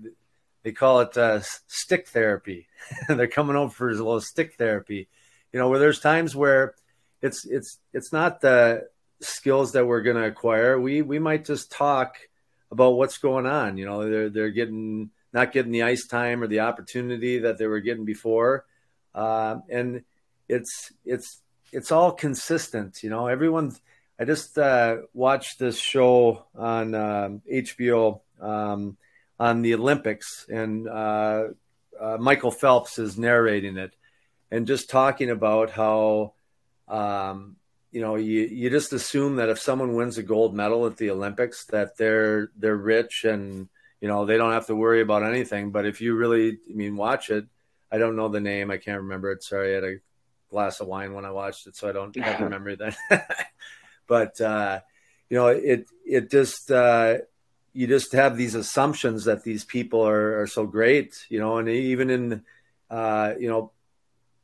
they 0.62 0.74
call 0.74 1.00
it 1.00 1.18
uh, 1.18 1.40
stick 1.42 2.08
therapy. 2.10 2.68
They're 3.08 3.26
coming 3.26 3.56
over 3.56 3.74
for 3.74 3.90
a 3.90 3.94
little 3.94 4.22
stick 4.22 4.54
therapy. 4.60 5.08
You 5.52 5.60
know, 5.60 5.68
where 5.68 5.80
there's 5.80 6.00
times 6.00 6.36
where 6.36 6.76
it's 7.24 7.46
it's 7.46 7.80
it's 7.94 8.14
not 8.14 8.42
the 8.42 8.88
skills 9.26 9.74
that 9.74 9.86
we're 9.86 10.02
going 10.02 10.16
to 10.16 10.26
acquire. 10.26 10.80
We 10.80 11.02
we 11.02 11.20
might 11.20 11.46
just 11.46 11.72
talk 11.72 12.18
about 12.72 12.98
what's 12.98 13.18
going 13.18 13.46
on. 13.46 13.78
You 13.78 13.86
know, 13.86 14.10
they're 14.10 14.30
they're 14.30 14.50
getting 14.50 15.12
not 15.34 15.52
getting 15.52 15.72
the 15.72 15.84
ice 15.84 16.08
time 16.08 16.42
or 16.42 16.48
the 16.48 16.62
opportunity 16.62 17.40
that 17.40 17.58
they 17.58 17.68
were 17.68 17.82
getting 17.82 18.06
before. 18.06 18.66
Uh, 19.14 19.58
and 19.70 20.04
it's 20.48 20.92
it's 21.06 21.42
it's 21.72 21.92
all 21.92 22.12
consistent. 22.12 23.04
You 23.04 23.10
know, 23.10 23.28
everyone. 23.28 23.76
I 24.18 24.24
just 24.24 24.58
uh, 24.58 25.00
watched 25.14 25.60
this 25.60 25.78
show 25.78 26.46
on 26.56 26.96
um, 26.96 27.42
HBO 27.52 28.22
um, 28.40 28.96
on 29.38 29.62
the 29.62 29.74
Olympics, 29.74 30.46
and 30.48 30.88
uh, 30.88 31.48
uh, 32.00 32.18
Michael 32.18 32.52
Phelps 32.52 32.98
is 32.98 33.18
narrating 33.18 33.76
it, 33.76 33.94
and 34.52 34.68
just 34.68 34.90
talking 34.90 35.30
about 35.30 35.70
how, 35.70 36.34
um, 36.88 37.58
you 37.96 38.02
know, 38.02 38.16
you 38.16 38.42
you 38.42 38.70
just 38.70 38.92
assume 38.92 39.38
that 39.38 39.48
if 39.48 39.58
someone 39.58 39.96
wins 39.96 40.18
a 40.18 40.24
gold 40.24 40.54
medal 40.54 40.86
at 40.86 40.98
the 40.98 41.12
Olympics, 41.12 41.64
that 41.68 41.96
they're 41.96 42.52
they're 42.58 42.76
rich 42.76 43.24
and 43.24 43.70
you 44.02 44.10
know 44.10 44.26
they 44.26 44.36
don't 44.36 44.52
have 44.52 44.68
to 44.68 44.76
worry 44.76 45.00
about 45.00 45.24
anything. 45.24 45.72
But 45.72 45.86
if 45.86 46.02
you 46.02 46.14
really, 46.14 46.58
I 46.70 46.74
mean, 46.74 46.98
watch 46.98 47.30
it. 47.30 47.46
I 47.90 47.98
don't 47.98 48.18
know 48.18 48.28
the 48.28 48.42
name. 48.42 48.70
I 48.70 48.80
can't 48.80 49.04
remember 49.04 49.32
it. 49.32 49.44
Sorry, 49.44 49.72
I 49.72 49.76
had 49.76 49.84
a 49.86 49.96
glass 50.50 50.82
of 50.82 50.88
wine 50.88 51.14
when 51.14 51.24
I 51.24 51.32
watched 51.32 51.68
it, 51.68 51.78
so 51.78 51.88
I 51.88 51.94
don't 51.94 52.14
have 52.18 52.42
the 52.42 52.50
memory 52.50 52.76
then. 52.76 52.98
but 54.08 54.42
uh, 54.42 54.82
you 55.30 55.38
know, 55.38 55.48
it 55.48 55.88
it 56.06 56.30
just 56.30 56.70
uh, 56.72 57.20
you 57.72 57.88
just 57.88 58.12
have 58.12 58.36
these 58.36 58.56
assumptions 58.56 59.24
that 59.24 59.46
these 59.46 59.64
people 59.64 60.06
are, 60.06 60.42
are 60.42 60.48
so 60.48 60.66
great, 60.66 61.16
you 61.30 61.40
know, 61.40 61.60
and 61.60 61.70
even 61.70 62.10
in 62.10 62.44
uh, 62.90 63.36
you 63.40 63.48
know 63.48 63.72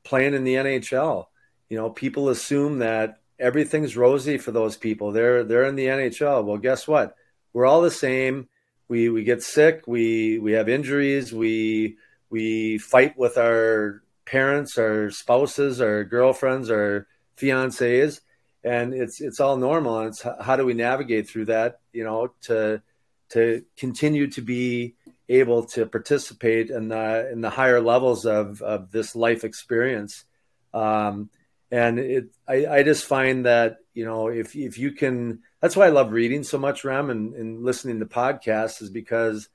playing 0.06 0.36
in 0.36 0.45
the 0.45 0.56
NHL, 0.56 1.26
you 1.68 1.76
know, 1.76 1.89
people 1.89 2.30
assume 2.30 2.80
that 2.80 3.20
everything's 3.42 3.98
rosy 3.98 4.38
for 4.38 4.52
those 4.52 4.78
people. 4.78 5.12
They're 5.12 5.44
they're 5.44 5.66
in 5.66 5.76
the 5.76 5.88
NHL. 5.88 6.46
Well, 6.46 6.58
guess 6.58 6.88
what? 6.88 7.16
We're 7.54 7.66
all 7.66 7.82
the 7.82 7.92
same. 7.92 8.48
We 8.88 9.10
we 9.10 9.24
get 9.24 9.42
sick. 9.42 9.84
We 9.88 10.39
we 10.39 10.54
have 10.54 10.70
injuries. 10.70 11.34
We 11.34 11.98
we 12.30 12.78
fight 12.78 13.18
with 13.18 13.38
our 13.38 14.04
parents, 14.26 14.78
our 14.78 15.10
spouses, 15.12 15.82
our 15.82 16.04
girlfriends, 16.04 16.70
our 16.70 17.08
fiancés, 17.38 18.22
and 18.64 18.94
it's 18.94 19.20
it's 19.20 19.39
all 19.39 19.58
normal. 19.58 20.00
And 20.00 20.08
it's 20.10 20.22
how 20.22 20.56
do 20.56 20.66
we 20.66 20.74
navigate 20.74 21.28
through 21.28 21.46
that? 21.46 21.80
You 21.92 22.04
know, 22.04 22.34
to 22.44 22.82
to 23.30 23.64
continue 23.78 24.28
to 24.28 24.42
be 24.42 24.96
able 25.30 25.64
to 25.64 25.86
participate 25.86 26.70
in 26.70 26.89
the 26.89 27.30
in 27.32 27.42
the 27.42 27.50
higher 27.50 27.82
levels 27.82 28.26
of 28.26 28.62
of 28.62 28.92
this 28.92 29.16
life 29.16 29.44
experience. 29.44 30.26
Um, 30.74 31.30
and 31.72 31.99
it 31.99 32.26
I, 32.47 32.65
I 32.67 32.84
just 32.84 33.05
find 33.05 33.45
that 33.45 33.78
you 33.93 34.05
know 34.05 34.28
if 34.28 34.55
if 34.55 34.78
you 34.78 34.91
can 34.91 35.39
that's 35.61 35.76
why 35.76 35.86
I 35.86 35.89
love 35.89 36.11
reading 36.11 36.43
so 36.43 36.57
much 36.57 36.84
Rem 36.84 37.09
and, 37.09 37.34
and 37.34 37.63
listening 37.63 37.99
to 37.99 38.05
podcasts 38.05 38.82
is 38.82 38.89
because 38.89 39.47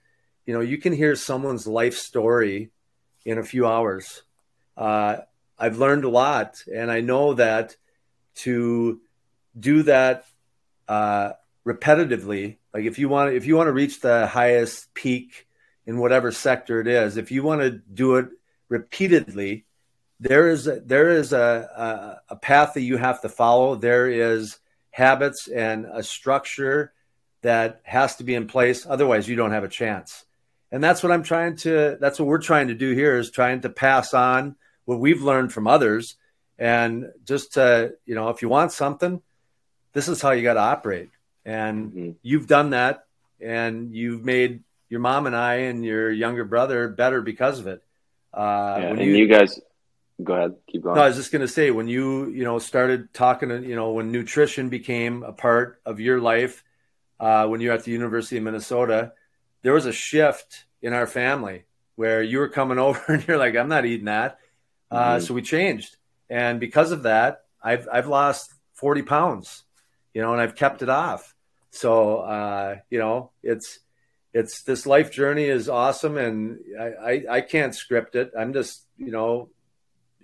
you 0.47 0.55
know 0.55 0.61
you 0.61 0.79
can 0.79 0.93
hear 0.93 1.15
someone's 1.15 1.67
life 1.67 1.95
story 1.95 2.71
in 3.25 3.39
a 3.39 3.45
few 3.45 3.67
hours. 3.67 4.23
Uh, 4.77 5.19
I've 5.59 5.79
learned 5.79 6.05
a 6.05 6.09
lot, 6.09 6.63
and 6.73 6.91
I 6.91 7.01
know 7.01 7.35
that 7.35 7.77
to 8.37 9.01
do 9.59 9.83
that 9.85 10.27
uh, 10.87 11.33
repetitively, 11.67 12.57
like 12.73 12.85
if 12.85 12.99
you 12.99 13.09
want 13.09 13.35
if 13.35 13.47
you 13.47 13.57
want 13.57 13.69
to 13.69 13.73
reach 13.73 14.01
the 14.01 14.27
highest 14.27 14.95
peak 14.95 15.47
in 15.87 15.99
whatever 15.99 16.33
sector 16.33 16.81
it 16.81 16.87
is, 16.87 17.17
if 17.17 17.31
you 17.31 17.43
want 17.43 17.61
to 17.61 17.71
do 17.71 18.17
it 18.17 18.29
repeatedly, 18.69 19.66
there 20.21 20.49
is 20.49 20.67
a, 20.67 20.81
there 20.81 21.11
is 21.11 21.33
a, 21.33 22.21
a, 22.29 22.35
a 22.35 22.37
path 22.37 22.75
that 22.75 22.83
you 22.83 22.97
have 22.97 23.21
to 23.23 23.29
follow. 23.29 23.75
There 23.75 24.09
is 24.09 24.59
habits 24.91 25.49
and 25.49 25.87
a 25.93 26.03
structure 26.03 26.93
that 27.43 27.81
has 27.85 28.17
to 28.17 28.25
be 28.25 28.35
in 28.35 28.47
place. 28.47 28.87
Otherwise, 28.87 29.29
you 29.29 29.37
don't 29.37 29.53
have 29.53 29.65
a 29.65 29.69
chance. 29.69 30.25
And 30.73 30.83
that's 30.83 31.03
what 31.03 31.13
I'm 31.13 31.23
trying 31.23 31.57
to. 31.59 31.97
That's 32.01 32.19
what 32.19 32.27
we're 32.27 32.41
trying 32.41 32.69
to 32.69 32.75
do 32.75 32.93
here 32.93 33.17
is 33.17 33.31
trying 33.31 33.61
to 33.61 33.69
pass 33.69 34.15
on 34.15 34.57
what 34.85 34.99
we've 34.99 35.23
learned 35.23 35.53
from 35.53 35.67
others, 35.67 36.17
and 36.59 37.13
just 37.25 37.55
to 37.55 37.95
you 38.05 38.15
know, 38.15 38.31
if 38.31 38.43
you 38.43 38.49
want 38.49 38.73
something, 38.73 39.23
this 39.93 40.09
is 40.09 40.21
how 40.21 40.33
you 40.33 40.43
got 40.43 40.55
to 40.55 40.61
operate. 40.61 41.11
And 41.45 41.93
mm-hmm. 41.93 42.11
you've 42.23 42.49
done 42.49 42.71
that, 42.71 43.05
and 43.41 43.95
you've 43.95 44.25
made 44.25 44.65
your 44.89 45.01
mom 45.01 45.27
and 45.27 45.37
I 45.37 45.55
and 45.55 45.85
your 45.85 46.11
younger 46.11 46.45
brother 46.45 46.89
better 46.89 47.21
because 47.23 47.61
of 47.61 47.69
it. 47.69 47.83
Uh, 48.35 48.79
yeah, 48.81 48.89
and 48.89 49.01
you, 49.01 49.13
you 49.15 49.29
guys 49.29 49.61
go 50.23 50.35
ahead. 50.35 50.57
Keep 50.69 50.83
going. 50.83 50.97
No, 50.97 51.03
i 51.03 51.09
was 51.09 51.17
just 51.17 51.33
going 51.33 51.43
to 51.43 51.49
say 51.49 51.71
when 51.71 51.89
you 51.89 52.29
you 52.29 52.45
know 52.45 52.59
started 52.59 53.13
talking 53.13 53.51
you 53.65 53.77
know 53.77 53.93
when 53.93 54.13
nutrition 54.13 54.69
became 54.69 55.23
a 55.23 55.33
part 55.33 55.81
of 55.85 56.01
your 56.01 56.21
life 56.21 56.65
uh, 57.21 57.47
when 57.47 57.61
you're 57.61 57.75
at 57.75 57.85
the 57.85 57.91
university 57.93 58.37
of 58.37 58.43
minnesota 58.43 59.13
there 59.63 59.73
was 59.73 59.87
a 59.87 59.93
shift 59.93 60.65
in 60.83 60.93
our 60.93 61.07
family 61.07 61.65
where 61.97 62.23
you 62.23 62.39
were 62.39 62.49
coming 62.49 62.79
over 62.87 63.01
and 63.09 63.27
you're 63.27 63.39
like 63.39 63.57
i'm 63.57 63.69
not 63.69 63.85
eating 63.87 64.07
that. 64.07 64.39
Uh, 64.89 65.17
mm-hmm. 65.17 65.25
so 65.25 65.35
we 65.35 65.43
changed. 65.43 65.97
And 66.31 66.61
because 66.61 66.93
of 66.93 67.03
that 67.05 67.45
i've 67.63 67.89
i've 67.93 68.07
lost 68.07 68.53
40 68.75 69.03
pounds 69.03 69.65
you 70.15 70.23
know 70.23 70.33
and 70.33 70.41
i've 70.41 70.57
kept 70.57 70.83
it 70.83 70.89
off. 70.89 71.35
So 71.71 72.19
uh, 72.19 72.77
you 72.89 72.99
know 72.99 73.33
it's 73.43 73.81
it's 74.33 74.63
this 74.63 74.87
life 74.87 75.11
journey 75.11 75.45
is 75.45 75.69
awesome 75.69 76.19
and 76.19 76.59
I, 76.79 76.85
I, 76.85 77.25
I 77.31 77.41
can't 77.41 77.75
script 77.75 78.17
it. 78.17 78.33
I'm 78.39 78.53
just 78.53 78.85
you 78.99 79.11
know 79.11 79.51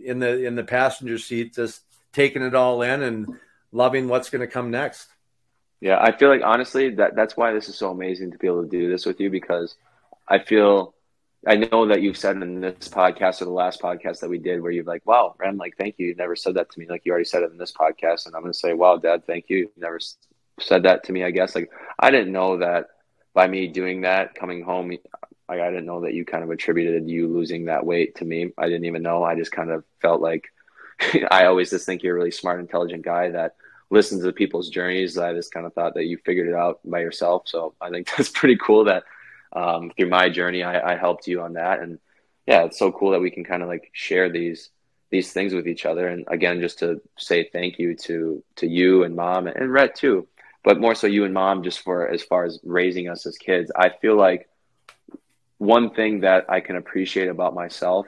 in 0.05 0.18
the 0.18 0.44
in 0.44 0.55
the 0.55 0.64
passenger 0.64 1.18
seat, 1.18 1.55
just 1.55 1.80
taking 2.12 2.42
it 2.42 2.55
all 2.55 2.82
in 2.82 3.03
and 3.03 3.38
loving 3.72 4.09
what's 4.09 4.30
going 4.30 4.40
to 4.40 4.46
come 4.46 4.70
next. 4.70 5.09
Yeah, 5.80 5.98
I 6.00 6.16
feel 6.16 6.28
like 6.28 6.42
honestly 6.44 6.90
that 6.96 7.16
that's 7.16 7.36
why 7.36 7.53
this 7.53 7.68
is 7.68 7.76
so 7.76 7.90
amazing 7.90 8.30
to 8.32 8.38
be 8.38 8.46
able 8.46 8.62
to 8.62 8.68
do 8.68 8.88
this 8.90 9.07
with 9.07 9.20
you 9.20 9.30
because 9.30 9.74
I 10.28 10.38
feel 10.38 10.94
I 11.46 11.57
know 11.57 11.88
that 11.88 12.03
you've 12.03 12.16
said 12.16 12.36
in 12.36 12.61
this 12.61 12.88
podcast 12.88 13.42
or 13.42 13.46
the 13.46 13.50
last 13.50 13.80
podcast 13.80 14.20
that 14.20 14.30
we 14.30 14.38
did 14.38 14.62
where 14.62 14.70
you're 14.70 14.84
like, 14.84 15.05
wow, 15.05 15.34
Rem, 15.38 15.57
like, 15.57 15.76
thank 15.76 15.96
you. 15.98 16.07
You 16.09 16.14
never 16.14 16.36
said 16.36 16.55
that 16.55 16.70
to 16.70 16.78
me. 16.78 16.86
Like, 16.88 17.03
you 17.05 17.11
already 17.11 17.24
said 17.24 17.42
it 17.42 17.50
in 17.50 17.59
this 17.59 17.72
podcast. 17.72 18.26
And 18.26 18.36
I'm 18.36 18.42
going 18.42 18.53
to 18.53 18.59
say, 18.59 18.74
wow, 18.74 18.96
dad, 18.96 19.26
thank 19.26 19.46
you. 19.48 19.59
You 19.59 19.70
never 19.76 19.98
said 20.61 20.84
that 20.84 21.03
to 21.05 21.12
me, 21.12 21.24
I 21.24 21.32
guess. 21.32 21.57
Like, 21.57 21.72
I 21.98 22.12
didn't 22.12 22.32
know 22.32 22.59
that 22.59 22.90
by 23.34 23.48
me 23.48 23.66
doing 23.66 24.03
that, 24.03 24.36
coming 24.36 24.62
home, 24.62 24.92
like 25.53 25.61
I 25.61 25.70
didn't 25.70 25.86
know 25.86 26.00
that 26.03 26.14
you 26.14 26.24
kind 26.24 26.42
of 26.42 26.50
attributed 26.50 27.09
you 27.09 27.28
losing 27.28 27.66
that 27.66 27.84
weight 27.84 28.16
to 28.16 28.24
me. 28.24 28.53
I 28.57 28.66
didn't 28.66 28.86
even 28.86 29.03
know. 29.03 29.22
I 29.22 29.34
just 29.34 29.53
kind 29.53 29.70
of 29.70 29.84
felt 30.00 30.22
like 30.22 30.53
I 31.30 31.44
always 31.44 31.70
just 31.70 31.84
think 31.84 32.03
you're 32.03 32.16
a 32.16 32.18
really 32.18 32.30
smart, 32.30 32.61
intelligent 32.61 33.05
guy 33.05 33.30
that 33.30 33.57
listens 33.90 34.24
to 34.24 34.32
people's 34.32 34.70
journeys. 34.70 35.18
I 35.18 35.34
just 35.34 35.53
kind 35.53 35.66
of 35.66 35.74
thought 35.74 35.94
that 35.94 36.07
you 36.07 36.16
figured 36.24 36.48
it 36.48 36.55
out 36.55 36.80
by 36.84 37.00
yourself. 37.00 37.42
So 37.46 37.74
I 37.80 37.90
think 37.90 38.09
that's 38.16 38.30
pretty 38.30 38.57
cool 38.57 38.84
that 38.84 39.05
um, 39.53 39.92
through 39.96 40.09
my 40.09 40.30
journey, 40.30 40.62
I, 40.62 40.92
I 40.92 40.96
helped 40.96 41.26
you 41.26 41.42
on 41.42 41.55
that. 41.55 41.80
And 41.80 41.98
yeah, 42.46 42.64
it's 42.64 42.78
so 42.78 42.90
cool 42.90 43.11
that 43.11 43.20
we 43.20 43.30
can 43.30 43.44
kind 43.44 43.62
of 43.62 43.68
like 43.68 43.90
share 43.92 44.30
these 44.30 44.70
these 45.11 45.30
things 45.30 45.53
with 45.53 45.68
each 45.68 45.84
other. 45.84 46.09
And 46.09 46.24
again, 46.28 46.61
just 46.61 46.78
to 46.78 47.03
say 47.18 47.46
thank 47.53 47.78
you 47.78 47.94
to 47.96 48.42
to 48.57 48.66
you 48.66 49.05
and 49.05 49.14
mom 49.14 49.46
and 49.46 49.70
Rhett 49.70 49.94
too, 49.94 50.26
but 50.64 50.80
more 50.80 50.94
so 50.94 51.07
you 51.07 51.24
and 51.24 51.34
mom 51.34 51.62
just 51.62 51.80
for 51.80 52.09
as 52.09 52.22
far 52.22 52.44
as 52.44 52.59
raising 52.64 53.09
us 53.09 53.26
as 53.26 53.36
kids. 53.36 53.70
I 53.76 53.90
feel 53.90 54.16
like 54.16 54.48
one 55.63 55.91
thing 55.91 56.23
that 56.23 56.47
I 56.49 56.59
can 56.59 56.75
appreciate 56.75 57.29
about 57.29 57.55
myself, 57.55 58.07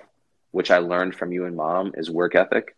which 0.51 0.73
I 0.73 0.79
learned 0.79 1.15
from 1.15 1.31
you 1.31 1.45
and 1.45 1.55
mom, 1.55 1.93
is 1.95 2.11
work 2.11 2.35
ethic. 2.35 2.77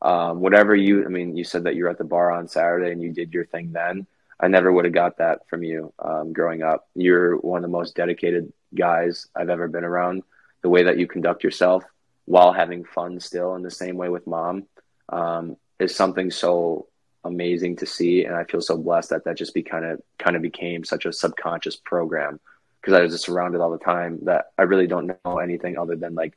Um, 0.00 0.40
whatever 0.40 0.74
you, 0.74 1.04
I 1.04 1.08
mean, 1.08 1.36
you 1.36 1.44
said 1.44 1.64
that 1.64 1.74
you 1.74 1.84
were 1.84 1.90
at 1.90 1.98
the 1.98 2.04
bar 2.04 2.30
on 2.30 2.48
Saturday 2.48 2.92
and 2.92 3.02
you 3.02 3.12
did 3.12 3.34
your 3.34 3.44
thing 3.44 3.72
then. 3.72 4.06
I 4.40 4.48
never 4.48 4.72
would 4.72 4.86
have 4.86 4.94
got 4.94 5.18
that 5.18 5.46
from 5.50 5.62
you 5.62 5.92
um, 5.98 6.32
growing 6.32 6.62
up. 6.62 6.88
You're 6.94 7.36
one 7.36 7.58
of 7.58 7.62
the 7.62 7.76
most 7.76 7.94
dedicated 7.94 8.50
guys 8.74 9.26
I've 9.36 9.50
ever 9.50 9.68
been 9.68 9.84
around. 9.84 10.22
The 10.62 10.70
way 10.70 10.84
that 10.84 10.98
you 10.98 11.06
conduct 11.06 11.44
yourself 11.44 11.84
while 12.24 12.54
having 12.54 12.84
fun 12.84 13.20
still 13.20 13.54
in 13.54 13.62
the 13.62 13.70
same 13.70 13.98
way 13.98 14.08
with 14.08 14.26
mom 14.26 14.64
um, 15.10 15.58
is 15.78 15.94
something 15.94 16.30
so 16.30 16.86
amazing 17.22 17.76
to 17.76 17.86
see. 17.86 18.24
And 18.24 18.34
I 18.34 18.44
feel 18.44 18.62
so 18.62 18.78
blessed 18.78 19.10
that 19.10 19.24
that 19.26 19.36
just 19.36 19.52
be 19.52 19.62
kind 19.62 19.84
of 19.84 20.00
kind 20.18 20.36
of 20.36 20.42
became 20.42 20.84
such 20.84 21.04
a 21.04 21.12
subconscious 21.12 21.76
program 21.76 22.40
because 22.80 22.94
I 22.94 23.02
was 23.02 23.12
just 23.12 23.24
surrounded 23.24 23.60
all 23.60 23.70
the 23.70 23.78
time 23.78 24.20
that 24.22 24.46
I 24.56 24.62
really 24.62 24.86
don't 24.86 25.12
know 25.24 25.38
anything 25.38 25.76
other 25.76 25.96
than 25.96 26.14
like 26.14 26.34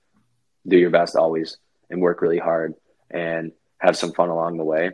do 0.68 0.78
your 0.78 0.90
best 0.90 1.16
always 1.16 1.58
and 1.90 2.02
work 2.02 2.22
really 2.22 2.40
hard 2.40 2.74
and 3.10 3.52
have 3.78 3.98
some 3.98 4.14
fun 4.14 4.30
along 4.30 4.58
the 4.58 4.64
way. 4.64 4.92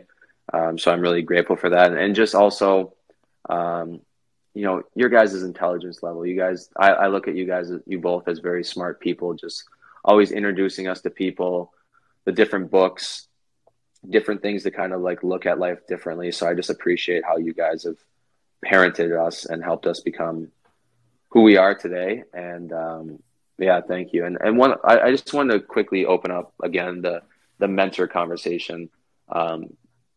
Um, 0.52 0.78
so 0.78 0.90
I'm 0.90 1.00
really 1.00 1.22
grateful 1.22 1.56
for 1.56 1.70
that. 1.70 1.92
And 1.92 2.14
just 2.14 2.34
also, 2.34 2.94
um, 3.48 4.00
you 4.54 4.62
know, 4.62 4.82
your 4.94 5.08
guys' 5.08 5.42
intelligence 5.42 6.02
level. 6.02 6.26
You 6.26 6.36
guys, 6.36 6.68
I, 6.76 6.90
I 6.90 7.06
look 7.08 7.28
at 7.28 7.36
you 7.36 7.46
guys, 7.46 7.70
you 7.86 8.00
both 8.00 8.26
as 8.26 8.40
very 8.40 8.64
smart 8.64 9.00
people, 9.00 9.34
just 9.34 9.64
always 10.04 10.32
introducing 10.32 10.88
us 10.88 11.00
to 11.02 11.10
people, 11.10 11.72
the 12.24 12.32
different 12.32 12.70
books, 12.70 13.28
different 14.08 14.42
things 14.42 14.64
to 14.64 14.70
kind 14.70 14.92
of 14.92 15.02
like 15.02 15.22
look 15.22 15.46
at 15.46 15.58
life 15.58 15.86
differently. 15.86 16.32
So 16.32 16.48
I 16.48 16.54
just 16.54 16.70
appreciate 16.70 17.24
how 17.24 17.36
you 17.36 17.54
guys 17.54 17.84
have 17.84 17.98
parented 18.64 19.18
us 19.18 19.44
and 19.44 19.62
helped 19.62 19.86
us 19.86 20.00
become 20.00 20.50
who 21.30 21.42
we 21.42 21.56
are 21.56 21.74
today. 21.74 22.24
And 22.32 22.72
um, 22.72 23.22
yeah, 23.58 23.80
thank 23.80 24.12
you. 24.12 24.24
And 24.24 24.38
and 24.40 24.56
one, 24.56 24.74
I, 24.84 25.00
I, 25.00 25.10
just 25.10 25.32
wanted 25.32 25.54
to 25.54 25.60
quickly 25.60 26.06
open 26.06 26.30
up 26.30 26.52
again 26.62 27.02
the 27.02 27.22
the 27.58 27.68
mentor 27.68 28.08
conversation. 28.08 28.90
Um, 29.28 29.76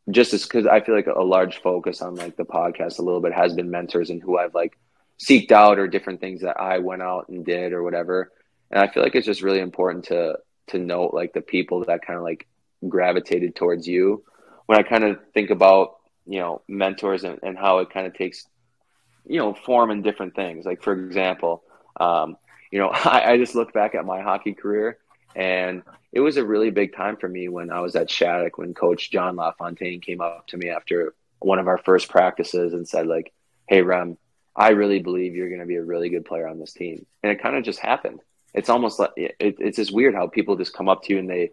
just 0.10 0.32
because 0.32 0.66
I 0.66 0.82
feel 0.82 0.96
like 0.96 1.08
a 1.08 1.22
large 1.22 1.62
focus 1.62 2.02
on 2.02 2.16
like 2.16 2.36
the 2.36 2.46
podcast 2.46 3.00
a 3.00 3.04
little 3.04 3.22
bit 3.22 3.34
has 3.34 3.54
been 3.54 3.72
mentors 3.72 4.10
and 4.10 4.22
who 4.22 4.38
I've 4.38 4.54
like 4.54 4.78
seeked 5.20 5.52
out 5.52 5.80
or 5.80 5.88
different 5.88 6.20
things 6.20 6.42
that 6.42 6.60
I 6.60 6.80
went 6.80 7.02
out 7.02 7.30
and 7.30 7.46
did 7.46 7.72
or 7.72 7.84
whatever. 7.84 8.32
And 8.72 8.82
I 8.82 8.92
feel 8.92 9.04
like 9.04 9.16
it's 9.16 9.26
just 9.26 9.44
really 9.44 9.60
important 9.60 10.06
to 10.06 10.40
to 10.68 10.80
note 10.80 11.14
like 11.14 11.34
the 11.34 11.42
people 11.42 11.86
that 11.86 12.06
kind 12.06 12.18
of 12.18 12.24
like 12.24 12.48
gravitated 12.88 13.56
towards 13.56 13.88
you. 13.88 14.24
When 14.66 14.78
I 14.78 14.84
kind 14.84 15.04
of 15.04 15.20
think 15.34 15.50
about 15.50 15.98
you 16.26 16.40
know 16.40 16.62
mentors 16.68 17.24
and, 17.24 17.40
and 17.44 17.58
how 17.58 17.80
it 17.80 17.90
kind 17.90 18.08
of 18.08 18.14
takes 18.14 18.46
you 19.26 19.40
know, 19.40 19.54
form 19.54 19.92
in 19.92 20.02
different 20.02 20.36
things. 20.36 20.66
Like 20.66 20.82
for 20.82 20.94
example, 20.94 21.64
um, 22.00 22.38
you 22.72 22.80
know, 22.80 22.90
I, 22.94 23.34
I, 23.34 23.38
just 23.38 23.56
look 23.56 23.74
back 23.74 23.96
at 23.96 24.06
my 24.06 24.22
hockey 24.22 24.54
career 24.54 24.98
And 25.36 25.84
it 26.12 26.20
was 26.20 26.38
a 26.38 26.46
really 26.46 26.72
big 26.72 26.96
time 26.96 27.18
for 27.18 27.30
me 27.30 27.48
when 27.48 27.72
I 27.72 27.80
was 27.80 27.96
at 27.96 28.10
Shattuck 28.10 28.58
when 28.58 28.74
Coach 28.74 29.12
John 29.12 29.36
LaFontaine 29.36 30.02
came 30.02 30.22
up 30.22 30.48
to 30.48 30.58
me 30.58 30.70
after 30.70 31.14
one 31.40 31.60
of 31.60 31.68
our 31.68 31.78
first 31.78 32.10
practices 32.10 32.74
and 32.74 32.88
said, 32.88 33.08
like, 33.08 33.34
hey, 33.68 33.82
Rem, 33.82 34.18
I 34.56 34.70
really 34.70 35.00
believe 35.00 35.36
you're 35.36 35.50
going 35.50 35.62
to 35.62 35.66
be 35.66 35.76
a 35.76 35.84
really 35.84 36.10
good 36.10 36.26
player 36.26 36.48
on 36.48 36.60
this 36.60 36.74
team. 36.74 37.06
And 37.22 37.32
it 37.32 37.42
kind 37.42 37.56
of 37.56 37.64
just 37.64 37.80
happened. 37.80 38.22
It's 38.54 38.70
almost 38.70 39.00
like 39.00 39.12
it, 39.18 39.36
it's 39.40 39.78
just 39.78 39.94
weird 39.94 40.14
how 40.14 40.28
people 40.28 40.56
just 40.56 40.74
come 40.74 40.88
up 40.88 41.04
to 41.04 41.14
you 41.14 41.20
and 41.20 41.30
they, 41.30 41.52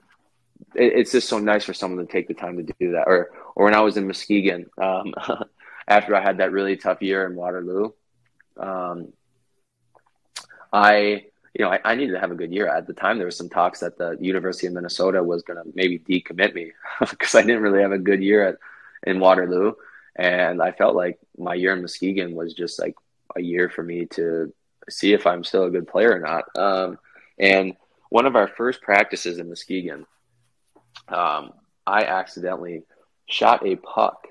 it, 0.75 0.93
it's 0.95 1.13
just 1.13 1.29
so 1.29 1.39
nice 1.39 1.65
for 1.65 1.73
someone 1.75 2.07
to 2.07 2.13
take 2.13 2.29
the 2.29 2.35
time 2.35 2.57
to 2.59 2.75
do 2.79 2.93
that. 2.93 3.05
Or, 3.07 3.31
or 3.55 3.65
when 3.65 3.75
I 3.75 3.81
was 3.81 3.97
in 3.97 4.07
Muskegon, 4.07 4.67
um, 4.79 5.15
after 5.91 6.15
I 6.15 6.23
had 6.23 6.39
that 6.39 6.53
really 6.53 6.77
tough 6.77 7.03
year 7.03 7.27
in 7.27 7.35
Waterloo, 7.35 7.91
um, 8.57 9.13
I, 10.73 11.25
you 11.53 11.65
know, 11.65 11.71
I, 11.71 11.81
I, 11.85 11.95
needed 11.97 12.13
to 12.13 12.21
have 12.21 12.31
a 12.31 12.37
good 12.37 12.53
year. 12.53 12.69
At 12.69 12.87
the 12.87 12.93
time, 12.93 13.19
there 13.19 13.27
was 13.27 13.37
some 13.37 13.49
talks 13.49 13.81
that 13.81 13.99
the 13.99 14.17
University 14.21 14.69
of 14.69 14.73
Minnesota 14.73 15.23
was 15.23 15.43
going 15.43 15.57
to 15.57 15.69
maybe 15.75 15.99
decommit 15.99 16.55
me 16.55 16.71
because 17.01 17.35
I 17.35 17.43
didn't 17.43 17.63
really 17.63 17.83
have 17.83 17.91
a 17.91 17.99
good 17.99 18.23
year 18.23 18.49
at, 18.49 18.57
in 19.05 19.19
Waterloo. 19.19 19.73
And 20.15 20.63
I 20.63 20.71
felt 20.71 20.95
like 20.95 21.19
my 21.37 21.55
year 21.55 21.73
in 21.73 21.83
Muskegon 21.83 22.37
was 22.37 22.55
just 22.55 22.79
like 22.79 22.95
a 23.37 23.41
year 23.41 23.69
for 23.69 23.83
me 23.83 24.07
to 24.07 24.53
see 24.89 25.13
if 25.13 25.27
I'm 25.27 25.43
still 25.43 25.65
a 25.65 25.71
good 25.71 25.89
player 25.89 26.15
or 26.15 26.21
not. 26.21 26.45
Um, 26.57 26.99
and 27.39 27.75
one 28.11 28.27
of 28.27 28.37
our 28.37 28.47
first 28.47 28.81
practices 28.81 29.39
in 29.39 29.49
Muskegon, 29.49 30.07
um, 31.09 31.53
I 31.85 32.05
accidentally 32.05 32.83
shot 33.27 33.67
a 33.67 33.75
puck 33.77 34.27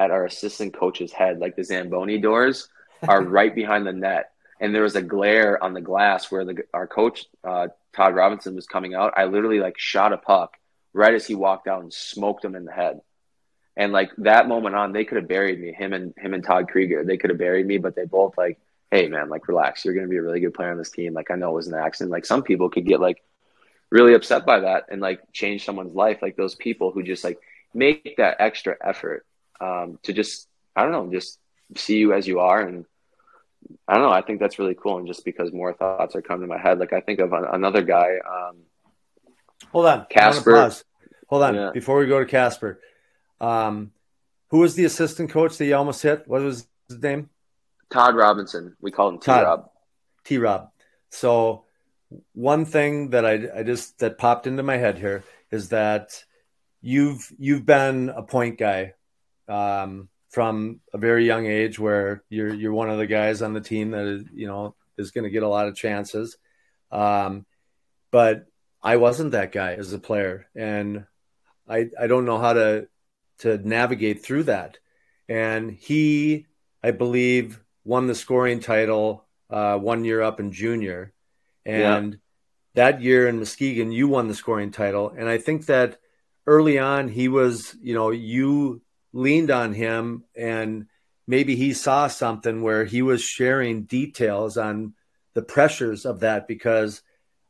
at 0.00 0.10
our 0.10 0.24
assistant 0.24 0.72
coach's 0.74 1.12
head. 1.12 1.38
Like 1.38 1.56
the 1.56 1.64
Zamboni 1.64 2.18
doors 2.18 2.68
are 3.06 3.22
right 3.38 3.54
behind 3.54 3.86
the 3.86 3.92
net 3.92 4.30
and 4.60 4.74
there 4.74 4.82
was 4.82 4.94
a 4.94 5.02
glare 5.02 5.62
on 5.62 5.72
the 5.72 5.80
glass 5.80 6.30
where 6.30 6.44
the 6.44 6.62
our 6.74 6.86
coach 6.86 7.24
uh, 7.42 7.68
Todd 7.96 8.14
Robinson 8.14 8.54
was 8.54 8.66
coming 8.66 8.94
out. 8.94 9.14
I 9.16 9.24
literally 9.24 9.58
like 9.58 9.78
shot 9.78 10.12
a 10.12 10.18
puck 10.18 10.56
right 10.92 11.14
as 11.14 11.26
he 11.26 11.34
walked 11.34 11.66
out 11.66 11.82
and 11.82 11.92
smoked 11.92 12.44
him 12.44 12.54
in 12.54 12.66
the 12.66 12.72
head. 12.72 13.00
And 13.76 13.92
like 13.92 14.10
that 14.18 14.48
moment 14.48 14.76
on, 14.76 14.92
they 14.92 15.04
could 15.04 15.16
have 15.16 15.28
buried 15.28 15.58
me. 15.58 15.72
Him 15.72 15.94
and 15.94 16.14
him 16.16 16.34
and 16.34 16.44
Todd 16.44 16.68
Krieger, 16.68 17.04
they 17.04 17.16
could 17.16 17.30
have 17.30 17.38
buried 17.38 17.66
me, 17.66 17.78
but 17.78 17.96
they 17.96 18.04
both 18.04 18.36
like, 18.36 18.58
hey 18.90 19.08
man, 19.08 19.30
like 19.30 19.48
relax. 19.48 19.84
You're 19.84 19.94
gonna 19.94 20.08
be 20.08 20.18
a 20.18 20.22
really 20.22 20.40
good 20.40 20.54
player 20.54 20.70
on 20.70 20.78
this 20.78 20.90
team. 20.90 21.14
Like 21.14 21.30
I 21.30 21.36
know 21.36 21.52
it 21.52 21.54
was 21.54 21.68
an 21.68 21.74
accident. 21.74 22.12
Like 22.12 22.26
some 22.26 22.42
people 22.42 22.68
could 22.68 22.86
get 22.86 23.00
like 23.00 23.22
really 23.88 24.14
upset 24.14 24.44
by 24.44 24.60
that 24.60 24.84
and 24.90 25.00
like 25.00 25.20
change 25.32 25.64
someone's 25.64 25.94
life. 25.94 26.18
Like 26.20 26.36
those 26.36 26.54
people 26.54 26.90
who 26.90 27.02
just 27.02 27.24
like 27.24 27.38
make 27.72 28.16
that 28.18 28.36
extra 28.40 28.76
effort 28.82 29.24
um, 29.60 29.98
to 30.02 30.12
just 30.12 30.48
I 30.74 30.82
don't 30.82 30.92
know, 30.92 31.10
just 31.10 31.38
see 31.76 31.98
you 31.98 32.12
as 32.12 32.26
you 32.26 32.40
are 32.40 32.60
and 32.60 32.84
I 33.86 33.94
don't 33.94 34.02
know. 34.02 34.12
I 34.12 34.22
think 34.22 34.40
that's 34.40 34.58
really 34.58 34.74
cool, 34.74 34.98
and 34.98 35.06
just 35.06 35.24
because 35.24 35.52
more 35.52 35.72
thoughts 35.72 36.16
are 36.16 36.22
coming 36.22 36.48
to 36.48 36.54
my 36.54 36.60
head, 36.60 36.78
like 36.78 36.92
I 36.92 37.00
think 37.00 37.20
of 37.20 37.32
another 37.32 37.82
guy. 37.82 38.14
Um, 38.18 38.56
Hold 39.72 39.86
on, 39.86 40.06
Casper. 40.08 40.72
Hold 41.28 41.42
on, 41.42 41.54
yeah. 41.54 41.70
before 41.72 41.98
we 41.98 42.06
go 42.06 42.18
to 42.18 42.26
Casper, 42.26 42.80
um, 43.40 43.92
who 44.48 44.58
was 44.58 44.74
the 44.74 44.84
assistant 44.84 45.30
coach 45.30 45.58
that 45.58 45.66
you 45.66 45.76
almost 45.76 46.02
hit? 46.02 46.26
What 46.26 46.42
was 46.42 46.66
his 46.88 47.00
name? 47.00 47.28
Todd 47.92 48.16
Robinson. 48.16 48.76
We 48.80 48.90
call 48.90 49.10
him 49.10 49.18
T 49.18 49.30
Rob. 49.30 49.70
T 50.24 50.38
Rob. 50.38 50.70
So 51.10 51.64
one 52.32 52.64
thing 52.64 53.10
that 53.10 53.24
I, 53.24 53.60
I 53.60 53.62
just 53.62 53.98
that 53.98 54.18
popped 54.18 54.46
into 54.46 54.62
my 54.62 54.76
head 54.76 54.98
here 54.98 55.22
is 55.50 55.68
that 55.68 56.24
you've 56.80 57.32
you've 57.38 57.66
been 57.66 58.08
a 58.08 58.22
point 58.22 58.58
guy 58.58 58.94
um, 59.50 60.08
from 60.30 60.80
a 60.94 60.98
very 60.98 61.26
young 61.26 61.46
age 61.46 61.78
where 61.78 62.22
you're 62.28 62.54
you're 62.54 62.72
one 62.72 62.88
of 62.88 62.98
the 62.98 63.06
guys 63.06 63.42
on 63.42 63.52
the 63.52 63.60
team 63.60 63.90
that 63.90 64.06
is 64.06 64.24
you 64.32 64.46
know 64.46 64.74
is 64.96 65.10
going 65.10 65.24
to 65.24 65.30
get 65.30 65.42
a 65.42 65.48
lot 65.48 65.66
of 65.66 65.74
chances. 65.76 66.36
Um, 66.92 67.44
but 68.10 68.46
I 68.82 68.96
wasn't 68.96 69.32
that 69.32 69.52
guy 69.52 69.74
as 69.74 69.92
a 69.92 69.98
player 69.98 70.46
and 70.54 71.04
I 71.68 71.90
I 71.98 72.06
don't 72.06 72.24
know 72.24 72.38
how 72.38 72.52
to 72.52 72.88
to 73.38 73.58
navigate 73.58 74.24
through 74.24 74.44
that. 74.44 74.78
And 75.28 75.70
he 75.70 76.46
I 76.82 76.92
believe 76.92 77.60
won 77.84 78.06
the 78.06 78.14
scoring 78.14 78.60
title 78.60 79.24
uh, 79.50 79.78
one 79.78 80.04
year 80.04 80.22
up 80.22 80.40
in 80.40 80.52
junior. 80.52 81.12
And 81.66 82.12
yeah. 82.12 82.18
that 82.74 83.02
year 83.02 83.28
in 83.28 83.38
Muskegon 83.38 83.92
you 83.92 84.08
won 84.08 84.28
the 84.28 84.34
scoring 84.34 84.70
title. 84.70 85.12
And 85.16 85.28
I 85.28 85.38
think 85.38 85.66
that 85.66 85.98
early 86.46 86.78
on 86.78 87.08
he 87.08 87.28
was 87.28 87.76
you 87.82 87.94
know 87.94 88.10
you 88.10 88.80
leaned 89.12 89.50
on 89.50 89.72
him 89.72 90.24
and 90.36 90.86
maybe 91.26 91.54
he 91.54 91.72
saw 91.72 92.08
something 92.08 92.60
where 92.62 92.84
he 92.84 93.02
was 93.02 93.22
sharing 93.22 93.84
details 93.84 94.56
on 94.56 94.94
the 95.34 95.42
pressures 95.42 96.04
of 96.04 96.20
that 96.20 96.48
because 96.48 97.02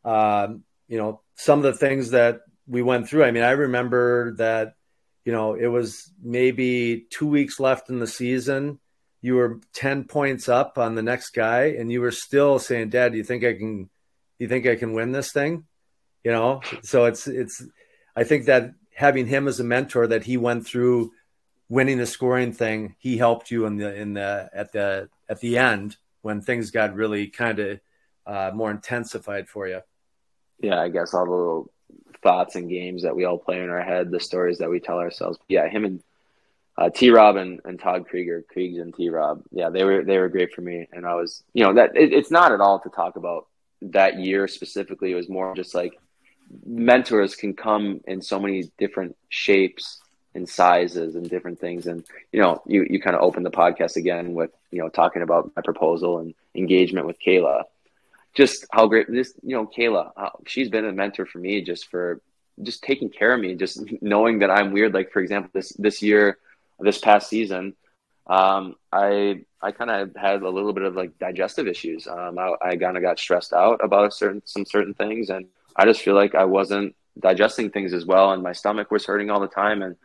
um, 0.04 0.64
you 0.86 0.98
know 0.98 1.20
some 1.34 1.58
of 1.58 1.62
the 1.64 1.72
things 1.72 2.10
that 2.10 2.42
we 2.66 2.82
went 2.82 3.08
through. 3.08 3.24
I 3.24 3.30
mean 3.30 3.42
i 3.42 3.52
remember 3.52 4.32
that 4.36 4.74
you 5.24 5.32
know 5.32 5.54
it 5.54 5.66
was 5.66 6.12
maybe 6.22 7.06
two 7.10 7.26
weeks 7.26 7.58
left 7.58 7.90
in 7.90 7.98
the 7.98 8.06
season. 8.06 8.78
You 9.22 9.34
were 9.34 9.60
10 9.74 10.04
points 10.04 10.48
up 10.48 10.78
on 10.78 10.94
the 10.94 11.02
next 11.02 11.30
guy 11.30 11.74
and 11.78 11.92
you 11.92 12.00
were 12.00 12.12
still 12.12 12.58
saying 12.58 12.90
dad 12.90 13.12
do 13.12 13.18
you 13.18 13.24
think 13.24 13.44
i 13.44 13.54
can 13.54 13.84
do 13.84 13.90
you 14.38 14.48
think 14.48 14.66
i 14.66 14.76
can 14.76 14.92
win 14.92 15.12
this 15.12 15.32
thing? 15.32 15.64
You 16.24 16.32
know 16.32 16.60
so 16.82 17.06
it's 17.06 17.26
it's 17.26 17.64
i 18.14 18.24
think 18.24 18.44
that 18.44 18.72
having 18.94 19.26
him 19.26 19.48
as 19.48 19.58
a 19.58 19.64
mentor 19.64 20.06
that 20.06 20.24
he 20.24 20.36
went 20.36 20.66
through 20.66 21.12
winning 21.70 21.96
the 21.96 22.06
scoring 22.06 22.52
thing, 22.52 22.96
he 22.98 23.16
helped 23.16 23.50
you 23.50 23.64
in 23.64 23.76
the 23.76 23.94
in 23.94 24.12
the 24.12 24.50
at 24.52 24.72
the 24.72 25.08
at 25.30 25.40
the 25.40 25.56
end 25.56 25.96
when 26.20 26.42
things 26.42 26.70
got 26.70 26.94
really 26.94 27.28
kind 27.28 27.58
of 27.58 27.80
uh, 28.26 28.50
more 28.52 28.70
intensified 28.70 29.48
for 29.48 29.66
you. 29.66 29.80
Yeah, 30.60 30.78
I 30.78 30.90
guess 30.90 31.14
all 31.14 31.24
the 31.24 31.30
little 31.30 31.70
thoughts 32.22 32.56
and 32.56 32.68
games 32.68 33.02
that 33.04 33.16
we 33.16 33.24
all 33.24 33.38
play 33.38 33.62
in 33.62 33.70
our 33.70 33.82
head, 33.82 34.10
the 34.10 34.20
stories 34.20 34.58
that 34.58 34.68
we 34.68 34.80
tell 34.80 34.98
ourselves. 34.98 35.38
Yeah, 35.48 35.66
him 35.68 35.86
and 35.86 36.02
uh, 36.76 36.90
T 36.90 37.10
Rob 37.10 37.36
and, 37.36 37.60
and, 37.64 37.80
Todd 37.80 38.06
Krieger, 38.06 38.44
Kriegs 38.54 38.80
and 38.80 38.94
T 38.94 39.08
Rob. 39.08 39.42
Yeah, 39.50 39.70
they 39.70 39.84
were 39.84 40.04
they 40.04 40.18
were 40.18 40.28
great 40.28 40.52
for 40.52 40.60
me, 40.60 40.88
and 40.92 41.06
I 41.06 41.14
was 41.14 41.42
you 41.54 41.64
know 41.64 41.72
that 41.74 41.96
it, 41.96 42.12
it's 42.12 42.30
not 42.30 42.52
at 42.52 42.60
all 42.60 42.80
to 42.80 42.90
talk 42.90 43.16
about 43.16 43.46
that 43.82 44.18
year 44.18 44.46
specifically. 44.48 45.12
It 45.12 45.16
was 45.16 45.28
more 45.28 45.54
just 45.54 45.74
like 45.74 45.98
mentors 46.66 47.36
can 47.36 47.54
come 47.54 48.00
in 48.06 48.20
so 48.20 48.40
many 48.40 48.70
different 48.76 49.16
shapes 49.28 50.00
and 50.34 50.48
sizes 50.48 51.14
and 51.14 51.28
different 51.28 51.60
things. 51.60 51.86
And 51.86 52.04
you 52.32 52.40
know, 52.40 52.62
you 52.66 52.86
you 52.88 53.00
kind 53.00 53.16
of 53.16 53.22
open 53.22 53.42
the 53.42 53.50
podcast 53.50 53.96
again 53.96 54.34
with 54.34 54.50
you 54.70 54.80
know 54.80 54.88
talking 54.88 55.22
about 55.22 55.50
my 55.56 55.62
proposal 55.62 56.18
and 56.18 56.34
engagement 56.54 57.06
with 57.06 57.20
Kayla. 57.20 57.64
Just 58.34 58.66
how 58.70 58.86
great 58.86 59.10
this 59.10 59.34
you 59.42 59.56
know 59.56 59.66
Kayla, 59.66 60.12
how, 60.16 60.38
she's 60.46 60.68
been 60.68 60.84
a 60.84 60.92
mentor 60.92 61.26
for 61.26 61.38
me 61.38 61.62
just 61.62 61.90
for 61.90 62.20
just 62.62 62.82
taking 62.82 63.08
care 63.08 63.32
of 63.32 63.40
me, 63.40 63.54
just 63.54 63.80
knowing 64.02 64.40
that 64.40 64.50
I'm 64.50 64.72
weird. 64.72 64.94
Like 64.94 65.12
for 65.12 65.20
example, 65.20 65.50
this 65.52 65.70
this 65.70 66.02
year, 66.02 66.38
this 66.78 66.98
past 66.98 67.28
season, 67.28 67.74
um, 68.26 68.76
I 68.92 69.44
I 69.60 69.72
kind 69.72 69.90
of 69.90 70.14
had 70.16 70.42
a 70.42 70.48
little 70.48 70.72
bit 70.72 70.84
of 70.84 70.94
like 70.94 71.18
digestive 71.18 71.66
issues. 71.66 72.06
Um, 72.06 72.38
I, 72.38 72.54
I 72.62 72.76
kind 72.76 72.96
of 72.96 73.02
got 73.02 73.18
stressed 73.18 73.52
out 73.52 73.80
about 73.82 74.14
certain 74.14 74.42
some 74.44 74.64
certain 74.64 74.94
things, 74.94 75.30
and 75.30 75.46
I 75.76 75.84
just 75.84 76.02
feel 76.02 76.14
like 76.14 76.34
I 76.34 76.44
wasn't 76.44 76.94
digesting 77.18 77.70
things 77.70 77.92
as 77.92 78.06
well, 78.06 78.32
and 78.32 78.42
my 78.42 78.52
stomach 78.52 78.90
was 78.90 79.04
hurting 79.04 79.30
all 79.30 79.40
the 79.40 79.48
time, 79.48 79.82
and 79.82 79.96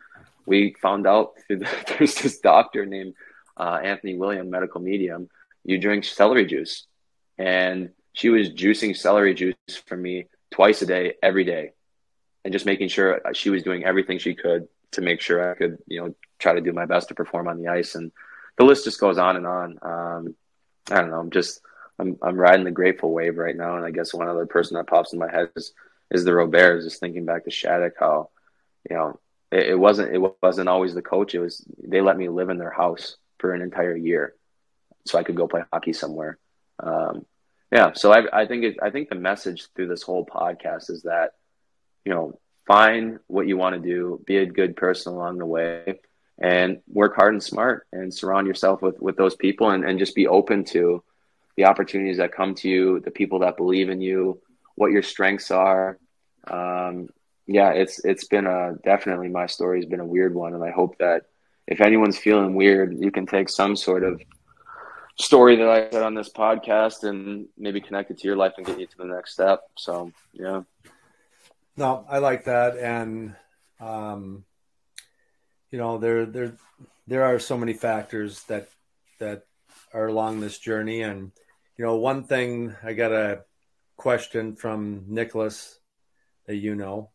we 0.46 0.74
found 0.80 1.06
out 1.06 1.34
there's 1.48 2.14
this 2.14 2.38
doctor 2.38 2.86
named 2.86 3.14
uh, 3.56 3.80
Anthony 3.82 4.16
William, 4.16 4.50
medical 4.50 4.80
medium. 4.80 5.28
You 5.64 5.78
drink 5.78 6.04
celery 6.04 6.46
juice, 6.46 6.86
and 7.36 7.90
she 8.12 8.28
was 8.28 8.50
juicing 8.50 8.96
celery 8.96 9.34
juice 9.34 9.54
for 9.86 9.96
me 9.96 10.26
twice 10.50 10.80
a 10.82 10.86
day, 10.86 11.14
every 11.22 11.44
day, 11.44 11.72
and 12.44 12.52
just 12.52 12.66
making 12.66 12.88
sure 12.88 13.20
she 13.34 13.50
was 13.50 13.62
doing 13.62 13.84
everything 13.84 14.18
she 14.18 14.34
could 14.34 14.68
to 14.92 15.00
make 15.00 15.20
sure 15.20 15.50
I 15.50 15.54
could, 15.54 15.78
you 15.86 16.00
know, 16.00 16.14
try 16.38 16.54
to 16.54 16.60
do 16.60 16.72
my 16.72 16.86
best 16.86 17.08
to 17.08 17.14
perform 17.14 17.48
on 17.48 17.60
the 17.60 17.68
ice. 17.68 17.96
And 17.96 18.12
the 18.56 18.64
list 18.64 18.84
just 18.84 19.00
goes 19.00 19.18
on 19.18 19.36
and 19.36 19.46
on. 19.46 19.78
Um, 19.82 20.34
I 20.90 21.00
don't 21.00 21.10
know. 21.10 21.18
I'm 21.18 21.30
just 21.30 21.60
I'm 21.98 22.18
I'm 22.22 22.36
riding 22.36 22.64
the 22.64 22.70
grateful 22.70 23.12
wave 23.12 23.36
right 23.36 23.56
now, 23.56 23.76
and 23.76 23.84
I 23.84 23.90
guess 23.90 24.14
one 24.14 24.28
other 24.28 24.46
person 24.46 24.76
that 24.76 24.86
pops 24.86 25.12
in 25.12 25.18
my 25.18 25.30
head 25.30 25.50
is 25.56 25.72
is 26.10 26.24
the 26.24 26.34
Roberts. 26.34 26.84
Just 26.84 27.00
thinking 27.00 27.24
back 27.24 27.44
to 27.44 27.50
Shattuck, 27.50 27.94
how 27.98 28.30
you 28.88 28.96
know 28.96 29.18
it, 29.50 29.70
it 29.70 29.78
wasn't 29.78 30.14
it 30.14 30.20
wasn't 30.42 30.68
always 30.68 30.94
the 30.94 31.02
coach. 31.02 31.34
It 31.34 31.40
was 31.40 31.64
they 31.82 32.00
let 32.00 32.16
me 32.16 32.28
live 32.28 32.50
in 32.50 32.58
their 32.58 32.70
house 32.70 33.16
for 33.38 33.52
an 33.52 33.62
entire 33.62 33.96
year, 33.96 34.34
so 35.04 35.18
I 35.18 35.22
could 35.22 35.36
go 35.36 35.48
play 35.48 35.62
hockey 35.72 35.92
somewhere. 35.92 36.38
Um, 36.80 37.24
yeah, 37.72 37.92
so 37.94 38.12
I, 38.12 38.42
I 38.42 38.46
think 38.46 38.64
it, 38.64 38.76
I 38.82 38.90
think 38.90 39.08
the 39.08 39.16
message 39.16 39.68
through 39.74 39.88
this 39.88 40.02
whole 40.02 40.24
podcast 40.24 40.90
is 40.90 41.02
that 41.02 41.32
you 42.04 42.12
know 42.12 42.38
find 42.66 43.18
what 43.28 43.46
you 43.46 43.56
want 43.56 43.74
to 43.74 43.88
do, 43.88 44.20
be 44.26 44.38
a 44.38 44.46
good 44.46 44.76
person 44.76 45.12
along 45.12 45.38
the 45.38 45.46
way, 45.46 46.00
and 46.38 46.80
work 46.88 47.14
hard 47.16 47.32
and 47.32 47.42
smart, 47.42 47.86
and 47.92 48.12
surround 48.12 48.46
yourself 48.46 48.82
with 48.82 49.00
with 49.00 49.16
those 49.16 49.36
people, 49.36 49.70
and, 49.70 49.84
and 49.84 49.98
just 49.98 50.14
be 50.14 50.26
open 50.26 50.64
to 50.64 51.02
the 51.56 51.64
opportunities 51.64 52.18
that 52.18 52.32
come 52.32 52.54
to 52.54 52.68
you, 52.68 53.00
the 53.00 53.10
people 53.10 53.38
that 53.38 53.56
believe 53.56 53.88
in 53.88 54.00
you, 54.00 54.40
what 54.74 54.92
your 54.92 55.02
strengths 55.02 55.50
are, 55.50 55.98
um, 56.46 57.08
yeah, 57.46 57.70
it's 57.70 58.04
it's 58.04 58.26
been 58.26 58.46
a 58.46 58.74
definitely 58.84 59.28
my 59.28 59.46
story 59.46 59.78
has 59.78 59.86
been 59.86 60.00
a 60.00 60.06
weird 60.06 60.34
one, 60.34 60.54
and 60.54 60.64
I 60.64 60.70
hope 60.70 60.98
that 60.98 61.26
if 61.66 61.80
anyone's 61.80 62.18
feeling 62.18 62.54
weird, 62.54 62.96
you 62.98 63.10
can 63.10 63.26
take 63.26 63.48
some 63.48 63.76
sort 63.76 64.02
of 64.02 64.20
story 65.18 65.56
that 65.56 65.68
I 65.68 65.90
said 65.90 66.02
on 66.02 66.14
this 66.14 66.30
podcast 66.30 67.04
and 67.04 67.46
maybe 67.56 67.80
connect 67.80 68.10
it 68.10 68.18
to 68.18 68.28
your 68.28 68.36
life 68.36 68.54
and 68.56 68.66
get 68.66 68.78
you 68.78 68.86
to 68.86 68.98
the 68.98 69.04
next 69.04 69.32
step. 69.32 69.62
So 69.76 70.12
yeah. 70.32 70.62
No, 71.76 72.06
I 72.08 72.18
like 72.18 72.44
that, 72.44 72.78
and 72.78 73.36
um, 73.80 74.44
you 75.70 75.78
know, 75.78 75.98
there 75.98 76.26
there 76.26 76.56
there 77.06 77.24
are 77.24 77.38
so 77.38 77.56
many 77.56 77.74
factors 77.74 78.42
that 78.44 78.68
that 79.18 79.44
are 79.92 80.06
along 80.06 80.40
this 80.40 80.58
journey, 80.58 81.02
and 81.02 81.32
you 81.76 81.84
know, 81.84 81.96
one 81.96 82.24
thing 82.24 82.74
I 82.82 82.94
got 82.94 83.12
a 83.12 83.44
question 83.96 84.56
from 84.56 85.04
Nicholas 85.08 85.78
that 86.46 86.56
you 86.56 86.74
know, 86.74 87.10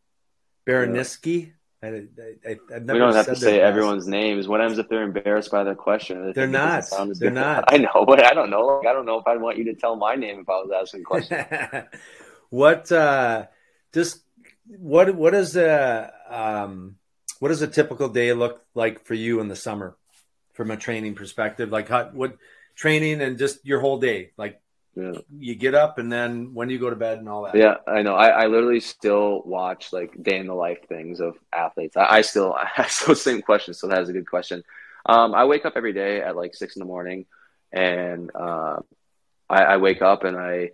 Bereniski. 0.68 1.54
I, 1.84 1.88
I, 1.88 2.58
we 2.72 3.00
don't 3.00 3.16
have 3.16 3.26
to 3.26 3.36
say 3.36 3.60
everyone's 3.60 4.08
names. 4.08 4.48
What 4.48 4.60
happens 4.60 4.78
if 4.78 4.88
they're 4.88 5.02
embarrassed 5.02 5.50
by 5.50 5.64
the 5.64 5.74
question? 5.74 6.32
They're 6.36 6.46
not. 6.46 6.86
They're 7.16 7.32
not. 7.32 7.66
I 7.74 7.78
know, 7.78 8.06
but 8.06 8.24
I 8.24 8.34
don't 8.36 8.52
know. 8.52 8.84
I 8.88 8.94
don't 8.94 9.08
know 9.08 9.20
if 9.20 9.26
I'd 9.26 9.42
want 9.42 9.58
you 9.58 9.64
to 9.66 9.74
tell 9.74 9.96
my 9.96 10.14
name 10.14 10.42
if 10.42 10.50
I 10.50 10.54
was 10.54 10.70
asking 10.80 11.04
questions. 11.04 11.44
what? 12.50 12.92
uh 12.92 13.48
Just 13.94 14.22
what? 14.66 15.16
What 15.16 15.34
is 15.34 15.56
a 15.56 16.14
um, 16.30 16.98
what 17.40 17.50
does 17.50 17.64
a 17.64 17.68
typical 17.68 18.10
day 18.10 18.32
look 18.34 18.64
like 18.76 19.04
for 19.06 19.16
you 19.16 19.40
in 19.40 19.48
the 19.48 19.56
summer, 19.56 19.98
from 20.54 20.70
a 20.70 20.78
training 20.78 21.16
perspective? 21.16 21.72
Like, 21.72 21.90
how, 21.90 22.10
what 22.14 22.38
training 22.76 23.22
and 23.22 23.40
just 23.40 23.66
your 23.66 23.80
whole 23.80 23.98
day? 23.98 24.34
Like, 24.38 24.61
yeah. 24.96 25.14
you 25.38 25.56
get 25.56 25.74
up 25.74 25.98
and 25.98 26.12
then 26.12 26.54
when 26.54 26.68
do 26.68 26.74
you 26.74 26.80
go 26.80 26.90
to 26.90 26.96
bed 26.96 27.20
and 27.20 27.30
all 27.30 27.44
that? 27.44 27.56
Yeah, 27.56 27.76
I 27.88 28.02
know. 28.02 28.16
I, 28.16 28.28
I 28.44 28.48
literally 28.48 28.80
still 28.80 29.42
watch 29.44 29.94
like 29.94 30.22
day 30.22 30.38
in 30.38 30.48
the 30.48 30.54
life 30.54 30.88
things 30.88 31.20
of 31.20 31.36
athletes. 31.54 31.96
I, 31.96 32.18
I 32.18 32.22
still 32.22 32.54
I 32.58 32.70
ask 32.78 33.06
those 33.06 33.22
same 33.22 33.42
questions, 33.42 33.80
so 33.80 33.88
that 33.88 34.02
is 34.02 34.10
a 34.10 34.14
good 34.14 34.30
question. 34.30 34.64
Um, 35.06 35.34
I 35.34 35.46
wake 35.46 35.66
up 35.66 35.74
every 35.76 35.94
day 35.94 36.22
at 36.22 36.36
like 36.36 36.54
six 36.54 36.76
in 36.76 36.82
the 36.82 36.86
morning, 36.86 37.26
and 37.72 38.30
uh, 38.36 38.78
I, 39.50 39.64
I 39.64 39.78
wake 39.78 40.02
up 40.02 40.24
and 40.24 40.38
I 40.38 40.72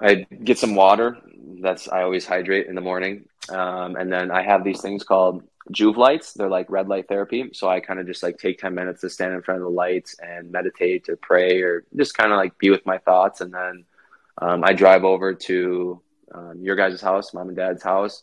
I 0.00 0.26
get 0.44 0.58
some 0.58 0.74
water. 0.74 1.18
That's 1.60 1.88
I 1.88 2.02
always 2.02 2.26
hydrate 2.26 2.66
in 2.66 2.74
the 2.74 2.80
morning, 2.80 3.24
um, 3.48 3.96
and 3.96 4.12
then 4.12 4.30
I 4.30 4.42
have 4.42 4.64
these 4.64 4.80
things 4.80 5.04
called 5.04 5.42
Joovv 5.72 5.96
lights. 5.96 6.32
They're 6.32 6.48
like 6.48 6.70
red 6.70 6.88
light 6.88 7.08
therapy. 7.08 7.50
So 7.52 7.68
I 7.68 7.80
kind 7.80 8.00
of 8.00 8.06
just 8.06 8.22
like 8.22 8.38
take 8.38 8.58
10 8.58 8.74
minutes 8.74 9.02
to 9.02 9.10
stand 9.10 9.34
in 9.34 9.42
front 9.42 9.60
of 9.60 9.64
the 9.64 9.70
lights 9.70 10.16
and 10.20 10.50
meditate 10.50 11.08
or 11.08 11.16
pray 11.16 11.60
or 11.60 11.84
just 11.96 12.16
kind 12.16 12.32
of 12.32 12.36
like 12.36 12.56
be 12.58 12.70
with 12.70 12.84
my 12.86 12.98
thoughts. 12.98 13.40
And 13.40 13.52
then 13.52 13.84
um, 14.38 14.64
I 14.64 14.72
drive 14.72 15.04
over 15.04 15.34
to 15.34 16.00
um, 16.34 16.54
your 16.60 16.76
guys' 16.76 17.00
house, 17.00 17.34
mom 17.34 17.48
and 17.48 17.56
dad's 17.56 17.82
house. 17.82 18.22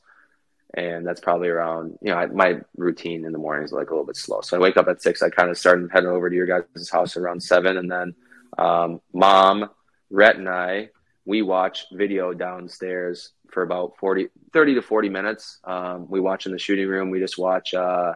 And 0.74 1.08
that's 1.08 1.22
probably 1.22 1.48
around, 1.48 1.98
you 2.02 2.12
know, 2.12 2.18
I, 2.18 2.26
my 2.26 2.60
routine 2.76 3.26
in 3.26 3.32
the 3.32 3.38
morning 3.38 3.64
is 3.64 3.72
like 3.72 3.90
a 3.90 3.94
little 3.94 4.06
bit 4.06 4.18
slow. 4.18 4.42
So 4.42 4.58
I 4.58 4.60
wake 4.60 4.78
up 4.78 4.88
at 4.88 5.02
six. 5.02 5.22
I 5.22 5.30
kind 5.30 5.50
of 5.50 5.58
start 5.58 5.80
heading 5.92 6.10
over 6.10 6.30
to 6.30 6.36
your 6.36 6.48
guys' 6.48 6.90
house 6.90 7.16
around 7.16 7.42
seven. 7.42 7.78
And 7.78 7.90
then 7.90 8.16
um, 8.58 9.00
mom, 9.14 9.70
Rhett, 10.10 10.38
and 10.38 10.50
I, 10.50 10.90
we 11.26 11.42
watch 11.42 11.86
video 11.92 12.34
downstairs 12.34 13.32
for 13.52 13.64
about 13.64 13.98
40, 13.98 14.30
30 14.54 14.76
to 14.76 14.82
40 14.82 15.10
minutes. 15.10 15.60
Um, 15.64 16.08
we 16.10 16.20
watch 16.20 16.46
in 16.46 16.52
the 16.52 16.60
shooting 16.60 16.88
room. 16.88 17.10
We 17.10 17.20
just 17.20 17.38
watch, 17.38 17.74
uh, 17.74 18.14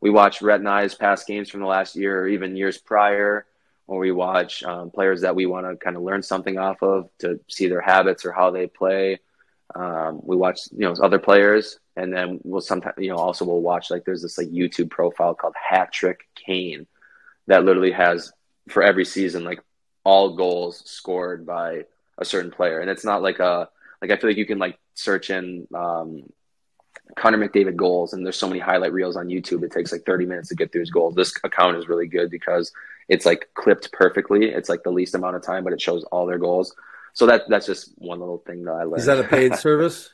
we 0.00 0.10
watch 0.10 0.42
Rhett 0.42 0.60
and 0.60 0.68
I's 0.68 0.94
past 0.94 1.26
games 1.26 1.48
from 1.48 1.60
the 1.60 1.66
last 1.66 1.96
year 1.96 2.20
or 2.20 2.28
even 2.28 2.56
years 2.56 2.78
prior, 2.78 3.46
or 3.86 3.98
we 3.98 4.12
watch 4.12 4.62
um, 4.62 4.90
players 4.90 5.22
that 5.22 5.34
we 5.34 5.46
want 5.46 5.66
to 5.66 5.76
kind 5.76 5.96
of 5.96 6.02
learn 6.02 6.22
something 6.22 6.58
off 6.58 6.82
of 6.82 7.08
to 7.18 7.40
see 7.48 7.68
their 7.68 7.80
habits 7.80 8.24
or 8.24 8.32
how 8.32 8.50
they 8.50 8.66
play. 8.66 9.18
Um, 9.74 10.20
we 10.22 10.36
watch, 10.36 10.60
you 10.72 10.80
know, 10.80 10.94
other 11.02 11.18
players, 11.18 11.78
and 11.96 12.12
then 12.12 12.40
we'll 12.42 12.60
sometimes, 12.60 12.94
you 12.98 13.10
know, 13.10 13.16
also 13.16 13.44
we'll 13.44 13.60
watch 13.60 13.90
like 13.90 14.04
there's 14.04 14.22
this 14.22 14.38
like 14.38 14.48
YouTube 14.48 14.90
profile 14.90 15.34
called 15.34 15.54
Hat 15.56 15.92
Trick 15.92 16.26
Kane 16.34 16.86
that 17.48 17.64
literally 17.64 17.92
has 17.92 18.32
for 18.68 18.82
every 18.82 19.04
season 19.04 19.44
like 19.44 19.60
all 20.04 20.36
goals 20.36 20.82
scored 20.88 21.44
by 21.44 21.84
a 22.18 22.24
certain 22.24 22.50
player, 22.50 22.80
and 22.80 22.88
it's 22.88 23.04
not 23.04 23.22
like 23.22 23.40
a 23.40 23.68
like 24.00 24.10
I 24.10 24.16
feel 24.16 24.30
like 24.30 24.36
you 24.36 24.46
can 24.46 24.58
like 24.58 24.78
search 24.94 25.30
in 25.30 25.66
um, 25.74 26.24
Connor 27.16 27.38
McDavid 27.38 27.76
goals, 27.76 28.12
and 28.12 28.24
there's 28.24 28.36
so 28.36 28.48
many 28.48 28.60
highlight 28.60 28.92
reels 28.92 29.16
on 29.16 29.28
YouTube. 29.28 29.62
It 29.62 29.72
takes 29.72 29.92
like 29.92 30.04
30 30.04 30.26
minutes 30.26 30.48
to 30.48 30.54
get 30.54 30.72
through 30.72 30.82
his 30.82 30.90
goals. 30.90 31.14
This 31.14 31.32
account 31.44 31.76
is 31.76 31.88
really 31.88 32.06
good 32.06 32.30
because 32.30 32.72
it's 33.08 33.26
like 33.26 33.48
clipped 33.54 33.92
perfectly. 33.92 34.46
It's 34.46 34.68
like 34.68 34.82
the 34.82 34.90
least 34.90 35.14
amount 35.14 35.36
of 35.36 35.42
time, 35.42 35.64
but 35.64 35.72
it 35.72 35.80
shows 35.80 36.04
all 36.04 36.26
their 36.26 36.38
goals. 36.38 36.74
So 37.14 37.26
that 37.26 37.42
that's 37.48 37.66
just 37.66 37.92
one 37.98 38.20
little 38.20 38.38
thing 38.38 38.64
that 38.64 38.72
I 38.72 38.84
learned. 38.84 39.00
Is 39.00 39.06
that 39.06 39.18
a 39.18 39.24
paid 39.24 39.54
service? 39.56 40.10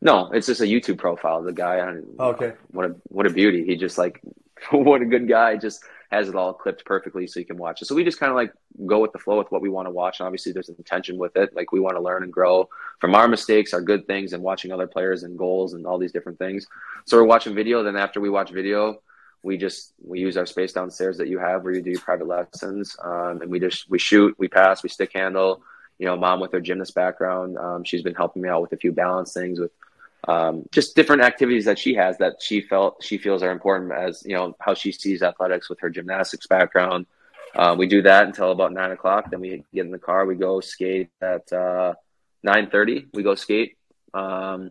no, 0.00 0.30
it's 0.32 0.48
just 0.48 0.60
a 0.60 0.64
YouTube 0.64 0.98
profile. 0.98 1.42
The 1.42 1.52
guy, 1.52 1.78
okay, 2.18 2.54
what 2.70 2.86
a 2.86 2.96
what 3.04 3.26
a 3.26 3.30
beauty. 3.30 3.64
He 3.64 3.76
just 3.76 3.98
like 3.98 4.20
what 4.70 5.02
a 5.02 5.06
good 5.06 5.28
guy. 5.28 5.56
Just 5.56 5.84
has 6.12 6.28
it 6.28 6.34
all 6.34 6.52
clipped 6.52 6.84
perfectly 6.84 7.26
so 7.26 7.40
you 7.40 7.46
can 7.46 7.56
watch 7.56 7.80
it. 7.80 7.86
So 7.86 7.94
we 7.94 8.04
just 8.04 8.20
kind 8.20 8.28
of 8.28 8.36
like 8.36 8.52
go 8.86 8.98
with 8.98 9.12
the 9.12 9.18
flow 9.18 9.38
with 9.38 9.50
what 9.50 9.62
we 9.62 9.70
want 9.70 9.86
to 9.86 9.90
watch. 9.90 10.20
And 10.20 10.26
obviously, 10.26 10.52
there's 10.52 10.68
intention 10.68 11.16
with 11.16 11.34
it. 11.36 11.56
Like 11.56 11.72
we 11.72 11.80
want 11.80 11.96
to 11.96 12.02
learn 12.02 12.22
and 12.22 12.30
grow 12.30 12.68
from 13.00 13.14
our 13.14 13.26
mistakes, 13.26 13.72
our 13.72 13.80
good 13.80 14.06
things, 14.06 14.34
and 14.34 14.42
watching 14.42 14.72
other 14.72 14.86
players 14.86 15.22
and 15.22 15.38
goals 15.38 15.72
and 15.72 15.86
all 15.86 15.96
these 15.96 16.12
different 16.12 16.38
things. 16.38 16.66
So 17.06 17.16
we're 17.16 17.24
watching 17.24 17.54
video. 17.54 17.82
Then 17.82 17.96
after 17.96 18.20
we 18.20 18.28
watch 18.28 18.50
video, 18.50 19.00
we 19.42 19.56
just 19.56 19.94
we 20.04 20.20
use 20.20 20.36
our 20.36 20.44
space 20.44 20.74
downstairs 20.74 21.16
that 21.16 21.28
you 21.28 21.38
have 21.38 21.64
where 21.64 21.72
you 21.72 21.80
do 21.80 21.90
your 21.90 22.00
private 22.00 22.28
lessons, 22.28 22.94
um, 23.02 23.40
and 23.40 23.50
we 23.50 23.58
just 23.58 23.88
we 23.88 23.98
shoot, 23.98 24.34
we 24.38 24.48
pass, 24.48 24.82
we 24.82 24.90
stick 24.90 25.12
handle. 25.14 25.62
You 25.98 26.06
know, 26.06 26.16
mom 26.16 26.40
with 26.40 26.52
her 26.52 26.60
gymnast 26.60 26.94
background, 26.94 27.56
um, 27.56 27.84
she's 27.84 28.02
been 28.02 28.14
helping 28.14 28.42
me 28.42 28.48
out 28.48 28.60
with 28.60 28.72
a 28.72 28.76
few 28.76 28.92
balance 28.92 29.32
things 29.32 29.58
with 29.58 29.70
um, 30.28 30.64
just 30.70 30.94
different 30.94 31.22
activities 31.22 31.64
that 31.64 31.78
she 31.78 31.94
has 31.94 32.16
that 32.18 32.40
she 32.40 32.60
felt 32.60 33.02
she 33.02 33.18
feels 33.18 33.42
are 33.42 33.50
important 33.50 33.92
as 33.92 34.22
you 34.24 34.36
know 34.36 34.54
how 34.60 34.74
she 34.74 34.92
sees 34.92 35.22
athletics 35.22 35.68
with 35.68 35.80
her 35.80 35.90
gymnastics 35.90 36.46
background. 36.46 37.06
Uh, 37.54 37.74
we 37.76 37.86
do 37.86 38.02
that 38.02 38.26
until 38.26 38.50
about 38.50 38.72
nine 38.72 38.92
o'clock. 38.92 39.30
Then 39.30 39.40
we 39.40 39.64
get 39.74 39.84
in 39.84 39.90
the 39.90 39.98
car. 39.98 40.24
We 40.24 40.36
go 40.36 40.60
skate 40.60 41.10
at 41.20 41.52
uh, 41.52 41.94
nine 42.42 42.70
thirty. 42.70 43.06
We 43.12 43.22
go 43.22 43.34
skate, 43.34 43.76
um, 44.14 44.70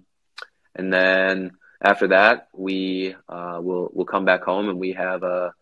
and 0.75 0.91
then 0.91 1.51
after 1.83 2.07
that, 2.07 2.47
we 2.53 3.15
uh, 3.27 3.59
will 3.61 3.89
we'll 3.93 4.05
come 4.05 4.25
back 4.25 4.43
home 4.43 4.69
and 4.69 4.79
we 4.79 4.93
have 4.93 5.23
a 5.23 5.53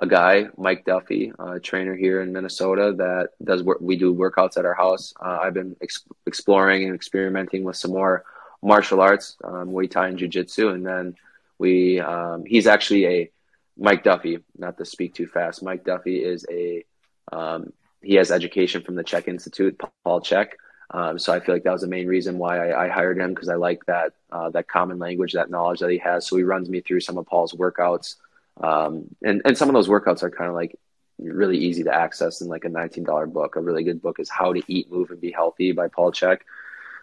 a 0.00 0.06
guy, 0.06 0.46
Mike 0.56 0.84
Duffy, 0.84 1.32
a 1.38 1.60
trainer 1.60 1.94
here 1.94 2.20
in 2.20 2.32
Minnesota 2.32 2.94
that 2.98 3.28
does 3.44 3.62
work. 3.62 3.78
We 3.80 3.96
do 3.96 4.12
workouts 4.12 4.56
at 4.56 4.64
our 4.64 4.74
house. 4.74 5.14
Uh, 5.24 5.38
I've 5.40 5.54
been 5.54 5.76
ex- 5.80 6.04
exploring 6.26 6.84
and 6.84 6.94
experimenting 6.94 7.62
with 7.62 7.76
some 7.76 7.92
more 7.92 8.24
martial 8.64 9.00
arts, 9.00 9.36
um, 9.44 9.70
Muay 9.70 9.90
Thai 9.90 10.08
and 10.08 10.18
Jiu 10.18 10.26
Jitsu, 10.26 10.70
and 10.70 10.84
then 10.84 11.16
we 11.58 12.00
um, 12.00 12.44
he's 12.44 12.66
actually 12.66 13.06
a 13.06 13.30
Mike 13.76 14.02
Duffy. 14.02 14.38
Not 14.56 14.78
to 14.78 14.84
speak 14.84 15.14
too 15.14 15.26
fast. 15.26 15.62
Mike 15.62 15.84
Duffy 15.84 16.24
is 16.24 16.44
a 16.50 16.84
um, 17.30 17.72
he 18.02 18.14
has 18.14 18.30
education 18.30 18.82
from 18.82 18.96
the 18.96 19.04
Chek 19.04 19.28
Institute, 19.28 19.80
Paul 20.02 20.20
Chek. 20.20 20.52
Um, 20.90 21.18
so 21.18 21.32
I 21.32 21.40
feel 21.40 21.54
like 21.54 21.64
that 21.64 21.72
was 21.72 21.80
the 21.82 21.88
main 21.88 22.06
reason 22.06 22.38
why 22.38 22.70
I, 22.70 22.84
I 22.84 22.88
hired 22.88 23.18
him 23.18 23.34
because 23.34 23.48
I 23.48 23.54
like 23.54 23.84
that 23.86 24.12
uh, 24.32 24.50
that 24.50 24.68
common 24.68 24.98
language, 24.98 25.32
that 25.32 25.50
knowledge 25.50 25.80
that 25.80 25.90
he 25.90 25.98
has. 25.98 26.26
So 26.26 26.36
he 26.36 26.42
runs 26.42 26.68
me 26.68 26.80
through 26.80 27.00
some 27.00 27.18
of 27.18 27.26
Paul's 27.26 27.52
workouts, 27.52 28.16
um, 28.60 29.04
and 29.22 29.42
and 29.44 29.56
some 29.56 29.68
of 29.68 29.74
those 29.74 29.88
workouts 29.88 30.22
are 30.22 30.30
kind 30.30 30.48
of 30.48 30.54
like 30.54 30.78
really 31.18 31.58
easy 31.58 31.84
to 31.84 31.94
access 31.94 32.40
in 32.40 32.48
like 32.48 32.64
a 32.64 32.68
$19 32.68 33.32
book. 33.32 33.54
A 33.54 33.60
really 33.60 33.84
good 33.84 34.02
book 34.02 34.18
is 34.18 34.28
How 34.28 34.52
to 34.52 34.60
Eat, 34.66 34.90
Move, 34.90 35.10
and 35.10 35.20
Be 35.20 35.30
Healthy 35.30 35.70
by 35.72 35.86
Paul 35.86 36.10
Chek 36.10 36.40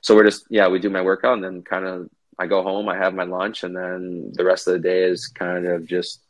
so 0.02 0.15
we're 0.15 0.26
just 0.26 0.45
yeah 0.49 0.68
we 0.68 0.80
do 0.80 0.90
my 0.90 1.02
workout 1.02 1.36
and 1.36 1.44
then 1.44 1.61
kind 1.61 1.86
of 1.86 2.10
I 2.38 2.48
go 2.48 2.64
home 2.64 2.90
I 2.90 2.98
have 2.98 3.14
my 3.14 3.23
lunch 3.23 3.64
and 3.64 3.76
then 3.76 4.32
the 4.34 4.44
rest 4.44 4.68
of 4.68 4.73
the 4.73 4.80
day 4.80 5.03
is 5.03 5.28
kind 5.28 5.65
of 5.65 5.86
just 5.86 6.22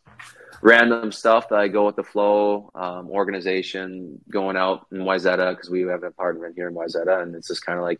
random 0.62 1.12
stuff 1.12 1.50
that 1.50 1.60
I 1.60 1.68
go 1.68 1.86
with 1.86 1.96
the 1.96 2.04
flow 2.04 2.70
um, 2.76 3.10
organization 3.10 4.22
going 4.30 4.58
out 4.58 4.86
in 4.92 5.00
Wayzata 5.00 5.56
because 5.56 5.70
we 5.70 5.82
have 5.82 6.04
an 6.04 6.10
apartment 6.10 6.56
here 6.56 6.68
in 6.68 6.76
Wayzata 6.76 7.24
and 7.24 7.34
it's 7.34 7.48
just 7.48 7.66
kind 7.66 7.80
of 7.80 7.84
like 7.84 8.00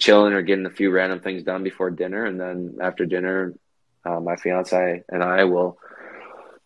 chilling 0.00 0.32
or 0.32 0.42
getting 0.42 0.66
a 0.66 0.70
few 0.70 0.90
random 0.90 1.20
things 1.20 1.44
done 1.44 1.62
before 1.62 1.90
dinner 1.90 2.24
and 2.24 2.40
then 2.40 2.78
after 2.80 3.06
dinner 3.06 3.54
uh, 4.04 4.18
my 4.18 4.34
fiance 4.36 5.02
and 5.08 5.22
I 5.22 5.44
will 5.44 5.78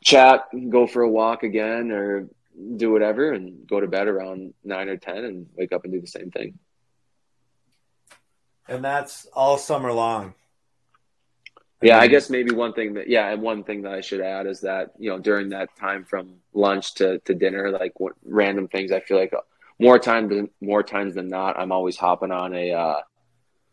chat 0.03 0.45
go 0.71 0.87
for 0.87 1.03
a 1.03 1.11
walk 1.11 1.43
again 1.43 1.91
or 1.91 2.29
do 2.77 2.93
whatever 2.93 3.33
and 3.33 3.67
go 3.67 3.81
to 3.81 3.89
bed 3.89 4.07
around 4.07 4.55
nine 4.65 4.89
or 4.89 4.97
ten 4.97 5.25
and 5.25 5.47
wake 5.57 5.73
up 5.73 5.85
and 5.85 5.93
do 5.93 6.01
the 6.01 6.07
same 6.07 6.31
thing 6.31 6.59
and 8.69 8.85
that's 8.85 9.27
all 9.33 9.59
summer 9.59 9.93
long. 9.93 10.35
I 11.83 11.87
yeah, 11.87 11.95
mean, 11.97 12.03
I 12.05 12.07
guess 12.09 12.31
maybe 12.31 12.55
one 12.55 12.73
thing 12.73 12.95
that 12.95 13.09
yeah, 13.09 13.31
and 13.31 13.43
one 13.43 13.63
thing 13.63 13.83
that 13.83 13.93
I 13.93 14.01
should 14.01 14.21
add 14.21 14.47
is 14.47 14.63
that 14.63 14.93
you 14.99 15.11
know 15.11 15.19
during 15.19 15.51
that 15.51 15.77
time 15.77 16.05
from 16.05 16.37
lunch 16.55 16.95
to, 16.95 17.19
to 17.21 17.35
dinner, 17.35 17.71
like 17.71 18.01
what 18.01 18.15
random 18.25 18.67
things, 18.69 18.93
I 18.93 19.01
feel 19.01 19.19
like 19.19 19.35
more 19.79 19.99
time 19.99 20.29
than 20.29 20.49
more 20.61 20.83
times 20.83 21.15
than 21.15 21.29
not, 21.29 21.59
I'm 21.59 21.73
always 21.73 21.97
hopping 21.97 22.31
on 22.31 22.55
a 22.55 22.73
uh, 22.73 23.01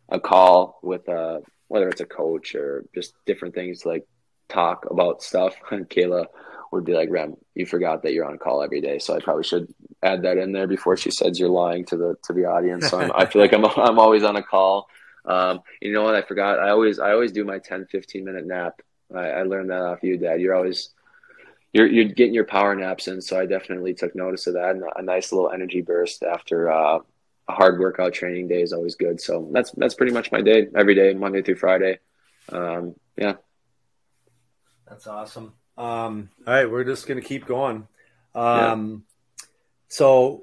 a 0.09 0.19
call 0.19 0.79
with 0.83 1.07
uh, 1.07 1.39
whether 1.69 1.87
it's 1.89 2.01
a 2.01 2.05
coach 2.05 2.55
or 2.55 2.85
just 2.93 3.13
different 3.25 3.55
things 3.55 3.81
to 3.81 3.89
like 3.89 4.07
talk 4.49 4.85
about 4.91 5.23
stuff. 5.23 5.55
And 5.71 5.89
Kayla 5.89 6.25
would 6.73 6.83
be 6.83 6.93
like, 6.93 7.09
"Rem, 7.09 7.37
you 7.55 7.65
forgot 7.65 8.03
that 8.03 8.13
you're 8.13 8.25
on 8.25 8.37
call 8.37 8.61
every 8.61 8.81
day," 8.81 8.99
so 8.99 9.15
I 9.15 9.19
probably 9.19 9.43
should 9.43 9.73
add 10.03 10.23
that 10.23 10.37
in 10.37 10.51
there 10.51 10.67
before 10.67 10.97
she 10.97 11.11
says 11.11 11.39
you're 11.39 11.49
lying 11.49 11.85
to 11.85 11.97
the 11.97 12.15
to 12.23 12.33
the 12.33 12.45
audience. 12.45 12.89
So 12.89 12.99
I'm, 12.99 13.11
i 13.15 13.25
feel 13.25 13.41
like 13.41 13.53
I'm 13.53 13.65
I'm 13.77 13.99
always 13.99 14.23
on 14.23 14.35
a 14.35 14.43
call. 14.43 14.87
Um, 15.25 15.61
you 15.81 15.93
know 15.93 16.03
what? 16.03 16.15
I 16.15 16.21
forgot. 16.21 16.59
I 16.59 16.69
always 16.69 16.99
I 16.99 17.11
always 17.11 17.31
do 17.31 17.45
my 17.45 17.59
10, 17.59 17.87
15 17.87 18.25
minute 18.25 18.45
nap. 18.45 18.81
I, 19.13 19.29
I 19.29 19.43
learned 19.43 19.69
that 19.69 19.81
off 19.81 20.03
you, 20.03 20.17
Dad. 20.17 20.41
You're 20.41 20.55
always 20.55 20.89
you're 21.71 21.87
you're 21.87 22.05
getting 22.05 22.33
your 22.33 22.45
power 22.45 22.75
naps 22.75 23.07
in, 23.07 23.21
so 23.21 23.39
I 23.39 23.45
definitely 23.45 23.93
took 23.93 24.15
notice 24.15 24.47
of 24.47 24.53
that. 24.53 24.75
And 24.75 24.83
a 24.95 25.01
nice 25.01 25.31
little 25.31 25.51
energy 25.51 25.81
burst 25.81 26.23
after 26.23 26.71
uh, 26.71 26.99
a 27.47 27.51
hard 27.51 27.79
workout 27.79 28.13
training 28.13 28.47
day 28.47 28.61
is 28.61 28.73
always 28.73 28.95
good. 28.95 29.19
So 29.19 29.49
that's 29.51 29.71
that's 29.71 29.95
pretty 29.95 30.13
much 30.13 30.31
my 30.31 30.41
day 30.41 30.67
every 30.75 30.95
day, 30.95 31.13
Monday 31.13 31.41
through 31.41 31.55
Friday. 31.55 31.99
Um, 32.49 32.95
yeah, 33.17 33.35
that's 34.87 35.07
awesome. 35.07 35.53
Um, 35.77 36.29
all 36.45 36.53
right, 36.53 36.69
we're 36.69 36.83
just 36.83 37.07
gonna 37.07 37.21
keep 37.21 37.45
going. 37.47 37.87
Um, 38.35 39.03
yeah. 39.07 39.12
So 39.93 40.41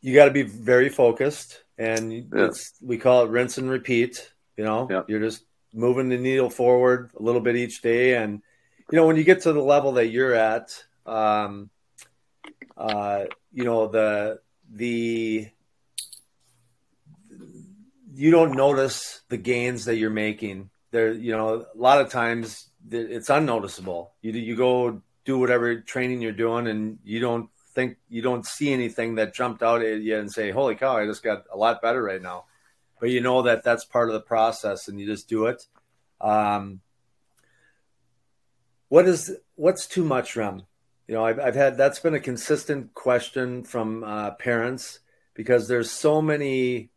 you 0.00 0.14
got 0.14 0.26
to 0.26 0.30
be 0.30 0.42
very 0.42 0.88
focused, 0.88 1.64
and 1.78 2.12
yeah. 2.32 2.50
we 2.80 2.96
call 2.96 3.24
it 3.24 3.30
rinse 3.30 3.58
and 3.58 3.68
repeat. 3.68 4.32
You 4.56 4.62
know, 4.62 4.86
yeah. 4.88 5.02
you're 5.08 5.18
just 5.18 5.42
moving 5.74 6.08
the 6.08 6.16
needle 6.16 6.48
forward 6.48 7.10
a 7.18 7.20
little 7.20 7.40
bit 7.40 7.56
each 7.56 7.82
day, 7.82 8.14
and 8.14 8.40
you 8.88 8.96
know 8.96 9.04
when 9.04 9.16
you 9.16 9.24
get 9.24 9.42
to 9.42 9.52
the 9.52 9.60
level 9.60 9.94
that 9.94 10.10
you're 10.10 10.32
at, 10.32 10.84
um, 11.06 11.70
uh, 12.76 13.24
you 13.52 13.64
know 13.64 13.88
the 13.88 14.38
the 14.70 15.48
you 18.14 18.30
don't 18.30 18.52
notice 18.52 19.22
the 19.28 19.38
gains 19.38 19.86
that 19.86 19.96
you're 19.96 20.10
making. 20.10 20.70
There, 20.92 21.12
you 21.12 21.32
know, 21.36 21.66
a 21.74 21.78
lot 21.78 22.00
of 22.00 22.10
times 22.10 22.68
it's 22.92 23.28
unnoticeable. 23.28 24.12
You 24.22 24.30
you 24.30 24.54
go 24.54 25.02
do 25.24 25.40
whatever 25.40 25.80
training 25.80 26.22
you're 26.22 26.30
doing, 26.30 26.68
and 26.68 27.00
you 27.02 27.18
don't 27.18 27.48
think 27.74 27.96
you 28.08 28.22
don't 28.22 28.46
see 28.46 28.72
anything 28.72 29.16
that 29.16 29.34
jumped 29.34 29.62
out 29.62 29.82
at 29.82 30.00
you 30.00 30.18
and 30.18 30.30
say, 30.30 30.50
"Holy 30.50 30.74
cow, 30.74 30.96
I 30.96 31.06
just 31.06 31.22
got 31.22 31.44
a 31.52 31.56
lot 31.56 31.82
better 31.82 32.02
right 32.02 32.22
now." 32.22 32.44
But 33.00 33.10
you 33.10 33.20
know 33.20 33.42
that 33.42 33.64
that's 33.64 33.84
part 33.84 34.08
of 34.08 34.14
the 34.14 34.20
process, 34.20 34.88
and 34.88 35.00
you 35.00 35.06
just 35.06 35.28
do 35.28 35.46
it. 35.46 35.66
Um, 36.20 36.80
what 38.88 39.08
is 39.08 39.36
what's 39.54 39.86
too 39.86 40.04
much, 40.04 40.36
Rem? 40.36 40.62
You 41.08 41.14
know, 41.14 41.24
I've, 41.24 41.40
I've 41.40 41.54
had 41.54 41.76
that's 41.76 41.98
been 41.98 42.14
a 42.14 42.20
consistent 42.20 42.94
question 42.94 43.64
from 43.64 44.04
uh, 44.04 44.32
parents 44.32 45.00
because 45.34 45.66
there's 45.66 45.90
so 45.90 46.22
many 46.22 46.90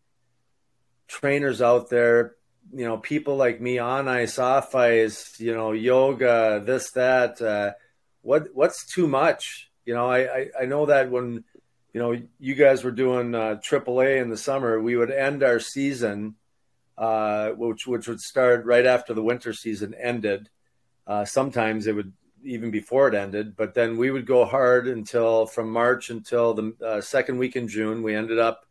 trainers 1.07 1.61
out 1.61 1.89
there, 1.89 2.35
you 2.73 2.85
know, 2.85 2.97
people 2.97 3.35
like 3.35 3.61
me 3.61 3.79
on 3.79 4.07
ice, 4.07 4.39
off 4.39 4.75
ice, 4.75 5.39
you 5.39 5.53
know, 5.53 5.71
yoga, 5.71 6.61
this, 6.65 6.91
that. 6.91 7.41
Uh, 7.41 7.73
what 8.21 8.47
what's 8.53 8.85
too 8.85 9.07
much? 9.07 9.69
You 9.85 9.93
know, 9.93 10.09
I, 10.09 10.49
I, 10.59 10.65
know 10.65 10.87
that 10.87 11.11
when 11.11 11.43
you 11.93 11.99
know 12.01 12.19
you 12.39 12.55
guys 12.55 12.83
were 12.83 12.91
doing 12.91 13.35
uh, 13.35 13.59
AAA 13.61 14.21
in 14.21 14.29
the 14.29 14.37
summer, 14.37 14.81
we 14.81 14.95
would 14.95 15.11
end 15.11 15.43
our 15.43 15.59
season, 15.59 16.35
uh, 16.97 17.49
which 17.51 17.85
which 17.85 18.07
would 18.07 18.21
start 18.21 18.65
right 18.65 18.85
after 18.85 19.13
the 19.13 19.23
winter 19.23 19.53
season 19.53 19.93
ended. 19.93 20.49
Uh, 21.05 21.23
sometimes 21.23 21.85
it 21.85 21.95
would 21.95 22.13
even 22.43 22.71
before 22.71 23.07
it 23.07 23.15
ended, 23.15 23.55
but 23.55 23.73
then 23.73 23.97
we 23.97 24.11
would 24.11 24.25
go 24.25 24.45
hard 24.45 24.87
until 24.87 25.45
from 25.45 25.71
March 25.71 26.09
until 26.09 26.53
the 26.53 26.73
uh, 26.83 27.01
second 27.01 27.37
week 27.37 27.55
in 27.55 27.67
June. 27.67 28.03
We 28.03 28.15
ended 28.15 28.39
up 28.39 28.65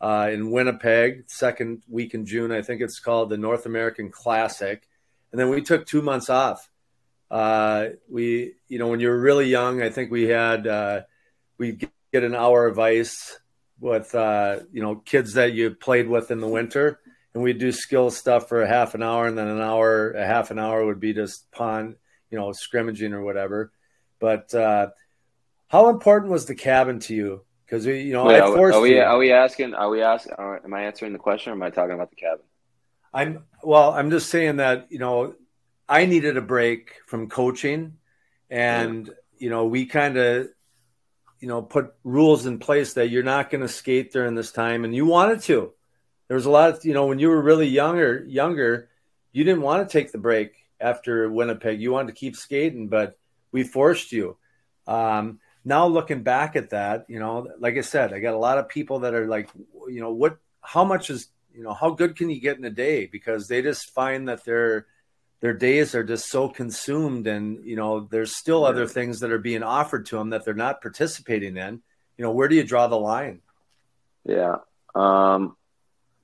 uh, 0.00 0.28
in 0.32 0.50
Winnipeg, 0.50 1.24
second 1.28 1.84
week 1.88 2.12
in 2.12 2.26
June. 2.26 2.50
I 2.50 2.62
think 2.62 2.80
it's 2.80 2.98
called 2.98 3.30
the 3.30 3.36
North 3.36 3.66
American 3.66 4.10
Classic. 4.10 4.88
And 5.30 5.40
then 5.40 5.48
we 5.48 5.62
took 5.62 5.86
two 5.86 6.02
months 6.02 6.28
off. 6.28 6.68
Uh, 7.32 7.88
we, 8.10 8.52
you 8.68 8.78
know, 8.78 8.88
when 8.88 9.00
you're 9.00 9.18
really 9.18 9.48
young, 9.48 9.80
I 9.80 9.88
think 9.88 10.10
we 10.10 10.24
had, 10.24 10.66
uh, 10.66 11.00
we 11.56 11.78
get 12.12 12.22
an 12.22 12.34
hour 12.34 12.66
of 12.66 12.78
ice 12.78 13.40
with, 13.80 14.14
uh, 14.14 14.60
you 14.70 14.82
know, 14.82 14.96
kids 14.96 15.32
that 15.34 15.54
you 15.54 15.70
played 15.70 16.08
with 16.08 16.30
in 16.30 16.40
the 16.40 16.48
winter. 16.48 17.00
And 17.32 17.42
we'd 17.42 17.58
do 17.58 17.72
skill 17.72 18.10
stuff 18.10 18.50
for 18.50 18.60
a 18.60 18.68
half 18.68 18.94
an 18.94 19.02
hour. 19.02 19.26
And 19.26 19.38
then 19.38 19.48
an 19.48 19.62
hour, 19.62 20.10
a 20.10 20.26
half 20.26 20.50
an 20.50 20.58
hour 20.58 20.84
would 20.84 21.00
be 21.00 21.14
just 21.14 21.50
pond, 21.50 21.96
you 22.30 22.38
know, 22.38 22.52
scrimmaging 22.52 23.14
or 23.14 23.22
whatever. 23.22 23.72
But 24.20 24.54
uh, 24.54 24.90
how 25.68 25.88
important 25.88 26.30
was 26.30 26.44
the 26.44 26.54
cabin 26.54 27.00
to 27.00 27.14
you? 27.14 27.44
Because 27.64 27.86
you 27.86 28.12
know, 28.12 28.26
Wait, 28.26 28.38
I 28.38 28.46
forced 28.46 28.76
are 28.76 28.82
we, 28.82 28.96
you. 28.96 29.00
Are 29.00 29.16
we 29.16 29.32
asking? 29.32 29.72
Are 29.72 29.88
we 29.88 30.02
asking? 30.02 30.34
Am 30.38 30.74
I 30.74 30.82
answering 30.82 31.14
the 31.14 31.18
question, 31.18 31.52
or 31.52 31.56
am 31.56 31.62
I 31.62 31.70
talking 31.70 31.94
about 31.94 32.10
the 32.10 32.16
cabin? 32.16 32.44
I'm 33.14 33.44
well. 33.62 33.92
I'm 33.92 34.10
just 34.10 34.28
saying 34.28 34.56
that 34.56 34.88
you 34.90 34.98
know, 34.98 35.34
I 35.92 36.06
needed 36.06 36.38
a 36.38 36.40
break 36.40 36.94
from 37.06 37.28
coaching, 37.28 37.98
and 38.48 39.08
yeah. 39.08 39.12
you 39.36 39.50
know, 39.50 39.66
we 39.66 39.84
kind 39.84 40.16
of, 40.16 40.48
you 41.38 41.48
know, 41.48 41.60
put 41.60 41.92
rules 42.02 42.46
in 42.46 42.58
place 42.58 42.94
that 42.94 43.10
you're 43.10 43.22
not 43.22 43.50
going 43.50 43.60
to 43.60 43.68
skate 43.68 44.10
during 44.10 44.34
this 44.34 44.52
time, 44.52 44.86
and 44.86 44.94
you 44.94 45.04
wanted 45.04 45.42
to. 45.42 45.74
There 46.28 46.34
was 46.34 46.46
a 46.46 46.50
lot 46.50 46.70
of 46.70 46.84
you 46.86 46.94
know 46.94 47.04
when 47.08 47.18
you 47.18 47.28
were 47.28 47.42
really 47.42 47.68
younger, 47.68 48.24
younger, 48.26 48.88
you 49.32 49.44
didn't 49.44 49.60
want 49.60 49.86
to 49.86 49.92
take 49.92 50.12
the 50.12 50.18
break 50.18 50.54
after 50.80 51.30
Winnipeg. 51.30 51.78
You 51.82 51.92
wanted 51.92 52.14
to 52.14 52.18
keep 52.18 52.36
skating, 52.36 52.88
but 52.88 53.18
we 53.52 53.62
forced 53.62 54.12
you. 54.12 54.38
Um, 54.86 55.40
now 55.62 55.86
looking 55.88 56.22
back 56.22 56.56
at 56.56 56.70
that, 56.70 57.04
you 57.06 57.18
know, 57.18 57.48
like 57.58 57.76
I 57.76 57.82
said, 57.82 58.14
I 58.14 58.20
got 58.20 58.32
a 58.32 58.38
lot 58.38 58.56
of 58.56 58.70
people 58.70 59.00
that 59.00 59.12
are 59.12 59.26
like, 59.26 59.50
you 59.88 60.00
know, 60.00 60.10
what, 60.10 60.38
how 60.62 60.84
much 60.84 61.10
is, 61.10 61.28
you 61.54 61.62
know, 61.62 61.74
how 61.74 61.90
good 61.90 62.16
can 62.16 62.30
you 62.30 62.40
get 62.40 62.56
in 62.56 62.64
a 62.64 62.70
day? 62.70 63.06
Because 63.06 63.46
they 63.46 63.60
just 63.60 63.90
find 63.90 64.28
that 64.28 64.44
their 64.44 64.86
their 65.42 65.52
days 65.52 65.96
are 65.96 66.04
just 66.04 66.30
so 66.30 66.48
consumed, 66.48 67.26
and 67.26 67.64
you 67.64 67.74
know, 67.74 68.06
there's 68.10 68.36
still 68.36 68.64
other 68.64 68.86
things 68.86 69.20
that 69.20 69.32
are 69.32 69.38
being 69.38 69.64
offered 69.64 70.06
to 70.06 70.16
them 70.16 70.30
that 70.30 70.44
they're 70.44 70.54
not 70.54 70.80
participating 70.80 71.56
in. 71.56 71.82
You 72.16 72.24
know, 72.24 72.30
where 72.30 72.46
do 72.46 72.54
you 72.54 72.62
draw 72.62 72.86
the 72.86 72.96
line? 72.96 73.40
Yeah. 74.24 74.58
Um, 74.94 75.56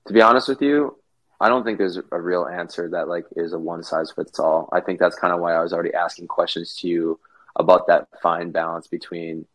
to 0.06 0.12
be 0.12 0.22
honest 0.22 0.48
with 0.48 0.62
you, 0.62 0.96
I 1.40 1.48
don't 1.48 1.64
think 1.64 1.78
there's 1.78 1.98
a 2.12 2.20
real 2.20 2.46
answer 2.46 2.90
that 2.90 3.08
like 3.08 3.26
is 3.34 3.52
a 3.52 3.58
one 3.58 3.82
size 3.82 4.12
fits 4.12 4.38
all. 4.38 4.68
I 4.72 4.80
think 4.80 5.00
that's 5.00 5.18
kind 5.18 5.34
of 5.34 5.40
why 5.40 5.52
I 5.52 5.62
was 5.64 5.72
already 5.72 5.94
asking 5.94 6.28
questions 6.28 6.76
to 6.76 6.88
you 6.88 7.18
about 7.56 7.88
that 7.88 8.06
fine 8.22 8.52
balance 8.52 8.86
between 8.86 9.46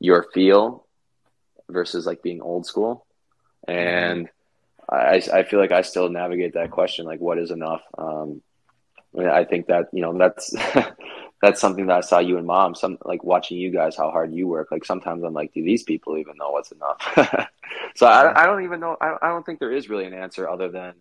your 0.00 0.26
feel 0.32 0.86
versus 1.68 2.06
like 2.06 2.22
being 2.22 2.40
old 2.40 2.64
school. 2.64 3.04
And 3.68 4.30
I, 4.88 5.22
I 5.30 5.42
feel 5.42 5.60
like 5.60 5.72
I 5.72 5.82
still 5.82 6.08
navigate 6.08 6.54
that 6.54 6.70
question, 6.70 7.04
like 7.04 7.20
what 7.20 7.38
is 7.38 7.50
enough? 7.50 7.82
Um, 7.98 8.40
I, 9.14 9.18
mean, 9.18 9.28
I 9.28 9.44
think 9.44 9.66
that, 9.66 9.88
you 9.92 10.02
know, 10.02 10.16
that's, 10.16 10.54
that's 11.42 11.60
something 11.60 11.86
that 11.86 11.96
I 11.96 12.00
saw 12.00 12.18
you 12.18 12.38
and 12.38 12.46
mom, 12.46 12.74
some 12.74 12.98
like 13.04 13.22
watching 13.22 13.58
you 13.58 13.70
guys, 13.70 13.96
how 13.96 14.10
hard 14.10 14.34
you 14.34 14.48
work. 14.48 14.70
Like 14.70 14.84
sometimes 14.84 15.22
I'm 15.22 15.34
like, 15.34 15.52
do 15.52 15.62
these 15.62 15.82
people 15.82 16.16
even 16.18 16.36
know 16.36 16.50
what's 16.50 16.72
enough? 16.72 17.48
so 17.96 18.06
I, 18.06 18.42
I 18.42 18.46
don't 18.46 18.64
even 18.64 18.80
know. 18.80 18.96
I, 19.00 19.16
I 19.22 19.28
don't 19.28 19.44
think 19.44 19.58
there 19.60 19.72
is 19.72 19.88
really 19.88 20.06
an 20.06 20.14
answer 20.14 20.48
other 20.48 20.68
than 20.68 20.94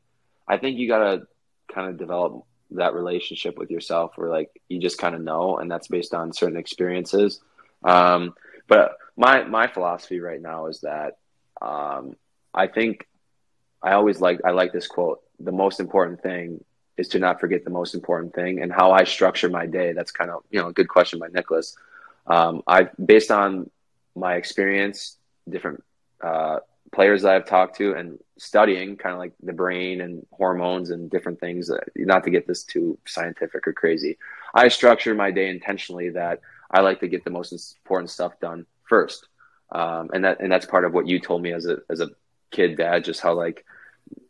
I 0.48 0.58
think 0.58 0.78
you 0.78 0.88
got 0.88 1.00
to 1.00 1.28
kind 1.74 1.90
of 1.90 1.98
develop 1.98 2.46
that 2.72 2.94
relationship 2.94 3.58
with 3.58 3.72
yourself 3.72 4.14
where 4.16 4.30
like 4.30 4.50
you 4.68 4.80
just 4.80 4.98
kind 4.98 5.16
of 5.16 5.22
know 5.22 5.58
and 5.58 5.70
that's 5.70 5.88
based 5.88 6.14
on 6.14 6.34
certain 6.34 6.58
experiences 6.58 7.40
um, 7.84 8.34
but 8.68 8.98
my 9.16 9.44
my 9.44 9.68
philosophy 9.68 10.20
right 10.20 10.42
now 10.42 10.68
is 10.68 10.82
that 10.82 11.18
um, 11.62 12.16
i 12.54 12.68
think 12.68 13.08
i 13.82 13.94
always 13.94 14.20
like 14.20 14.40
i 14.46 14.52
like 14.52 14.74
this 14.74 14.88
quote 14.88 15.22
the 15.40 15.52
most 15.52 15.80
important 15.80 16.22
thing 16.22 16.64
is 16.98 17.08
to 17.10 17.20
not 17.20 17.40
forget 17.40 17.64
the 17.64 17.70
most 17.70 17.94
important 17.96 18.34
thing 18.34 18.62
and 18.62 18.72
how 18.72 18.92
i 18.92 19.04
structure 19.04 19.50
my 19.50 19.66
day 19.66 19.94
that's 19.94 20.12
kind 20.12 20.30
of 20.30 20.44
you 20.50 20.60
know 20.60 20.68
a 20.68 20.74
good 20.74 20.88
question 20.88 21.20
by 21.20 21.28
nicholas 21.28 21.76
um, 22.28 22.62
i 22.68 22.88
based 23.04 23.32
on 23.32 23.70
my 24.16 24.36
experience 24.36 25.18
different 25.50 25.84
uh, 26.24 26.60
players 26.94 27.24
that 27.24 27.36
I've 27.36 27.46
talked 27.46 27.76
to 27.78 27.94
and 27.96 28.20
studying 28.38 28.96
kind 28.96 29.14
of 29.14 29.20
like 29.20 29.34
the 29.42 29.52
brain 29.52 30.00
and 30.02 30.26
hormones 30.32 30.92
and 30.92 31.10
different 31.10 31.40
things, 31.40 31.70
uh, 31.70 31.78
not 31.96 32.24
to 32.24 32.30
get 32.30 32.48
this 32.48 32.64
too 32.64 32.98
scientific 33.06 33.68
or 33.68 33.74
crazy, 33.74 34.18
I 34.54 34.68
structure 34.70 35.14
my 35.14 35.32
day 35.32 35.50
intentionally 35.50 36.10
that 36.12 36.40
I 36.72 36.82
like 36.82 37.00
to 37.02 37.08
get 37.08 37.24
the 37.24 37.32
most 37.32 37.52
important 37.84 38.10
stuff 38.10 38.40
done 38.40 38.66
first. 38.88 39.28
Um, 39.72 40.12
and 40.14 40.24
that, 40.24 40.40
and 40.40 40.52
that's 40.52 40.66
part 40.66 40.86
of 40.86 40.94
what 40.94 41.08
you 41.08 41.20
told 41.20 41.42
me 41.42 41.52
as 41.52 41.66
a, 41.66 41.80
as 41.90 42.00
a 42.00 42.12
kid 42.52 42.78
dad, 42.78 43.04
just 43.04 43.22
how 43.22 43.34
like 43.34 43.66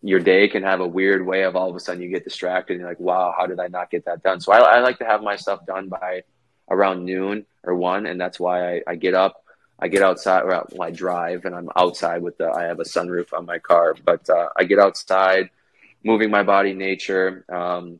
your 0.02 0.20
day 0.20 0.48
can 0.48 0.64
have 0.64 0.82
a 0.82 0.88
weird 0.88 1.26
way 1.26 1.44
of 1.44 1.56
all 1.56 1.70
of 1.70 1.76
a 1.76 1.80
sudden 1.80 2.02
you 2.02 2.10
get 2.10 2.24
distracted 2.24 2.74
and 2.74 2.82
you're 2.82 2.90
like, 2.90 3.00
wow, 3.00 3.34
how 3.38 3.46
did 3.46 3.60
I 3.60 3.68
not 3.68 3.90
get 3.90 4.06
that 4.06 4.22
done? 4.22 4.42
So 4.42 4.52
I, 4.52 4.60
I 4.60 4.80
like 4.80 5.00
to 5.00 5.06
have 5.06 5.22
my 5.22 5.36
stuff 5.36 5.66
done 5.66 5.88
by 5.90 6.24
around 6.70 7.06
noon 7.06 7.46
or 7.64 7.76
one. 7.76 8.06
And 8.06 8.20
that's 8.20 8.40
why 8.40 8.76
I, 8.76 8.82
I 8.88 8.96
get 8.96 9.14
up, 9.14 9.44
I 9.80 9.88
get 9.88 10.02
outside, 10.02 10.44
I 10.80 10.92
drive 10.92 11.46
and 11.46 11.56
I'm 11.56 11.70
outside 11.76 12.22
with 12.22 12.38
the, 12.38 12.50
I 12.50 12.64
have 12.64 12.80
a 12.80 12.84
sunroof 12.84 13.34
on 13.34 13.46
my 13.46 13.60
car, 13.60 13.96
but 14.04 14.30
uh, 14.30 14.50
I 14.58 14.66
get 14.66 14.80
outside, 14.80 15.50
moving 16.04 16.30
my 16.30 16.44
body, 16.44 16.74
nature. 16.74 17.46
Um, 17.50 18.00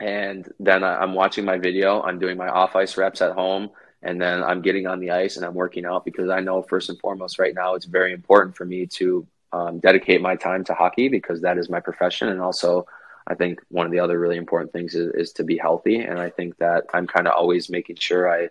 and 0.00 0.52
then 0.60 0.84
I, 0.84 0.96
I'm 0.96 1.14
watching 1.14 1.44
my 1.44 1.58
video. 1.58 2.02
I'm 2.02 2.18
doing 2.18 2.36
my 2.36 2.48
off 2.48 2.76
ice 2.76 2.96
reps 2.96 3.22
at 3.22 3.32
home. 3.32 3.70
And 4.02 4.20
then 4.20 4.42
I'm 4.42 4.62
getting 4.62 4.86
on 4.86 4.98
the 4.98 5.12
ice 5.12 5.36
and 5.36 5.46
I'm 5.46 5.54
working 5.54 5.86
out 5.86 6.04
because 6.04 6.28
I 6.28 6.40
know 6.40 6.62
first 6.62 6.88
and 6.90 6.98
foremost 6.98 7.38
right 7.38 7.54
now 7.54 7.74
it's 7.74 7.86
very 7.86 8.12
important 8.12 8.56
for 8.56 8.64
me 8.64 8.86
to 8.86 9.26
um, 9.52 9.80
dedicate 9.80 10.20
my 10.20 10.36
time 10.36 10.64
to 10.64 10.74
hockey 10.74 11.08
because 11.08 11.42
that 11.42 11.58
is 11.58 11.68
my 11.68 11.80
profession. 11.80 12.28
And 12.28 12.40
also, 12.40 12.86
I 13.26 13.34
think 13.34 13.60
one 13.68 13.86
of 13.86 13.92
the 13.92 14.00
other 14.00 14.18
really 14.18 14.36
important 14.36 14.72
things 14.72 14.94
is, 14.94 15.12
is 15.14 15.32
to 15.34 15.44
be 15.44 15.56
healthy. 15.56 16.00
And 16.00 16.18
I 16.18 16.30
think 16.30 16.56
that 16.58 16.84
I'm 16.92 17.06
kind 17.06 17.26
of 17.26 17.34
always 17.34 17.70
making 17.70 17.96
sure 17.96 18.32
I, 18.32 18.48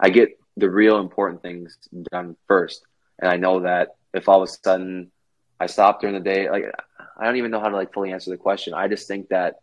I 0.00 0.10
get 0.10 0.38
the 0.56 0.70
real 0.70 0.98
important 0.98 1.42
things 1.42 1.78
done 2.10 2.36
first. 2.46 2.86
And 3.18 3.30
I 3.30 3.36
know 3.36 3.60
that 3.60 3.96
if 4.12 4.28
all 4.28 4.42
of 4.42 4.48
a 4.48 4.52
sudden 4.52 5.10
I 5.60 5.66
stop 5.66 6.00
during 6.00 6.14
the 6.14 6.20
day, 6.20 6.50
like 6.50 6.64
I 7.16 7.24
don't 7.24 7.36
even 7.36 7.50
know 7.50 7.60
how 7.60 7.68
to 7.68 7.76
like 7.76 7.92
fully 7.92 8.12
answer 8.12 8.30
the 8.30 8.36
question. 8.36 8.74
I 8.74 8.88
just 8.88 9.08
think 9.08 9.28
that 9.28 9.60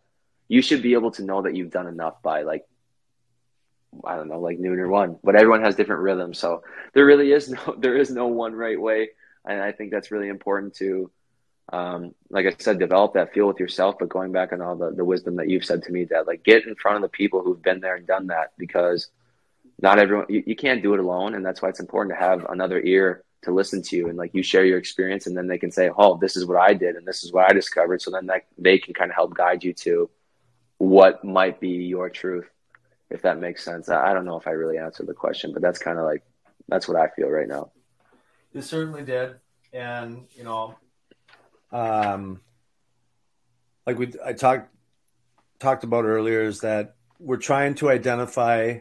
you 0.48 0.62
should 0.62 0.82
be 0.82 0.94
able 0.94 1.10
to 1.12 1.24
know 1.24 1.42
that 1.42 1.54
you've 1.54 1.70
done 1.70 1.86
enough 1.86 2.22
by 2.22 2.42
like 2.42 2.64
I 4.04 4.16
don't 4.16 4.28
know, 4.28 4.40
like 4.40 4.58
noon 4.58 4.78
or 4.78 4.88
one. 4.88 5.18
But 5.22 5.36
everyone 5.36 5.62
has 5.62 5.76
different 5.76 6.02
rhythms, 6.02 6.38
so 6.38 6.62
there 6.94 7.04
really 7.04 7.32
is 7.32 7.50
no 7.50 7.76
there 7.78 7.96
is 7.96 8.10
no 8.10 8.26
one 8.26 8.54
right 8.54 8.80
way. 8.80 9.10
And 9.44 9.60
I 9.60 9.72
think 9.72 9.90
that's 9.90 10.10
really 10.10 10.28
important 10.28 10.74
to, 10.76 11.10
um, 11.72 12.14
like 12.30 12.46
I 12.46 12.54
said, 12.58 12.78
develop 12.78 13.14
that 13.14 13.32
feel 13.32 13.46
with 13.46 13.60
yourself. 13.60 13.96
But 13.98 14.08
going 14.08 14.32
back 14.32 14.52
on 14.52 14.60
all 14.60 14.76
the 14.76 14.90
the 14.90 15.04
wisdom 15.04 15.36
that 15.36 15.48
you've 15.48 15.64
said 15.64 15.82
to 15.84 15.92
me, 15.92 16.04
that 16.06 16.26
like 16.26 16.44
get 16.44 16.66
in 16.66 16.74
front 16.74 16.96
of 16.96 17.02
the 17.02 17.08
people 17.08 17.42
who've 17.42 17.62
been 17.62 17.80
there 17.80 17.96
and 17.96 18.06
done 18.06 18.28
that 18.28 18.52
because 18.58 19.08
not 19.80 19.98
everyone 19.98 20.26
you, 20.28 20.42
you 20.46 20.56
can't 20.56 20.82
do 20.82 20.94
it 20.94 21.00
alone, 21.00 21.34
and 21.34 21.44
that's 21.44 21.62
why 21.62 21.68
it's 21.68 21.80
important 21.80 22.16
to 22.16 22.24
have 22.24 22.44
another 22.48 22.80
ear 22.80 23.24
to 23.42 23.50
listen 23.52 23.82
to 23.82 23.96
you 23.96 24.08
and 24.08 24.16
like 24.16 24.34
you 24.34 24.42
share 24.42 24.64
your 24.64 24.78
experience 24.78 25.26
and 25.26 25.36
then 25.36 25.46
they 25.46 25.58
can 25.58 25.70
say 25.70 25.90
oh 25.96 26.16
this 26.16 26.36
is 26.36 26.46
what 26.46 26.58
i 26.58 26.72
did 26.72 26.96
and 26.96 27.06
this 27.06 27.24
is 27.24 27.32
what 27.32 27.48
i 27.48 27.52
discovered 27.52 28.00
so 28.00 28.10
then 28.10 28.26
that, 28.26 28.46
they 28.56 28.78
can 28.78 28.94
kind 28.94 29.10
of 29.10 29.14
help 29.14 29.34
guide 29.34 29.62
you 29.62 29.72
to 29.72 30.08
what 30.78 31.24
might 31.24 31.60
be 31.60 31.68
your 31.68 32.08
truth 32.08 32.48
if 33.10 33.22
that 33.22 33.38
makes 33.38 33.64
sense 33.64 33.88
i 33.88 34.12
don't 34.12 34.24
know 34.24 34.38
if 34.38 34.46
i 34.46 34.50
really 34.50 34.78
answered 34.78 35.06
the 35.06 35.14
question 35.14 35.52
but 35.52 35.60
that's 35.60 35.78
kind 35.78 35.98
of 35.98 36.04
like 36.04 36.22
that's 36.68 36.88
what 36.88 36.96
i 36.96 37.08
feel 37.08 37.28
right 37.28 37.48
now 37.48 37.70
you 38.52 38.62
certainly 38.62 39.02
did 39.02 39.36
and 39.72 40.26
you 40.36 40.44
know 40.44 40.74
um 41.72 42.40
like 43.86 43.98
we 43.98 44.12
i 44.24 44.32
talked 44.32 44.68
talked 45.58 45.84
about 45.84 46.04
earlier 46.04 46.42
is 46.42 46.60
that 46.60 46.96
we're 47.18 47.36
trying 47.36 47.74
to 47.74 47.90
identify 47.90 48.78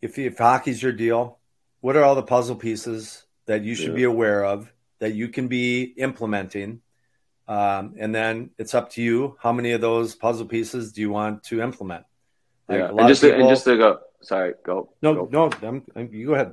if 0.00 0.18
if 0.18 0.38
hockey's 0.38 0.82
your 0.82 0.92
deal 0.92 1.38
what 1.80 1.96
are 1.96 2.04
all 2.04 2.14
the 2.14 2.22
puzzle 2.22 2.56
pieces 2.56 3.24
that 3.46 3.64
you 3.64 3.74
should 3.74 3.90
yeah. 3.90 3.94
be 3.94 4.04
aware 4.04 4.44
of 4.44 4.72
that 4.98 5.14
you 5.14 5.28
can 5.28 5.48
be 5.48 5.82
implementing. 5.82 6.80
Um, 7.46 7.94
and 7.98 8.14
then 8.14 8.50
it's 8.58 8.74
up 8.74 8.90
to 8.92 9.02
you. 9.02 9.36
How 9.40 9.52
many 9.52 9.72
of 9.72 9.80
those 9.80 10.14
puzzle 10.14 10.46
pieces 10.46 10.92
do 10.92 11.00
you 11.00 11.10
want 11.10 11.44
to 11.44 11.62
implement? 11.62 12.04
Like 12.68 12.80
yeah, 12.80 12.88
and 12.90 13.08
just, 13.08 13.22
people, 13.22 13.36
to, 13.36 13.42
and 13.42 13.50
just 13.50 13.64
to 13.64 13.76
go. 13.76 14.00
Sorry, 14.20 14.54
go. 14.64 14.90
No, 15.00 15.26
go. 15.26 15.28
no. 15.30 15.68
I'm, 15.68 15.82
I'm, 15.96 16.12
you 16.12 16.26
go 16.26 16.34
ahead. 16.34 16.52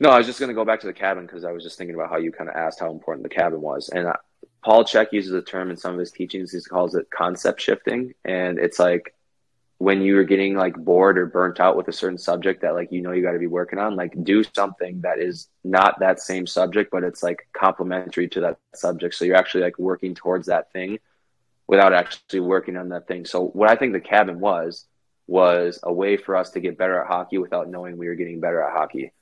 No, 0.00 0.08
I 0.08 0.16
was 0.16 0.26
just 0.26 0.40
going 0.40 0.48
to 0.48 0.54
go 0.54 0.64
back 0.64 0.80
to 0.80 0.86
the 0.86 0.94
cabin 0.94 1.26
because 1.26 1.44
I 1.44 1.52
was 1.52 1.62
just 1.62 1.76
thinking 1.76 1.94
about 1.94 2.08
how 2.08 2.16
you 2.16 2.32
kind 2.32 2.48
of 2.48 2.56
asked 2.56 2.80
how 2.80 2.90
important 2.90 3.22
the 3.22 3.34
cabin 3.34 3.60
was, 3.60 3.90
and 3.90 4.06
uh, 4.06 4.14
Paul 4.64 4.84
Chek 4.84 5.12
uses 5.12 5.32
a 5.32 5.42
term 5.42 5.70
in 5.70 5.76
some 5.76 5.92
of 5.92 6.00
his 6.00 6.10
teachings. 6.10 6.52
He 6.52 6.60
calls 6.62 6.94
it 6.94 7.10
concept 7.10 7.60
shifting, 7.60 8.14
and 8.24 8.58
it's 8.58 8.78
like 8.78 9.14
when 9.76 10.00
you're 10.00 10.24
getting 10.24 10.56
like 10.56 10.74
bored 10.74 11.18
or 11.18 11.26
burnt 11.26 11.60
out 11.60 11.76
with 11.76 11.88
a 11.88 11.92
certain 11.92 12.16
subject 12.16 12.62
that 12.62 12.74
like 12.74 12.90
you 12.90 13.02
know 13.02 13.12
you 13.12 13.22
got 13.22 13.32
to 13.32 13.38
be 13.38 13.46
working 13.46 13.78
on 13.78 13.94
like 13.94 14.12
do 14.24 14.42
something 14.54 15.00
that 15.02 15.18
is 15.18 15.48
not 15.64 15.98
that 16.00 16.20
same 16.20 16.46
subject 16.46 16.90
but 16.90 17.02
it's 17.02 17.22
like 17.22 17.48
complementary 17.54 18.28
to 18.28 18.40
that 18.40 18.58
subject. 18.74 19.14
So 19.14 19.26
you're 19.26 19.36
actually 19.36 19.64
like 19.64 19.78
working 19.78 20.14
towards 20.14 20.46
that 20.46 20.72
thing 20.72 20.98
without 21.66 21.92
actually 21.92 22.40
working 22.40 22.76
on 22.76 22.90
that 22.90 23.06
thing. 23.06 23.24
So 23.26 23.46
what 23.48 23.70
i 23.70 23.76
think 23.76 23.92
the 23.92 24.00
cabin 24.00 24.40
was 24.40 24.86
was 25.26 25.78
a 25.82 25.92
way 25.92 26.16
for 26.16 26.36
us 26.36 26.50
to 26.50 26.60
get 26.60 26.76
better 26.76 27.00
at 27.00 27.06
hockey 27.06 27.38
without 27.38 27.68
knowing 27.68 27.96
we 27.96 28.08
were 28.08 28.14
getting 28.14 28.40
better 28.40 28.62
at 28.62 28.72
hockey 28.72 29.12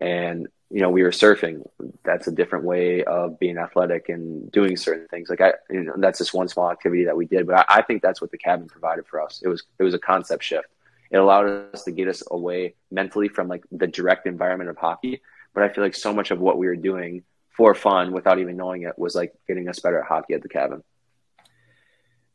and 0.00 0.48
you 0.70 0.80
know, 0.80 0.90
we 0.90 1.04
were 1.04 1.10
surfing. 1.10 1.62
That's 2.02 2.26
a 2.26 2.32
different 2.32 2.64
way 2.64 3.04
of 3.04 3.38
being 3.38 3.58
athletic 3.58 4.08
and 4.08 4.50
doing 4.50 4.76
certain 4.76 5.06
things. 5.06 5.30
Like 5.30 5.40
I, 5.40 5.52
you 5.70 5.84
know, 5.84 5.94
that's 5.98 6.18
just 6.18 6.34
one 6.34 6.48
small 6.48 6.68
activity 6.68 7.04
that 7.04 7.16
we 7.16 7.26
did. 7.26 7.46
But 7.46 7.60
I, 7.60 7.78
I 7.78 7.82
think 7.82 8.02
that's 8.02 8.20
what 8.20 8.32
the 8.32 8.38
cabin 8.38 8.66
provided 8.66 9.06
for 9.06 9.22
us. 9.22 9.40
It 9.44 9.48
was 9.48 9.62
it 9.78 9.84
was 9.84 9.94
a 9.94 10.00
concept 10.00 10.42
shift. 10.42 10.66
It 11.10 11.18
allowed 11.18 11.74
us 11.74 11.84
to 11.84 11.92
get 11.92 12.08
us 12.08 12.24
away 12.28 12.74
mentally 12.90 13.28
from 13.28 13.46
like 13.46 13.62
the 13.70 13.86
direct 13.86 14.26
environment 14.26 14.68
of 14.68 14.76
hockey. 14.76 15.22
But 15.54 15.62
I 15.62 15.68
feel 15.68 15.84
like 15.84 15.94
so 15.94 16.12
much 16.12 16.32
of 16.32 16.40
what 16.40 16.58
we 16.58 16.66
were 16.66 16.74
doing 16.74 17.22
for 17.50 17.72
fun 17.74 18.12
without 18.12 18.40
even 18.40 18.56
knowing 18.56 18.82
it 18.82 18.98
was 18.98 19.14
like 19.14 19.32
getting 19.46 19.68
us 19.68 19.78
better 19.78 20.00
at 20.00 20.06
hockey 20.06 20.34
at 20.34 20.42
the 20.42 20.48
cabin. 20.48 20.82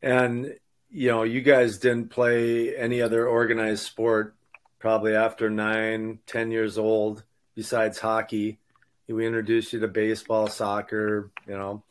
And 0.00 0.54
you 0.88 1.08
know, 1.08 1.24
you 1.24 1.42
guys 1.42 1.76
didn't 1.76 2.08
play 2.08 2.74
any 2.74 3.02
other 3.02 3.26
organized 3.28 3.84
sport 3.84 4.34
probably 4.78 5.14
after 5.14 5.50
nine, 5.50 6.20
ten 6.26 6.50
years 6.50 6.78
old 6.78 7.22
besides 7.60 7.98
hockey. 7.98 8.58
We 9.06 9.26
introduced 9.26 9.74
you 9.74 9.80
to 9.80 9.88
baseball, 9.88 10.46
soccer, 10.46 11.30
you 11.46 11.52
know. 11.58 11.82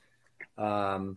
Um, 0.57 1.15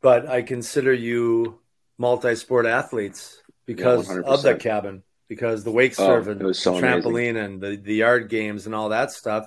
but 0.00 0.26
I 0.26 0.40
consider 0.40 0.90
you 0.90 1.58
multi-sport 1.98 2.64
athletes 2.64 3.42
because 3.66 4.08
yeah, 4.08 4.22
of 4.24 4.40
the 4.40 4.54
cabin, 4.54 5.02
because 5.28 5.64
the 5.64 5.70
wake 5.70 6.00
oh, 6.00 6.08
surfing, 6.08 6.54
so 6.54 6.72
the 6.72 6.80
trampoline, 6.80 7.36
and 7.36 7.60
the, 7.60 7.76
the 7.76 7.96
yard 7.96 8.30
games 8.30 8.64
and 8.64 8.74
all 8.74 8.88
that 8.88 9.10
stuff, 9.10 9.46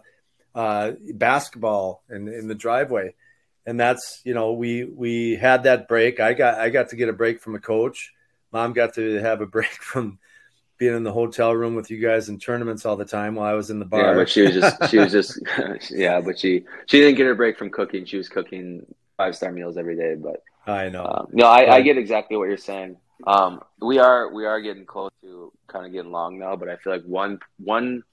uh, 0.53 0.91
basketball 1.15 2.03
and 2.07 2.29
in 2.29 2.47
the 2.47 2.53
driveway, 2.53 3.15
and 3.65 3.79
that's 3.79 4.21
you 4.23 4.35
know 4.35 4.53
we 4.53 4.83
we 4.83 5.35
had 5.35 5.63
that 5.63 5.87
break. 5.87 6.19
I 6.19 6.33
got 6.33 6.59
I 6.59 6.69
got 6.69 6.89
to 6.89 6.95
get 6.95 7.09
a 7.09 7.13
break 7.13 7.41
from 7.41 7.55
a 7.55 7.59
coach. 7.59 8.13
Mom 8.51 8.73
got 8.73 8.93
to 8.95 9.15
have 9.15 9.41
a 9.41 9.47
break 9.57 9.81
from 9.81 10.19
being 10.77 10.95
in 10.95 11.03
the 11.03 11.11
hotel 11.11 11.55
room 11.55 11.75
with 11.75 11.89
you 11.89 11.97
guys 11.97 12.29
in 12.29 12.37
tournaments 12.37 12.85
all 12.85 12.95
the 12.95 13.05
time 13.05 13.35
while 13.35 13.49
I 13.49 13.53
was 13.53 13.69
in 13.69 13.79
the 13.79 13.85
bar. 13.85 14.11
Yeah, 14.11 14.13
but 14.13 14.29
she 14.29 14.41
was 14.41 14.53
just 14.53 14.89
she 14.89 14.97
was 14.97 15.11
just 15.11 15.39
yeah, 15.91 16.21
but 16.21 16.37
she 16.37 16.65
she 16.87 16.99
didn't 16.99 17.15
get 17.15 17.25
her 17.25 17.35
break 17.35 17.57
from 17.57 17.69
cooking. 17.69 18.05
She 18.05 18.17
was 18.17 18.29
cooking 18.29 18.85
five 19.17 19.35
star 19.35 19.51
meals 19.51 19.77
every 19.77 19.95
day. 19.95 20.15
But 20.15 20.43
I 20.67 20.89
know. 20.89 21.05
Um, 21.05 21.27
no, 21.31 21.45
I, 21.45 21.75
I, 21.75 21.81
get 21.81 21.97
exactly 21.97 22.37
what 22.37 22.47
you're 22.47 22.57
saying. 22.57 22.97
Um, 23.25 23.61
we 23.81 23.99
are 23.99 24.33
we 24.33 24.45
are 24.45 24.59
getting 24.61 24.85
close 24.85 25.11
to 25.21 25.51
kind 25.67 25.85
of 25.85 25.91
getting 25.91 26.11
long 26.11 26.39
now, 26.39 26.55
but 26.55 26.69
I 26.69 26.75
feel 26.77 26.93
like 26.93 27.03
one 27.03 27.39
one 27.57 28.03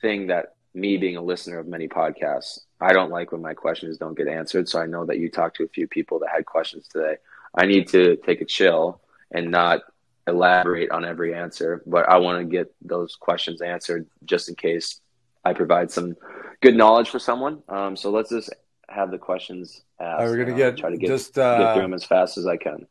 thing 0.00 0.28
that 0.28 0.54
me 0.74 0.96
being 0.96 1.16
a 1.16 1.22
listener 1.22 1.58
of 1.58 1.66
many 1.66 1.88
podcasts, 1.88 2.60
I 2.80 2.92
don't 2.92 3.10
like 3.10 3.32
when 3.32 3.42
my 3.42 3.54
questions 3.54 3.98
don't 3.98 4.16
get 4.16 4.28
answered. 4.28 4.68
So 4.68 4.80
I 4.80 4.86
know 4.86 5.04
that 5.06 5.18
you 5.18 5.30
talked 5.30 5.56
to 5.56 5.64
a 5.64 5.68
few 5.68 5.86
people 5.86 6.18
that 6.20 6.30
had 6.34 6.46
questions 6.46 6.88
today. 6.88 7.16
I 7.54 7.66
need 7.66 7.88
to 7.88 8.16
take 8.16 8.40
a 8.40 8.46
chill 8.46 9.00
and 9.30 9.50
not 9.50 9.82
elaborate 10.26 10.90
on 10.90 11.04
every 11.04 11.34
answer, 11.34 11.82
but 11.86 12.08
I 12.08 12.18
want 12.18 12.38
to 12.38 12.44
get 12.44 12.72
those 12.80 13.16
questions 13.16 13.60
answered 13.60 14.06
just 14.24 14.48
in 14.48 14.54
case 14.54 15.00
I 15.44 15.52
provide 15.52 15.90
some 15.90 16.14
good 16.60 16.76
knowledge 16.76 17.10
for 17.10 17.18
someone. 17.18 17.62
Um, 17.68 17.96
so 17.96 18.10
let's 18.10 18.30
just 18.30 18.50
have 18.88 19.10
the 19.10 19.18
questions 19.18 19.82
asked. 20.00 20.20
Right, 20.20 20.28
we're 20.28 20.44
gonna 20.44 20.56
get 20.56 20.76
try 20.76 20.90
to 20.90 20.96
get, 20.96 21.08
just 21.08 21.38
uh, 21.38 21.58
get 21.58 21.74
through 21.74 21.82
them 21.82 21.94
as 21.94 22.04
fast 22.04 22.38
as 22.38 22.46
I 22.46 22.56
can. 22.56 22.86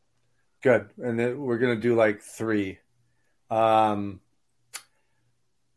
Good, 0.62 0.90
and 1.02 1.18
then 1.18 1.40
we're 1.40 1.58
gonna 1.58 1.76
do 1.76 1.94
like 1.94 2.20
three. 2.20 2.78
Um, 3.50 4.20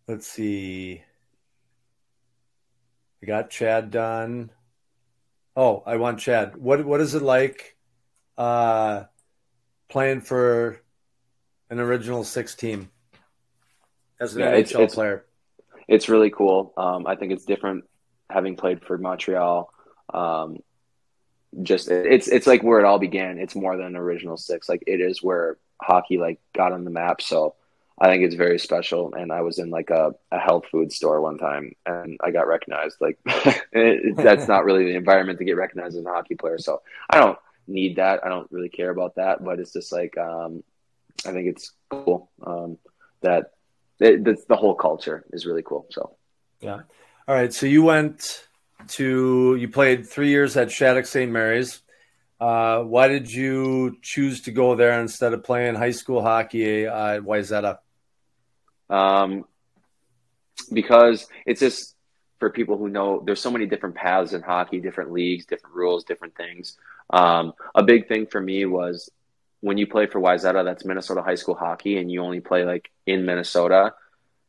let's 0.08 0.28
see. 0.28 1.02
I 3.24 3.26
got 3.26 3.50
Chad 3.50 3.92
done. 3.92 4.52
Oh, 5.56 5.84
I 5.86 5.96
want 5.96 6.20
Chad. 6.20 6.58
What 6.58 6.86
what 6.86 7.00
is 7.00 7.16
it 7.16 7.22
like 7.22 7.78
uh, 8.38 9.06
playing 9.90 10.22
for 10.22 10.82
an 11.70 11.80
original 11.80 12.24
six 12.24 12.56
team 12.56 12.90
as 14.20 14.36
an 14.36 14.42
yeah, 14.42 14.54
NHL 14.54 14.60
it's, 14.60 14.72
it's, 14.74 14.96
player. 14.96 15.26
It's 15.88 16.10
really 16.10 16.30
cool. 16.30 16.74
Um, 16.78 17.06
I 17.08 17.16
think 17.16 17.32
it's 17.32 17.46
different 17.46 17.86
having 18.30 18.56
played 18.56 18.84
for 18.84 18.98
Montreal. 18.98 19.72
Um, 20.14 20.60
just 21.64 21.90
it's 21.90 22.28
it's 22.28 22.48
like 22.48 22.64
where 22.64 22.80
it 22.80 22.86
all 22.86 23.00
began. 23.00 23.38
It's 23.38 23.56
more 23.56 23.78
than 23.78 23.88
an 23.88 23.96
original 23.96 24.38
six. 24.38 24.68
Like 24.68 24.84
it 24.88 25.00
is 25.00 25.24
where 25.24 25.58
hockey 25.82 26.18
like 26.18 26.40
got 26.54 26.74
on 26.74 26.84
the 26.84 26.92
map. 26.92 27.22
So 27.22 27.56
I 28.00 28.08
think 28.08 28.24
it's 28.24 28.36
very 28.36 28.60
special. 28.60 29.14
And 29.14 29.32
I 29.32 29.42
was 29.42 29.58
in 29.60 29.70
like 29.70 29.90
a, 29.90 30.14
a 30.32 30.40
health 30.40 30.66
food 30.70 30.92
store 30.92 31.22
one 31.22 31.38
time 31.38 31.72
and 31.86 32.18
I 32.22 32.32
got 32.32 32.48
recognized. 32.48 32.98
Like 33.00 33.18
it, 33.72 34.18
that's 34.18 34.48
not 34.48 34.66
really 34.66 34.86
the 34.86 34.98
environment 34.98 35.40
to 35.40 35.46
get 35.46 35.56
recognized 35.56 35.98
as 35.98 36.06
a 36.06 36.10
hockey 36.10 36.36
player. 36.36 36.58
So 36.58 36.82
I 37.10 37.20
don't 37.20 37.38
need 37.68 37.96
that. 37.96 38.26
I 38.26 38.30
don't 38.30 38.52
really 38.52 38.70
care 38.70 38.90
about 38.90 39.16
that. 39.16 39.44
But 39.44 39.60
it's 39.60 39.72
just 39.72 39.94
like 39.94 40.18
um, 40.18 40.64
I 41.26 41.32
think 41.32 41.48
it's 41.48 41.72
cool 41.90 42.30
um, 42.46 42.78
that 43.22 43.52
it, 44.00 44.48
the 44.48 44.56
whole 44.56 44.76
culture 44.76 45.26
is 45.32 45.46
really 45.46 45.64
cool. 45.64 45.88
So, 45.92 46.16
yeah. 46.60 46.82
All 47.28 47.36
right. 47.36 47.54
So 47.54 47.66
you 47.66 47.84
went 47.84 48.48
to 48.90 49.56
you 49.56 49.68
played 49.70 50.08
three 50.08 50.30
years 50.30 50.58
at 50.58 50.72
Shattuck 50.72 51.06
St. 51.06 51.32
Mary's. 51.32 51.82
Uh, 52.40 52.82
why 52.84 53.08
did 53.08 53.32
you 53.32 53.98
choose 54.02 54.42
to 54.42 54.52
go 54.52 54.76
there 54.76 55.00
instead 55.00 55.34
of 55.34 55.44
playing 55.44 55.76
high 55.76 55.92
school 55.92 56.22
hockey 56.22 56.86
uh, 56.86 57.16
at 57.16 57.22
Wayzata? 57.22 57.78
Um, 58.90 59.46
because 60.72 61.28
it's 61.46 61.62
just 61.62 61.96
for 62.40 62.50
people 62.50 62.78
who 62.78 62.90
know 62.90 63.24
there's 63.26 63.40
so 63.40 63.50
many 63.50 63.66
different 63.66 63.96
paths 63.96 64.34
in 64.34 64.42
hockey, 64.42 64.80
different 64.80 65.12
leagues, 65.12 65.46
different 65.46 65.76
rules, 65.76 66.04
different 66.04 66.36
things. 66.36 66.78
Um, 67.10 67.54
a 67.74 67.84
big 67.84 68.08
thing 68.08 68.28
for 68.28 68.42
me 68.42 68.66
was 68.66 69.10
when 69.66 69.80
you 69.80 69.88
play 69.88 70.06
for 70.06 70.22
Wayzata, 70.22 70.64
that's 70.64 70.86
Minnesota 70.86 71.24
high 71.24 71.34
school 71.34 71.56
hockey, 71.56 71.98
and 71.98 72.12
you 72.12 72.22
only 72.22 72.40
play 72.40 72.66
like 72.66 72.92
in 73.08 73.26
Minnesota. 73.26 73.96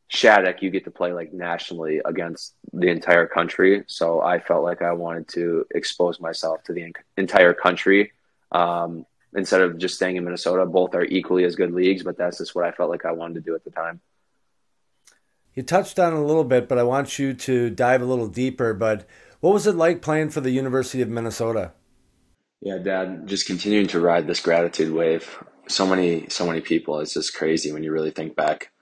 Shattuck, 0.09 0.61
you 0.61 0.69
get 0.69 0.85
to 0.85 0.91
play 0.91 1.15
like 1.15 1.33
nationally 1.33 2.03
against 2.05 2.53
the 2.75 2.89
entire 2.89 3.27
country. 3.27 3.85
So 3.87 4.21
I 4.21 4.41
felt 4.41 4.63
like 4.63 4.83
I 4.83 4.93
wanted 4.93 5.27
to 5.29 5.65
expose 5.75 6.21
myself 6.21 6.63
to 6.65 6.75
the 6.75 6.93
entire 7.17 7.55
country 7.55 8.13
um, 8.53 9.07
instead 9.35 9.63
of 9.63 9.79
just 9.79 9.95
staying 9.95 10.17
in 10.17 10.25
Minnesota. 10.25 10.67
Both 10.67 10.95
are 10.95 11.05
equally 11.05 11.45
as 11.45 11.57
good 11.57 11.73
leagues, 11.73 12.03
but 12.03 12.19
that's 12.19 12.37
just 12.37 12.55
what 12.55 12.67
I 12.67 12.73
felt 12.73 12.91
like 12.91 13.07
I 13.07 13.13
wanted 13.13 13.37
to 13.37 13.41
do 13.41 13.55
at 13.55 13.65
the 13.65 13.71
time. 13.71 14.03
You 15.55 15.63
touched 15.63 15.99
on 15.99 16.13
a 16.13 16.23
little 16.23 16.45
bit, 16.45 16.69
but 16.69 16.77
I 16.77 16.83
want 16.83 17.19
you 17.19 17.33
to 17.33 17.71
dive 17.71 18.03
a 18.03 18.05
little 18.05 18.29
deeper. 18.29 18.75
But 18.75 19.09
what 19.41 19.55
was 19.55 19.67
it 19.67 19.77
like 19.77 20.03
playing 20.03 20.29
for 20.29 20.43
the 20.43 20.51
University 20.51 21.01
of 21.01 21.09
Minnesota? 21.09 21.73
Yeah, 22.61 22.79
Dad, 22.79 23.29
just 23.29 23.47
continuing 23.47 23.89
to 23.89 24.01
ride 24.01 24.27
this 24.27 24.41
gratitude 24.41 24.93
wave. 24.93 25.43
So 25.69 25.87
many, 25.87 26.29
so 26.31 26.47
many 26.47 26.61
people. 26.61 27.01
It's 27.01 27.15
just 27.15 27.35
crazy 27.37 27.73
when 27.73 27.85
you 27.85 27.93
really 27.93 28.11
think 28.13 28.37
back 28.37 28.73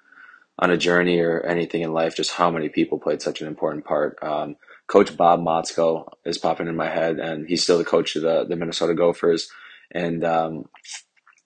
on 0.58 0.70
a 0.72 0.78
journey 0.78 1.20
or 1.20 1.42
anything 1.42 1.82
in 1.82 1.92
life, 1.92 2.16
just 2.16 2.32
how 2.32 2.50
many 2.50 2.70
people 2.70 2.98
played 2.98 3.22
such 3.22 3.42
an 3.42 3.48
important 3.48 3.84
part. 3.86 4.18
Um, 4.22 4.56
Coach 4.88 5.16
Bob 5.16 5.40
Motzko 5.40 6.08
is 6.26 6.38
popping 6.38 6.68
in 6.68 6.76
my 6.76 6.90
head, 6.90 7.18
and 7.20 7.48
he's 7.48 7.64
still 7.64 7.78
the 7.78 7.84
coach 7.84 8.16
of 8.16 8.22
the 8.22 8.46
the 8.46 8.56
Minnesota 8.56 8.94
Gophers. 8.94 9.50
And 9.92 10.24
um, 10.24 10.66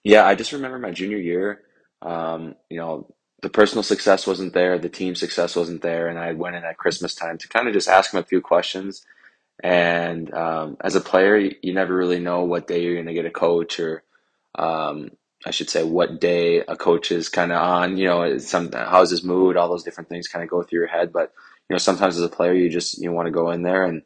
yeah, 0.03 0.25
I 0.27 0.35
just 0.35 0.53
remember 0.53 0.79
my 0.79 0.91
junior 0.91 1.17
year. 1.19 1.61
Um, 2.01 2.55
you 2.69 2.79
know, 2.79 3.13
the 3.43 3.49
personal 3.49 3.83
success 3.83 4.27
wasn't 4.27 4.53
there, 4.53 4.79
the 4.79 4.89
team 4.89 5.15
success 5.15 5.55
wasn't 5.55 5.83
there, 5.83 6.09
and 6.09 6.19
I 6.19 6.33
went 6.33 6.57
in 6.57 6.65
at 6.65 6.77
Christmas 6.77 7.15
time 7.15 7.37
to 7.39 7.49
kind 7.49 7.67
of 7.67 7.75
just 7.75 7.89
ask 7.89 8.13
him 8.13 8.21
a 8.21 8.25
few 8.25 8.41
questions. 8.41 9.05
And 9.61 10.33
um, 10.33 10.77
as 10.81 10.95
a 10.95 11.01
player, 11.01 11.37
you 11.37 11.73
never 11.73 11.95
really 11.95 12.19
know 12.19 12.43
what 12.43 12.67
day 12.67 12.81
you're 12.81 12.95
going 12.95 13.07
to 13.07 13.13
get 13.13 13.25
a 13.25 13.31
coach, 13.31 13.79
or 13.79 14.03
um, 14.55 15.11
I 15.45 15.51
should 15.51 15.69
say, 15.69 15.83
what 15.83 16.21
day 16.21 16.59
a 16.59 16.75
coach 16.77 17.11
is 17.11 17.29
kind 17.29 17.51
of 17.51 17.61
on. 17.61 17.97
You 17.97 18.07
know, 18.07 18.37
some 18.37 18.71
how's 18.71 19.11
his 19.11 19.23
mood, 19.23 19.57
all 19.57 19.69
those 19.69 19.83
different 19.83 20.09
things 20.09 20.27
kind 20.27 20.43
of 20.43 20.49
go 20.49 20.63
through 20.63 20.79
your 20.79 20.87
head. 20.87 21.11
But 21.11 21.33
you 21.69 21.73
know, 21.73 21.77
sometimes 21.77 22.17
as 22.17 22.23
a 22.23 22.29
player, 22.29 22.53
you 22.53 22.69
just 22.69 23.01
you 23.01 23.11
want 23.11 23.27
to 23.27 23.31
go 23.31 23.51
in 23.51 23.63
there 23.63 23.83
and 23.83 24.03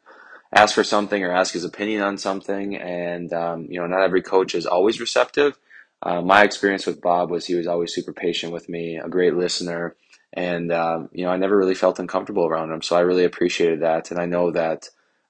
ask 0.52 0.74
for 0.74 0.84
something 0.84 1.22
or 1.22 1.32
ask 1.32 1.54
his 1.54 1.64
opinion 1.64 2.02
on 2.02 2.18
something. 2.18 2.76
And 2.76 3.32
um, 3.32 3.66
you 3.70 3.80
know, 3.80 3.86
not 3.86 4.02
every 4.02 4.22
coach 4.22 4.54
is 4.54 4.66
always 4.66 5.00
receptive. 5.00 5.56
Uh, 6.02 6.20
my 6.20 6.42
experience 6.42 6.84
with 6.84 7.00
Bob 7.00 7.30
was 7.30 7.46
he 7.46 7.54
was 7.54 7.66
always 7.66 7.94
super 7.94 8.12
patient 8.12 8.52
with 8.52 8.68
me, 8.68 8.96
a 8.96 9.08
great 9.08 9.34
listener, 9.34 9.96
and 10.32 10.70
um, 10.72 11.08
you 11.12 11.24
know 11.24 11.30
I 11.30 11.36
never 11.36 11.56
really 11.56 11.76
felt 11.76 12.00
uncomfortable 12.00 12.44
around 12.44 12.72
him. 12.72 12.82
So 12.82 12.96
I 12.96 13.00
really 13.00 13.24
appreciated 13.24 13.80
that, 13.82 14.10
and 14.10 14.20
I 14.20 14.26
know 14.26 14.50
that 14.50 14.88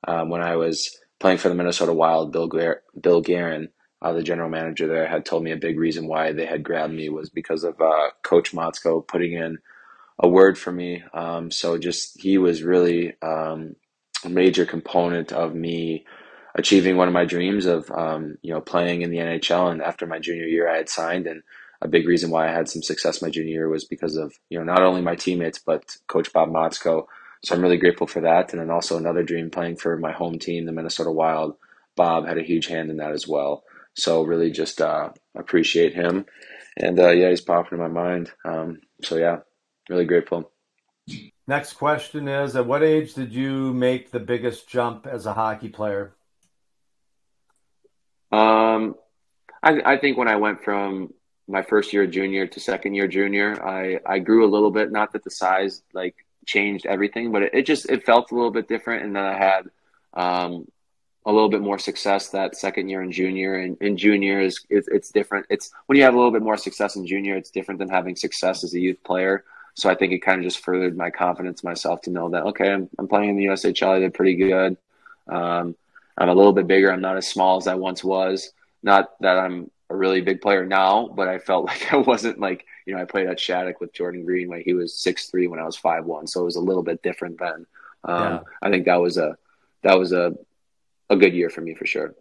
um, 0.08 0.30
when 0.30 0.42
I 0.42 0.56
was 0.56 0.96
playing 1.20 1.38
for 1.38 1.48
the 1.48 1.54
Minnesota 1.56 1.92
Wild, 1.92 2.32
Bill 2.32 2.48
Gar- 2.48 2.82
Bill 3.00 3.22
Guerin, 3.22 3.68
uh, 4.02 4.12
the 4.12 4.22
general 4.22 4.50
manager 4.50 4.88
there, 4.88 5.06
had 5.08 5.26
told 5.26 5.44
me 5.44 5.52
a 5.52 5.56
big 5.58 5.78
reason 5.78 6.08
why 6.08 6.32
they 6.32 6.46
had 6.46 6.62
grabbed 6.64 6.94
me 6.94 7.08
was 7.10 7.30
because 7.30 7.64
of 7.64 7.80
uh, 7.80 8.10
Coach 8.22 8.52
Motzko 8.52 9.06
putting 9.06 9.34
in 9.34 9.58
a 10.18 10.28
word 10.28 10.58
for 10.58 10.72
me. 10.72 11.02
Um, 11.12 11.50
so 11.50 11.78
just 11.78 12.20
he 12.20 12.38
was 12.38 12.62
really 12.62 13.14
um, 13.22 13.76
a 14.24 14.28
major 14.30 14.66
component 14.66 15.32
of 15.32 15.54
me 15.54 16.06
achieving 16.54 16.96
one 16.96 17.08
of 17.08 17.14
my 17.14 17.26
dreams 17.26 17.66
of 17.66 17.90
um, 17.90 18.38
you 18.42 18.54
know 18.54 18.60
playing 18.60 19.02
in 19.02 19.10
the 19.10 19.18
NHL. 19.18 19.72
And 19.72 19.82
after 19.82 20.06
my 20.06 20.18
junior 20.18 20.46
year, 20.46 20.70
I 20.70 20.78
had 20.78 20.88
signed, 20.88 21.26
and 21.26 21.42
a 21.82 21.88
big 21.88 22.08
reason 22.08 22.30
why 22.30 22.48
I 22.48 22.52
had 22.52 22.68
some 22.68 22.82
success 22.82 23.22
my 23.22 23.30
junior 23.30 23.52
year 23.52 23.68
was 23.68 23.84
because 23.84 24.16
of 24.16 24.34
you 24.50 24.58
know 24.58 24.64
not 24.64 24.82
only 24.82 25.02
my 25.02 25.16
teammates 25.16 25.60
but 25.60 25.96
Coach 26.08 26.32
Bob 26.32 26.50
Motzko. 26.50 27.06
So 27.44 27.54
I'm 27.54 27.60
really 27.60 27.76
grateful 27.76 28.06
for 28.06 28.22
that. 28.22 28.52
And 28.52 28.60
then 28.60 28.70
also 28.70 28.96
another 28.96 29.22
dream 29.22 29.50
playing 29.50 29.76
for 29.76 29.98
my 29.98 30.12
home 30.12 30.38
team, 30.38 30.64
the 30.64 30.72
Minnesota 30.72 31.12
Wild. 31.12 31.56
Bob 31.94 32.26
had 32.26 32.38
a 32.38 32.42
huge 32.42 32.66
hand 32.66 32.90
in 32.90 32.96
that 32.96 33.12
as 33.12 33.28
well. 33.28 33.64
So 33.94 34.22
really 34.22 34.50
just 34.50 34.80
uh, 34.80 35.10
appreciate 35.34 35.94
him. 35.94 36.24
And 36.76 36.98
uh, 36.98 37.10
yeah, 37.10 37.30
he's 37.30 37.42
popping 37.42 37.78
in 37.78 37.84
my 37.84 37.88
mind. 37.88 38.32
Um, 38.44 38.80
so 39.02 39.16
yeah, 39.16 39.40
really 39.88 40.06
grateful. 40.06 40.50
Next 41.46 41.74
question 41.74 42.26
is 42.28 42.56
At 42.56 42.66
what 42.66 42.82
age 42.82 43.14
did 43.14 43.32
you 43.32 43.74
make 43.74 44.10
the 44.10 44.20
biggest 44.20 44.68
jump 44.68 45.06
as 45.06 45.26
a 45.26 45.34
hockey 45.34 45.68
player? 45.68 46.14
Um, 48.32 48.96
I, 49.62 49.80
I 49.84 49.98
think 49.98 50.16
when 50.16 50.28
I 50.28 50.36
went 50.36 50.64
from 50.64 51.12
my 51.46 51.62
first 51.62 51.92
year 51.92 52.06
junior 52.06 52.46
to 52.46 52.58
second 52.58 52.94
year 52.94 53.06
junior, 53.06 53.62
I, 53.64 54.00
I 54.06 54.18
grew 54.18 54.46
a 54.46 54.50
little 54.50 54.70
bit. 54.70 54.90
Not 54.90 55.12
that 55.12 55.22
the 55.22 55.30
size 55.30 55.82
like 55.92 56.16
changed 56.46 56.86
everything, 56.86 57.32
but 57.32 57.42
it, 57.42 57.54
it 57.54 57.66
just 57.66 57.88
it 57.90 58.04
felt 58.04 58.30
a 58.30 58.34
little 58.34 58.50
bit 58.50 58.68
different. 58.68 59.04
And 59.04 59.16
then 59.16 59.24
I 59.24 59.36
had 59.36 59.70
um, 60.14 60.66
a 61.26 61.32
little 61.32 61.48
bit 61.48 61.60
more 61.60 61.78
success 61.78 62.28
that 62.30 62.56
second 62.56 62.88
year 62.88 63.02
in 63.02 63.10
junior. 63.10 63.56
And 63.56 63.76
in 63.80 63.96
junior 63.96 64.40
is 64.40 64.60
it's, 64.68 64.88
it's 64.88 65.10
different. 65.10 65.46
It's 65.48 65.72
when 65.86 65.96
you 65.96 66.04
have 66.04 66.14
a 66.14 66.16
little 66.16 66.32
bit 66.32 66.42
more 66.42 66.56
success 66.56 66.96
in 66.96 67.06
junior, 67.06 67.36
it's 67.36 67.50
different 67.50 67.78
than 67.78 67.88
having 67.88 68.16
success 68.16 68.64
as 68.64 68.74
a 68.74 68.80
youth 68.80 69.02
player. 69.04 69.44
So 69.74 69.90
I 69.90 69.94
think 69.94 70.12
it 70.12 70.20
kind 70.20 70.38
of 70.38 70.44
just 70.44 70.64
furthered 70.64 70.96
my 70.96 71.10
confidence 71.10 71.64
myself 71.64 72.02
to 72.02 72.10
know 72.10 72.28
that 72.30 72.44
okay, 72.44 72.72
I'm, 72.72 72.88
I'm 72.98 73.08
playing 73.08 73.30
in 73.30 73.36
the 73.36 73.46
USHL. 73.46 73.88
I 73.88 73.98
did 74.00 74.14
pretty 74.14 74.36
good. 74.36 74.76
Um, 75.26 75.74
I'm 76.16 76.28
a 76.28 76.34
little 76.34 76.52
bit 76.52 76.66
bigger. 76.66 76.92
I'm 76.92 77.00
not 77.00 77.16
as 77.16 77.26
small 77.26 77.56
as 77.56 77.66
I 77.66 77.74
once 77.74 78.04
was. 78.04 78.52
Not 78.82 79.18
that 79.20 79.38
I'm 79.38 79.70
a 79.94 79.96
really 79.96 80.20
big 80.20 80.40
player 80.40 80.66
now, 80.66 81.08
but 81.08 81.28
I 81.28 81.38
felt 81.38 81.64
like 81.70 81.92
I 81.92 81.96
wasn't 81.96 82.38
like 82.38 82.66
you 82.86 82.94
know 82.94 83.00
I 83.00 83.04
played 83.04 83.28
at 83.28 83.40
Shattuck 83.40 83.80
with 83.80 83.92
Jordan 83.94 84.24
Green 84.24 84.48
when 84.48 84.60
he 84.60 84.74
was 84.74 84.98
six 84.98 85.30
three 85.30 85.46
when 85.46 85.60
I 85.60 85.64
was 85.64 85.76
five 85.76 86.04
one, 86.04 86.26
so 86.26 86.42
it 86.42 86.44
was 86.44 86.56
a 86.56 86.60
little 86.60 86.82
bit 86.82 87.02
different 87.02 87.38
then. 87.38 87.66
Um, 88.04 88.22
yeah. 88.22 88.40
I 88.62 88.70
think 88.70 88.84
that 88.86 89.00
was 89.00 89.16
a 89.16 89.36
that 89.82 89.98
was 89.98 90.12
a 90.12 90.34
a 91.10 91.16
good 91.16 91.34
year 91.34 91.50
for 91.50 91.60
me 91.60 91.74
for 91.74 91.86
sure. 91.86 92.14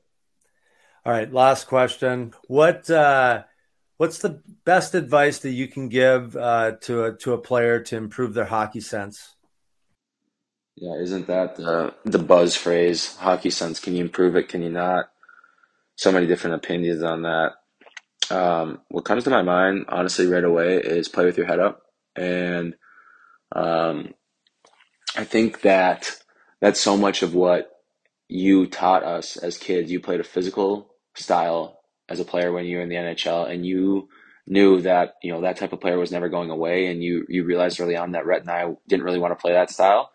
All 1.06 1.12
right, 1.12 1.32
last 1.32 1.68
question. 1.68 2.34
What 2.48 2.90
uh, 2.90 3.44
what's 3.98 4.20
the 4.20 4.42
best 4.64 4.96
advice 4.96 5.40
that 5.40 5.52
you 5.52 5.68
can 5.68 5.90
give 5.90 6.36
uh, 6.38 6.74
to 6.82 7.06
a 7.06 7.14
to 7.18 7.34
a 7.34 7.38
player 7.38 7.80
to 7.82 7.98
improve 7.98 8.34
their 8.34 8.46
hockey 8.46 8.80
sense? 8.80 9.36
Yeah, 10.76 10.96
isn't 10.96 11.28
that 11.28 11.56
the 11.56 11.94
the 12.06 12.20
buzz 12.20 12.56
phrase? 12.56 13.16
Hockey 13.18 13.50
sense. 13.50 13.80
Can 13.80 13.96
you 13.96 14.04
improve 14.04 14.36
it? 14.36 14.50
Can 14.50 14.62
you 14.62 14.70
not? 14.70 15.06
So 15.96 16.12
many 16.12 16.26
different 16.26 16.56
opinions 16.56 17.04
on 17.04 17.24
that. 17.24 17.54
Um, 18.32 18.82
what 18.90 19.06
comes 19.06 19.24
to 19.26 19.30
my 19.30 19.42
mind, 19.42 19.86
honestly, 19.90 20.28
right 20.28 20.44
away, 20.44 20.78
is 20.78 21.08
play 21.10 21.26
with 21.26 21.38
your 21.38 21.48
head 21.48 21.60
up, 21.60 21.84
and 22.16 22.76
um, 23.56 24.14
I 25.16 25.24
think 25.26 25.62
that 25.62 26.12
that's 26.62 26.80
so 26.80 26.98
much 26.98 27.24
of 27.24 27.36
what 27.36 27.72
you 28.30 28.68
taught 28.68 29.04
us 29.04 29.38
as 29.38 29.58
kids. 29.58 29.92
You 29.92 30.00
played 30.00 30.20
a 30.22 30.26
physical 30.26 30.94
style 31.16 31.82
as 32.10 32.20
a 32.20 32.26
player 32.26 32.52
when 32.52 32.66
you 32.66 32.78
were 32.78 32.84
in 32.84 32.90
the 32.90 32.96
NHL, 32.96 33.50
and 33.50 33.66
you 33.66 34.10
knew 34.48 34.82
that 34.82 35.16
you 35.24 35.32
know 35.32 35.42
that 35.42 35.58
type 35.58 35.74
of 35.74 35.82
player 35.82 36.00
was 36.00 36.12
never 36.12 36.30
going 36.30 36.50
away, 36.52 36.88
and 36.88 37.04
you 37.04 37.26
you 37.30 37.44
realized 37.46 37.80
early 37.80 37.98
on 37.98 38.14
that 38.14 38.26
Rhett 38.26 38.42
and 38.42 38.52
I 38.52 38.76
didn't 38.88 39.06
really 39.06 39.20
want 39.20 39.38
to 39.38 39.42
play 39.42 39.54
that 39.54 39.72
style 39.72 40.08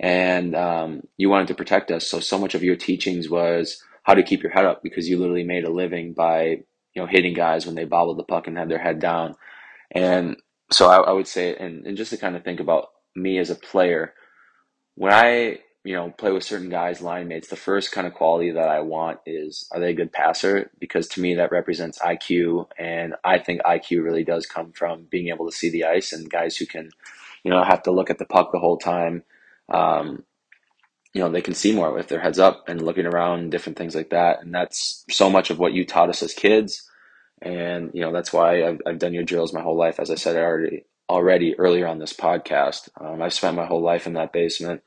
and 0.00 0.54
um, 0.56 1.02
you 1.18 1.30
wanted 1.30 1.48
to 1.48 1.54
protect 1.56 1.90
us. 1.92 2.06
So 2.06 2.20
so 2.20 2.38
much 2.38 2.54
of 2.54 2.64
your 2.64 2.76
teachings 2.76 3.30
was 3.30 3.82
how 4.04 4.14
to 4.14 4.24
keep 4.24 4.42
your 4.42 4.52
head 4.52 4.66
up 4.66 4.82
because 4.84 5.08
you 5.08 5.18
literally 5.18 5.44
made 5.44 5.64
a 5.64 5.72
living 5.72 6.14
by 6.14 6.64
you 6.98 7.04
know 7.04 7.08
hitting 7.08 7.32
guys 7.32 7.64
when 7.64 7.76
they 7.76 7.84
bobbled 7.84 8.18
the 8.18 8.24
puck 8.24 8.48
and 8.48 8.58
had 8.58 8.68
their 8.68 8.80
head 8.80 8.98
down. 8.98 9.36
And 9.92 10.36
so 10.72 10.88
I, 10.88 10.96
I 10.96 11.12
would 11.12 11.28
say, 11.28 11.54
and, 11.54 11.86
and 11.86 11.96
just 11.96 12.10
to 12.10 12.16
kind 12.16 12.34
of 12.34 12.42
think 12.42 12.58
about 12.58 12.88
me 13.14 13.38
as 13.38 13.50
a 13.50 13.54
player, 13.54 14.14
when 14.96 15.12
I 15.12 15.60
you 15.84 15.94
know 15.94 16.10
play 16.10 16.32
with 16.32 16.42
certain 16.42 16.70
guys, 16.70 17.00
line 17.00 17.28
mates, 17.28 17.46
the 17.46 17.54
first 17.54 17.92
kind 17.92 18.04
of 18.04 18.14
quality 18.14 18.50
that 18.50 18.68
I 18.68 18.80
want 18.80 19.20
is 19.26 19.68
are 19.70 19.78
they 19.78 19.90
a 19.90 19.94
good 19.94 20.12
passer? 20.12 20.72
Because 20.80 21.06
to 21.10 21.20
me 21.20 21.36
that 21.36 21.52
represents 21.52 22.00
IQ, 22.00 22.66
and 22.76 23.14
I 23.22 23.38
think 23.38 23.62
IQ 23.62 24.02
really 24.02 24.24
does 24.24 24.44
come 24.44 24.72
from 24.72 25.06
being 25.08 25.28
able 25.28 25.48
to 25.48 25.56
see 25.56 25.70
the 25.70 25.84
ice 25.84 26.12
and 26.12 26.28
guys 26.28 26.56
who 26.56 26.66
can 26.66 26.90
you 27.44 27.52
know 27.52 27.62
have 27.62 27.84
to 27.84 27.92
look 27.92 28.10
at 28.10 28.18
the 28.18 28.24
puck 28.24 28.50
the 28.50 28.58
whole 28.58 28.76
time 28.76 29.22
um, 29.68 30.24
you 31.14 31.20
know, 31.20 31.30
they 31.30 31.40
can 31.40 31.54
see 31.54 31.74
more 31.74 31.92
with 31.92 32.08
their 32.08 32.20
heads 32.20 32.38
up 32.38 32.68
and 32.68 32.82
looking 32.82 33.06
around, 33.06 33.50
different 33.50 33.78
things 33.78 33.94
like 33.94 34.10
that. 34.10 34.42
And 34.42 34.54
that's 34.54 35.04
so 35.10 35.30
much 35.30 35.50
of 35.50 35.58
what 35.58 35.72
you 35.72 35.84
taught 35.84 36.10
us 36.10 36.22
as 36.22 36.34
kids. 36.34 36.87
And, 37.42 37.90
you 37.94 38.00
know, 38.02 38.12
that's 38.12 38.32
why 38.32 38.64
I've, 38.66 38.80
I've 38.86 38.98
done 38.98 39.14
your 39.14 39.24
drills 39.24 39.52
my 39.52 39.62
whole 39.62 39.76
life. 39.76 40.00
As 40.00 40.10
I 40.10 40.16
said 40.16 40.36
already, 40.36 40.84
already 41.08 41.58
earlier 41.58 41.86
on 41.86 41.98
this 41.98 42.12
podcast, 42.12 42.88
um, 43.00 43.22
I've 43.22 43.34
spent 43.34 43.56
my 43.56 43.66
whole 43.66 43.82
life 43.82 44.06
in 44.06 44.14
that 44.14 44.32
basement. 44.32 44.82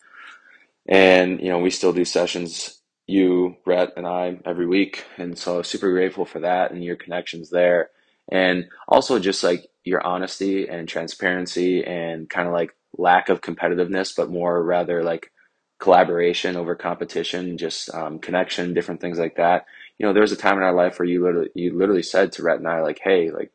And, 0.88 1.40
you 1.41 1.49
know, 1.49 1.60
we 1.60 1.69
still 1.69 1.94
do 1.94 2.06
sessions, 2.06 2.82
you, 3.07 3.57
Rhett, 3.65 3.94
and 3.98 4.07
I 4.07 4.40
every 4.45 4.68
week. 4.68 5.06
And 5.18 5.38
so 5.38 5.61
super 5.61 5.91
grateful 5.91 6.26
for 6.26 6.40
that 6.41 6.72
and 6.72 6.84
your 6.84 6.95
connections 6.98 7.49
there. 7.49 7.90
And 8.32 8.65
also 8.88 9.19
just 9.19 9.44
like 9.44 9.68
your 9.84 10.06
honesty 10.06 10.68
and 10.68 10.88
transparency 10.88 11.84
and 11.86 12.30
kind 12.30 12.48
of 12.48 12.53
like 12.53 12.76
lack 12.98 13.30
of 13.30 13.41
competitiveness, 13.41 14.15
but 14.15 14.30
more 14.30 14.64
rather 14.64 15.03
like 15.03 15.32
collaboration 15.80 16.56
over 16.56 16.76
competition, 16.76 17.57
just 17.57 17.94
um, 17.94 18.19
connection, 18.19 18.73
different 18.73 19.02
things 19.02 19.19
like 19.19 19.38
that. 19.38 19.65
You 20.02 20.07
know, 20.07 20.14
there 20.14 20.23
was 20.23 20.32
a 20.32 20.36
time 20.36 20.57
in 20.57 20.64
our 20.64 20.73
life 20.73 20.98
where 20.98 21.07
you 21.07 21.23
literally 21.23 21.49
you 21.53 21.78
literally 21.78 22.02
said 22.02 22.32
to 22.32 22.41
Rhett 22.41 22.57
and 22.57 22.68
I, 22.68 22.82
like, 22.82 22.99
"Hey, 23.03 23.30
like, 23.30 23.52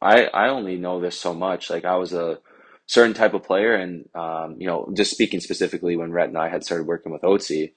I 0.00 0.26
I 0.26 0.48
only 0.50 0.76
know 0.76 1.00
this 1.00 1.18
so 1.18 1.34
much. 1.34 1.68
Like, 1.68 1.84
I 1.84 1.96
was 1.96 2.12
a 2.12 2.38
certain 2.86 3.12
type 3.12 3.34
of 3.34 3.42
player, 3.42 3.74
and 3.74 4.08
um, 4.14 4.54
you 4.60 4.68
know, 4.68 4.88
just 4.96 5.10
speaking 5.10 5.40
specifically 5.40 5.96
when 5.96 6.12
Rhett 6.12 6.28
and 6.28 6.38
I 6.38 6.48
had 6.48 6.62
started 6.62 6.86
working 6.86 7.10
with 7.10 7.22
Oatsie, 7.22 7.72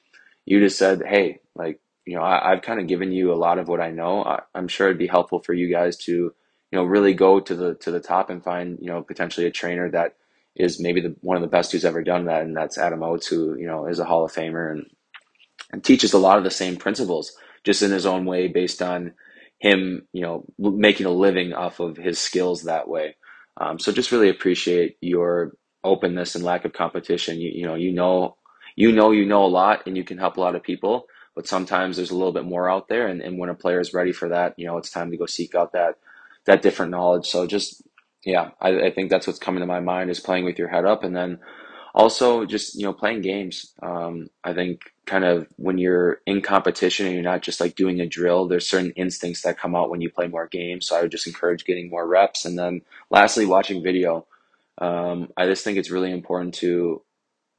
you 0.46 0.60
just 0.60 0.78
said, 0.78 1.02
"Hey, 1.08 1.40
like, 1.56 1.80
you 2.06 2.16
know, 2.16 2.22
I, 2.22 2.52
have 2.52 2.62
kind 2.62 2.80
of 2.80 2.86
given 2.86 3.12
you 3.12 3.34
a 3.34 3.42
lot 3.48 3.58
of 3.58 3.68
what 3.68 3.82
I 3.82 3.90
know. 3.90 4.24
I, 4.24 4.44
I'm 4.54 4.68
sure 4.68 4.86
it'd 4.90 5.00
be 5.00 5.08
helpful 5.08 5.40
for 5.40 5.56
you 5.56 5.68
guys 5.68 5.98
to, 6.06 6.12
you 6.12 6.34
know, 6.74 6.84
really 6.84 7.16
go 7.16 7.40
to 7.40 7.56
the 7.56 7.74
to 7.78 7.90
the 7.90 8.00
top 8.00 8.30
and 8.30 8.44
find, 8.44 8.78
you 8.80 8.92
know, 8.92 9.02
potentially 9.02 9.48
a 9.48 9.52
trainer 9.52 9.90
that 9.90 10.18
is 10.56 10.80
maybe 10.80 11.02
the 11.02 11.16
one 11.22 11.36
of 11.36 11.42
the 11.42 11.48
best 11.48 11.72
who's 11.72 11.84
ever 11.84 12.04
done 12.04 12.26
that, 12.26 12.44
and 12.44 12.56
that's 12.56 12.78
Adam 12.78 13.02
Oates, 13.02 13.26
who 13.26 13.56
you 13.56 13.66
know 13.66 13.88
is 13.88 13.98
a 13.98 14.06
Hall 14.06 14.24
of 14.24 14.32
Famer 14.32 14.72
and 14.72 14.86
and 15.72 15.84
teaches 15.84 16.14
a 16.14 16.20
lot 16.20 16.38
of 16.38 16.44
the 16.44 16.52
same 16.52 16.78
principles, 16.78 17.36
just 17.68 17.82
in 17.84 17.92
his 17.92 18.06
own 18.06 18.24
way, 18.24 18.48
based 18.48 18.82
on 18.82 19.14
him, 19.60 20.08
you 20.14 20.22
know, 20.22 20.46
making 20.58 21.06
a 21.06 21.12
living 21.12 21.52
off 21.52 21.82
of 21.82 21.98
his 21.98 22.18
skills 22.18 22.64
that 22.64 22.88
way. 22.88 23.18
Um, 23.58 23.78
so 23.78 23.92
just 23.92 24.14
really 24.14 24.30
appreciate 24.30 24.96
your 25.02 25.52
openness 25.84 26.34
and 26.34 26.46
lack 26.46 26.64
of 26.64 26.72
competition. 26.72 27.42
You, 27.42 27.52
you 27.54 27.66
know, 27.68 27.76
you 27.76 27.92
know, 27.92 28.38
you 28.78 28.94
know, 28.94 29.12
you 29.12 29.26
know 29.26 29.44
a 29.44 29.48
lot, 29.48 29.84
and 29.86 29.98
you 29.98 30.06
can 30.06 30.18
help 30.18 30.38
a 30.38 30.42
lot 30.42 30.56
of 30.56 30.64
people. 30.64 31.08
But 31.36 31.46
sometimes 31.46 31.98
there's 31.98 32.12
a 32.12 32.16
little 32.16 32.32
bit 32.32 32.46
more 32.46 32.72
out 32.72 32.88
there, 32.88 33.08
and, 33.08 33.22
and 33.22 33.38
when 33.38 33.50
a 33.50 33.56
player 33.56 33.82
is 33.82 33.94
ready 33.94 34.14
for 34.14 34.30
that, 34.30 34.54
you 34.58 34.66
know, 34.66 34.78
it's 34.78 34.90
time 34.90 35.12
to 35.12 35.18
go 35.18 35.26
seek 35.26 35.54
out 35.54 35.74
that 35.74 35.96
that 36.46 36.62
different 36.62 36.92
knowledge. 36.92 37.28
So 37.28 37.46
just 37.46 37.84
yeah, 38.24 38.52
I, 38.62 38.70
I 38.88 38.92
think 38.92 39.10
that's 39.10 39.28
what's 39.28 39.40
coming 39.40 39.60
to 39.60 39.68
my 39.68 39.82
mind 39.82 40.10
is 40.10 40.22
playing 40.22 40.46
with 40.46 40.58
your 40.58 40.70
head 40.70 40.86
up, 40.86 41.04
and 41.04 41.14
then 41.14 41.40
also 41.94 42.46
just 42.46 42.76
you 42.76 42.86
know 42.86 42.94
playing 42.94 43.22
games. 43.22 43.74
Um, 43.84 44.28
I 44.44 44.54
think 44.54 44.80
kind 45.08 45.26
of 45.26 45.48
when 45.56 45.78
you're 45.78 46.22
in 46.28 46.42
competition 46.42 47.06
and 47.06 47.16
you're 47.16 47.24
not 47.24 47.42
just 47.42 47.60
like 47.60 47.76
doing 47.76 48.00
a 48.00 48.06
drill, 48.06 48.48
there's 48.48 48.70
certain 48.70 48.92
instincts 48.92 49.42
that 49.42 49.58
come 49.58 49.76
out 49.76 49.90
when 49.90 50.02
you 50.02 50.12
play 50.12 50.28
more 50.28 50.48
games. 50.48 50.88
So 50.88 50.96
I 50.96 51.02
would 51.02 51.12
just 51.12 51.28
encourage 51.28 51.66
getting 51.66 51.90
more 51.90 52.08
reps, 52.08 52.46
and 52.46 52.58
then 52.58 52.82
lastly, 53.10 53.46
watching 53.46 53.82
video. 53.82 54.28
Um, 54.80 55.30
I 55.36 55.48
just 55.48 55.64
think 55.64 55.78
it's 55.78 55.90
really 55.90 56.12
important 56.12 56.54
to 56.56 57.02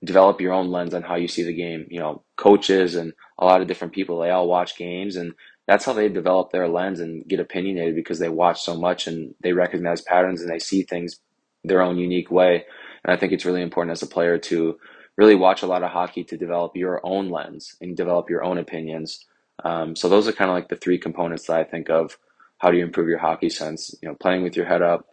develop 0.05 0.41
your 0.41 0.53
own 0.53 0.71
lens 0.71 0.95
on 0.95 1.03
how 1.03 1.17
you 1.17 1.27
see 1.27 1.43
the 1.43 1.53
game. 1.53 1.87
You 1.91 1.99
know, 1.99 2.23
coaches 2.37 2.95
and 2.95 3.13
a 3.39 3.45
lot 3.45 3.61
of 3.61 3.67
different 3.67 3.93
people, 3.93 4.21
they 4.21 4.31
all 4.31 4.47
watch 4.47 4.77
games 4.77 5.17
and 5.17 5.35
that's 5.67 5.85
how 5.85 5.93
they 5.93 6.09
develop 6.09 6.51
their 6.51 6.67
lens 6.67 6.99
and 6.99 7.27
get 7.29 7.41
opinionated 7.41 7.95
because 7.95 8.19
they 8.19 8.31
watch 8.31 8.63
so 8.63 8.75
much 8.75 9.07
and 9.07 9.35
they 9.43 9.53
recognize 9.53 10.01
patterns 10.01 10.41
and 10.41 10.51
they 10.51 10.59
see 10.59 10.83
things 10.83 11.21
their 11.63 11.83
own 11.83 11.99
unique 11.99 12.31
way. 12.31 12.65
And 13.05 13.13
I 13.13 13.17
think 13.17 13.33
it's 13.33 13.45
really 13.45 13.63
important 13.63 13.93
as 13.93 14.03
a 14.03 14.07
player 14.07 14.39
to 14.39 14.79
really 15.19 15.35
watch 15.35 15.63
a 15.63 15.67
lot 15.67 15.83
of 15.83 15.91
hockey 15.91 16.25
to 16.25 16.39
develop 16.39 16.77
your 16.77 17.01
own 17.05 17.29
lens 17.29 17.77
and 17.81 17.97
develop 17.97 18.31
your 18.31 18.45
own 18.45 18.57
opinions. 18.57 19.27
Um, 19.65 19.97
so 19.97 20.09
those 20.09 20.29
are 20.29 20.33
kind 20.33 20.49
of 20.49 20.55
like 20.55 20.69
the 20.69 20.77
three 20.77 20.97
components 20.97 21.49
that 21.49 21.59
I 21.59 21.65
think 21.65 21.91
of. 21.91 22.17
How 22.59 22.71
do 22.71 22.79
you 22.79 22.85
improve 22.85 23.09
your 23.09 23.19
hockey 23.19 23.51
sense? 23.51 23.95
You 24.01 24.09
know, 24.09 24.15
playing 24.15 24.45
with 24.45 24.57
your 24.57 24.65
head 24.65 24.81
up, 24.81 25.07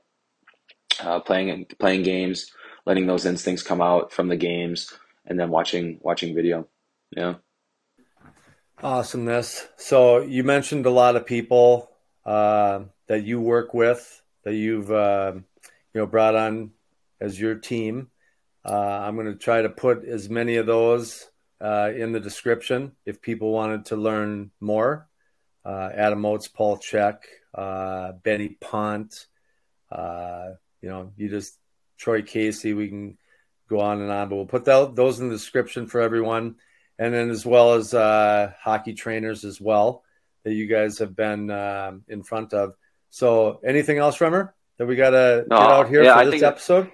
uh, 1.03 1.19
playing 1.19 1.65
playing 1.79 2.03
games, 2.03 2.51
letting 2.85 3.07
those 3.07 3.25
instincts 3.25 3.63
come 3.63 3.81
out 3.81 4.13
from 4.13 4.27
the 4.27 4.37
games, 4.37 4.93
and 5.25 5.39
then 5.39 5.49
watching 5.49 5.99
watching 6.01 6.35
video. 6.35 6.67
Yeah. 7.11 7.35
Awesomeness. 8.83 9.67
So 9.77 10.21
you 10.21 10.43
mentioned 10.43 10.85
a 10.85 10.91
lot 10.91 11.15
of 11.15 11.25
people 11.25 11.89
uh, 12.25 12.81
that 13.07 13.23
you 13.23 13.41
work 13.41 13.73
with 13.73 14.21
that 14.43 14.53
you've 14.53 14.91
uh, 14.91 15.33
you 15.93 16.01
know 16.01 16.05
brought 16.05 16.35
on 16.35 16.71
as 17.19 17.39
your 17.39 17.55
team. 17.55 18.09
Uh, 18.65 19.03
I'm 19.03 19.15
going 19.15 19.27
to 19.27 19.35
try 19.35 19.61
to 19.61 19.69
put 19.69 20.05
as 20.05 20.29
many 20.29 20.55
of 20.55 20.65
those 20.65 21.27
uh, 21.61 21.91
in 21.95 22.11
the 22.11 22.19
description 22.19 22.93
if 23.05 23.21
people 23.21 23.51
wanted 23.51 23.85
to 23.85 23.95
learn 23.95 24.51
more. 24.59 25.07
Uh, 25.63 25.89
Adam 25.93 26.25
Oates, 26.25 26.47
Paul 26.47 26.77
Chek, 26.77 27.19
uh, 27.53 28.13
Benny 28.23 28.57
Pont. 28.59 29.27
you 29.91 30.89
know, 30.89 31.11
you 31.15 31.29
just 31.29 31.57
Troy 31.97 32.21
Casey. 32.21 32.73
We 32.73 32.87
can 32.87 33.17
go 33.69 33.79
on 33.79 34.01
and 34.01 34.11
on, 34.11 34.29
but 34.29 34.35
we'll 34.35 34.45
put 34.45 34.65
that, 34.65 34.95
those 34.95 35.19
in 35.19 35.29
the 35.29 35.35
description 35.35 35.87
for 35.87 36.01
everyone 36.01 36.55
and 36.97 37.13
then 37.13 37.29
as 37.29 37.45
well 37.45 37.73
as 37.73 37.93
uh, 37.93 38.53
hockey 38.59 38.93
trainers 38.93 39.43
as 39.43 39.59
well 39.59 40.03
that 40.43 40.53
you 40.53 40.67
guys 40.67 40.99
have 40.99 41.15
been 41.15 41.49
um, 41.49 42.03
in 42.07 42.23
front 42.23 42.53
of. 42.53 42.73
So, 43.09 43.59
anything 43.65 43.97
else, 43.97 44.17
Remmer, 44.19 44.51
that 44.77 44.85
we 44.85 44.95
got 44.95 45.11
to 45.11 45.45
no, 45.49 45.57
get 45.57 45.69
out 45.69 45.89
here 45.89 46.03
yeah, 46.03 46.13
for 46.13 46.19
I 46.19 46.25
this 46.25 46.43
episode? 46.43 46.91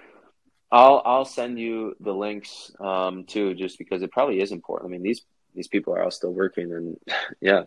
I'll 0.71 1.01
I'll 1.05 1.25
send 1.25 1.59
you 1.59 1.95
the 1.99 2.13
links 2.13 2.71
um, 2.79 3.25
too, 3.25 3.53
just 3.53 3.77
because 3.77 4.01
it 4.01 4.11
probably 4.11 4.41
is 4.41 4.51
important. 4.51 4.89
I 4.89 4.91
mean 4.91 5.03
these 5.03 5.21
these 5.53 5.67
people 5.67 5.93
are 5.93 6.03
all 6.03 6.11
still 6.11 6.33
working, 6.33 6.71
and 6.71 6.97
yeah, 7.41 7.63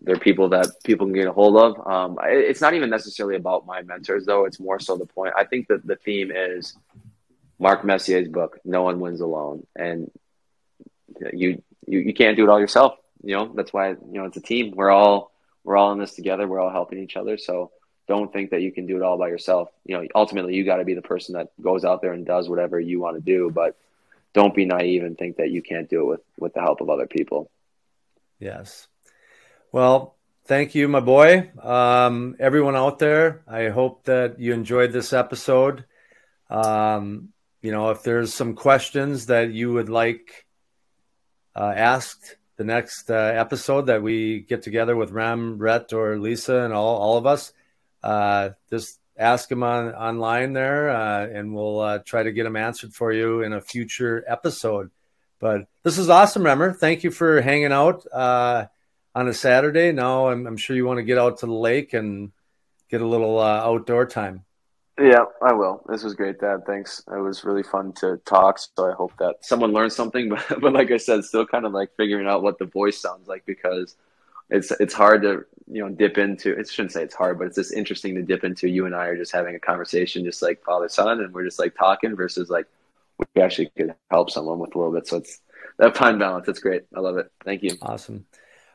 they're 0.00 0.16
people 0.16 0.50
that 0.50 0.68
people 0.84 1.06
can 1.06 1.14
get 1.14 1.26
a 1.26 1.32
hold 1.32 1.56
of. 1.56 1.86
Um, 1.86 2.18
it's 2.22 2.60
not 2.60 2.74
even 2.74 2.90
necessarily 2.90 3.36
about 3.36 3.66
my 3.66 3.82
mentors, 3.82 4.24
though. 4.26 4.44
It's 4.44 4.60
more 4.60 4.78
so 4.78 4.96
the 4.96 5.06
point. 5.06 5.34
I 5.36 5.44
think 5.44 5.68
that 5.68 5.86
the 5.86 5.96
theme 5.96 6.30
is 6.34 6.74
Mark 7.58 7.84
Messier's 7.84 8.28
book, 8.28 8.58
"No 8.64 8.82
One 8.84 9.00
Wins 9.00 9.20
Alone," 9.20 9.66
and 9.76 10.10
you 11.32 11.62
you 11.86 12.00
you 12.00 12.14
can't 12.14 12.36
do 12.36 12.44
it 12.44 12.50
all 12.50 12.60
yourself. 12.60 12.94
You 13.22 13.36
know 13.36 13.52
that's 13.54 13.72
why 13.72 13.90
you 13.90 13.98
know 14.12 14.24
it's 14.24 14.36
a 14.36 14.42
team. 14.42 14.72
We're 14.74 14.90
all 14.90 15.32
we're 15.62 15.76
all 15.76 15.92
in 15.92 15.98
this 15.98 16.14
together. 16.14 16.46
We're 16.46 16.60
all 16.60 16.70
helping 16.70 16.98
each 16.98 17.16
other. 17.16 17.38
So 17.38 17.70
don't 18.06 18.32
think 18.32 18.50
that 18.50 18.62
you 18.62 18.72
can 18.72 18.86
do 18.86 18.96
it 18.96 19.02
all 19.02 19.18
by 19.18 19.28
yourself. 19.28 19.70
You 19.84 19.96
know, 19.96 20.06
ultimately 20.14 20.54
you 20.54 20.64
got 20.64 20.76
to 20.76 20.84
be 20.84 20.94
the 20.94 21.02
person 21.02 21.34
that 21.34 21.50
goes 21.60 21.84
out 21.84 22.02
there 22.02 22.12
and 22.12 22.26
does 22.26 22.48
whatever 22.48 22.78
you 22.78 23.00
want 23.00 23.16
to 23.16 23.22
do. 23.22 23.50
But 23.50 23.76
don't 24.34 24.54
be 24.54 24.66
naive 24.66 25.04
and 25.04 25.16
think 25.16 25.36
that 25.36 25.50
you 25.50 25.62
can't 25.62 25.88
do 25.88 26.02
it 26.02 26.06
with 26.06 26.20
with 26.38 26.54
the 26.54 26.60
help 26.60 26.80
of 26.80 26.90
other 26.90 27.06
people. 27.06 27.50
Yes. 28.38 28.88
Well, 29.72 30.16
thank 30.44 30.74
you, 30.74 30.86
my 30.88 31.00
boy. 31.00 31.50
Um, 31.62 32.36
everyone 32.38 32.76
out 32.76 32.98
there, 32.98 33.42
I 33.48 33.68
hope 33.68 34.04
that 34.04 34.38
you 34.38 34.52
enjoyed 34.52 34.92
this 34.92 35.12
episode. 35.12 35.84
Um, 36.50 37.30
you 37.62 37.72
know, 37.72 37.90
if 37.90 38.02
there's 38.02 38.34
some 38.34 38.54
questions 38.54 39.26
that 39.26 39.52
you 39.52 39.72
would 39.72 39.88
like 39.88 40.44
uh, 41.56 41.72
asked 41.74 42.36
the 42.56 42.64
next 42.64 43.10
uh, 43.10 43.14
episode 43.14 43.86
that 43.86 44.02
we 44.02 44.40
get 44.40 44.62
together 44.62 44.94
with 44.94 45.10
Rem, 45.10 45.58
Rhett, 45.58 45.92
or 45.92 46.18
Lisa, 46.18 46.58
and 46.58 46.72
all, 46.72 46.96
all 46.96 47.16
of 47.16 47.26
us, 47.26 47.52
uh, 48.04 48.50
just 48.68 49.00
ask 49.16 49.48
them 49.48 49.62
on 49.62 49.94
online 49.94 50.52
there, 50.52 50.90
uh, 50.90 51.26
and 51.26 51.54
we'll 51.54 51.80
uh, 51.80 51.98
try 52.00 52.22
to 52.22 52.32
get 52.32 52.44
them 52.44 52.56
answered 52.56 52.92
for 52.92 53.12
you 53.12 53.40
in 53.40 53.54
a 53.54 53.60
future 53.60 54.22
episode. 54.28 54.90
But 55.40 55.66
this 55.82 55.96
is 55.96 56.10
awesome, 56.10 56.42
Remmer. 56.42 56.76
Thank 56.76 57.02
you 57.02 57.10
for 57.10 57.40
hanging 57.40 57.72
out 57.72 58.06
uh, 58.12 58.66
on 59.14 59.28
a 59.28 59.32
Saturday. 59.32 59.90
Now 59.92 60.28
I'm, 60.28 60.46
I'm, 60.46 60.56
sure 60.58 60.76
you 60.76 60.84
want 60.84 60.98
to 60.98 61.02
get 61.02 61.18
out 61.18 61.38
to 61.38 61.46
the 61.46 61.52
lake 61.52 61.94
and 61.94 62.32
get 62.90 63.00
a 63.00 63.06
little 63.06 63.40
outdoor 63.40 64.06
time. 64.06 64.44
Yeah, 64.98 65.24
I 65.42 65.54
will. 65.54 65.82
This 65.88 66.04
was 66.04 66.14
great, 66.14 66.38
Dad. 66.38 66.66
Thanks. 66.66 67.02
It 67.10 67.18
was 67.18 67.42
really 67.42 67.64
fun 67.64 67.92
to 67.94 68.18
talk. 68.24 68.58
So 68.58 68.90
I 68.90 68.94
hope 68.94 69.12
that 69.18 69.44
someone 69.44 69.72
learned 69.72 69.92
something. 69.92 70.28
But, 70.48 70.60
but 70.60 70.72
like 70.72 70.90
I 70.90 70.98
said, 70.98 71.24
still 71.24 71.46
kind 71.46 71.64
of 71.64 71.72
like 71.72 71.90
figuring 71.96 72.28
out 72.28 72.42
what 72.42 72.58
the 72.58 72.66
voice 72.66 72.98
sounds 72.98 73.26
like 73.26 73.44
because 73.44 73.96
it's 74.50 74.70
it's 74.72 74.94
hard 74.94 75.22
to 75.22 75.44
you 75.70 75.82
know 75.82 75.88
dip 75.88 76.18
into. 76.18 76.58
It 76.58 76.68
shouldn't 76.68 76.92
say 76.92 77.02
it's 77.02 77.14
hard, 77.14 77.38
but 77.38 77.46
it's 77.46 77.56
just 77.56 77.72
interesting 77.72 78.14
to 78.16 78.22
dip 78.22 78.44
into. 78.44 78.68
You 78.68 78.86
and 78.86 78.94
I 78.94 79.06
are 79.06 79.16
just 79.16 79.32
having 79.32 79.54
a 79.54 79.60
conversation, 79.60 80.24
just 80.24 80.42
like 80.42 80.62
father 80.64 80.88
son, 80.88 81.20
and 81.20 81.32
we're 81.32 81.44
just 81.44 81.58
like 81.58 81.74
talking 81.76 82.16
versus 82.16 82.50
like 82.50 82.66
we 83.18 83.42
actually 83.42 83.70
could 83.76 83.94
help 84.10 84.30
someone 84.30 84.58
with 84.58 84.74
a 84.74 84.78
little 84.78 84.92
bit. 84.92 85.06
So 85.06 85.18
it's 85.18 85.40
that 85.78 85.96
fine 85.96 86.18
balance. 86.18 86.48
It's 86.48 86.60
great. 86.60 86.84
I 86.94 87.00
love 87.00 87.16
it. 87.16 87.30
Thank 87.44 87.62
you. 87.62 87.76
Awesome. 87.82 88.26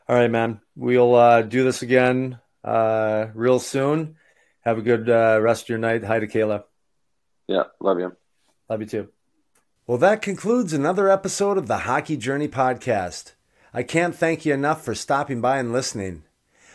All 0.08 0.16
right, 0.16 0.30
man. 0.30 0.60
We'll 0.76 1.14
uh, 1.14 1.42
do 1.42 1.64
this 1.64 1.82
again 1.82 2.38
uh, 2.64 3.26
real 3.34 3.60
soon. 3.60 4.16
Have 4.62 4.78
a 4.78 4.82
good 4.82 5.08
uh, 5.08 5.38
rest 5.40 5.64
of 5.64 5.68
your 5.68 5.78
night. 5.78 6.04
Hi 6.04 6.18
to 6.18 6.26
Kayla. 6.26 6.64
Yeah, 7.46 7.64
love 7.80 7.98
you. 7.98 8.16
Love 8.68 8.80
you 8.80 8.86
too. 8.86 9.08
Well, 9.86 9.98
that 9.98 10.22
concludes 10.22 10.72
another 10.72 11.08
episode 11.08 11.58
of 11.58 11.66
the 11.66 11.78
Hockey 11.78 12.16
Journey 12.16 12.46
podcast. 12.46 13.32
I 13.72 13.82
can't 13.82 14.14
thank 14.14 14.44
you 14.44 14.52
enough 14.52 14.84
for 14.84 14.94
stopping 14.94 15.40
by 15.40 15.58
and 15.58 15.72
listening. 15.72 16.24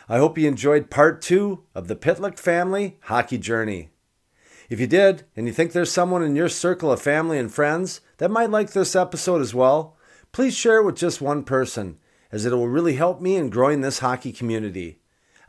I 0.08 0.18
hope 0.18 0.38
you 0.38 0.48
enjoyed 0.48 0.90
part 0.90 1.22
two 1.22 1.64
of 1.74 1.88
the 1.88 1.96
Pitlick 1.96 2.38
family 2.38 2.98
hockey 3.04 3.38
journey. 3.38 3.90
If 4.70 4.80
you 4.80 4.88
did, 4.88 5.24
and 5.36 5.48
you 5.48 5.54
think 5.54 5.72
there's 5.72 5.92
someone 5.92 6.24
in 6.24 6.36
your 6.36 6.50
circle 6.50 6.92
of 6.92 7.02
family 7.02 7.38
and 7.38 7.54
friends 7.54 8.02
that 8.18 8.32
might 8.32 8.50
like 8.50 8.72
this 8.72 8.96
episode 8.96 9.42
as 9.42 9.54
well, 9.54 9.98
please 10.32 10.56
share 10.56 10.80
it 10.80 10.86
with 10.86 10.96
just 10.96 11.22
one 11.22 11.44
person, 11.44 11.98
as 12.32 12.46
it 12.46 12.54
will 12.54 12.68
really 12.68 12.96
help 12.96 13.22
me 13.22 13.36
in 13.36 13.50
growing 13.50 13.82
this 13.82 14.00
hockey 14.00 14.32
community. 14.32 15.00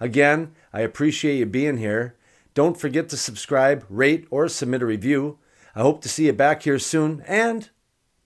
Again, 0.01 0.53
I 0.73 0.81
appreciate 0.81 1.37
you 1.39 1.47
being 1.47 1.79
here, 1.79 2.17
don't 2.57 2.81
forget 2.81 3.11
to 3.11 3.19
subscribe, 3.19 3.85
rate, 3.91 4.27
or 4.31 4.49
submit 4.49 4.81
a 4.81 4.87
review. 4.87 5.39
I 5.75 5.83
hope 5.83 6.01
to 6.01 6.09
see 6.09 6.25
you 6.25 6.33
back 6.33 6.63
here 6.63 6.79
soon. 6.79 7.23
And 7.27 7.69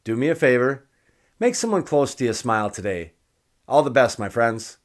do 0.04 0.14
me 0.14 0.28
a 0.28 0.36
favor 0.36 0.86
make 1.40 1.54
someone 1.54 1.82
close 1.82 2.14
to 2.14 2.24
you 2.24 2.32
smile 2.32 2.70
today. 2.70 3.14
All 3.66 3.82
the 3.82 3.90
best, 3.90 4.18
my 4.18 4.28
friends. 4.28 4.76